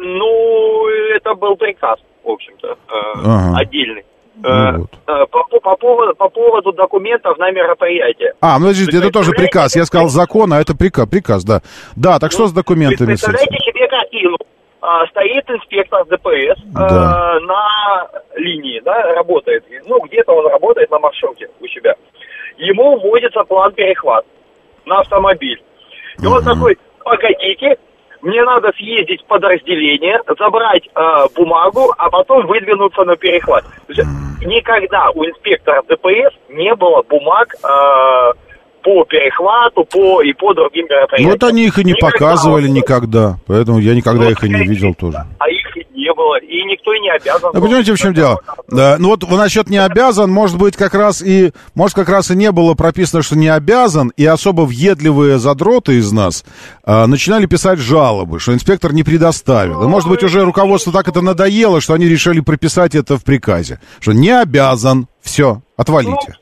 Ну, 0.00 0.86
это 1.14 1.34
был 1.34 1.56
приказ, 1.56 1.98
в 2.24 2.30
общем-то, 2.30 2.68
э, 2.68 2.76
Ага. 3.24 3.58
отдельный. 3.58 4.04
Ну 4.42 4.48
Э, 4.50 4.76
вот. 4.78 4.90
э, 5.06 5.26
по, 5.30 5.44
по- 5.44 5.60
по 5.60 5.76
поводу, 5.76 6.14
по 6.16 6.28
поводу 6.28 6.72
документов 6.72 7.38
на 7.38 7.52
мероприятие. 7.52 8.32
А, 8.40 8.58
ну 8.58 8.66
подождите, 8.66 8.98
это 8.98 9.10
тоже 9.12 9.30
приказ. 9.30 9.76
Я 9.76 9.84
сказал 9.84 10.08
закон, 10.08 10.52
а 10.52 10.60
это 10.60 10.76
приказ, 10.76 11.08
приказ, 11.08 11.44
да. 11.44 11.60
Да, 11.94 12.18
так 12.18 12.32
что 12.32 12.48
с 12.48 12.52
документами? 12.52 13.14
с 13.14 13.22
этими? 13.22 13.30
Представляете 13.36 13.70
себе 13.70 13.86
картину? 13.88 14.36
А, 14.86 15.06
стоит 15.06 15.48
инспектор 15.48 16.04
ДПС 16.04 16.60
Да. 16.74 17.38
э, 17.38 17.40
на 17.40 18.06
линии, 18.34 18.80
да, 18.80 19.14
работает. 19.14 19.64
Ну, 19.86 19.98
где-то 20.00 20.32
он 20.32 20.46
работает 20.46 20.90
на 20.90 20.98
маршруте 20.98 21.48
у 21.58 21.66
себя. 21.68 21.94
Ему 22.58 22.98
вводится 22.98 23.44
план 23.44 23.72
перехват 23.72 24.26
на 24.84 24.98
автомобиль. 24.98 25.62
И 26.22 26.26
он 26.26 26.44
такой, 26.44 26.76
погодите, 27.02 27.78
мне 28.20 28.42
надо 28.44 28.72
съездить 28.76 29.22
в 29.22 29.26
подразделение, 29.26 30.20
забрать 30.38 30.86
э, 30.94 31.00
бумагу, 31.34 31.94
а 31.96 32.10
потом 32.10 32.46
выдвинуться 32.46 33.04
на 33.04 33.16
перехват. 33.16 33.64
Есть 33.88 34.06
Никогда 34.44 35.08
у 35.14 35.24
инспектора 35.24 35.82
ДПС 35.88 36.36
не 36.50 36.74
было 36.74 37.00
бумаг 37.08 37.54
э, 37.54 38.32
по 38.84 39.04
перехвату, 39.06 39.84
по 39.90 40.20
и 40.22 40.32
по 40.34 40.52
другим 40.54 40.86
мероприятиям. 40.88 41.30
Ну, 41.30 41.34
вот 41.34 41.42
они 41.44 41.64
их 41.64 41.78
и 41.78 41.84
не 41.84 41.92
Никогда 41.92 42.12
показывали 42.18 42.68
он- 42.68 42.74
никогда. 42.74 43.38
Поэтому 43.46 43.78
я 43.78 43.94
никогда 43.94 44.30
их 44.30 44.44
и 44.44 44.48
не 44.48 44.62
видел 44.66 44.94
тоже. 44.94 45.24
а 45.38 45.48
их 45.48 45.64
не 45.94 46.12
было, 46.12 46.38
и 46.38 46.62
никто 46.70 46.92
и 46.92 47.00
не 47.00 47.10
обязан. 47.10 47.50
Ну, 47.54 47.62
понимаете, 47.62 47.94
в 47.94 47.98
чем 47.98 48.12
дело? 48.12 48.40
Да, 48.68 48.96
ну, 48.98 49.08
вот 49.08 49.28
насчет 49.30 49.70
не 49.70 49.78
обязан, 49.78 50.30
может 50.30 50.58
быть, 50.58 50.76
как 50.76 50.94
раз 50.94 51.22
и, 51.22 51.52
может, 51.74 51.96
как 51.96 52.08
раз 52.10 52.30
и 52.30 52.36
не 52.36 52.52
было 52.52 52.74
прописано, 52.74 53.22
что 53.22 53.36
не 53.38 53.48
обязан, 53.48 54.12
и 54.16 54.24
особо 54.26 54.62
въедливые 54.62 55.38
задроты 55.38 55.94
из 55.96 56.12
нас 56.12 56.44
а, 56.84 57.06
начинали 57.06 57.46
писать 57.46 57.78
жалобы, 57.78 58.38
что 58.38 58.52
инспектор 58.52 58.92
не 58.92 59.02
предоставил. 59.02 59.82
И, 59.82 59.86
может 59.86 60.08
быть, 60.10 60.22
уже 60.22 60.44
руководству 60.44 60.92
так 60.92 61.08
это 61.08 61.22
надоело, 61.22 61.80
что 61.80 61.94
они 61.94 62.06
решили 62.06 62.40
прописать 62.40 62.94
это 62.94 63.16
в 63.16 63.24
приказе, 63.24 63.80
что 64.00 64.12
не 64.12 64.30
обязан. 64.30 65.06
Все, 65.22 65.62
отвалите. 65.78 66.34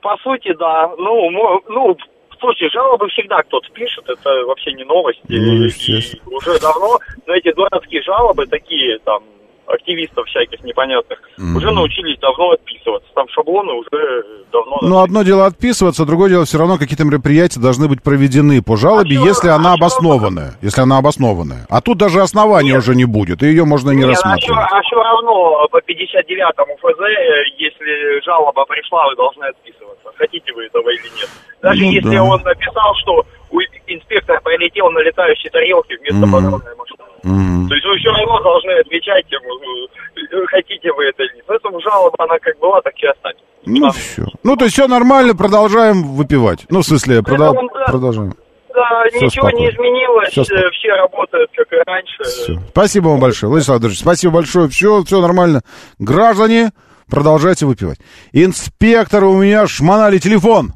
По 0.00 0.16
сути, 0.18 0.54
да. 0.54 0.92
Ну, 0.96 1.30
ну, 1.68 1.96
слушай, 2.40 2.70
жалобы 2.70 3.08
всегда 3.08 3.42
кто-то 3.42 3.68
пишет, 3.72 4.08
это 4.08 4.44
вообще 4.46 4.72
не 4.72 4.84
новость. 4.84 5.20
Ну, 5.28 5.34
И- 5.64 5.68
и 6.16 6.34
уже 6.34 6.58
давно, 6.60 6.98
но 7.26 7.34
эти 7.34 7.52
дурацкие 7.52 8.02
жалобы, 8.02 8.46
такие 8.46 8.98
там, 9.00 9.22
активистов 9.68 10.26
всяких 10.26 10.62
непонятных, 10.64 11.18
уже 11.38 11.70
научились 11.70 12.18
давно 12.20 12.52
отписываться. 12.52 13.08
Там 13.14 13.28
шаблоны 13.28 13.72
уже 13.72 14.24
давно... 14.52 14.78
Ну, 14.82 14.98
одно 15.00 15.22
дело 15.22 15.46
отписываться, 15.46 16.04
другое 16.06 16.30
дело 16.30 16.44
все 16.44 16.58
равно 16.58 16.78
какие-то 16.78 17.04
мероприятия 17.04 17.60
должны 17.60 17.86
быть 17.88 18.02
проведены 18.02 18.62
по 18.62 18.76
жалобе, 18.76 19.18
А 19.18 19.24
если 19.24 19.48
она 19.48 19.74
обоснованная. 19.74 20.54
Если 20.62 20.80
она 20.80 20.98
обоснованная. 20.98 21.66
А 21.68 21.80
тут 21.80 21.98
даже 21.98 22.20
основания 22.22 22.76
уже 22.78 22.94
не 22.94 23.04
будет, 23.04 23.42
и 23.42 23.46
ее 23.46 23.64
можно 23.64 23.90
не 23.90 23.98
Нет, 24.04 24.10
а 24.10 24.14
все, 24.14 24.22
рассматривать. 24.28 24.68
а 24.72 24.80
всё 24.82 25.02
равно 25.02 25.68
по 25.70 25.78
59-му 25.78 26.76
ФЗ, 26.76 27.00
э, 27.00 27.44
если 27.58 28.24
жалоба 28.24 28.64
пришла, 28.64 29.06
вы 29.08 29.16
должны 29.16 29.44
отписываться. 29.44 30.08
Хотите 30.16 30.52
вы 30.54 30.64
этого 30.64 30.88
или 30.90 31.08
нет. 31.20 31.28
Даже 31.62 31.82
Ну 31.84 31.90
если 31.90 32.16
да. 32.16 32.24
он 32.24 32.42
написал, 32.42 32.94
что 33.02 33.24
у 33.50 33.58
инспектор 33.86 34.40
прилетел 34.42 34.90
на 34.90 35.00
летающей 35.00 35.50
тарелке 35.50 35.96
вместо 35.98 36.26
Мгм. 36.26 36.32
патрульной 36.32 36.76
машины. 36.76 36.98
Мгм. 37.22 37.68
То 37.68 37.74
есть 37.74 37.86
вы 37.86 37.96
все 37.98 38.10
равно 38.10 38.40
должны 38.42 38.70
отвечать 38.80 39.24
э, 39.32 40.46
хотите 40.46 40.92
вы 40.92 41.04
это 41.06 41.22
или 41.24 41.36
нет. 41.36 41.44
Поэтому 41.46 41.80
жалоба, 41.80 42.16
она 42.18 42.38
как 42.38 42.58
была, 42.58 42.80
так 42.82 42.94
и 42.96 43.06
останется. 43.06 43.44
Ну, 43.66 43.90
все. 43.90 44.24
Ну, 44.44 44.56
то 44.56 44.64
есть 44.64 44.74
все 44.74 44.86
нормально, 44.88 45.34
продолжаем 45.34 46.02
выпивать. 46.14 46.66
Ну, 46.70 46.80
в 46.80 46.86
смысле, 46.86 47.18
продол- 47.20 47.54
Поэтому, 47.54 47.68
да. 47.74 47.84
продолжаем. 47.86 48.34
Да, 48.74 49.02
Всё 49.10 49.26
ничего 49.26 49.50
не 49.50 49.56
спокойно. 49.70 49.70
изменилось, 49.74 50.28
Всё 50.30 50.44
спокойно. 50.44 50.66
э, 50.66 50.70
все 50.70 50.88
работают 50.94 51.50
как 51.56 51.72
и 51.72 51.76
раньше. 51.84 52.60
Спасибо 52.70 53.08
вам 53.08 53.20
большое, 53.20 53.50
Владислав 53.50 53.74
Владимирович. 53.76 54.00
Спасибо 54.00 54.32
большое. 54.34 54.68
Все, 54.68 55.02
все 55.02 55.20
нормально. 55.20 55.62
Граждане, 55.98 56.70
продолжайте 57.10 57.66
выпивать. 57.66 57.98
Инспектор, 58.32 59.24
у 59.24 59.42
меня 59.42 59.66
шмонали 59.66 60.18
телефон, 60.18 60.74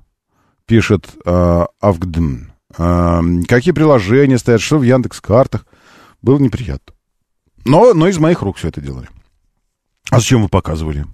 пишет 0.67 1.05
э, 1.25 1.65
Авгдм. 1.81 2.53
Э, 2.77 3.21
какие 3.49 3.73
приложения 3.73 4.39
стоят, 4.39 4.61
что 4.61 4.79
в 4.79 4.83
Яндекс 4.83 5.21
картах. 5.21 5.65
Было 6.23 6.39
неприятно. 6.39 6.95
Но, 7.65 7.95
но 7.95 8.09
из 8.09 8.19
моих 8.19 8.43
рук 8.43 8.57
все 8.57 8.69
это 8.69 8.81
делали. 8.81 9.09
А 10.11 10.19
зачем 10.19 10.43
вы 10.43 10.49
показывали? 10.49 11.05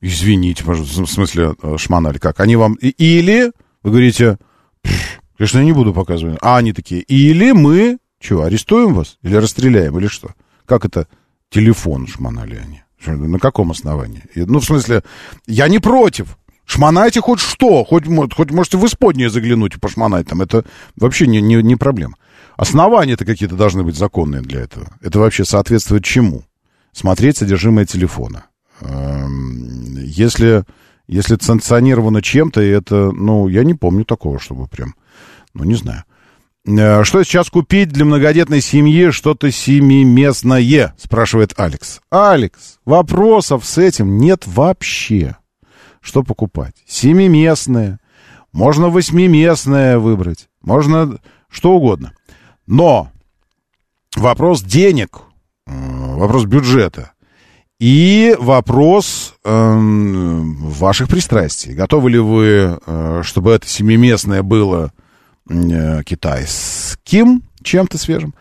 Извините, 0.00 0.64
пожалуйста, 0.64 1.02
в 1.02 1.10
смысле 1.10 1.54
э, 1.62 1.76
шмонали. 1.78 2.18
Как? 2.18 2.40
Они 2.40 2.56
вам... 2.56 2.74
Или, 2.74 3.52
вы 3.82 3.90
говорите, 3.90 4.38
«Пф, 4.82 5.20
конечно, 5.36 5.58
я 5.58 5.64
не 5.64 5.72
буду 5.72 5.94
показывать. 5.94 6.38
А 6.40 6.56
они 6.56 6.72
такие, 6.72 7.02
или 7.02 7.52
мы, 7.52 7.98
что, 8.20 8.42
арестуем 8.42 8.94
вас? 8.94 9.18
Или 9.22 9.36
расстреляем, 9.36 9.96
или 9.98 10.08
что? 10.08 10.34
Как 10.66 10.84
это 10.84 11.06
телефон 11.50 12.06
шмонали 12.08 12.56
они? 12.56 12.82
На 13.06 13.38
каком 13.38 13.70
основании? 13.70 14.22
Ну, 14.34 14.60
в 14.60 14.64
смысле, 14.64 15.02
я 15.46 15.68
не 15.68 15.78
против. 15.78 16.36
Шмонайте 16.64 17.20
хоть 17.20 17.40
что, 17.40 17.84
хоть, 17.84 18.04
хоть 18.34 18.50
можете 18.50 18.78
в 18.78 18.86
исподнее 18.86 19.30
заглянуть 19.30 19.76
и 19.76 19.80
пошмонать 19.80 20.28
там. 20.28 20.42
Это 20.42 20.64
вообще 20.96 21.26
не, 21.26 21.40
не, 21.40 21.62
не 21.62 21.76
проблема. 21.76 22.16
Основания-то 22.62 23.24
какие-то 23.24 23.56
должны 23.56 23.82
быть 23.82 23.96
законные 23.96 24.40
для 24.40 24.60
этого. 24.60 24.86
Это 25.00 25.18
вообще 25.18 25.44
соответствует 25.44 26.04
чему? 26.04 26.44
Смотреть 26.92 27.38
содержимое 27.38 27.86
телефона. 27.86 28.44
Эм, 28.80 29.96
Если, 29.96 30.62
если 31.08 31.36
санкционировано 31.40 32.22
чем-то, 32.22 32.60
это, 32.60 33.10
ну, 33.10 33.48
я 33.48 33.64
не 33.64 33.74
помню 33.74 34.04
такого, 34.04 34.38
чтобы 34.38 34.68
прям, 34.68 34.94
ну, 35.54 35.64
не 35.64 35.74
знаю. 35.74 36.04
Э, 36.64 37.02
Что 37.02 37.24
сейчас 37.24 37.50
купить 37.50 37.88
для 37.88 38.04
многодетной 38.04 38.60
семьи 38.60 39.10
что-то 39.10 39.50
семиместное? 39.50 40.94
Спрашивает 40.98 41.54
Алекс. 41.56 42.00
Алекс, 42.10 42.78
вопросов 42.84 43.64
с 43.64 43.76
этим 43.76 44.18
нет 44.18 44.44
вообще. 44.46 45.34
Что 46.00 46.22
покупать? 46.22 46.76
Семиместное. 46.86 47.98
Можно 48.52 48.88
восьмиместное 48.88 49.98
выбрать. 49.98 50.48
Можно 50.62 51.18
что 51.48 51.72
угодно. 51.72 52.12
Но 52.66 53.10
вопрос 54.16 54.62
денег, 54.62 55.20
э, 55.66 55.72
вопрос 56.16 56.44
бюджета 56.44 57.12
и 57.82 58.36
вопрос 58.38 59.34
эм, 59.44 60.54
ваших 60.68 61.08
пристрастий. 61.08 61.74
Готовы 61.74 62.10
ли 62.10 62.18
вы, 62.20 62.78
э, 62.86 63.22
чтобы 63.24 63.50
это 63.50 63.66
семиместное 63.66 64.44
было 64.44 64.92
э, 65.50 66.02
китайским 66.04 67.42
чем-то 67.64 67.98
свежим? 67.98 68.34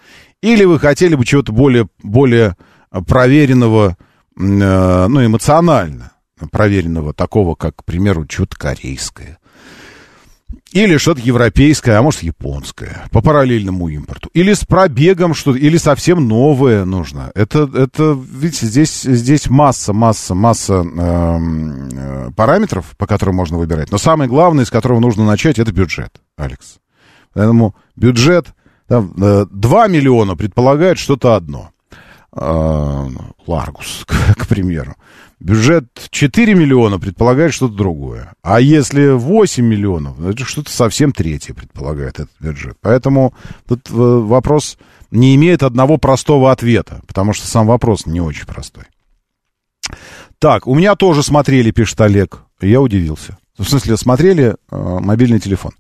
Или 0.43 0.63
вы 0.63 0.79
хотели 0.79 1.15
бы 1.15 1.25
чего-то 1.25 1.51
более, 1.53 1.87
более 2.03 2.55
проверенного, 3.07 3.97
э, 4.37 5.07
ну, 5.07 5.25
эмоционально 5.25 6.11
проверенного, 6.51 7.13
такого, 7.13 7.55
как, 7.55 7.77
к 7.77 7.83
примеру, 7.83 8.27
что-то 8.29 8.57
корейское? 8.57 9.39
Или 10.71 10.95
что-то 10.97 11.19
европейское, 11.19 11.99
а 11.99 12.01
может 12.01 12.23
японское, 12.23 13.03
по 13.11 13.21
параллельному 13.21 13.89
импорту. 13.89 14.29
Или 14.33 14.53
с 14.53 14.63
пробегом 14.63 15.33
что-то, 15.33 15.59
или 15.59 15.75
совсем 15.75 16.27
новое 16.27 16.85
нужно. 16.85 17.29
Это, 17.35 17.69
это 17.73 18.17
видите, 18.17 18.67
здесь, 18.67 19.01
здесь 19.01 19.49
масса, 19.49 19.91
масса, 19.91 20.33
масса 20.33 20.75
эм, 20.75 21.89
э, 21.91 22.31
параметров, 22.37 22.93
по 22.97 23.05
которым 23.05 23.35
можно 23.35 23.57
выбирать. 23.57 23.91
Но 23.91 23.97
самое 23.97 24.29
главное, 24.29 24.63
с 24.63 24.69
которого 24.69 25.01
нужно 25.01 25.25
начать, 25.25 25.59
это 25.59 25.73
бюджет, 25.73 26.21
Алекс. 26.37 26.77
Поэтому 27.33 27.75
бюджет, 27.97 28.47
там, 28.87 29.13
э, 29.21 29.45
2 29.51 29.87
миллиона 29.87 30.37
предполагает 30.37 30.97
что-то 30.97 31.35
одно. 31.35 31.71
Э, 32.33 33.07
Ларгус, 33.45 34.05
к, 34.07 34.35
к 34.35 34.47
примеру. 34.47 34.95
Бюджет 35.39 35.87
4 36.11 36.53
миллиона 36.53 36.99
предполагает 36.99 37.53
что-то 37.53 37.73
другое. 37.73 38.33
А 38.41 38.61
если 38.61 39.09
8 39.09 39.65
миллионов, 39.65 40.23
это 40.23 40.45
что-то 40.45 40.71
совсем 40.71 41.11
третье 41.11 41.53
предполагает 41.53 42.19
этот 42.19 42.31
бюджет. 42.39 42.77
Поэтому 42.81 43.33
тут 43.67 43.89
э, 43.89 43.93
вопрос 43.93 44.77
не 45.09 45.35
имеет 45.35 45.63
одного 45.63 45.97
простого 45.97 46.51
ответа, 46.51 47.01
потому 47.07 47.33
что 47.33 47.47
сам 47.47 47.67
вопрос 47.67 48.05
не 48.05 48.21
очень 48.21 48.45
простой. 48.45 48.83
Так, 50.39 50.67
у 50.67 50.75
меня 50.75 50.95
тоже 50.95 51.23
смотрели, 51.23 51.71
пишет 51.71 51.99
Олег. 52.01 52.43
Я 52.61 52.79
удивился. 52.79 53.37
В 53.57 53.65
смысле, 53.65 53.97
смотрели 53.97 54.55
э, 54.71 54.97
мобильный 55.01 55.39
телефон. 55.39 55.73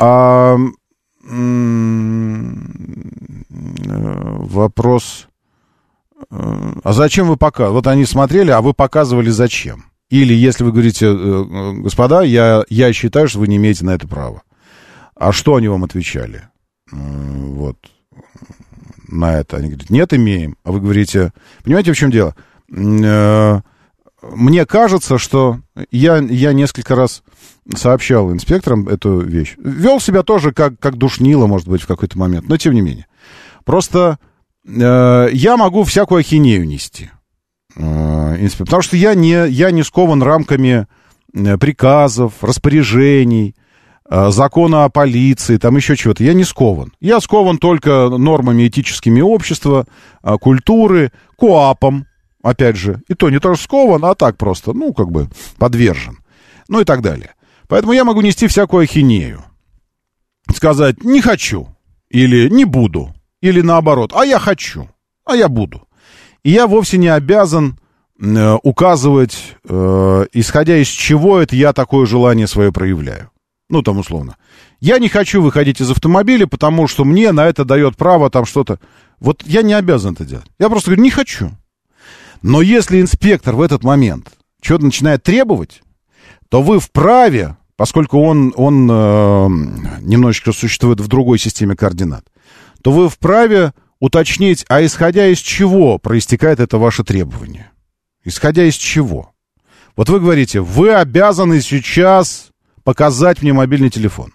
А, 0.00 0.56
э, 0.56 1.30
вопрос... 3.50 5.28
А 6.30 6.92
зачем 6.92 7.28
вы 7.28 7.36
показывали? 7.36 7.74
Вот 7.74 7.86
они 7.86 8.04
смотрели, 8.04 8.50
а 8.50 8.60
вы 8.60 8.74
показывали 8.74 9.30
зачем? 9.30 9.86
Или 10.10 10.34
если 10.34 10.64
вы 10.64 10.72
говорите, 10.72 11.06
э, 11.06 11.10
э, 11.10 11.72
господа, 11.80 12.22
я, 12.22 12.64
я 12.68 12.92
считаю, 12.92 13.28
что 13.28 13.40
вы 13.40 13.48
не 13.48 13.56
имеете 13.56 13.84
на 13.84 13.90
это 13.90 14.06
права. 14.06 14.42
А 15.16 15.32
что 15.32 15.56
они 15.56 15.68
вам 15.68 15.84
отвечали? 15.84 16.48
Вот 16.90 17.78
на 19.08 19.38
это. 19.38 19.56
Они 19.56 19.68
говорят, 19.68 19.90
нет, 19.90 20.12
имеем. 20.12 20.56
А 20.64 20.72
вы 20.72 20.80
говорите, 20.80 21.32
понимаете, 21.62 21.92
в 21.92 21.96
чем 21.96 22.10
дело? 22.10 22.34
Э, 22.70 23.60
Мне 24.22 24.66
кажется, 24.66 25.18
что 25.18 25.60
я, 25.90 26.18
я 26.18 26.52
несколько 26.52 26.94
раз 26.94 27.22
сообщал 27.74 28.32
инспекторам 28.32 28.88
эту 28.88 29.20
вещь. 29.20 29.54
Вел 29.58 30.00
себя 30.00 30.22
тоже 30.22 30.52
как, 30.52 30.78
как 30.78 30.96
душнило, 30.96 31.46
может 31.46 31.68
быть, 31.68 31.82
в 31.82 31.86
какой-то 31.86 32.18
момент, 32.18 32.48
но 32.48 32.56
тем 32.56 32.74
не 32.74 32.82
менее. 32.82 33.06
Просто 33.64 34.18
я 34.66 35.56
могу 35.56 35.84
всякую 35.84 36.20
ахинею 36.20 36.66
нести. 36.66 37.10
Э, 37.76 38.48
потому 38.58 38.82
что 38.82 38.96
я 38.96 39.14
не, 39.14 39.48
я 39.48 39.70
не 39.70 39.82
скован 39.82 40.22
рамками 40.22 40.86
э, 41.34 41.58
приказов, 41.58 42.32
распоряжений, 42.42 43.54
э, 44.08 44.30
закона 44.30 44.84
о 44.84 44.88
полиции, 44.88 45.56
там 45.56 45.76
еще 45.76 45.96
чего-то. 45.96 46.22
Я 46.24 46.34
не 46.34 46.44
скован. 46.44 46.92
Я 47.00 47.20
скован 47.20 47.58
только 47.58 48.08
нормами 48.08 48.68
этическими 48.68 49.20
общества, 49.20 49.86
э, 50.22 50.36
культуры, 50.40 51.12
КОАПом, 51.38 52.06
опять 52.42 52.76
же. 52.76 53.02
И 53.08 53.14
то 53.14 53.30
не 53.30 53.40
то, 53.40 53.54
что 53.54 53.64
скован, 53.64 54.04
а 54.04 54.14
так 54.14 54.36
просто, 54.36 54.72
ну, 54.72 54.92
как 54.92 55.10
бы 55.10 55.28
подвержен. 55.58 56.18
Ну 56.68 56.80
и 56.80 56.84
так 56.84 57.02
далее. 57.02 57.34
Поэтому 57.68 57.92
я 57.92 58.04
могу 58.04 58.20
нести 58.20 58.46
всякую 58.46 58.84
ахинею. 58.84 59.42
Сказать 60.54 61.02
«не 61.02 61.20
хочу» 61.22 61.68
или 62.10 62.48
«не 62.48 62.66
буду», 62.66 63.13
или 63.44 63.60
наоборот 63.60 64.12
«а 64.14 64.24
я 64.24 64.38
хочу», 64.38 64.88
«а 65.26 65.36
я 65.36 65.48
буду». 65.48 65.86
И 66.44 66.50
я 66.50 66.66
вовсе 66.66 66.96
не 66.96 67.08
обязан 67.08 67.78
э, 68.18 68.56
указывать, 68.62 69.56
э, 69.68 70.26
исходя 70.32 70.78
из 70.78 70.88
чего 70.88 71.38
это 71.38 71.54
я 71.54 71.74
такое 71.74 72.06
желание 72.06 72.46
свое 72.46 72.72
проявляю. 72.72 73.30
Ну, 73.68 73.82
там 73.82 73.98
условно. 73.98 74.36
Я 74.80 74.98
не 74.98 75.08
хочу 75.08 75.42
выходить 75.42 75.80
из 75.82 75.90
автомобиля, 75.90 76.46
потому 76.46 76.86
что 76.88 77.04
мне 77.04 77.32
на 77.32 77.46
это 77.46 77.66
дает 77.66 77.98
право 77.98 78.30
там 78.30 78.46
что-то. 78.46 78.78
Вот 79.20 79.42
я 79.44 79.60
не 79.60 79.74
обязан 79.74 80.14
это 80.14 80.24
делать. 80.24 80.46
Я 80.58 80.70
просто 80.70 80.90
говорю, 80.90 81.02
не 81.02 81.10
хочу. 81.10 81.50
Но 82.40 82.62
если 82.62 83.00
инспектор 83.00 83.54
в 83.54 83.60
этот 83.60 83.84
момент 83.84 84.32
что-то 84.62 84.86
начинает 84.86 85.22
требовать, 85.22 85.82
то 86.48 86.62
вы 86.62 86.80
вправе, 86.80 87.58
поскольку 87.76 88.20
он, 88.20 88.54
он 88.56 88.88
э, 88.90 89.48
немножечко 90.00 90.52
существует 90.52 91.00
в 91.00 91.08
другой 91.08 91.38
системе 91.38 91.76
координат, 91.76 92.24
то 92.84 92.92
вы 92.92 93.08
вправе 93.08 93.72
уточнить, 93.98 94.66
а 94.68 94.84
исходя 94.84 95.26
из 95.28 95.38
чего 95.38 95.96
проистекает 95.96 96.60
это 96.60 96.76
ваше 96.76 97.02
требование? 97.02 97.70
Исходя 98.24 98.64
из 98.64 98.74
чего? 98.74 99.32
Вот 99.96 100.10
вы 100.10 100.20
говорите, 100.20 100.60
вы 100.60 100.92
обязаны 100.92 101.62
сейчас 101.62 102.50
показать 102.82 103.40
мне 103.40 103.54
мобильный 103.54 103.88
телефон. 103.88 104.34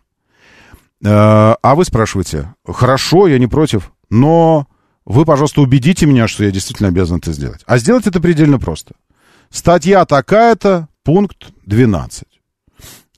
Э, 1.04 1.54
а 1.62 1.76
вы 1.76 1.86
спрашиваете, 1.86 2.56
хорошо, 2.66 3.28
я 3.28 3.38
не 3.38 3.46
против, 3.46 3.92
но 4.10 4.66
вы, 5.06 5.26
пожалуйста, 5.26 5.62
убедите 5.62 6.08
меня, 6.08 6.28
что 6.28 6.44
я 6.44 6.50
действительно 6.50 6.90
обязан 6.90 7.20
это 7.20 7.32
сделать. 7.34 7.62
А 7.68 7.78
сделать 7.78 8.08
это 8.08 8.20
предельно 8.20 8.58
просто. 8.58 8.96
Статья 9.52 10.06
такая-то, 10.06 10.88
пункт 11.04 11.52
12. 11.68 12.24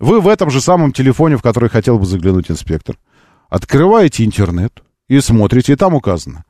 Вы 0.01 0.19
в 0.19 0.27
этом 0.27 0.49
же 0.49 0.59
самом 0.59 0.91
телефоне, 0.91 1.37
в 1.37 1.41
который 1.41 1.69
хотел 1.69 1.97
бы 1.97 2.05
заглянуть 2.05 2.51
инспектор, 2.51 2.97
открываете 3.49 4.25
интернет 4.25 4.83
и 5.11 5.19
смотрите, 5.19 5.73
и 5.73 5.75
там 5.75 5.93
указано. 5.93 6.45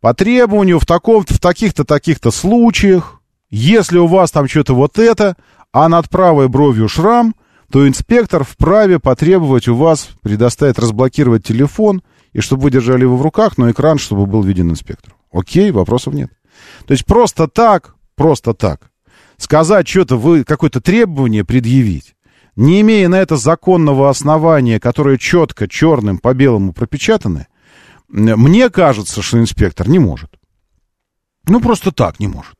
По 0.00 0.14
требованию 0.14 0.78
в, 0.78 0.86
таком, 0.86 1.26
в 1.26 1.38
таких-то, 1.38 1.84
таких-то 1.84 2.30
случаях, 2.30 3.20
если 3.50 3.98
у 3.98 4.06
вас 4.06 4.30
там 4.30 4.48
что-то 4.48 4.74
вот 4.74 4.98
это, 4.98 5.36
а 5.70 5.86
над 5.90 6.08
правой 6.08 6.48
бровью 6.48 6.88
шрам, 6.88 7.34
то 7.70 7.86
инспектор 7.86 8.42
вправе 8.42 8.98
потребовать 8.98 9.68
у 9.68 9.74
вас 9.74 10.08
предоставить 10.22 10.78
разблокировать 10.78 11.44
телефон, 11.44 12.02
и 12.32 12.40
чтобы 12.40 12.62
вы 12.62 12.70
держали 12.70 13.02
его 13.02 13.18
в 13.18 13.22
руках, 13.22 13.58
но 13.58 13.70
экран, 13.70 13.98
чтобы 13.98 14.24
был 14.24 14.42
виден 14.42 14.70
инспектору. 14.70 15.14
Окей, 15.30 15.70
вопросов 15.70 16.14
нет. 16.14 16.30
То 16.86 16.92
есть 16.92 17.04
просто 17.04 17.48
так, 17.48 17.96
просто 18.14 18.54
так, 18.54 18.90
сказать 19.36 19.86
что-то, 19.86 20.16
вы 20.16 20.44
какое-то 20.44 20.80
требование 20.80 21.44
предъявить, 21.44 22.14
не 22.56 22.80
имея 22.80 23.08
на 23.08 23.16
это 23.16 23.36
законного 23.36 24.08
основания, 24.08 24.80
которое 24.80 25.18
четко 25.18 25.68
черным 25.68 26.16
по 26.16 26.32
белому 26.32 26.72
пропечатано, 26.72 27.46
мне 28.08 28.70
кажется, 28.70 29.22
что 29.22 29.38
инспектор 29.38 29.88
не 29.88 29.98
может. 29.98 30.30
Ну, 31.48 31.60
просто 31.60 31.92
так 31.92 32.20
не 32.20 32.28
может. 32.28 32.54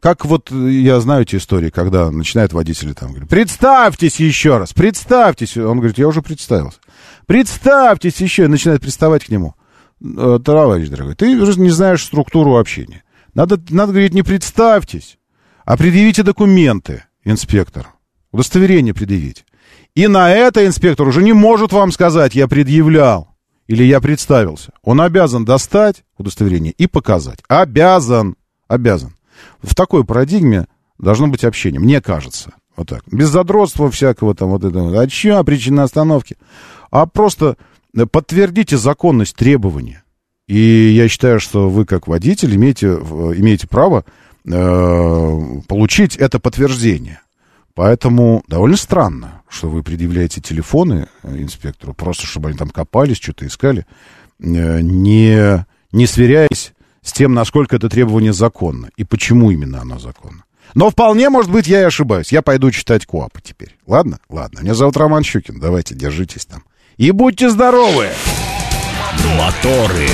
Как 0.00 0.24
вот 0.26 0.50
я 0.50 1.00
знаю 1.00 1.22
эти 1.22 1.36
истории, 1.36 1.70
когда 1.70 2.10
начинают 2.10 2.52
водители 2.52 2.92
там 2.92 3.10
говорить, 3.10 3.30
представьтесь 3.30 4.20
еще 4.20 4.58
раз, 4.58 4.74
представьтесь. 4.74 5.56
Он 5.56 5.78
говорит, 5.78 5.98
я 5.98 6.08
уже 6.08 6.20
представился. 6.20 6.78
Представьтесь 7.26 8.20
еще, 8.20 8.44
и 8.44 8.48
начинает 8.48 8.82
приставать 8.82 9.24
к 9.24 9.30
нему. 9.30 9.54
«Э, 10.02 10.38
Товарищ 10.44 10.88
дорогой, 10.88 11.14
ты 11.14 11.32
не 11.32 11.70
знаешь 11.70 12.04
структуру 12.04 12.58
общения. 12.58 13.02
Надо, 13.32 13.58
надо 13.70 13.92
говорить, 13.92 14.12
не 14.12 14.22
представьтесь, 14.22 15.18
а 15.64 15.76
предъявите 15.76 16.22
документы, 16.22 17.04
инспектор. 17.24 17.88
Удостоверение 18.30 18.92
предъявить. 18.92 19.46
И 19.94 20.06
на 20.06 20.30
это 20.30 20.66
инспектор 20.66 21.06
уже 21.08 21.22
не 21.22 21.32
может 21.32 21.72
вам 21.72 21.92
сказать, 21.92 22.34
я 22.34 22.48
предъявлял 22.48 23.33
или 23.66 23.84
я 23.84 24.00
представился. 24.00 24.72
Он 24.82 25.00
обязан 25.00 25.44
достать 25.44 26.04
удостоверение 26.18 26.72
и 26.72 26.86
показать. 26.86 27.40
Обязан. 27.48 28.36
Обязан. 28.68 29.14
В 29.62 29.74
такой 29.74 30.04
парадигме 30.04 30.66
должно 30.98 31.28
быть 31.28 31.44
общение, 31.44 31.80
мне 31.80 32.00
кажется. 32.00 32.54
Вот 32.76 32.88
так. 32.88 33.02
Без 33.10 33.28
задротства 33.28 33.90
всякого 33.90 34.34
там 34.34 34.50
вот 34.50 34.64
этого. 34.64 35.00
А 35.00 35.06
чья 35.06 35.42
причина 35.44 35.84
остановки? 35.84 36.36
А 36.90 37.06
просто 37.06 37.56
подтвердите 38.10 38.76
законность 38.76 39.36
требования. 39.36 40.02
И 40.46 40.92
я 40.94 41.08
считаю, 41.08 41.40
что 41.40 41.70
вы, 41.70 41.86
как 41.86 42.06
водитель, 42.06 42.54
имеете, 42.54 42.88
имеете 42.88 43.66
право 43.66 44.04
э, 44.46 45.60
получить 45.68 46.16
это 46.16 46.38
подтверждение. 46.38 47.20
Поэтому 47.74 48.44
довольно 48.46 48.76
странно, 48.76 49.42
что 49.48 49.68
вы 49.68 49.82
предъявляете 49.82 50.40
телефоны 50.40 51.08
э, 51.22 51.36
инспектору, 51.38 51.92
просто 51.92 52.26
чтобы 52.26 52.48
они 52.48 52.56
там 52.56 52.70
копались, 52.70 53.16
что-то 53.16 53.46
искали, 53.46 53.84
э, 54.38 54.80
не, 54.80 55.66
не 55.90 56.06
сверяясь 56.06 56.72
с 57.02 57.12
тем, 57.12 57.34
насколько 57.34 57.76
это 57.76 57.88
требование 57.88 58.32
законно 58.32 58.90
и 58.96 59.04
почему 59.04 59.50
именно 59.50 59.80
оно 59.80 59.98
законно. 59.98 60.44
Но 60.74 60.90
вполне, 60.90 61.30
может 61.30 61.50
быть, 61.50 61.66
я 61.66 61.80
и 61.80 61.84
ошибаюсь. 61.84 62.32
Я 62.32 62.42
пойду 62.42 62.70
читать 62.70 63.06
КОАПы 63.06 63.40
теперь. 63.42 63.76
Ладно? 63.86 64.18
Ладно. 64.28 64.60
Меня 64.60 64.74
зовут 64.74 64.96
Роман 64.96 65.22
Щукин. 65.22 65.60
Давайте, 65.60 65.94
держитесь 65.94 66.46
там. 66.46 66.64
И 66.96 67.10
будьте 67.10 67.50
здоровы! 67.50 68.08
Моторы. 69.36 70.08